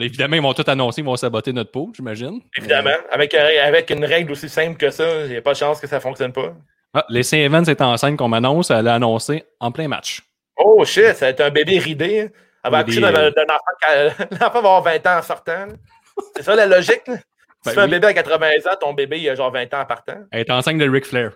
évidemment, 0.06 0.36
ils 0.36 0.42
vont 0.42 0.54
tout 0.54 0.64
annoncer, 0.66 1.02
ils 1.02 1.04
vont 1.04 1.14
saboter 1.14 1.52
notre 1.52 1.70
pool, 1.70 1.92
j'imagine. 1.94 2.40
Évidemment. 2.56 2.96
Avec, 3.10 3.32
euh, 3.34 3.48
avec 3.62 3.90
une 3.90 4.04
règle 4.04 4.32
aussi 4.32 4.48
simple 4.48 4.76
que 4.76 4.90
ça, 4.90 5.24
il 5.26 5.30
n'y 5.30 5.36
a 5.36 5.42
pas 5.42 5.52
de 5.52 5.58
chance 5.58 5.80
que 5.80 5.86
ça 5.86 5.96
ne 5.96 6.00
fonctionne 6.00 6.32
pas. 6.32 6.52
Ah, 6.94 7.04
les 7.08 7.22
Saint 7.22 7.38
Evans 7.38 7.64
est 7.68 7.80
enceinte 7.80 8.16
qu'on 8.16 8.28
m'annonce, 8.28 8.70
elle 8.70 8.86
l'a 8.86 8.94
annoncé 8.94 9.44
en 9.60 9.70
plein 9.70 9.86
match. 9.86 10.22
Oh 10.56 10.84
shit, 10.84 11.14
ça 11.14 11.26
va 11.26 11.28
être 11.28 11.40
un 11.42 11.50
bébé 11.50 11.78
ridé. 11.78 12.30
Elle 12.64 12.70
va 12.70 12.78
accoucher 12.78 13.00
d'un 13.00 13.14
euh, 13.14 13.30
d'un 13.30 13.44
enfant. 13.44 14.24
L'enfant 14.32 14.50
va 14.50 14.58
avoir 14.58 14.82
20 14.82 15.06
ans 15.06 15.18
en 15.18 15.22
sortant. 15.22 15.66
C'est 16.36 16.42
ça 16.42 16.56
la 16.56 16.66
logique. 16.66 17.06
là? 17.06 17.16
Si 17.16 17.22
Ben 17.66 17.70
tu 17.70 17.74
fais 17.76 17.80
un 17.82 17.88
bébé 17.88 18.06
à 18.08 18.14
80 18.14 18.48
ans, 18.66 18.76
ton 18.80 18.92
bébé 18.92 19.20
il 19.20 19.28
a 19.28 19.34
genre 19.36 19.52
20 19.52 19.72
ans 19.74 19.80
en 19.80 19.86
partant. 19.86 20.18
Elle 20.32 20.40
est 20.40 20.50
enceinte 20.50 20.78
de 20.78 20.88
Ric 20.88 21.06
Flair. 21.06 21.32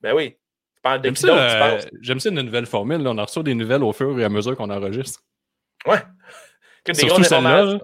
Ben 0.00 0.12
oui. 0.14 0.36
Parles 0.84 1.00
de 1.00 1.06
J'aime 1.06 1.16
ça, 1.16 1.28
euh, 1.28 1.80
j'aime 2.02 2.20
ça 2.20 2.28
une 2.28 2.42
nouvelle 2.42 2.66
formule. 2.66 3.02
là. 3.02 3.10
On 3.10 3.16
en 3.18 3.24
reçoit 3.24 3.42
des 3.42 3.54
nouvelles 3.54 3.82
au 3.82 3.94
fur 3.94 4.20
et 4.20 4.24
à 4.24 4.28
mesure 4.28 4.54
qu'on 4.54 4.68
enregistre. 4.68 5.20
Ouais. 5.86 6.02
Que 6.84 6.92
des 6.92 6.98
Surtout 6.98 7.24
celle-là. 7.24 7.78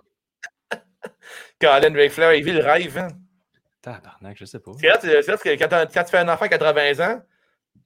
Colin 1.60 1.94
Ric 1.94 2.12
Flair, 2.12 2.34
il 2.34 2.44
vit 2.44 2.52
le 2.52 2.62
rêve. 2.62 2.98
Hein. 2.98 3.08
Tabarnak, 3.80 4.36
je 4.38 4.44
sais 4.44 4.58
pas. 4.58 4.72
C'est 4.78 4.88
vrai, 4.88 5.56
que 5.56 5.64
quand, 5.64 6.04
tu 6.04 6.10
fais 6.10 6.18
un 6.18 6.28
enfant 6.28 6.44
à 6.44 6.48
80 6.48 7.06
ans, 7.10 7.22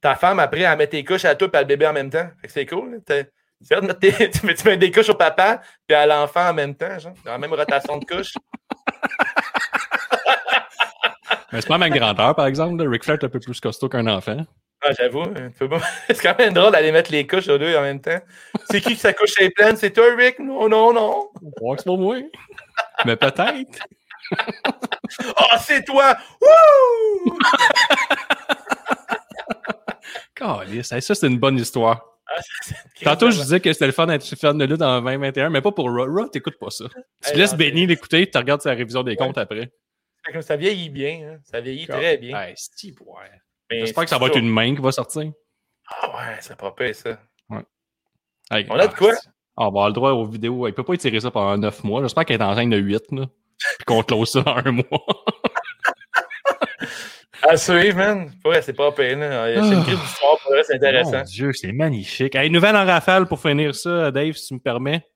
ta 0.00 0.16
femme, 0.16 0.40
après, 0.40 0.62
elle 0.62 0.76
met 0.76 0.88
tes 0.88 1.04
couches 1.04 1.24
à 1.24 1.36
toi 1.36 1.48
et 1.52 1.56
à 1.58 1.60
le 1.60 1.66
bébé 1.68 1.86
en 1.86 1.92
même 1.92 2.10
temps. 2.10 2.28
Fait 2.40 2.48
que 2.48 2.52
c'est 2.52 2.66
cool. 2.66 3.00
C'est 3.06 3.30
vrai 3.70 3.82
de 3.82 3.86
mettre 3.86 4.00
tes- 4.00 4.30
tu, 4.32 4.44
mets, 4.46 4.54
tu 4.54 4.66
mets 4.66 4.76
des 4.76 4.90
couches 4.90 5.10
au 5.10 5.14
papa 5.14 5.60
puis 5.86 5.96
à 5.96 6.06
l'enfant 6.06 6.48
en 6.48 6.54
même 6.54 6.74
temps, 6.74 6.98
genre, 6.98 7.14
dans 7.24 7.30
la 7.30 7.38
même 7.38 7.54
rotation 7.54 7.98
de 7.98 8.04
couches. 8.04 8.34
Mais 11.54 11.60
c'est 11.60 11.68
pas 11.68 11.78
la 11.78 11.88
même 11.88 11.98
grandeur, 11.98 12.34
par 12.34 12.46
exemple. 12.46 12.82
là. 12.82 12.90
Ric 12.90 13.04
Flair 13.04 13.16
est 13.20 13.24
un 13.24 13.28
peu 13.28 13.40
plus 13.40 13.58
costaud 13.60 13.88
qu'un 13.88 14.06
enfant. 14.08 14.44
Ah, 14.82 14.90
j'avoue. 14.98 15.22
hein, 15.22 15.50
pas- 15.68 15.78
C'est 16.08 16.20
quand 16.20 16.36
même 16.38 16.52
drôle 16.52 16.72
d'aller 16.72 16.92
mettre 16.92 17.10
les 17.12 17.26
couches 17.26 17.48
aux 17.48 17.56
deux 17.56 17.74
en 17.76 17.80
même 17.82 18.00
temps. 18.00 18.18
C'est 18.70 18.80
qui 18.80 18.90
qui 18.94 18.96
sa 19.00 19.12
couche 19.14 19.40
est 19.40 19.48
pleine? 19.50 19.76
C'est 19.76 19.92
toi, 19.92 20.04
Rick? 20.16 20.38
Non, 20.40 20.68
non, 20.68 20.92
non. 20.92 21.28
Ouais, 21.62 21.76
c'est 21.78 21.84
pas 21.86 21.96
moi. 21.96 22.16
Mais 23.06 23.16
peut-être. 23.16 23.78
Ah, 25.36 25.58
c'est 25.58 25.84
toi! 25.84 26.16
Wouh! 26.40 27.38
Hey, 30.40 30.82
ça, 30.82 31.14
c'est 31.14 31.26
une 31.26 31.38
bonne 31.38 31.56
histoire. 31.58 32.02
Tantôt, 33.02 33.30
je 33.30 33.40
disais 33.40 33.60
que 33.60 33.72
c'était 33.72 33.86
le 33.86 33.92
fun 33.92 34.06
d'être 34.06 34.24
fan 34.38 34.58
de 34.58 34.64
lutte 34.64 34.82
en 34.82 35.00
2021, 35.00 35.48
mais 35.50 35.60
pas 35.62 35.72
pour 35.72 35.86
Raw. 35.90 36.04
Raw, 36.06 36.28
t'écoutes 36.28 36.58
pas 36.58 36.70
ça. 36.70 36.84
Tu 37.22 37.30
Hey, 37.30 37.38
laisses 37.38 37.54
Benny 37.54 37.86
l'écouter, 37.86 38.28
tu 38.28 38.36
regardes 38.36 38.60
sa 38.60 38.70
révision 38.72 39.02
des 39.02 39.16
comptes 39.16 39.38
après. 39.38 39.70
Ça 40.40 40.56
vieillit 40.56 40.90
bien. 40.90 41.34
hein. 41.34 41.38
Ça 41.44 41.60
vieillit 41.60 41.86
très 41.86 42.16
bien. 42.16 42.40
Hey. 42.40 42.54
Mais 43.70 43.80
J'espère 43.80 44.04
que 44.04 44.10
ça 44.10 44.18
va 44.18 44.26
être 44.26 44.38
une 44.38 44.48
main 44.48 44.74
qui 44.74 44.80
va 44.82 44.92
sortir. 44.92 45.30
Ah 45.88 46.08
ouais, 46.16 46.36
c'est 46.40 46.56
pas 46.56 46.70
pire, 46.72 46.94
ça. 46.94 47.18
Hey, 48.50 48.66
On 48.68 48.74
a 48.78 48.86
de 48.86 48.92
ah, 48.92 48.96
quoi? 48.96 49.12
Ah, 49.56 49.62
on 49.62 49.62
va 49.64 49.66
avoir 49.68 49.86
le 49.88 49.92
droit 49.94 50.10
aux 50.12 50.26
vidéos. 50.26 50.66
Il 50.68 50.74
peut 50.74 50.82
pas 50.82 50.94
étirer 50.94 51.20
ça 51.20 51.30
pendant 51.30 51.56
9 51.56 51.84
mois. 51.84 52.02
J'espère 52.02 52.24
qu'elle 52.24 52.40
est 52.40 52.44
enceinte 52.44 52.70
de 52.70 52.76
8, 52.76 53.12
là. 53.12 53.26
Puis 53.78 53.84
qu'on 53.86 54.02
close 54.02 54.30
ça 54.32 54.40
en 54.40 54.66
un 54.66 54.72
mois. 54.72 54.84
À 57.46 57.56
suivre, 57.58 57.96
man. 57.98 58.32
Ouais, 58.44 58.62
c'est 58.62 58.72
pas 58.72 58.84
là. 58.88 58.92
C'est 58.96 59.12
une 59.12 59.22
Ah. 59.22 59.82
crise 59.84 60.00
d'histoire, 60.00 60.38
pour 60.42 60.52
c'est 60.62 60.74
intéressant. 60.76 61.18
Mon 61.18 61.22
Dieu, 61.24 61.52
c'est 61.52 61.72
magnifique. 61.72 62.34
Hey, 62.34 62.48
nouvelle 62.48 62.74
en 62.76 62.86
rafale 62.86 63.26
pour 63.26 63.38
finir 63.38 63.74
ça, 63.74 64.10
Dave, 64.10 64.32
si 64.32 64.48
tu 64.48 64.54
me 64.54 64.60
permets. 64.60 65.06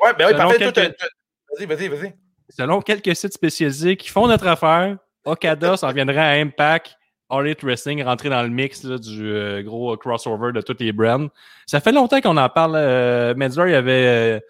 Ouais, 0.00 0.14
ben 0.14 0.28
oui, 0.28 0.34
parfait. 0.34 0.58
quelques- 0.58 0.96
Vas-y, 1.58 1.66
vas-y, 1.66 1.88
vas-y. 1.88 2.14
Selon 2.50 2.80
quelques 2.80 3.14
sites 3.16 3.32
spécialisés 3.32 3.96
qui 3.96 4.08
font 4.08 4.26
notre 4.26 4.46
affaire, 4.46 4.96
Okada 5.24 5.76
s'en 5.76 5.92
viendrait 5.92 6.18
à 6.18 6.30
Impact, 6.40 6.96
All 7.30 7.46
Elite 7.46 7.62
Wrestling, 7.64 8.02
rentrer 8.04 8.28
dans 8.28 8.42
le 8.42 8.50
mix 8.50 8.84
là, 8.84 8.98
du 8.98 9.26
euh, 9.32 9.62
gros 9.62 9.96
crossover 9.96 10.52
de 10.52 10.60
tous 10.60 10.76
les 10.78 10.92
brands. 10.92 11.28
Ça 11.66 11.80
fait 11.80 11.92
longtemps 11.92 12.20
qu'on 12.20 12.36
en 12.36 12.48
parle. 12.50 12.74
Euh, 12.76 13.34
Metzler, 13.34 13.70
il 13.70 13.74
avait 13.74 14.36
euh, 14.36 14.40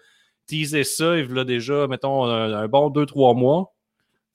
teasé 0.47 0.83
ça, 0.83 1.15
il 1.17 1.25
voulait 1.25 1.45
déjà, 1.45 1.87
mettons, 1.87 2.25
un, 2.25 2.53
un 2.53 2.67
bon 2.67 2.89
2-3 2.89 3.35
mois. 3.35 3.73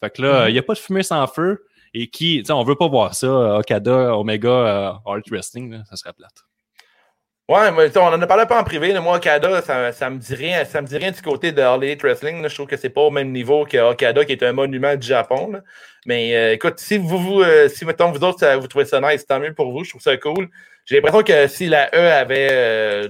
Fait 0.02 0.10
que 0.10 0.22
là, 0.22 0.42
Mhm. 0.44 0.48
il 0.48 0.52
n'y 0.54 0.58
a 0.58 0.62
pas 0.62 0.72
de 0.74 0.78
fumée 0.78 1.02
sans 1.02 1.26
feu. 1.26 1.66
Et 1.92 2.08
qui, 2.08 2.38
tu 2.38 2.44
sais, 2.46 2.52
on 2.52 2.62
veut 2.62 2.76
pas 2.76 2.86
voir 2.88 3.14
ça, 3.14 3.58
Okada, 3.58 4.16
Omega, 4.16 4.48
euh, 4.48 4.92
All 5.06 5.14
Elite 5.16 5.30
Wrestling, 5.30 5.72
là, 5.72 5.82
ça 5.90 5.96
serait 5.96 6.12
plate. 6.12 6.30
Ouais, 7.50 7.70
mais 7.72 7.98
on 7.98 8.02
en 8.02 8.22
a 8.22 8.26
parlé 8.28 8.46
pas 8.46 8.60
en 8.60 8.64
privé. 8.64 8.92
là. 8.92 9.00
Moi, 9.00 9.16
Okada, 9.16 9.60
ça, 9.62 9.90
ça 9.92 10.08
me 10.08 10.18
dit 10.18 10.34
rien. 10.34 10.64
Ça 10.64 10.80
me 10.80 10.86
dit 10.86 10.96
rien 10.96 11.10
du 11.10 11.20
côté 11.20 11.50
de 11.52 11.60
All 11.60 11.82
Elite 11.82 12.02
Wrestling. 12.02 12.40
là. 12.42 12.48
Je 12.48 12.54
trouve 12.54 12.66
que 12.68 12.76
c'est 12.76 12.90
pas 12.90 13.00
au 13.00 13.10
même 13.10 13.32
niveau 13.32 13.64
que 13.64 13.76
Okada, 13.76 14.24
qui 14.24 14.32
est 14.32 14.42
un 14.44 14.52
monument 14.52 14.94
du 14.94 15.06
Japon. 15.06 15.50
là. 15.52 15.60
Mais 16.06 16.36
euh, 16.36 16.52
écoute, 16.52 16.78
si 16.78 16.96
vous, 16.96 17.18
vous 17.18 17.42
euh, 17.42 17.68
si 17.68 17.84
mettons 17.84 18.10
vous 18.12 18.22
autres, 18.24 18.38
ça- 18.38 18.56
vous 18.56 18.68
trouvez 18.68 18.84
ça 18.84 19.00
nice, 19.00 19.26
tant 19.26 19.40
mieux 19.40 19.52
pour 19.52 19.72
vous. 19.72 19.82
Je 19.84 19.90
trouve 19.90 20.00
ça 20.02 20.16
cool. 20.16 20.48
J'ai 20.86 20.96
l'impression 20.96 21.22
que 21.22 21.46
si 21.48 21.66
la 21.66 21.88
E 21.94 21.98
avait 22.12 22.48
euh, 22.52 23.08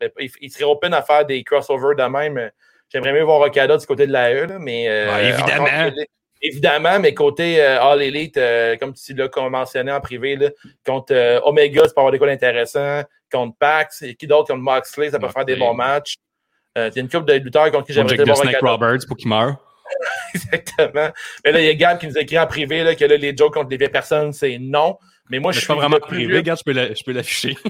ben, 0.00 0.10
il, 0.18 0.30
il 0.40 0.50
serait 0.50 0.64
open 0.64 0.92
à 0.92 1.02
faire 1.02 1.24
des 1.24 1.44
crossovers 1.44 1.94
de 1.96 2.02
même. 2.10 2.50
J'aimerais 2.90 3.12
mieux 3.12 3.22
voir 3.22 3.40
Okada 3.40 3.76
du 3.76 3.86
côté 3.86 4.06
de 4.06 4.12
la 4.12 4.32
E, 4.32 4.46
là, 4.46 4.58
mais 4.58 4.88
euh, 4.88 5.14
Ouais, 5.14 5.28
évidemment. 5.28 5.66
Évidemment, 6.40 7.00
mais 7.00 7.14
côté 7.14 7.60
euh, 7.60 7.82
All 7.82 8.02
Elite, 8.02 8.36
euh, 8.36 8.76
comme 8.76 8.94
tu 8.94 9.14
l'as 9.14 9.28
mentionné 9.48 9.90
en 9.90 10.00
privé, 10.00 10.36
là, 10.36 10.50
contre 10.86 11.12
euh, 11.12 11.40
Omega, 11.44 11.82
ça 11.82 11.88
peut 11.88 12.00
avoir 12.00 12.12
des 12.12 12.18
quoi 12.18 12.28
d'intéressant. 12.28 13.02
Contre 13.30 13.56
Pax, 13.58 14.02
et 14.02 14.14
qui 14.14 14.26
d'autre 14.26 14.48
contre 14.48 14.62
Moxley, 14.62 15.10
ça 15.10 15.18
peut 15.18 15.28
faire 15.28 15.44
des 15.44 15.56
bons 15.56 15.74
matchs. 15.74 16.14
Il 16.76 16.92
y 16.94 16.98
a 16.98 17.02
une 17.02 17.08
couple 17.08 17.26
de 17.26 17.34
lutteurs 17.34 17.70
contre 17.72 17.86
qui 17.86 17.92
j'aimerais 17.92 18.16
voir 18.16 18.36
Snake. 18.36 18.56
Roberts 18.62 19.06
pour 19.06 19.16
qu'il 19.16 19.28
meure. 19.28 19.56
Exactement. 20.34 21.10
Mais 21.44 21.52
là, 21.52 21.60
il 21.60 21.66
y 21.66 21.70
a 21.70 21.74
Gab 21.74 21.98
qui 21.98 22.06
nous 22.06 22.16
écrit 22.16 22.38
en 22.38 22.46
privé 22.46 22.84
là, 22.84 22.94
que 22.94 23.04
là, 23.04 23.16
les 23.16 23.36
jokes 23.36 23.54
contre 23.54 23.70
les 23.70 23.76
vieilles 23.76 23.90
personnes, 23.90 24.32
c'est 24.32 24.58
non. 24.58 24.96
Mais 25.28 25.40
moi, 25.40 25.50
Mais 25.50 25.54
je 25.54 25.58
suis 25.58 25.66
pas 25.66 25.74
vraiment 25.74 25.98
privé, 25.98 26.36
regarde, 26.36 26.58
je 26.58 26.64
peux 26.64 26.94
je 26.94 27.04
peux 27.04 27.12
l'afficher. 27.12 27.56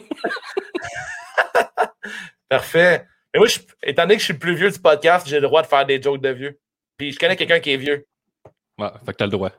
Parfait. 2.49 3.05
Mais 3.35 3.39
moi, 3.39 3.49
je- 3.49 3.59
étant 3.83 4.03
donné 4.03 4.15
que 4.15 4.21
je 4.21 4.25
suis 4.25 4.33
le 4.35 4.39
plus 4.39 4.55
vieux 4.55 4.71
du 4.71 4.79
podcast, 4.79 5.27
j'ai 5.29 5.37
le 5.37 5.43
droit 5.43 5.63
de 5.63 5.67
faire 5.67 5.85
des 5.85 6.01
jokes 6.01 6.21
de 6.21 6.31
vieux. 6.31 6.59
Puis 6.97 7.13
je 7.13 7.19
connais 7.19 7.37
quelqu'un 7.37 7.61
qui 7.61 7.73
est 7.73 7.77
vieux. 7.77 8.07
Ouais, 8.79 8.89
fait 9.05 9.13
que 9.13 9.17
t'as 9.17 9.25
le 9.27 9.31
droit. 9.31 9.51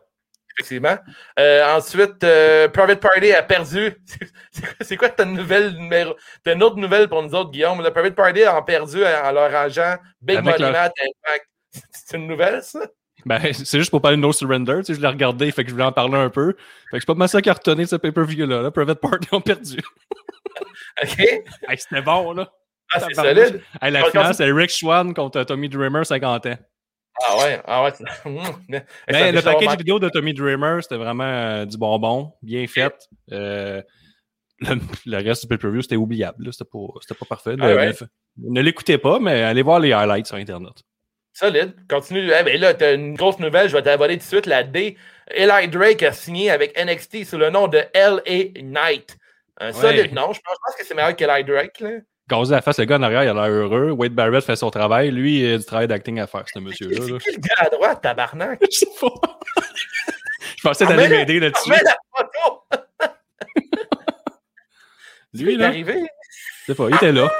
effectivement. 0.58 0.98
Euh, 1.40 1.76
ensuite, 1.76 2.24
euh, 2.24 2.68
Private 2.70 3.00
Party 3.00 3.32
a 3.34 3.44
perdu. 3.44 3.96
C'est 4.82 4.98
quoi, 4.98 5.10
ta 5.10 5.26
nouvelle 5.26 5.72
numéro? 5.78 6.16
T'as 6.44 6.54
une 6.54 6.64
autre 6.64 6.78
nouvelle 6.78 7.08
pour 7.08 7.22
nous 7.24 7.34
autres, 7.36 7.52
Guillaume? 7.52 7.82
Le 7.84 7.92
Private 7.92 8.16
Party 8.16 8.44
a 8.44 8.62
perdu 8.62 9.04
en 9.04 9.32
leur 9.32 9.54
agent 9.56 9.96
Big 10.22 10.38
Avec 10.38 10.46
Money 10.60 10.60
leur- 10.60 10.72
Matt 10.72 10.94
Impact. 11.00 11.46
C'est 11.92 12.18
une 12.18 12.28
nouvelle, 12.28 12.64
ça? 12.64 12.80
Ben, 13.26 13.38
c'est 13.54 13.80
juste 13.80 13.92
pour 13.92 14.02
parler 14.02 14.16
de 14.16 14.22
No 14.22 14.32
Surrender. 14.32 14.78
Tu 14.78 14.86
sais, 14.86 14.94
je 14.94 15.02
l'ai 15.02 15.08
regardé, 15.10 15.52
fait 15.52 15.64
que 15.64 15.70
je 15.70 15.74
voulais 15.74 15.86
en 15.86 15.92
parler 15.92 16.16
un 16.16 16.30
peu. 16.30 16.54
Fait 16.54 16.56
que 16.56 16.64
je 16.94 17.00
suis 17.00 17.06
pas 17.06 17.16
mal 17.16 17.28
ça 17.28 17.42
cartonné 17.42 17.86
ce 17.86 17.98
pay-per-view-là. 17.98 18.62
Là. 18.62 18.72
Private 18.72 19.02
Party 19.02 19.28
ont 19.34 19.42
perdu. 19.42 19.78
OK? 21.04 21.20
hey, 21.20 21.44
c'était 21.78 22.02
bon, 22.02 22.32
là. 22.32 22.50
Ah, 22.94 23.02
c'est 23.02 23.14
solide. 23.14 23.62
Hey, 23.82 23.92
la 23.92 24.06
finale, 24.06 24.34
c'est 24.34 24.50
Rick 24.52 24.72
Swan 24.72 25.14
contre 25.14 25.44
Tommy 25.44 25.68
Dreamer, 25.68 26.06
50 26.06 26.46
ans. 26.46 26.58
Ah 27.28 27.38
ouais, 27.40 27.62
ah 27.66 27.84
ouais. 27.84 27.92
mais- 28.70 28.86
le 29.32 29.42
package 29.42 29.60
sûrement- 29.60 29.76
vidéo 29.76 30.00
de 30.00 30.10
Tommy 30.10 30.34
Dreamer, 30.34 30.82
c'était 30.82 30.96
vraiment 30.98 31.24
euh, 31.26 31.66
du 31.66 31.78
bonbon, 31.78 32.34
bien 32.42 32.66
fait. 32.68 32.94
Euh, 33.32 33.82
le, 34.60 34.76
le 35.06 35.18
reste 35.18 35.44
du 35.44 35.48
pay-per-view, 35.48 35.82
c'était 35.82 35.96
oubliable. 35.96 36.48
C'était 36.54 36.70
pas, 36.70 37.16
pas 37.20 37.26
parfait. 37.26 37.56
Ah 37.60 37.68
ouais? 37.76 37.94
ne 38.38 38.62
l'écoutez 38.62 38.98
pas, 38.98 39.20
mais 39.20 39.42
allez 39.44 39.62
voir 39.62 39.80
les 39.80 39.92
highlights 39.92 40.28
sur 40.28 40.38
Internet. 40.38 40.74
Solide. 41.34 41.76
Continue. 41.90 42.32
Eh 42.38 42.44
ben 42.44 42.60
là, 42.60 42.74
t'as 42.74 42.96
une 42.96 43.16
grosse 43.16 43.40
nouvelle, 43.40 43.70
je 43.70 43.76
vais 43.76 43.84
t'avoler 43.84 44.16
tout 44.16 44.24
de 44.24 44.28
suite. 44.28 44.46
La 44.46 44.64
D. 44.64 44.98
Eli 45.32 45.68
Drake 45.68 46.04
a 46.04 46.12
signé 46.12 46.50
avec 46.50 46.78
NXT 46.78 47.24
sous 47.26 47.38
le 47.38 47.50
nom 47.50 47.68
de 47.68 47.82
L.A. 47.94 48.62
Knight. 48.62 49.16
Un 49.62 49.72
solide 49.74 50.14
nom. 50.14 50.34
Je 50.34 50.40
pense, 50.40 50.56
je 50.56 50.60
pense 50.66 50.76
que 50.78 50.86
c'est 50.86 50.96
meilleur 50.96 51.16
qu'Eli 51.16 51.44
Drake. 51.44 51.80
Là. 51.82 51.90
Gazé 52.30 52.52
la 52.54 52.62
face, 52.62 52.78
le 52.80 52.86
gars 52.86 52.98
en 52.98 53.04
arrière, 53.04 53.24
il 53.24 53.30
a 53.30 53.34
l'air 53.34 53.46
heureux. 53.52 53.92
Wade 53.92 54.14
Barrett 54.14 54.44
fait 54.44 54.56
son 54.56 54.70
travail. 54.70 55.10
Lui, 55.12 55.40
il 55.42 55.54
a 55.54 55.58
du 55.58 55.66
travail 55.66 55.88
d'acting 55.88 56.20
à 56.20 56.28
faire, 56.28 56.44
ce 56.54 56.60
monsieur-là. 56.60 56.96
C'est 57.02 57.32
qui 57.32 57.36
le 57.36 57.42
gars 57.42 57.56
à 57.58 57.70
droite, 57.70 58.02
tabarnak? 58.02 58.60
Je 58.72 58.78
sais 58.78 58.86
pas. 59.02 59.10
Je 60.58 60.62
pensais 60.62 60.86
d'aller 60.86 61.08
m'aider 61.08 61.40
là-dessus. 61.40 61.70
Mets 61.70 61.82
la 61.84 61.96
photo! 62.16 62.64
Lui, 65.34 65.54
Il 65.54 65.56
est 65.56 65.58
là, 65.58 65.68
arrivé. 65.68 65.94
je 66.68 66.72
sais 66.74 66.76
pas, 66.76 66.90
il 66.90 66.96
était 66.96 67.12
là. 67.12 67.32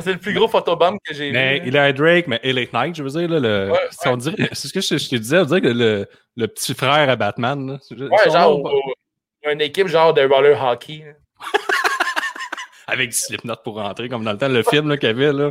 C'est 0.00 0.12
le 0.14 0.18
plus 0.18 0.34
gros 0.34 0.48
photobomb 0.48 0.96
que 1.04 1.14
j'ai 1.14 1.30
Mais 1.30 1.60
vu. 1.60 1.68
il 1.68 1.76
a 1.78 1.92
Drake, 1.92 2.26
mais 2.26 2.40
Elite 2.42 2.72
Knight, 2.72 2.96
je 2.96 3.02
veux 3.04 3.10
dire, 3.10 3.28
là, 3.28 3.38
le, 3.38 3.70
Ouais, 3.70 3.78
si 3.90 4.08
on 4.08 4.16
dirait, 4.16 4.48
c'est 4.52 4.66
ce 4.68 4.72
que 4.72 4.80
je, 4.80 4.96
je 4.98 5.08
te 5.08 5.14
disais, 5.16 5.38
on 5.38 5.44
dirait 5.44 5.60
que 5.60 5.68
le, 5.68 6.08
le 6.36 6.48
petit 6.48 6.74
frère 6.74 7.08
à 7.08 7.14
Batman, 7.14 7.78
là, 7.90 8.06
Ouais, 8.08 8.30
genre, 8.30 8.58
nom, 8.58 8.64
au- 8.64 8.68
au- 8.90 9.50
une 9.50 9.60
équipe 9.60 9.86
genre 9.86 10.12
de 10.14 10.22
roller 10.22 10.60
hockey. 10.60 11.04
là. 11.06 11.12
avec 12.86 13.10
du 13.10 13.16
slipknot 13.16 13.56
pour 13.64 13.76
rentrer, 13.76 14.08
comme 14.08 14.24
dans 14.24 14.32
le 14.32 14.38
temps, 14.38 14.48
le 14.48 14.62
film 14.62 14.96
qu'il 14.98 15.08
y 15.08 15.12
avait, 15.12 15.32
là, 15.32 15.50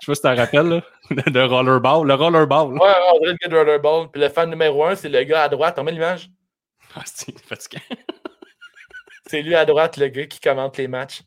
je 0.00 0.06
sais 0.06 0.06
pas 0.06 0.14
si 0.14 0.20
tu 0.20 0.28
te 0.28 0.40
rappelles, 0.40 0.68
là, 0.68 0.82
de 1.30 1.40
rollerball, 1.40 2.06
le 2.06 2.14
rollerball. 2.14 2.74
là. 2.74 2.82
Ouais, 2.82 2.94
on 3.14 3.18
dirait 3.20 3.32
le 3.32 3.38
gars 3.38 3.48
de 3.48 3.56
rollerball. 3.56 4.10
Puis 4.10 4.20
le 4.20 4.28
fan 4.28 4.50
numéro 4.50 4.84
un, 4.84 4.94
c'est 4.94 5.08
le 5.08 5.22
gars 5.24 5.44
à 5.44 5.48
droite. 5.48 5.76
On 5.78 5.84
met 5.84 5.92
l'image? 5.92 6.30
Ah, 6.94 7.02
c'est 7.04 7.38
fatigant. 7.40 7.82
C'est 9.30 9.40
lui 9.40 9.54
à 9.54 9.64
droite, 9.64 9.96
le 9.96 10.08
gars 10.08 10.26
qui 10.26 10.40
commente 10.40 10.76
les 10.76 10.88
matchs. 10.88 11.22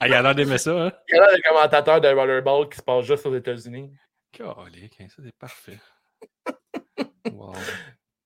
Ah, 0.00 0.06
il 0.06 0.12
a 0.12 0.20
l'air 0.20 0.34
d'aimer 0.34 0.58
ça, 0.58 0.72
hein? 0.72 0.92
Il 1.08 1.16
y 1.16 1.18
a 1.18 1.22
là 1.22 1.32
le 1.34 1.40
commentateur 1.48 2.00
de 2.00 2.08
rollerball 2.08 2.68
qui 2.68 2.76
se 2.76 2.82
passe 2.82 3.06
juste 3.06 3.24
aux 3.24 3.34
États-Unis. 3.34 3.90
Calique, 4.32 4.96
hein, 5.00 5.06
ça 5.08 5.22
c'est 5.24 5.34
parfait. 5.38 5.78
Wow. 7.32 7.54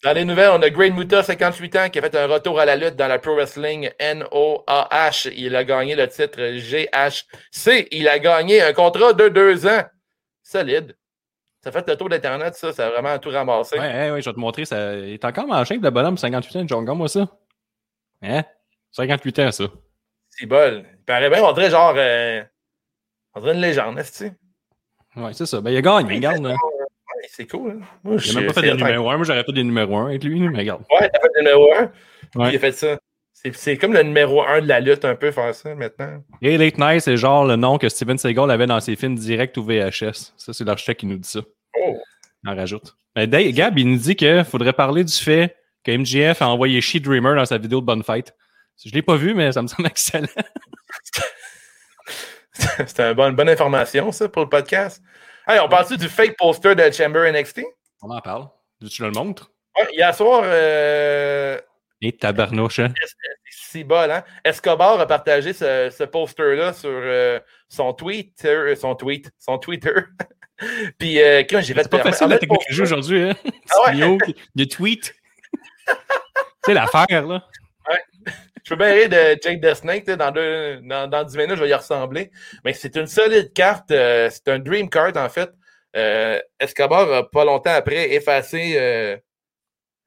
Dans 0.02 0.12
les 0.12 0.24
nouvelles, 0.24 0.50
on 0.50 0.60
a 0.62 0.68
Great 0.68 0.92
Muta, 0.92 1.22
58 1.22 1.76
ans, 1.76 1.88
qui 1.88 2.00
a 2.00 2.02
fait 2.02 2.16
un 2.16 2.26
retour 2.26 2.58
à 2.58 2.64
la 2.64 2.74
lutte 2.74 2.96
dans 2.96 3.06
la 3.06 3.20
Pro 3.20 3.36
Wrestling 3.36 3.88
NOAH. 4.00 5.28
Il 5.36 5.54
a 5.54 5.62
gagné 5.62 5.94
le 5.94 6.08
titre 6.08 6.40
GHC. 6.40 7.86
Il 7.92 8.08
a 8.08 8.18
gagné 8.18 8.62
un 8.62 8.72
contrat 8.72 9.12
de 9.12 9.28
deux 9.28 9.64
ans. 9.64 9.84
Solide. 10.42 10.96
Ça 11.62 11.70
fait 11.70 11.88
le 11.88 11.96
tour 11.96 12.08
d'Internet, 12.08 12.56
ça. 12.56 12.72
Ça 12.72 12.88
a 12.88 12.90
vraiment 12.90 13.16
tout 13.20 13.30
ramassé. 13.30 13.78
Ouais, 13.78 13.86
ouais, 13.86 14.10
ouais, 14.10 14.22
je 14.22 14.28
vais 14.28 14.34
te 14.34 14.40
montrer. 14.40 14.64
Ça... 14.64 14.96
Il 14.96 15.12
est 15.12 15.24
encore 15.24 15.48
en 15.48 15.64
shape, 15.64 15.80
le 15.80 15.90
bonhomme, 15.90 16.18
58 16.18 16.58
ans. 16.58 16.64
John, 16.66 16.84
moi 16.96 17.06
ça. 17.06 17.28
Hein? 18.22 18.42
58 18.90 19.38
ans, 19.38 19.52
ça. 19.52 19.64
C'est 20.30 20.46
bol. 20.46 20.84
Il 20.98 21.04
paraît 21.04 21.30
bien, 21.30 21.44
on 21.44 21.52
dirait 21.52 21.70
genre. 21.70 21.94
Euh... 21.96 22.42
On 23.34 23.40
dirait 23.40 23.54
une 23.54 23.60
légende, 23.60 24.00
est-ce 24.00 24.24
que 24.24 24.30
Ouais, 25.14 25.32
c'est 25.32 25.46
ça. 25.46 25.60
Ben, 25.60 25.70
il 25.70 25.76
a 25.76 25.82
gagné, 25.82 26.08
Oui, 26.08 26.16
regarde. 26.16 26.56
C'est 27.34 27.46
cool. 27.46 27.78
Hein? 27.82 27.86
Moi, 28.04 28.16
a 28.16 28.34
même 28.34 28.46
pas 28.46 28.52
fait 28.52 28.62
des 28.62 28.74
numéros 28.74 29.10
1. 29.10 29.16
Moi, 29.16 29.24
j'aurais 29.24 29.44
fait 29.44 29.52
des 29.52 29.64
numéros 29.64 29.96
1 29.96 30.06
avec 30.08 30.24
lui, 30.24 30.40
mais 30.40 30.58
regarde. 30.58 30.82
Ouais, 30.90 31.08
t'as 31.08 31.20
fait 31.20 31.28
le 31.36 31.40
numéro 31.42 31.72
1. 31.74 31.82
Ouais. 32.36 32.50
Il 32.52 32.56
a 32.56 32.58
fait 32.58 32.72
ça. 32.72 32.98
C'est- 33.32 33.54
C'est 33.56 33.76
comme 33.76 33.92
le 33.92 34.02
numéro 34.02 34.42
1 34.42 34.60
de 34.60 34.68
la 34.68 34.80
lutte, 34.80 35.04
un 35.04 35.14
peu, 35.16 35.30
faire 35.32 35.54
ça 35.54 35.74
maintenant. 35.74 36.22
Et 36.42 36.56
Late 36.58 36.78
Night, 36.78 37.00
c'est 37.02 37.16
genre 37.16 37.44
le 37.44 37.56
nom 37.56 37.78
que 37.78 37.88
Steven 37.88 38.16
Seagal 38.18 38.50
avait 38.50 38.66
dans 38.66 38.78
ses 38.80 38.94
films 38.96 39.16
direct 39.16 39.56
ou 39.56 39.64
VHS. 39.64 40.32
Ça, 40.36 40.52
c'est 40.52 40.64
l'architecte 40.64 41.00
qui 41.00 41.06
nous 41.06 41.18
dit 41.18 41.28
ça. 41.28 41.40
Oh. 41.80 41.96
On 42.46 42.54
rajoute. 42.54 42.94
Mais 43.16 43.26
Dave, 43.26 43.50
Gab, 43.50 43.78
il 43.78 43.88
nous 43.88 43.96
dit 43.98 44.14
qu'il 44.16 44.44
faudrait 44.44 44.72
parler 44.72 45.02
du 45.04 45.12
fait 45.12 45.56
que 45.84 45.90
MGF 45.90 46.40
a 46.42 46.48
envoyé 46.48 46.80
She 46.80 46.96
Dreamer 47.00 47.34
dans 47.34 47.44
sa 47.44 47.58
vidéo 47.58 47.80
de 47.80 47.86
Bonne 47.86 48.02
Fête. 48.04 48.34
Je 48.84 48.90
l'ai 48.92 49.02
pas 49.02 49.16
vu, 49.16 49.34
mais 49.34 49.50
ça 49.52 49.62
me 49.62 49.66
semble 49.68 49.86
excellent. 49.88 50.26
C'était 52.52 53.02
une 53.08 53.14
bonne, 53.14 53.34
bonne 53.34 53.48
information, 53.48 54.12
ça, 54.12 54.28
pour 54.28 54.42
le 54.42 54.48
podcast. 54.48 55.02
Hey, 55.46 55.58
on 55.58 55.68
parle 55.68 55.96
du 55.96 56.08
fake 56.08 56.36
poster 56.36 56.74
de 56.76 56.90
Chamber 56.92 57.30
NXT? 57.32 57.62
On 58.02 58.10
en 58.10 58.20
parle. 58.20 58.48
Tu 58.88 59.02
le 59.02 59.10
montres? 59.10 59.50
Ouais, 59.76 59.88
hier 59.92 60.14
soir, 60.14 60.42
euh, 60.44 61.58
Et 62.00 62.12
tabarnouche, 62.12 62.78
hein? 62.78 62.92
c'est 63.50 63.82
bol, 63.84 64.10
hein? 64.10 64.22
Escobar 64.44 65.00
a 65.00 65.06
partagé 65.06 65.52
ce, 65.52 65.92
ce 65.96 66.04
poster-là 66.04 66.72
sur 66.72 66.90
euh, 66.90 67.40
son 67.68 67.92
tweet, 67.92 68.44
euh, 68.44 68.76
son 68.76 68.94
tweet, 68.94 69.30
son 69.38 69.58
Twitter. 69.58 69.94
Puis 70.98 71.20
euh, 71.20 71.40
quand 71.40 71.60
j'ai 71.60 71.74
fait 71.74 71.82
C'est 71.82 71.88
pas 71.88 72.02
facile 72.02 72.28
la 72.28 72.38
technologie 72.38 72.82
aujourd'hui, 72.82 73.22
hein? 73.30 73.34
Ah 73.70 73.92
ouais? 73.92 74.66
Tweet. 74.68 75.14
c'est 76.64 76.74
l'affaire, 76.74 77.26
là. 77.26 77.48
Je 78.64 78.70
peux 78.70 78.76
bien 78.76 78.92
rire 78.92 79.08
de 79.08 79.38
Jake 79.42 79.60
the 79.60 79.74
Snake, 79.74 80.06
dans, 80.06 80.30
deux, 80.30 80.76
dans, 80.82 81.08
dans 81.08 81.24
10 81.24 81.36
minutes, 81.36 81.56
je 81.56 81.62
vais 81.64 81.68
y 81.70 81.74
ressembler. 81.74 82.30
Mais 82.64 82.72
c'est 82.72 82.94
une 82.96 83.06
solide 83.08 83.52
carte, 83.52 83.90
euh, 83.90 84.30
c'est 84.30 84.48
un 84.48 84.58
Dream 84.58 84.88
Card 84.88 85.16
en 85.16 85.28
fait. 85.28 85.50
Euh, 85.96 86.38
Escobar 86.60 87.12
a 87.12 87.28
pas 87.28 87.44
longtemps 87.44 87.74
après 87.74 88.12
effacé 88.14 88.74
euh, 88.76 89.16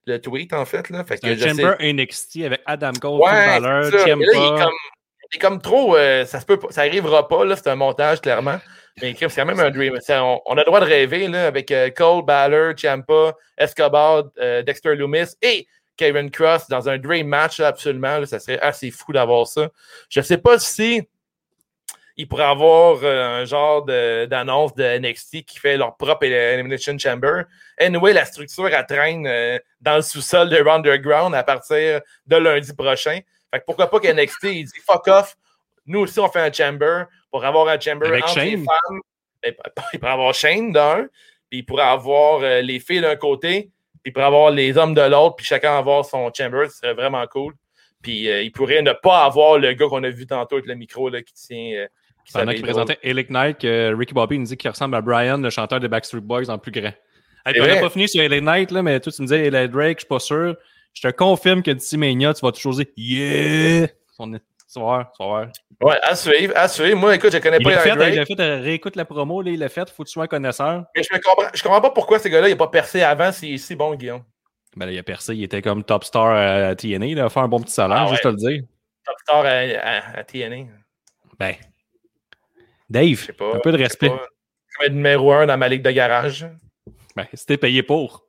le 0.05 0.19
tweet 0.19 0.53
en 0.53 0.65
fait. 0.65 0.89
Là. 0.89 1.03
fait 1.03 1.17
que 1.21 1.27
Un 1.27 1.35
je 1.35 1.53
sais- 1.53 1.93
NXT 1.93 2.37
avec 2.45 2.61
Adam 2.65 2.93
Cole, 2.99 3.19
Ouais, 3.21 3.59
là, 3.59 3.81
il 3.89 3.93
est 3.95 4.13
comme, 4.13 4.21
il 4.21 5.35
est 5.35 5.39
comme 5.39 5.61
trop. 5.61 5.95
ça 5.97 6.39
se 6.39 6.45
peut 6.45 6.57
pas, 6.57 6.67
ça 6.71 6.81
arrivera 6.81 7.27
pas, 7.27 7.43
c'est 7.55 7.67
un 7.67 7.75
montage, 7.75 8.21
clairement. 8.21 8.59
Mais 9.01 9.13
c'est 9.19 9.27
quand 9.35 9.45
même 9.45 9.59
un 9.59 9.69
dream. 9.71 9.99
On, 10.09 10.39
on 10.45 10.53
a 10.53 10.59
le 10.61 10.63
droit 10.65 10.79
de 10.79 10.85
rêver 10.85 11.27
là, 11.27 11.47
avec 11.47 11.73
Cole, 11.97 12.23
Balor, 12.23 12.73
Ciampa, 12.77 13.33
Escobar, 13.57 14.23
Dexter 14.65 14.95
Loomis 14.95 15.35
et 15.41 15.67
Kevin 15.97 16.29
Cross 16.31 16.67
dans 16.67 16.89
un 16.89 16.97
dream 16.97 17.27
match, 17.27 17.59
absolument. 17.59 18.19
là, 18.19 18.25
ça 18.25 18.39
serait 18.39 18.59
assez 18.59 18.91
fou 18.91 19.13
d'avoir 19.13 19.47
ça. 19.47 19.69
Je 20.09 20.21
sais 20.21 20.37
pas 20.37 20.59
si 20.59 21.07
il 22.17 22.27
pourrait 22.27 22.45
avoir 22.45 22.99
euh, 23.03 23.41
un 23.41 23.45
genre 23.45 23.83
d'annonce 23.83 24.73
de, 24.75 24.97
NXT 24.99 25.43
qui 25.45 25.59
fait 25.59 25.75
leur 25.77 25.97
propre 25.97 26.23
Elimination 26.23 26.97
Chamber. 26.97 27.43
Anyway, 27.77 28.13
la 28.13 28.23
structure, 28.25 28.67
elle 28.69 28.85
traîne 28.85 29.27
euh, 29.27 29.59
dans 29.81 29.97
le 29.97 30.01
sous-sol 30.01 30.49
de 30.49 30.57
Underground 30.65 31.35
à 31.35 31.43
partir 31.43 31.99
de 32.25 32.35
lundi 32.37 32.73
prochain. 32.73 33.19
Fait 33.53 33.59
que 33.59 33.65
pourquoi 33.65 33.89
pas 33.89 33.99
que 33.99 34.07
NXT 34.07 34.43
il 34.43 34.63
dit 34.65 34.79
fuck 34.85 35.07
off, 35.07 35.35
nous 35.85 35.99
aussi 35.99 36.19
on 36.19 36.29
fait 36.29 36.39
un 36.39 36.51
chamber 36.51 37.03
pour 37.29 37.43
avoir 37.43 37.67
un 37.67 37.79
chamber 37.79 38.07
Avec 38.07 38.23
entre 38.23 38.39
les 38.39 38.51
Shane. 38.51 38.65
femmes. 38.65 39.01
P- 39.41 39.57
Il 39.93 39.99
pourrait 39.99 40.11
avoir 40.13 40.33
Shane 40.33 40.71
d'un, 40.71 41.07
puis 41.49 41.59
il 41.59 41.65
pourrait 41.65 41.83
avoir 41.83 42.41
euh, 42.41 42.61
les 42.61 42.79
filles 42.79 43.01
d'un 43.01 43.15
côté, 43.17 43.71
puis 44.05 44.11
pourrait 44.11 44.25
avoir 44.27 44.51
les 44.51 44.77
hommes 44.77 44.93
de 44.93 45.01
l'autre, 45.01 45.35
puis 45.35 45.47
chacun 45.47 45.75
avoir 45.79 46.05
son 46.05 46.31
chamber, 46.31 46.69
ce 46.69 46.77
serait 46.77 46.93
vraiment 46.93 47.25
cool. 47.25 47.55
Puis 48.03 48.29
euh, 48.29 48.43
il 48.43 48.51
pourrait 48.51 48.83
ne 48.83 48.91
pas 48.93 49.25
avoir 49.25 49.57
le 49.57 49.73
gars 49.73 49.87
qu'on 49.87 50.03
a 50.03 50.11
vu 50.11 50.27
tantôt 50.27 50.57
avec 50.57 50.67
le 50.67 50.75
micro 50.75 51.09
là, 51.09 51.23
qui 51.23 51.33
tient. 51.33 51.71
euh, 51.73 51.87
qui 52.23 52.33
Pendant 52.33 52.51
qu'il 52.51 52.61
drôle. 52.61 52.73
présentait 52.73 52.99
Elec 53.01 53.31
Knight, 53.31 53.57
que 53.57 53.95
Ricky 53.95 54.13
Bobby 54.13 54.37
nous 54.37 54.45
dit 54.45 54.57
qu'il 54.57 54.69
ressemble 54.69 54.93
à 54.95 55.01
Brian, 55.01 55.39
le 55.39 55.49
chanteur 55.49 55.79
des 55.79 55.87
Backstreet 55.87 56.21
Boys 56.21 56.51
en 56.51 56.59
plus 56.59 56.71
grand. 56.71 56.93
Hey, 57.47 57.59
on 57.59 57.65
n'a 57.65 57.79
pas 57.79 57.89
fini 57.89 58.07
sur 58.07 58.21
Elec 58.21 58.43
Knight, 58.43 58.69
là, 58.69 58.83
mais 58.83 58.99
toi, 58.99 59.11
tu 59.11 59.23
me 59.23 59.27
disais 59.27 59.47
Elec 59.47 59.71
Drake, 59.71 59.97
je 59.97 60.01
suis 60.01 60.07
pas 60.07 60.19
sûr. 60.19 60.55
Je 60.93 61.01
te 61.01 61.11
confirme 61.11 61.63
que 61.63 61.71
d'ici 61.71 61.97
Mania, 61.97 62.35
tu 62.35 62.45
vas 62.45 62.51
toujours 62.51 62.75
dire 62.75 62.85
Yeah! 62.95 63.87
On 64.19 64.31
est... 64.35 64.41
Tu 64.75 64.81
vas 64.81 64.85
voir, 64.85 65.11
tu 65.13 65.23
vas 65.23 65.29
voir. 65.29 65.47
Ouais, 65.81 65.97
à 66.03 66.15
suivre, 66.17 66.51
à 66.53 66.67
suivre. 66.67 66.97
Moi, 66.97 67.15
écoute, 67.15 67.31
je 67.31 67.37
connais 67.37 67.59
Il 67.61 67.63
pas 67.63 67.77
fait, 67.77 67.95
Drake, 67.95 68.09
il 68.11 68.15
l'a 68.17 68.25
fait, 68.25 68.39
euh, 68.41 68.59
réécoute 68.59 68.97
la 68.97 69.05
promo, 69.05 69.41
là, 69.41 69.51
il 69.51 69.59
l'a 69.59 69.69
fait, 69.69 69.89
faut 69.89 70.03
que 70.03 70.09
tu 70.09 70.13
sois 70.13 70.25
un 70.25 70.27
connaisseur. 70.27 70.83
mais 70.93 71.01
je 71.01 71.13
ne 71.13 71.19
comprends, 71.19 71.47
je 71.53 71.63
comprends 71.63 71.79
pas 71.79 71.91
pourquoi 71.91 72.19
ce 72.19 72.27
gars-là 72.27 72.49
n'a 72.49 72.55
pas 72.57 72.67
percé 72.67 73.01
avant 73.01 73.31
s'il 73.31 73.53
est 73.53 73.57
si 73.57 73.73
bon, 73.73 73.95
Guillaume. 73.95 74.23
Ben 74.75 74.85
là, 74.85 74.91
il 74.91 74.99
a 74.99 75.03
percé, 75.03 75.33
il 75.33 75.43
était 75.45 75.61
comme 75.61 75.85
top 75.85 76.03
star 76.03 76.27
à 76.27 76.75
TNA, 76.75 77.05
il 77.05 77.19
a 77.21 77.29
fait 77.29 77.39
un 77.39 77.47
bon 77.47 77.61
petit 77.61 77.71
salaire, 77.71 78.03
Ah 78.05 78.07
juste 78.09 78.23
te 78.23 78.27
le 78.27 78.35
dire. 78.35 78.63
Top 79.05 79.15
star 79.21 79.45
à, 79.45 79.49
à, 79.49 80.19
à 80.19 80.23
TNA. 80.25 80.65
Ben, 81.39 81.55
Dave, 82.89 83.31
pas. 83.31 83.55
un 83.55 83.59
peu 83.59 83.71
de 83.71 83.77
respect. 83.77 84.09
Comme 84.09 84.19
être 84.87 84.93
numéro 84.93 85.31
un 85.31 85.45
dans 85.45 85.57
ma 85.57 85.69
ligue 85.69 85.83
de 85.83 85.91
garage. 85.91 86.45
Ben, 87.15 87.25
c'était 87.33 87.57
payé 87.57 87.81
pour. 87.81 88.25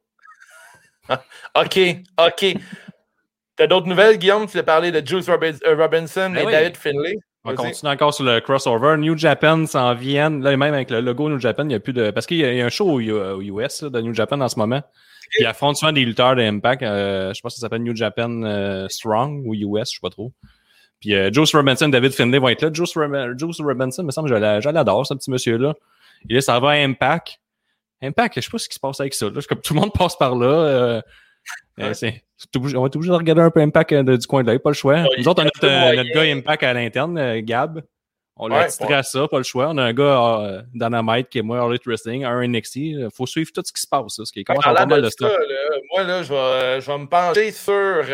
OK, 1.56 1.80
OK. 2.18 2.56
T'as 3.56 3.66
d'autres 3.66 3.86
nouvelles, 3.86 4.18
Guillaume? 4.18 4.46
Tu 4.46 4.58
as 4.58 4.62
parlé 4.62 4.90
de 4.92 5.06
Juice 5.06 5.28
Robin- 5.28 5.52
euh, 5.66 5.76
Robinson 5.76 6.30
Ben 6.34 6.42
et 6.42 6.46
oui. 6.46 6.52
David 6.52 6.76
Finlay? 6.76 7.16
On 7.44 7.54
continue 7.54 7.90
encore 7.92 8.12
sur 8.12 8.24
le 8.24 8.40
crossover. 8.40 8.96
New 8.98 9.16
Japan 9.16 9.66
s'en 9.66 9.94
viennent. 9.94 10.42
Là, 10.42 10.56
même 10.56 10.74
avec 10.74 10.90
le 10.90 11.00
logo 11.00 11.28
New 11.28 11.38
Japan, 11.38 11.62
il 11.62 11.68
n'y 11.68 11.74
a 11.74 11.80
plus 11.80 11.92
de. 11.92 12.10
Parce 12.10 12.26
qu'il 12.26 12.38
y, 12.38 12.44
a 12.44 12.52
il 12.52 12.58
y 12.58 12.60
a 12.60 12.66
un 12.66 12.70
show 12.70 12.90
au, 12.90 13.00
US 13.00 13.82
là, 13.82 13.88
de 13.90 14.00
New 14.00 14.12
Japan 14.12 14.40
en 14.40 14.48
ce 14.48 14.58
moment. 14.58 14.82
Il 15.38 15.46
affronte 15.46 15.76
souvent 15.76 15.92
des 15.92 16.04
lutteurs 16.04 16.34
de 16.36 16.42
Impact. 16.42 16.82
Euh, 16.82 17.32
je 17.34 17.40
pense 17.40 17.54
que 17.54 17.60
ça 17.60 17.66
s'appelle 17.66 17.82
New 17.82 17.94
Japan 17.94 18.42
euh, 18.42 18.88
Strong 18.88 19.42
ou 19.46 19.54
US, 19.54 19.90
je 19.90 19.94
sais 19.96 19.98
pas 20.02 20.10
trop. 20.10 20.32
Puis 21.00 21.14
euh, 21.14 21.30
Juice 21.32 21.54
Robinson, 21.54 21.88
David 21.88 22.12
Finlay 22.12 22.38
vont 22.38 22.48
être 22.48 22.62
là. 22.62 22.70
Juice, 22.72 22.96
Rob- 22.96 23.38
Juice 23.38 23.60
Robinson, 23.60 24.02
me 24.02 24.10
semble, 24.10 24.28
je 24.28 24.34
l'a- 24.34 24.60
je 24.60 24.68
l'adore, 24.68 25.06
ce 25.06 25.14
petit 25.14 25.30
monsieur-là. 25.30 25.74
Et 26.28 26.34
là, 26.34 26.40
ça 26.40 26.58
va 26.58 26.70
à 26.70 26.74
Impact. 26.74 27.38
Impact, 28.02 28.34
je 28.36 28.40
sais 28.40 28.50
pas 28.50 28.58
ce 28.58 28.68
qui 28.68 28.74
se 28.74 28.80
passe 28.80 29.00
avec 29.00 29.14
ça. 29.14 29.26
Là. 29.26 29.40
Comme 29.48 29.60
tout 29.60 29.72
le 29.74 29.80
monde 29.80 29.92
passe 29.98 30.16
par 30.16 30.34
là. 30.34 31.00
Euh, 31.80 31.94
c'est- 31.94 32.22
on 32.56 32.60
va 32.60 32.86
être 32.86 32.96
obligé 32.96 33.10
de 33.10 33.16
regarder 33.16 33.42
un 33.42 33.50
peu 33.50 33.60
Impact 33.60 33.92
euh, 33.92 34.02
de- 34.02 34.16
du 34.16 34.26
coin 34.26 34.42
de 34.42 34.48
l'œil, 34.48 34.58
pas 34.58 34.70
le 34.70 34.74
choix. 34.74 34.94
Ouais, 35.02 35.08
Nous 35.18 35.28
autres, 35.28 35.42
on 35.42 35.46
a 35.46 35.50
notre, 35.62 35.64
euh, 35.66 35.96
notre 35.96 36.10
gars 36.12 36.22
Impact 36.22 36.62
à 36.62 36.72
l'interne, 36.74 37.40
Gab. 37.40 37.82
On 38.38 38.48
l'a 38.48 38.66
ouais. 38.68 38.92
à 38.94 39.02
ça, 39.02 39.26
pas 39.28 39.38
le 39.38 39.44
choix. 39.44 39.68
On 39.70 39.78
a 39.78 39.84
un 39.84 39.92
gars 39.94 40.40
euh, 40.42 40.62
Dynamite 40.74 41.30
qui 41.30 41.38
est 41.38 41.42
moi, 41.42 41.58
All 41.62 41.78
Wrestling, 41.86 42.24
un 42.24 42.42
NXT. 42.46 42.76
Il 42.76 43.08
faut 43.14 43.26
suivre 43.26 43.50
tout 43.54 43.62
ce 43.64 43.72
qui 43.72 43.80
se 43.80 43.86
passe. 43.86 44.18
là, 44.18 44.24
ce 44.26 44.32
qui 44.32 44.44
commence 44.44 44.66
à 44.66 44.74
pas 44.74 44.84
mal 44.84 45.00
de 45.00 45.08
ça, 45.08 45.26
là, 45.28 45.36
moi, 45.94 46.02
là, 46.02 46.22
je 46.22 46.32
vais, 46.34 46.80
je 46.82 46.86
vais 46.92 46.98
me 46.98 47.06
pencher 47.06 47.50
sur 47.50 48.04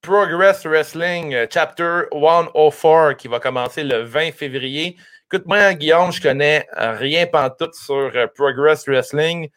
Progress 0.00 0.64
Wrestling 0.64 1.34
Chapter 1.50 2.02
104 2.12 3.14
qui 3.16 3.26
va 3.26 3.40
commencer 3.40 3.82
le 3.82 4.02
20 4.02 4.30
février. 4.32 4.96
Écoute-moi, 5.32 5.74
Guillaume, 5.74 6.12
je 6.12 6.22
connais 6.22 6.66
rien 6.76 7.26
pantoute 7.26 7.74
sur 7.74 8.12
Progress 8.36 8.86
Wrestling. 8.86 9.48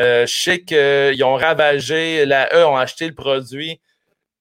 Euh, 0.00 0.26
je 0.26 0.34
sais 0.34 0.62
qu'ils 0.62 1.22
ont 1.24 1.34
ravagé, 1.34 2.24
la 2.26 2.54
E 2.54 2.64
ont 2.66 2.76
acheté 2.76 3.06
le 3.06 3.14
produit. 3.14 3.80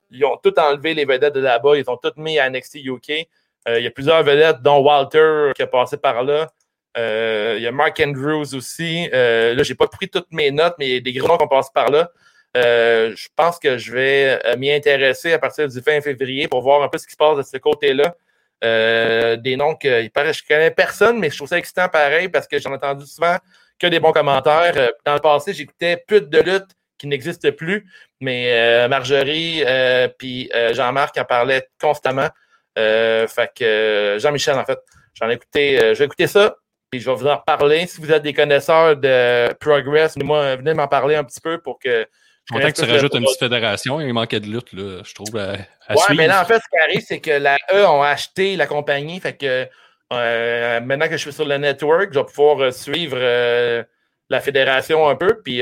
Ils 0.09 0.25
ont 0.25 0.37
tout 0.37 0.57
enlevé 0.59 0.93
les 0.93 1.05
vedettes 1.05 1.35
de 1.35 1.39
là-bas. 1.39 1.77
Ils 1.77 1.89
ont 1.89 1.97
tout 1.97 2.11
mis 2.17 2.39
à 2.39 2.49
NXT 2.49 2.75
UK. 2.85 3.27
Euh, 3.67 3.79
il 3.79 3.83
y 3.83 3.87
a 3.87 3.91
plusieurs 3.91 4.23
vedettes, 4.23 4.61
dont 4.61 4.79
Walter 4.79 5.51
qui 5.55 5.61
a 5.61 5.67
passé 5.67 5.97
par 5.97 6.23
là. 6.23 6.51
Euh, 6.97 7.55
il 7.57 7.63
y 7.63 7.67
a 7.67 7.71
Mark 7.71 7.99
Andrews 7.99 8.53
aussi. 8.55 9.09
Euh, 9.13 9.53
là, 9.53 9.63
j'ai 9.63 9.75
pas 9.75 9.87
pris 9.87 10.09
toutes 10.09 10.31
mes 10.31 10.51
notes, 10.51 10.75
mais 10.79 10.87
il 10.87 10.93
y 10.93 10.97
a 10.97 10.99
des 10.99 11.13
gros 11.13 11.27
noms 11.27 11.37
qu'on 11.37 11.47
passe 11.47 11.69
par 11.69 11.89
là. 11.89 12.11
Euh, 12.57 13.13
je 13.15 13.29
pense 13.35 13.59
que 13.59 13.77
je 13.77 13.93
vais 13.93 14.39
euh, 14.45 14.57
m'y 14.57 14.71
intéresser 14.71 15.31
à 15.31 15.39
partir 15.39 15.67
du 15.69 15.79
20 15.79 16.01
février 16.01 16.47
pour 16.49 16.61
voir 16.61 16.83
un 16.83 16.89
peu 16.89 16.97
ce 16.97 17.05
qui 17.05 17.13
se 17.13 17.17
passe 17.17 17.37
de 17.37 17.43
ce 17.43 17.57
côté-là. 17.57 18.15
Euh, 18.63 19.37
des 19.37 19.55
noms 19.55 19.75
que 19.75 20.03
il 20.03 20.11
paraît, 20.11 20.33
je 20.33 20.43
connais 20.45 20.69
personne, 20.69 21.17
mais 21.17 21.29
je 21.29 21.37
trouve 21.37 21.47
ça 21.47 21.57
excitant 21.57 21.87
pareil 21.87 22.29
parce 22.29 22.47
que 22.47 22.59
j'en 22.59 22.71
ai 22.71 22.75
entendu 22.75 23.05
souvent 23.05 23.37
que 23.81 23.87
des 23.87 23.99
bons 23.99 24.11
commentaires. 24.11 24.73
Euh, 24.77 24.89
Dans 25.05 25.13
le 25.15 25.19
passé, 25.19 25.53
j'écoutais 25.53 25.97
plus 26.07 26.21
de 26.21 26.39
lutte 26.39 26.67
qui 26.97 27.07
n'existe 27.07 27.49
plus, 27.51 27.87
mais 28.19 28.51
euh, 28.53 28.87
Marjorie 28.87 29.63
euh, 29.65 30.07
puis 30.19 30.51
euh, 30.53 30.71
Jean-Marc 30.73 31.17
en 31.17 31.25
parlaient 31.25 31.67
constamment. 31.81 32.29
Fait 32.75 33.49
que 33.57 34.17
Jean-Michel, 34.19 34.55
en 34.57 34.65
fait, 34.65 34.79
j'en 35.15 35.29
ai 35.29 35.33
écouté, 35.33 35.77
je 35.93 35.97
vais 35.99 36.05
écouter 36.05 36.27
ça, 36.27 36.55
puis 36.91 36.99
je 37.01 37.09
vais 37.09 37.15
vous 37.15 37.27
en 37.27 37.37
reparler. 37.37 37.87
Si 37.87 37.99
vous 37.99 38.11
êtes 38.11 38.21
des 38.23 38.33
connaisseurs 38.33 38.95
de 38.95 39.51
Progress, 39.59 40.15
venez 40.15 40.73
m'en 40.73 40.87
parler 40.87 41.15
un 41.15 41.23
petit 41.23 41.41
peu 41.41 41.59
pour 41.59 41.79
que 41.79 42.05
je 42.49 42.55
Content 42.55 42.71
que 42.71 42.81
tu 42.81 42.89
rajoutes 42.91 43.13
une 43.15 43.23
petite 43.23 43.39
fédération. 43.39 44.01
Il 44.01 44.13
manquait 44.13 44.39
de 44.39 44.47
lutte, 44.47 44.73
là, 44.73 45.01
je 45.03 45.13
trouve, 45.13 45.37
à, 45.37 45.51
à 45.87 45.93
Ouais, 45.93 46.01
suivre. 46.01 46.21
mais 46.21 46.27
là, 46.27 46.41
en 46.41 46.45
fait, 46.45 46.55
ce 46.59 46.67
qui 46.71 46.77
arrive, 46.83 47.01
c'est 47.07 47.19
que 47.19 47.31
la 47.31 47.55
E 47.71 47.85
ont 47.87 48.01
acheté 48.01 48.55
la 48.55 48.65
compagnie. 48.65 49.19
Fait 49.19 49.37
que 49.37 49.67
euh, 50.11 50.81
maintenant 50.81 51.07
que 51.07 51.13
je 51.13 51.17
suis 51.17 51.33
sur 51.33 51.45
le 51.45 51.57
network, 51.57 52.09
je 52.13 52.19
vais 52.19 52.25
pouvoir 52.25 52.59
euh, 52.59 52.71
suivre 52.71 53.17
euh, 53.17 53.83
la 54.29 54.41
fédération 54.41 55.07
un 55.07 55.15
peu, 55.15 55.41
puis 55.41 55.61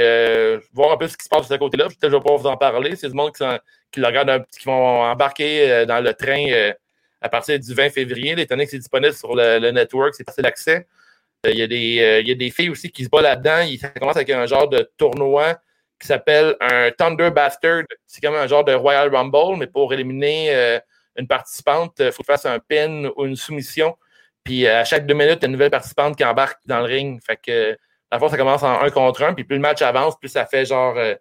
voir 0.73 0.91
un 0.91 0.97
peu 0.97 1.07
ce 1.07 1.17
qui 1.17 1.23
se 1.23 1.29
passe 1.29 1.47
de 1.47 1.53
ce 1.53 1.59
côté-là. 1.59 1.85
Peut-être 1.85 2.09
je 2.09 2.15
vais 2.15 2.21
pouvoir 2.21 2.37
vous 2.37 2.47
en 2.47 2.57
parler. 2.57 2.95
C'est 2.95 3.09
du 3.09 3.15
monde 3.15 3.31
qui, 3.31 3.99
le 3.99 4.05
regarde 4.05 4.29
un- 4.29 4.39
qui 4.39 4.65
vont 4.65 5.01
embarquer 5.01 5.85
dans 5.87 6.03
le 6.03 6.13
train 6.13 6.73
à 7.21 7.29
partir 7.29 7.59
du 7.59 7.73
20 7.73 7.89
février. 7.89 8.33
Étant 8.39 8.55
donné 8.55 8.65
que 8.65 8.71
c'est 8.71 8.77
disponible 8.77 9.13
sur 9.13 9.35
le, 9.35 9.71
network, 9.71 10.13
c'est 10.13 10.23
facile 10.23 10.43
d'accès. 10.43 10.87
Il 11.45 11.57
y, 11.57 11.63
a 11.63 11.67
des, 11.67 12.51
filles 12.51 12.69
aussi 12.69 12.91
qui 12.91 13.05
se 13.05 13.09
battent 13.09 13.23
là-dedans. 13.23 13.65
Ça 13.79 13.89
commence 13.89 14.17
avec 14.17 14.29
un 14.29 14.45
genre 14.45 14.67
de 14.67 14.87
tournoi 14.97 15.57
qui 15.99 16.07
s'appelle 16.07 16.55
un 16.61 16.91
Thunder 16.91 17.31
Bastard. 17.31 17.83
C'est 18.05 18.21
comme 18.21 18.35
un 18.35 18.45
genre 18.45 18.63
de 18.63 18.73
Royal 18.73 19.13
Rumble, 19.13 19.57
mais 19.57 19.67
pour 19.67 19.91
éliminer 19.93 20.79
une 21.15 21.27
participante, 21.27 21.95
il 21.99 22.11
faut 22.11 22.23
faire 22.23 22.39
un 22.45 22.59
pin 22.59 23.09
ou 23.15 23.25
une 23.25 23.35
soumission. 23.35 23.95
Puis 24.49 24.65
euh, 24.65 24.81
à 24.81 24.83
chaque 24.83 25.05
deux 25.05 25.13
minutes, 25.13 25.37
il 25.41 25.43
y 25.43 25.45
a 25.45 25.45
une 25.45 25.51
nouvelle 25.51 25.69
participante 25.69 26.15
qui 26.15 26.25
embarque 26.25 26.59
dans 26.65 26.79
le 26.79 26.85
ring. 26.85 27.21
Fait 27.23 27.37
que 27.37 27.77
la 28.11 28.17
fois, 28.17 28.31
ça 28.31 28.37
commence 28.37 28.63
en 28.63 28.81
un 28.81 28.89
contre 28.89 29.21
un, 29.21 29.35
puis 29.35 29.43
plus 29.43 29.57
le 29.57 29.61
match 29.61 29.83
avance, 29.83 30.17
plus 30.17 30.29
ça 30.29 30.47
fait 30.47 30.65
genre 30.65 30.97
euh, 30.97 31.13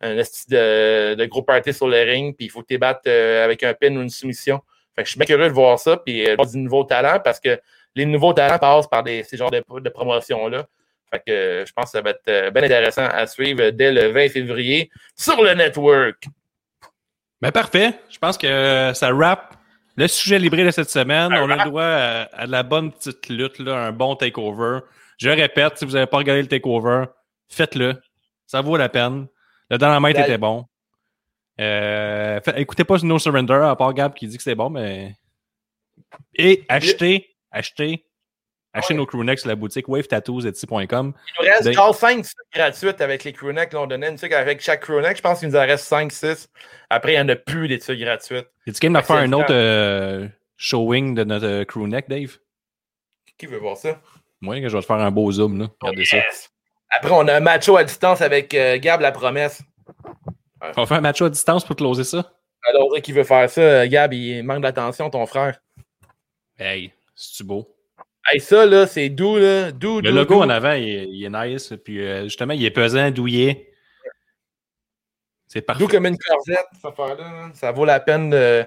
un 0.00 0.16
esti 0.16 0.44
de, 0.48 1.26
gros 1.26 1.42
party 1.42 1.74
sur 1.74 1.88
le 1.88 2.00
ring, 2.02 2.36
puis 2.36 2.46
il 2.46 2.48
faut 2.50 2.62
que 2.62 2.68
tu 2.68 2.78
battes 2.78 3.08
euh, 3.08 3.44
avec 3.44 3.64
un 3.64 3.74
pin 3.74 3.96
ou 3.96 4.00
une 4.00 4.10
soumission. 4.10 4.60
Fait 4.94 5.02
que 5.02 5.06
je 5.06 5.10
suis 5.10 5.18
bien 5.18 5.26
curieux 5.26 5.48
de 5.48 5.52
voir 5.52 5.76
ça, 5.80 5.96
puis 5.96 6.24
euh, 6.24 6.36
du 6.36 6.58
nouveau 6.58 6.84
talent, 6.84 7.18
parce 7.18 7.40
que 7.40 7.60
les 7.96 8.06
nouveaux 8.06 8.32
talents 8.32 8.58
passent 8.58 8.86
par 8.86 9.02
ces 9.04 9.36
genres 9.36 9.50
de, 9.50 9.88
promotions-là. 9.88 10.64
Fait 11.10 11.22
que 11.26 11.64
je 11.66 11.72
pense 11.72 11.86
que 11.86 11.90
ça 11.90 12.00
va 12.00 12.10
être 12.10 12.52
bien 12.52 12.62
intéressant 12.62 13.06
à 13.06 13.26
suivre 13.26 13.70
dès 13.70 13.90
le 13.90 14.12
20 14.12 14.28
février 14.28 14.88
sur 15.16 15.42
le 15.42 15.54
network. 15.54 16.22
Ben 17.42 17.50
parfait. 17.50 17.94
Je 18.08 18.18
pense 18.18 18.38
que 18.38 18.92
ça 18.94 19.10
wrap 19.10 19.57
le 19.98 20.08
sujet 20.08 20.38
libré 20.38 20.64
de 20.64 20.70
cette 20.70 20.90
semaine. 20.90 21.32
Un 21.32 21.42
On 21.44 21.50
a 21.50 21.56
le 21.64 21.70
droit 21.70 21.82
à, 21.84 22.22
à 22.42 22.46
de 22.46 22.52
la 22.52 22.62
bonne 22.62 22.92
petite 22.92 23.28
lutte, 23.28 23.58
là, 23.58 23.86
un 23.86 23.92
bon 23.92 24.14
takeover. 24.16 24.80
Je 25.18 25.28
répète, 25.30 25.78
si 25.78 25.84
vous 25.84 25.92
n'avez 25.92 26.06
pas 26.06 26.18
regardé 26.18 26.42
le 26.42 26.48
takeover, 26.48 27.06
faites-le. 27.48 28.00
Ça 28.46 28.60
vaut 28.60 28.76
la 28.76 28.88
peine. 28.88 29.26
Le 29.70 29.76
Dynamite 29.78 30.16
La- 30.16 30.24
était 30.24 30.38
bon. 30.38 30.64
Euh, 31.60 32.40
fait- 32.40 32.60
écoutez 32.60 32.84
pas 32.84 32.96
No 33.02 33.18
Surrender, 33.18 33.54
à 33.64 33.74
part 33.74 33.92
Gab 33.92 34.14
qui 34.14 34.26
dit 34.28 34.36
que 34.36 34.42
c'est 34.42 34.54
bon, 34.54 34.70
mais. 34.70 35.14
Et 36.36 36.64
achetez, 36.68 37.34
achetez, 37.50 38.04
achetez 38.72 38.94
Ouais. 38.94 38.98
nos 38.98 39.06
crewnecks 39.06 39.38
sur 39.40 39.48
la 39.48 39.54
boutique 39.56 39.88
wavetattoos.com. 39.88 41.12
Il 41.16 41.44
nous 41.44 41.50
reste 41.50 41.64
Ben- 41.64 41.72
genre 41.74 41.94
5 41.94 42.24
gratuites 42.54 43.00
avec 43.00 43.24
les 43.24 43.32
crewnecks. 43.32 43.72
Là, 43.72 43.80
on 43.82 43.86
donnait 43.86 44.08
une 44.10 44.16
tuque 44.16 44.32
avec 44.32 44.60
chaque 44.60 44.80
crewneck. 44.82 45.16
Je 45.16 45.22
pense 45.22 45.40
qu'il 45.40 45.48
nous 45.48 45.56
en 45.56 45.60
reste 45.66 45.84
5-6. 45.86 46.48
Après, 46.90 47.12
il 47.12 47.16
n'y 47.16 47.22
en 47.22 47.28
a 47.28 47.36
plus 47.36 47.68
des 47.68 47.78
tuques 47.78 47.98
gratuites. 48.00 48.46
Es-tu 48.66 48.80
game 48.80 48.92
de 48.92 48.98
Ouais, 48.98 49.04
faire 49.04 49.16
un 49.16 49.32
autre 49.32 49.52
euh, 49.52 50.28
showing 50.56 51.14
de 51.14 51.24
notre 51.24 51.46
euh, 51.46 51.64
crewneck, 51.64 52.08
Dave? 52.08 52.38
Qui 53.38 53.46
veut 53.46 53.58
voir 53.58 53.76
ça? 53.76 54.00
Moi, 54.40 54.60
que 54.60 54.68
je 54.68 54.76
vais 54.76 54.80
te 54.82 54.86
faire 54.86 54.96
un 54.96 55.10
beau 55.10 55.30
zoom, 55.32 55.58
là. 55.60 55.66
Regardez 55.80 56.04
ça. 56.04 56.18
Après, 56.90 57.10
on 57.12 57.26
a 57.28 57.34
un 57.36 57.40
macho 57.40 57.76
à 57.76 57.84
distance 57.84 58.20
avec 58.20 58.54
euh, 58.54 58.78
Gab 58.78 59.00
La 59.00 59.12
Promesse. 59.12 59.62
On 60.60 60.72
va 60.72 60.86
faire 60.86 60.96
un 60.96 61.00
match 61.00 61.20
à 61.22 61.28
distance 61.28 61.64
pour 61.64 61.76
closer 61.76 62.04
ça? 62.04 62.32
Alors, 62.68 62.88
qui 63.02 63.12
veut 63.12 63.24
faire 63.24 63.48
ça? 63.48 63.86
Gab, 63.88 64.12
il 64.12 64.42
manque 64.42 64.62
d'attention, 64.62 65.08
ton 65.10 65.24
frère. 65.26 65.58
Hey, 66.58 66.92
c'est-tu 67.14 67.44
beau? 67.44 67.74
Hey, 68.30 68.40
ça, 68.40 68.66
là, 68.66 68.86
c'est 68.86 69.08
doux, 69.08 69.38
là. 69.38 69.72
Doux, 69.72 70.00
Le 70.00 70.10
doux, 70.10 70.16
logo 70.16 70.34
doux. 70.34 70.40
en 70.42 70.50
avant, 70.50 70.72
il 70.72 70.88
est, 70.88 71.04
il 71.08 71.24
est 71.24 71.30
nice. 71.30 71.72
Puis 71.84 72.04
euh, 72.04 72.24
justement, 72.24 72.52
il 72.52 72.64
est 72.64 72.70
pesant, 72.70 73.10
douillet. 73.10 73.72
C'est 75.46 75.62
parfait. 75.62 75.82
Doux 75.82 75.88
comme 75.88 76.06
une 76.06 76.18
corsette, 76.18 76.66
cette 76.74 76.84
affaire-là. 76.84 77.24
là. 77.24 77.50
Ça 77.54 77.72
vaut 77.72 77.86
la 77.86 78.00
peine 78.00 78.28
de, 78.30 78.64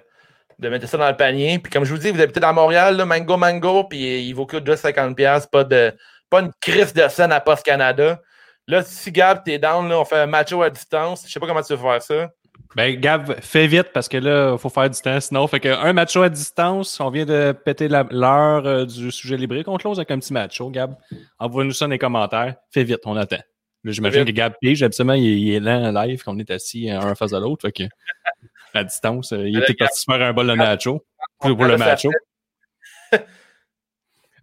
de 0.57 0.69
mettre 0.69 0.87
ça 0.87 0.97
dans 0.97 1.09
le 1.09 1.15
panier. 1.15 1.59
Puis 1.59 1.71
comme 1.71 1.83
je 1.83 1.93
vous 1.93 1.99
dis, 1.99 2.09
vous 2.09 2.21
habitez 2.21 2.39
dans 2.39 2.53
Montréal, 2.53 2.97
là, 2.97 3.05
Mango 3.05 3.37
Mango, 3.37 3.83
puis 3.83 4.27
il 4.27 4.33
vaut 4.33 4.47
que 4.47 4.57
250$. 4.57 5.47
Pas, 5.49 5.63
de, 5.63 5.93
pas 6.29 6.39
une 6.41 6.51
crise 6.59 6.93
de 6.93 7.07
scène 7.07 7.31
à 7.31 7.39
Post 7.39 7.63
Canada. 7.63 8.19
Là, 8.67 8.83
si 8.83 9.11
Gab, 9.11 9.43
t'es 9.43 9.59
down, 9.59 9.87
là, 9.89 9.99
on 9.99 10.05
fait 10.05 10.17
un 10.17 10.27
macho 10.27 10.61
à 10.63 10.69
distance. 10.69 11.23
Je 11.27 11.31
sais 11.31 11.39
pas 11.39 11.45
comment 11.47 11.61
tu 11.61 11.73
veux 11.73 11.79
faire 11.79 12.01
ça. 12.01 12.29
Ben, 12.75 12.97
Gab, 12.99 13.39
fais 13.41 13.67
vite 13.67 13.91
parce 13.93 14.07
que 14.07 14.17
là, 14.17 14.53
il 14.53 14.57
faut 14.59 14.69
faire 14.69 14.89
du 14.89 14.99
temps 14.99 15.19
sinon. 15.19 15.45
Fait 15.47 15.59
que 15.59 15.67
un 15.67 15.91
match 15.91 16.15
à 16.15 16.29
distance, 16.29 16.99
on 17.01 17.09
vient 17.09 17.25
de 17.25 17.51
péter 17.51 17.89
l'heure 17.89 18.65
euh, 18.65 18.85
du 18.85 19.11
sujet 19.11 19.35
libre. 19.35 19.61
On 19.67 19.77
close 19.77 19.99
avec 19.99 20.09
un 20.11 20.19
petit 20.19 20.31
match, 20.31 20.61
Gab. 20.61 20.95
Envoie-nous 21.37 21.73
ça 21.73 21.85
dans 21.85 21.91
les 21.91 21.97
commentaires. 21.97 22.55
Fais 22.71 22.83
vite, 22.83 23.01
on 23.05 23.17
attend. 23.17 23.41
Là, 23.83 23.91
j'imagine 23.91 24.23
que. 24.23 24.31
Gab 24.31 24.53
pige. 24.61 24.83
Absolument, 24.83 25.15
il, 25.15 25.23
il 25.23 25.53
est 25.53 25.59
lent 25.59 25.83
en 25.83 25.91
live, 25.91 26.23
qu'on 26.23 26.39
est 26.39 26.49
assis 26.49 26.89
euh, 26.89 27.01
un 27.01 27.15
face 27.15 27.33
à 27.33 27.39
l'autre. 27.39 27.67
Fait 27.67 27.73
que, 27.73 27.83
à 28.73 28.83
distance, 28.85 29.33
euh, 29.33 29.49
il 29.49 29.57
était 29.57 29.73
parti 29.73 29.99
se 29.99 30.05
faire 30.05 30.21
un 30.21 30.31
bol 30.31 30.47
de 30.47 30.53
nacho. 30.53 31.05
Pour, 31.39 31.57
pour 31.57 31.65
le 31.65 31.75
Là, 31.75 31.77
macho. 31.77 32.09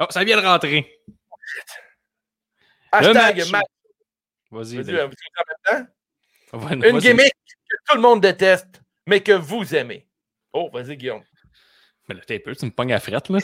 Oh, 0.00 0.06
ça 0.10 0.22
vient 0.22 0.40
de 0.40 0.46
rentrer. 0.46 0.86
Hashtag 2.92 3.50
match. 3.50 3.64
Vas-y. 4.50 4.76
Une 6.72 6.98
gimmick 6.98 7.32
que 7.68 7.76
tout 7.88 7.96
le 7.96 8.00
monde 8.02 8.20
déteste, 8.20 8.82
mais 9.06 9.20
que 9.20 9.32
vous 9.32 9.74
aimez. 9.74 10.06
Oh, 10.52 10.70
vas-y, 10.72 10.96
Guillaume. 10.96 11.22
Mais 12.08 12.14
là, 12.14 12.20
t'es 12.26 12.36
un 12.36 12.38
peu, 12.38 12.54
tu 12.56 12.64
me 12.64 12.70
pognes 12.70 12.92
à 12.92 13.00
frette, 13.00 13.28
là. 13.28 13.38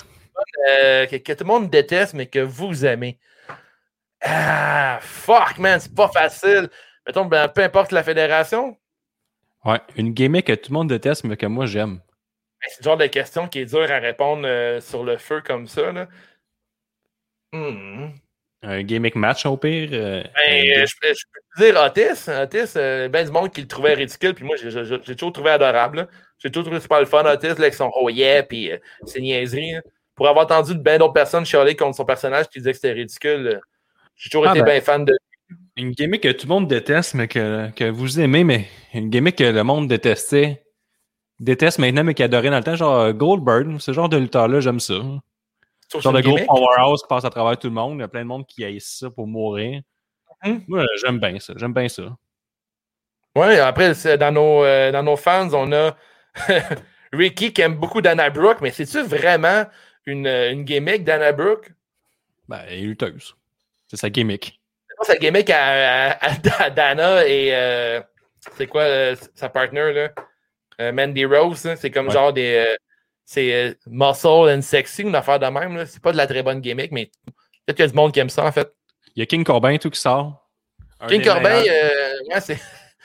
Euh, 0.69 1.07
que, 1.07 1.17
que 1.17 1.33
tout 1.33 1.45
le 1.45 1.49
monde 1.49 1.71
déteste, 1.71 2.15
mais 2.15 2.27
que 2.27 2.39
vous 2.41 2.85
aimez. 2.87 3.19
Ah, 4.21 4.99
fuck, 5.03 5.59
man, 5.59 5.79
c'est 5.81 5.95
pas 5.95 6.09
facile. 6.09 6.71
Mettons, 7.07 7.27
ben, 7.27 7.49
peu 7.49 7.63
importe 7.63 7.93
la 7.93 8.03
fédération, 8.03 8.77
Ouais, 9.65 9.81
une 9.97 10.13
gimmick 10.13 10.47
que 10.47 10.53
tout 10.53 10.71
le 10.71 10.75
monde 10.75 10.89
déteste, 10.89 11.25
mais 11.25 11.37
que 11.39 11.47
moi, 11.47 11.65
j'aime. 11.67 11.97
ben, 11.97 12.69
c'est 12.69 12.81
le 12.81 12.85
genre 12.85 12.97
de 12.99 13.07
question 13.07 13.49
qui 13.49 13.61
est 13.61 13.67
dur 13.67 13.91
à 13.91 13.99
répondre 13.99 14.47
euh, 14.47 14.81
sur 14.81 15.05
le 15.05 15.17
feu 15.19 15.41
comme 15.43 15.67
ça. 15.67 15.93
Là. 15.93 16.09
Hmm. 17.53 18.11
Un 18.67 18.83
gimmick 18.83 19.15
match, 19.15 19.45
au 19.47 19.57
pire. 19.57 19.91
euh, 19.93 20.23
Ben, 20.23 20.65
euh, 20.79 20.87
je, 20.87 20.95
peux- 21.01 21.15
je 21.15 21.25
peux 21.33 21.65
dire 21.65 21.81
Otis. 21.83 22.31
Otis, 22.31 22.73
euh, 22.77 23.09
ben 23.09 23.25
du 23.27 23.31
monde 23.31 23.53
qui 23.53 23.61
le 23.61 23.67
trouvait 23.67 23.95
ridicule, 23.95 24.35
puis 24.35 24.45
moi, 24.45 24.57
j'ai 24.57 24.71
j'ai- 24.71 24.85
j'ai 24.85 25.15
toujours 25.17 25.33
trouvé 25.33 25.51
adorable. 25.51 25.97
là. 25.99 26.07
J'ai 26.39 26.51
toujours 26.51 26.65
trouvé 26.65 26.81
super 26.81 27.01
le 27.01 27.07
fun, 27.07 27.25
Otis, 27.25 27.47
là, 27.49 27.53
avec 27.59 27.75
son 27.75 27.91
oh 27.95 28.09
yeah, 28.09 28.43
puis 28.43 28.73
euh, 28.73 28.79
ses 29.07 29.21
niaiseries. 29.21 29.73
là. 29.73 29.81
Pour 30.15 30.29
avoir 30.29 30.45
entendu 30.45 30.75
de 30.75 30.81
bien 30.81 30.97
d'autres 30.99 31.13
personnes 31.13 31.45
chialer 31.45 31.75
contre 31.77 31.97
son 31.97 32.05
personnage 32.05 32.49
qui 32.49 32.59
disaient 32.59 32.71
que 32.73 32.77
c'était 32.79 32.93
ridicule, 32.93 33.61
j'ai 34.17 34.31
toujours 34.31 34.47
Ah, 34.47 34.51
été 34.53 34.61
ben. 34.61 34.67
bien 34.73 34.81
fan 34.81 35.05
de 35.05 35.17
Une 35.77 35.91
gimmick 35.91 36.23
que 36.23 36.29
tout 36.33 36.47
le 36.47 36.55
monde 36.55 36.69
déteste, 36.69 37.15
mais 37.15 37.27
que, 37.29 37.69
que 37.73 37.85
vous 37.91 38.21
aimez, 38.21 38.45
mais 38.45 38.67
une 38.95 39.11
gimmick 39.11 39.37
que 39.37 39.45
le 39.45 39.63
monde 39.65 39.89
détestait, 39.89 40.63
déteste 41.41 41.79
maintenant, 41.81 42.05
mais 42.05 42.15
qui 42.15 42.23
adorait 42.23 42.51
dans 42.51 42.59
le 42.59 42.63
temps, 42.65 42.77
genre 42.77 43.13
Goldberg, 43.13 43.79
ce 43.81 43.93
genre 43.93 44.09
de 44.09 44.17
lutteur-là, 44.17 44.61
j'aime 44.61 44.79
ça. 44.81 44.95
Sur 45.89 46.01
Genre 46.01 46.13
de 46.13 46.21
gros 46.23 46.39
powerhouse 46.47 47.03
qui 47.03 47.09
passe 47.09 47.25
à 47.25 47.31
travers 47.31 47.59
tout 47.59 47.69
le 47.69 47.75
monde. 47.75 47.99
Il 47.99 48.01
y 48.01 48.05
a 48.05 48.09
plein 48.09 48.23
de 48.23 48.27
monde 48.29 48.47
qui 48.47 48.65
haït 48.65 48.81
ça 48.81 49.11
pour 49.11 49.27
mourir. 49.27 49.81
Mhm. 50.45 50.65
Moi, 50.69 50.85
j'aime 51.03 51.19
bien 51.21 51.39
ça. 51.39 51.53
J'aime 51.57 51.73
bien 51.73 51.89
ça. 51.89 52.03
Ouais, 53.37 53.59
après, 53.59 53.93
dans 54.17 54.33
nos, 54.33 54.65
euh, 54.65 54.93
dans 54.93 55.03
nos 55.03 55.17
fans, 55.17 55.53
on 55.53 55.73
a 55.73 55.97
Ricky 57.13 57.53
qui 57.53 57.63
aime 57.63 57.75
beaucoup 57.77 58.01
Dana 58.01 58.31
Brooke, 58.31 58.61
mais 58.61 58.71
c'est-tu 58.71 59.03
vraiment 59.03 59.65
une, 60.07 60.27
une 60.27 60.65
gimmick, 60.65 61.05
Dana 61.05 61.33
Brooke? 61.33 61.73
Ben, 62.49 62.61
elle 62.69 62.79
est 62.79 62.83
lutteuse. 62.83 63.35
C'est 63.89 63.97
sa 63.97 64.11
gimmick. 64.11 64.61
C'est 65.03 65.13
sa 65.13 65.19
gimmick 65.19 65.51
à, 65.51 66.13
à- 66.13 66.71
Dana 66.71 67.27
et 67.27 67.51
euh, 67.55 68.01
c'est 68.57 68.67
quoi 68.67 68.83
euh, 68.83 69.17
sa 69.35 69.49
partner, 69.49 69.93
là? 69.93 70.11
Mandy 70.93 71.25
Rose, 71.25 71.65
là, 71.65 71.77
c'est 71.77 71.91
comme 71.91 72.09
Ouais. 72.09 72.13
genre 72.13 72.33
des. 72.33 72.77
C'est 73.25 73.53
euh, 73.53 73.75
muscle 73.87 74.49
and 74.51 74.63
sexy, 74.63 75.03
une 75.03 75.15
affaire 75.15 75.39
de 75.39 75.47
même. 75.47 75.85
C'est 75.87 76.03
pas 76.03 76.13
de 76.13 76.17
la 76.17 76.27
très 76.27 76.43
bonne 76.43 76.61
gimmick, 76.61 76.93
mais 76.93 77.11
peut-être 77.67 77.77
qu'il 77.77 77.85
y 77.85 77.89
a 77.89 77.91
du 77.91 77.95
monde 77.95 78.13
qui 78.13 78.21
aime 78.21 78.29
ça, 78.29 78.45
en 78.45 78.53
fait. 78.53 78.73
Il 79.17 79.21
y 79.21 79.23
a 79.23 79.27
King 79.27 79.45
Corbin, 79.45 79.77
tout 79.79 79.91
qui 79.91 80.01
sort. 80.01 80.49
Un 81.01 81.07
King 81.07 81.23
Corbin, 81.23 81.63
euh, 81.63 82.15
ouais, 82.31 82.41
c'est. 82.41 82.59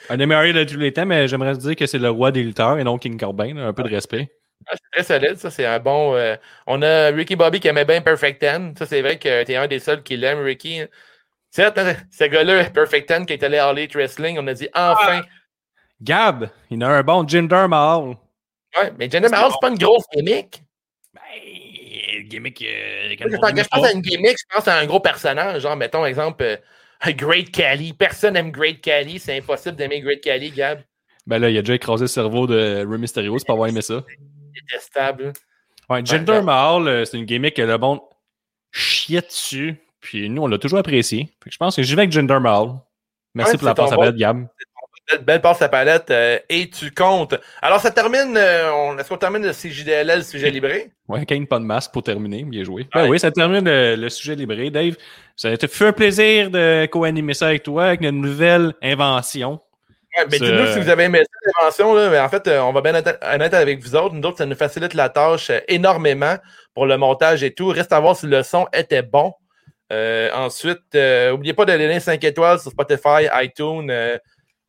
Un 0.08 0.16
des 0.16 0.26
meilleurs 0.26 0.54
de 0.54 0.64
tous 0.64 0.78
les 0.78 0.92
temps, 0.92 1.06
mais 1.06 1.28
j'aimerais 1.28 1.56
dire 1.56 1.76
que 1.76 1.86
c'est 1.86 1.98
le 1.98 2.10
roi 2.10 2.32
des 2.32 2.42
lutteurs 2.42 2.78
et 2.78 2.84
non 2.84 2.98
King 2.98 3.18
Corbin. 3.18 3.56
un 3.56 3.72
peu 3.72 3.82
de 3.82 3.90
respect. 3.90 4.30
Ah, 4.66 4.72
c'est 4.74 5.04
très 5.04 5.18
solide, 5.18 5.38
ça, 5.38 5.50
c'est 5.50 5.66
un 5.66 5.78
bon. 5.78 6.14
euh, 6.14 6.36
on 6.66 6.82
a 6.82 7.08
Ricky 7.08 7.36
Bobby 7.36 7.60
qui 7.60 7.68
aimait 7.68 7.84
bien 7.84 8.00
Perfect 8.00 8.40
Ten. 8.40 8.74
Ça, 8.76 8.86
c'est 8.86 9.00
vrai 9.00 9.18
que 9.18 9.44
t'es 9.44 9.56
un 9.56 9.66
des 9.66 9.78
seuls 9.78 10.02
qui 10.02 10.16
l'aime, 10.16 10.40
Ricky. 10.40 10.82
C'est 11.50 11.64
hein, 11.64 11.96
ce 12.10 12.24
gars-là, 12.24 12.64
Perfect 12.70 13.08
Ten, 13.08 13.26
qui 13.26 13.32
est 13.32 13.42
allé 13.42 13.58
à 13.58 13.68
All 13.68 13.78
Elite 13.78 13.94
Wrestling, 13.94 14.38
on 14.38 14.46
a 14.46 14.54
dit 14.54 14.68
enfin. 14.74 15.22
Gab, 16.02 16.50
il 16.70 16.82
a 16.82 16.88
un 16.88 17.02
bon 17.02 17.26
Jinder 17.26 17.66
Mahal. 17.68 18.16
Ouais, 18.78 18.92
mais 18.98 19.10
Jinder 19.10 19.28
Mahal, 19.28 19.50
c'est 19.52 19.60
pas 19.60 19.68
une 19.70 19.78
grosse 19.78 20.04
gimmick. 20.14 20.62
Ben, 21.14 22.28
gimmick. 22.28 22.62
euh, 22.62 23.08
Moi, 23.28 23.38
Quand 23.40 23.56
je 23.56 23.68
pense 23.68 23.84
à 23.86 23.92
une 23.92 24.00
gimmick, 24.00 24.36
je 24.38 24.54
pense 24.54 24.68
à 24.68 24.76
un 24.78 24.86
gros 24.86 25.00
personnage. 25.00 25.62
Genre, 25.62 25.76
mettons, 25.76 26.04
exemple, 26.06 26.42
euh, 26.44 26.56
Great 27.12 27.50
Cali. 27.50 27.92
Personne 27.92 28.34
n'aime 28.34 28.50
Great 28.50 28.80
Cali. 28.80 29.18
C'est 29.18 29.36
impossible 29.36 29.76
d'aimer 29.76 30.00
Great 30.00 30.20
Cali, 30.20 30.50
Gab. 30.50 30.80
Ben 31.26 31.38
là, 31.38 31.50
il 31.50 31.58
a 31.58 31.62
déjà 31.62 31.74
écrasé 31.74 32.04
le 32.04 32.08
cerveau 32.08 32.46
de 32.46 32.84
Rey 32.88 32.98
Mysterio, 32.98 33.38
c'est 33.38 33.46
pas 33.46 33.52
avoir 33.52 33.68
aimé 33.68 33.82
ça. 33.82 34.02
Détestable. 34.54 35.32
Ouais, 35.88 36.04
Jinder 36.04 36.32
Ouais, 36.34 36.42
Mahal, 36.42 36.88
euh, 36.88 37.04
c'est 37.04 37.18
une 37.18 37.24
gimmick 37.24 37.54
que 37.54 37.62
le 37.62 37.76
monde 37.78 38.00
chiait 38.72 39.20
dessus. 39.20 39.76
Puis 40.00 40.30
nous, 40.30 40.42
on 40.42 40.46
l'a 40.46 40.58
toujours 40.58 40.78
apprécié. 40.78 41.28
Fait 41.42 41.50
que 41.50 41.52
je 41.52 41.58
pense 41.58 41.76
que 41.76 41.82
j'y 41.82 41.94
vais 41.94 42.02
avec 42.02 42.12
Jinder 42.12 42.38
Mahal. 42.40 42.70
Merci 43.34 43.52
Ouais, 43.52 43.58
pour 43.58 43.66
la 43.68 43.74
passe 43.74 43.92
à 43.92 44.12
Gab. 44.12 44.46
Belle, 45.10 45.24
belle 45.24 45.40
passe 45.40 45.62
à 45.62 45.68
palette. 45.68 46.10
euh, 46.10 46.38
et 46.48 46.68
tu 46.70 46.90
comptes. 46.92 47.34
Alors, 47.62 47.80
ça 47.80 47.90
termine. 47.90 48.36
euh, 48.36 48.72
on- 48.72 48.98
Est-ce 48.98 49.08
qu'on 49.08 49.16
termine 49.16 49.42
le 49.44 49.52
CJDLL, 49.52 50.24
sujet 50.24 50.50
libré? 50.50 50.90
Ouais, 51.08 51.24
Kane, 51.26 51.46
pas 51.46 51.58
de 51.58 51.64
masque 51.64 51.92
pour 51.92 52.02
terminer. 52.02 52.44
Bien 52.44 52.62
joué. 52.64 52.86
Ben 52.94 53.08
oui, 53.08 53.18
ça 53.18 53.30
termine 53.30 53.64
le, 53.64 53.96
le 53.96 54.08
sujet 54.08 54.34
libré. 54.36 54.70
Dave, 54.70 54.94
ça 55.36 55.48
a 55.48 55.52
été 55.52 55.66
fait 55.68 55.86
un 55.88 55.92
plaisir 55.92 56.50
de 56.50 56.86
co-animer 56.86 57.34
ça 57.34 57.46
avec 57.48 57.62
toi, 57.62 57.86
avec 57.86 58.00
notre 58.00 58.16
nouvelle 58.18 58.72
invention. 58.82 59.60
Ouais, 60.18 60.24
mais 60.30 60.38
dites-nous 60.40 60.66
si 60.72 60.80
vous 60.80 60.88
avez 60.88 61.04
aimé 61.04 61.20
cette 61.20 61.54
invention. 61.60 61.94
Là, 61.94 62.10
mais 62.10 62.18
en 62.18 62.28
fait, 62.28 62.46
euh, 62.48 62.60
on 62.62 62.72
va 62.72 62.80
bien 62.80 62.94
être 62.94 63.18
honnête 63.32 63.54
avec 63.54 63.80
vous 63.82 63.94
autres. 63.96 64.14
Nous 64.14 64.26
autres, 64.28 64.38
ça 64.38 64.46
nous 64.46 64.56
facilite 64.56 64.94
la 64.94 65.08
tâche 65.08 65.50
énormément 65.68 66.36
pour 66.74 66.86
le 66.86 66.96
montage 66.96 67.42
et 67.44 67.52
tout. 67.54 67.68
Reste 67.68 67.92
à 67.92 68.00
voir 68.00 68.16
si 68.16 68.26
le 68.26 68.42
son 68.42 68.66
était 68.72 69.02
bon. 69.02 69.32
Euh, 69.92 70.30
ensuite, 70.34 70.94
n'oubliez 70.94 71.52
pas 71.54 71.64
de 71.64 71.72
donner 71.72 71.98
5 72.00 72.22
étoiles 72.24 72.60
sur 72.60 72.70
Spotify, 72.70 73.26
iTunes, 73.42 73.90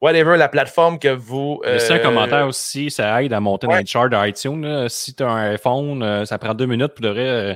whatever 0.02 0.38
la 0.38 0.50
plateforme 0.50 1.00
que 1.00 1.10
vous. 1.10 1.62
Laissez 1.66 1.94
un 1.94 1.98
euh, 1.98 2.00
commentaire 2.00 2.48
aussi, 2.48 2.92
ça 2.92 3.24
aide 3.24 3.34
à 3.34 3.40
monter 3.40 3.68
dans 3.68 3.74
ouais. 3.74 3.82
les 3.82 3.86
charts 3.86 4.10
d'iTunes. 4.10 4.62
là. 4.62 4.90
Si 4.90 5.14
tu 5.14 5.24
as 5.24 5.30
un 5.30 5.52
iPhone, 5.54 6.04
euh, 6.04 6.26
ça 6.26 6.38
prend 6.38 6.54
deux 6.54 6.66
minutes 6.66 6.94
pour 6.94 7.02
de 7.04 7.10
vrai. 7.10 7.28
euh, 7.28 7.56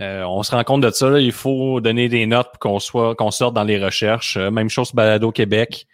euh, 0.00 0.24
on 0.24 0.42
se 0.42 0.50
rend 0.50 0.62
compte 0.64 0.82
de 0.82 0.90
ça. 0.90 1.08
là. 1.08 1.20
Il 1.20 1.32
faut 1.32 1.80
donner 1.80 2.08
des 2.08 2.26
notes 2.26 2.48
pour 2.50 2.58
qu'on 2.58 2.78
soit 2.78 3.14
qu'on 3.14 3.30
sorte 3.30 3.54
dans 3.54 3.64
les 3.64 3.82
recherches. 3.82 4.36
Euh, 4.36 4.50
même 4.50 4.68
chose 4.68 4.92
Balado 4.92 5.32
Québec. 5.32 5.86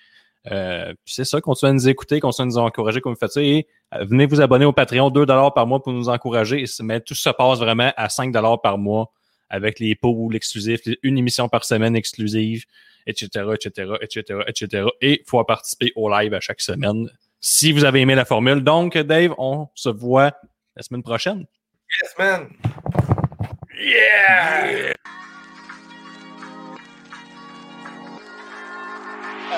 Euh, 0.50 0.92
c'est 1.04 1.24
ça, 1.24 1.40
continuez 1.40 1.70
à 1.70 1.72
nous 1.74 1.88
écouter, 1.88 2.18
continuez 2.18 2.46
à 2.46 2.50
nous 2.50 2.58
encourager 2.58 3.00
comme 3.00 3.12
vous 3.12 3.18
faites 3.18 3.30
ça. 3.32 3.40
Et 3.42 3.68
euh, 3.94 4.04
venez 4.04 4.26
vous 4.26 4.40
abonner 4.40 4.64
au 4.64 4.72
Patreon, 4.72 5.10
2 5.10 5.24
par 5.26 5.66
mois 5.66 5.80
pour 5.82 5.92
nous 5.92 6.08
encourager. 6.08 6.64
Mais 6.80 7.00
tout 7.00 7.14
se 7.14 7.30
passe 7.30 7.58
vraiment 7.60 7.92
à 7.96 8.08
5 8.08 8.32
par 8.60 8.76
mois 8.78 9.12
avec 9.48 9.78
les 9.78 9.94
pools 9.94 10.34
exclusifs, 10.34 10.80
une 11.02 11.18
émission 11.18 11.48
par 11.48 11.64
semaine 11.64 11.94
exclusive, 11.94 12.64
etc., 13.06 13.46
etc., 13.54 13.92
etc., 14.00 14.40
etc. 14.46 14.86
Et 15.00 15.22
faut 15.26 15.42
participer 15.44 15.92
au 15.96 16.08
live 16.10 16.34
à 16.34 16.40
chaque 16.40 16.60
semaine 16.60 17.08
si 17.40 17.72
vous 17.72 17.84
avez 17.84 18.00
aimé 18.00 18.14
la 18.14 18.24
formule. 18.24 18.62
Donc, 18.62 18.96
Dave, 18.96 19.34
on 19.36 19.68
se 19.74 19.88
voit 19.88 20.32
la 20.76 20.82
semaine 20.82 21.02
prochaine. 21.02 21.44
Yes, 22.00 22.14
man. 22.18 22.48
Yeah! 23.78 24.92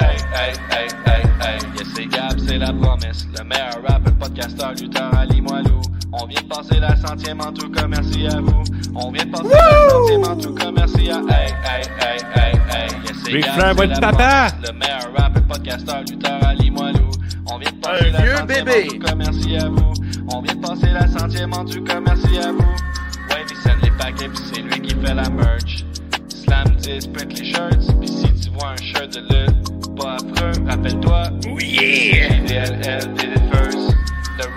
Hey, 0.00 0.16
hey, 0.32 0.52
hey, 0.70 0.88
hey, 1.06 1.22
hey, 1.40 1.58
yes 1.78 1.88
c'est 1.94 2.06
Gab, 2.06 2.38
c'est 2.38 2.58
la 2.58 2.72
promesse. 2.72 3.26
Le 3.38 3.44
meilleur 3.44 3.82
rapper, 3.86 4.10
podcasteur, 4.18 4.72
lutteur, 4.72 5.14
Ali 5.14 5.40
Moilou. 5.40 5.82
On 6.16 6.26
vient 6.26 6.40
de 6.40 6.46
passer 6.46 6.78
la 6.78 6.94
centième 6.94 7.40
en 7.40 7.52
tout 7.52 7.68
cas, 7.70 7.88
merci 7.88 8.26
à 8.28 8.40
vous. 8.40 8.62
On 8.94 9.10
vient 9.10 9.24
de 9.24 9.30
passer 9.32 9.48
la 9.48 9.90
centième 9.90 10.24
en 10.24 10.36
tout 10.36 10.54
cas, 10.54 10.70
merci 10.70 11.10
à 11.10 11.16
Hey, 11.16 11.52
hey, 11.64 11.82
hey, 11.98 12.18
hey, 12.36 12.52
hey, 12.70 12.88
yes 13.04 13.24
Big 13.24 13.44
Flair, 13.44 13.74
votre 13.74 14.00
papa. 14.00 14.48
Le 14.62 14.72
meilleur 14.72 15.12
rapper, 15.16 15.40
podcasteur, 15.40 16.02
lutteur, 16.08 16.38
Ali 16.46 16.70
Moilou. 16.70 17.10
On 17.50 17.58
vient 17.58 17.70
de 17.70 17.76
passer 17.76 18.10
la 18.10 18.20
vieux 18.20 18.36
centième 18.36 18.64
bébé. 18.64 18.86
en 18.86 18.92
tout 18.92 18.98
cas, 19.00 19.14
merci 19.16 19.56
à 19.56 19.68
vous. 19.68 19.92
On 20.32 20.40
vient 20.40 20.54
de 20.54 20.60
passer 20.60 20.90
la 20.92 21.08
centième 21.08 21.52
en 21.52 21.64
tout 21.64 21.82
cas, 21.82 22.00
merci 22.00 22.38
à 22.38 22.52
vous. 22.52 22.58
Ouais, 22.60 23.44
il 23.50 23.56
send 23.56 23.76
les 23.82 23.90
paquets 23.90 24.28
pis 24.28 24.42
c'est 24.52 24.62
lui 24.62 24.80
qui 24.80 24.94
fait 24.94 25.14
la 25.14 25.28
merch. 25.30 25.84
Slam 26.28 26.76
10, 26.76 27.08
print 27.08 27.38
les 27.40 27.44
shirts, 27.44 28.00
pis 28.00 28.08
si 28.08 28.32
tu 28.34 28.50
vois 28.50 28.68
un 28.70 28.76
shirt 28.76 29.12
de 29.12 29.20
lutte, 29.20 29.96
pas 29.96 30.14
affreux, 30.14 30.52
rappelle-toi. 30.64 31.30
Oh 31.48 31.58
yeah! 31.58 32.38
DLL 32.46 33.14
did 33.14 33.32
it 33.32 33.42
first. 33.52 33.94
Sur 34.36 34.50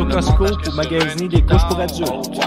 au 0.00 0.06
Costco 0.06 0.46
pour 0.64 0.74
magasiner 0.74 1.28
des 1.28 1.42
couches 1.42 1.62
pour 1.68 1.78
guitare. 1.78 1.82
adultes. 1.82 2.36
Wow. 2.36 2.42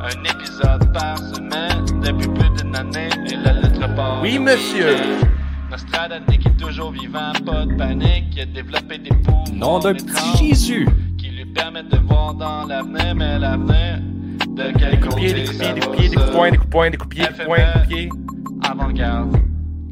Un 0.00 0.22
épisode 0.24 0.92
par 0.92 1.18
semaine 1.18 1.84
depuis 2.02 2.28
plus 2.28 2.48
d'une 2.50 2.76
année 2.76 3.08
et 3.26 3.34
la 3.36 3.52
lettre 3.54 3.94
part. 3.96 4.20
Oui, 4.22 4.38
monsieur. 4.38 4.96
Nostradamus 5.70 6.38
qui 6.38 6.46
est 6.48 6.56
toujours 6.56 6.92
vivant, 6.92 7.32
pas 7.44 7.66
de 7.66 7.74
panique, 7.74 8.26
il 8.36 8.42
a 8.42 8.46
développé 8.46 8.98
des 8.98 9.10
Nom 9.52 9.80
d'un 9.80 9.94
petit 9.94 10.36
Jésus. 10.48 10.88
qui 11.18 11.30
lui 11.30 11.44
permettent 11.44 11.88
de 11.88 11.98
voir 11.98 12.32
dans 12.34 12.64
l'avenir, 12.64 13.14
mais 13.16 13.38
l'avenir 13.38 13.98
de 14.50 14.70
quel 14.78 15.00
Des 15.00 15.08
pied, 15.08 15.32
des 15.32 15.42
pied, 15.42 15.72
des 15.72 15.80
pied, 15.80 16.08
des 16.08 16.16
poing, 16.32 16.50
des 16.52 16.58
poing, 16.58 16.90
des 16.90 16.96
pied. 16.96 17.24
Avant-garde, 18.62 19.36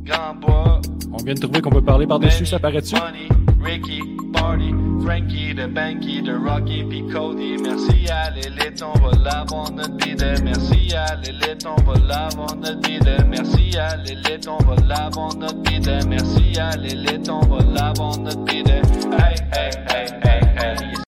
Grand 0.06 0.34
Bois, 0.40 0.80
On 1.12 1.16
vient 1.24 1.34
de 1.34 1.40
trouver 1.40 1.60
qu'on 1.60 1.70
peut 1.70 1.82
parler 1.82 2.06
par-dessus, 2.06 2.46
ça 2.46 2.60
paraît-tu? 2.60 2.94
Money, 2.94 3.28
Ricky, 3.60 4.00
Party, 4.32 4.72
Frankie, 5.02 5.54
de 5.54 5.66
Banky, 5.66 6.22
de 6.22 6.32
Rocky, 6.32 6.84
puis 6.84 7.04
Cody. 7.12 7.56
Merci 7.60 8.08
à 8.08 8.30
l'élite, 8.30 8.84
on 8.84 8.96
va 9.00 9.10
l'avoir 9.18 9.72
notre 9.72 9.96
bidet. 9.96 10.40
Merci 10.44 10.94
à 10.94 11.16
l'élite, 11.16 11.66
on 11.66 11.82
va 11.82 11.94
l'avoir 12.06 12.54
notre 12.54 12.80
bidet. 12.80 13.24
Merci 13.28 13.76
à 13.76 13.96
l'élite, 13.96 14.48
on 14.48 14.64
va 14.64 14.76
l'avoir 14.86 15.34
notre 15.34 15.60
bidet. 15.62 15.98
Merci 16.08 16.58
à 16.58 16.76
l'élite, 16.76 17.28
on 17.28 17.40
va 17.40 17.64
l'avoir 17.64 18.16
notre 18.18 18.44
bidet. 18.44 18.82
Hey, 19.18 19.34
hey, 19.52 19.70
hey, 19.88 20.06
hey, 20.22 20.40
hey, 20.56 20.90
yes, 20.92 21.05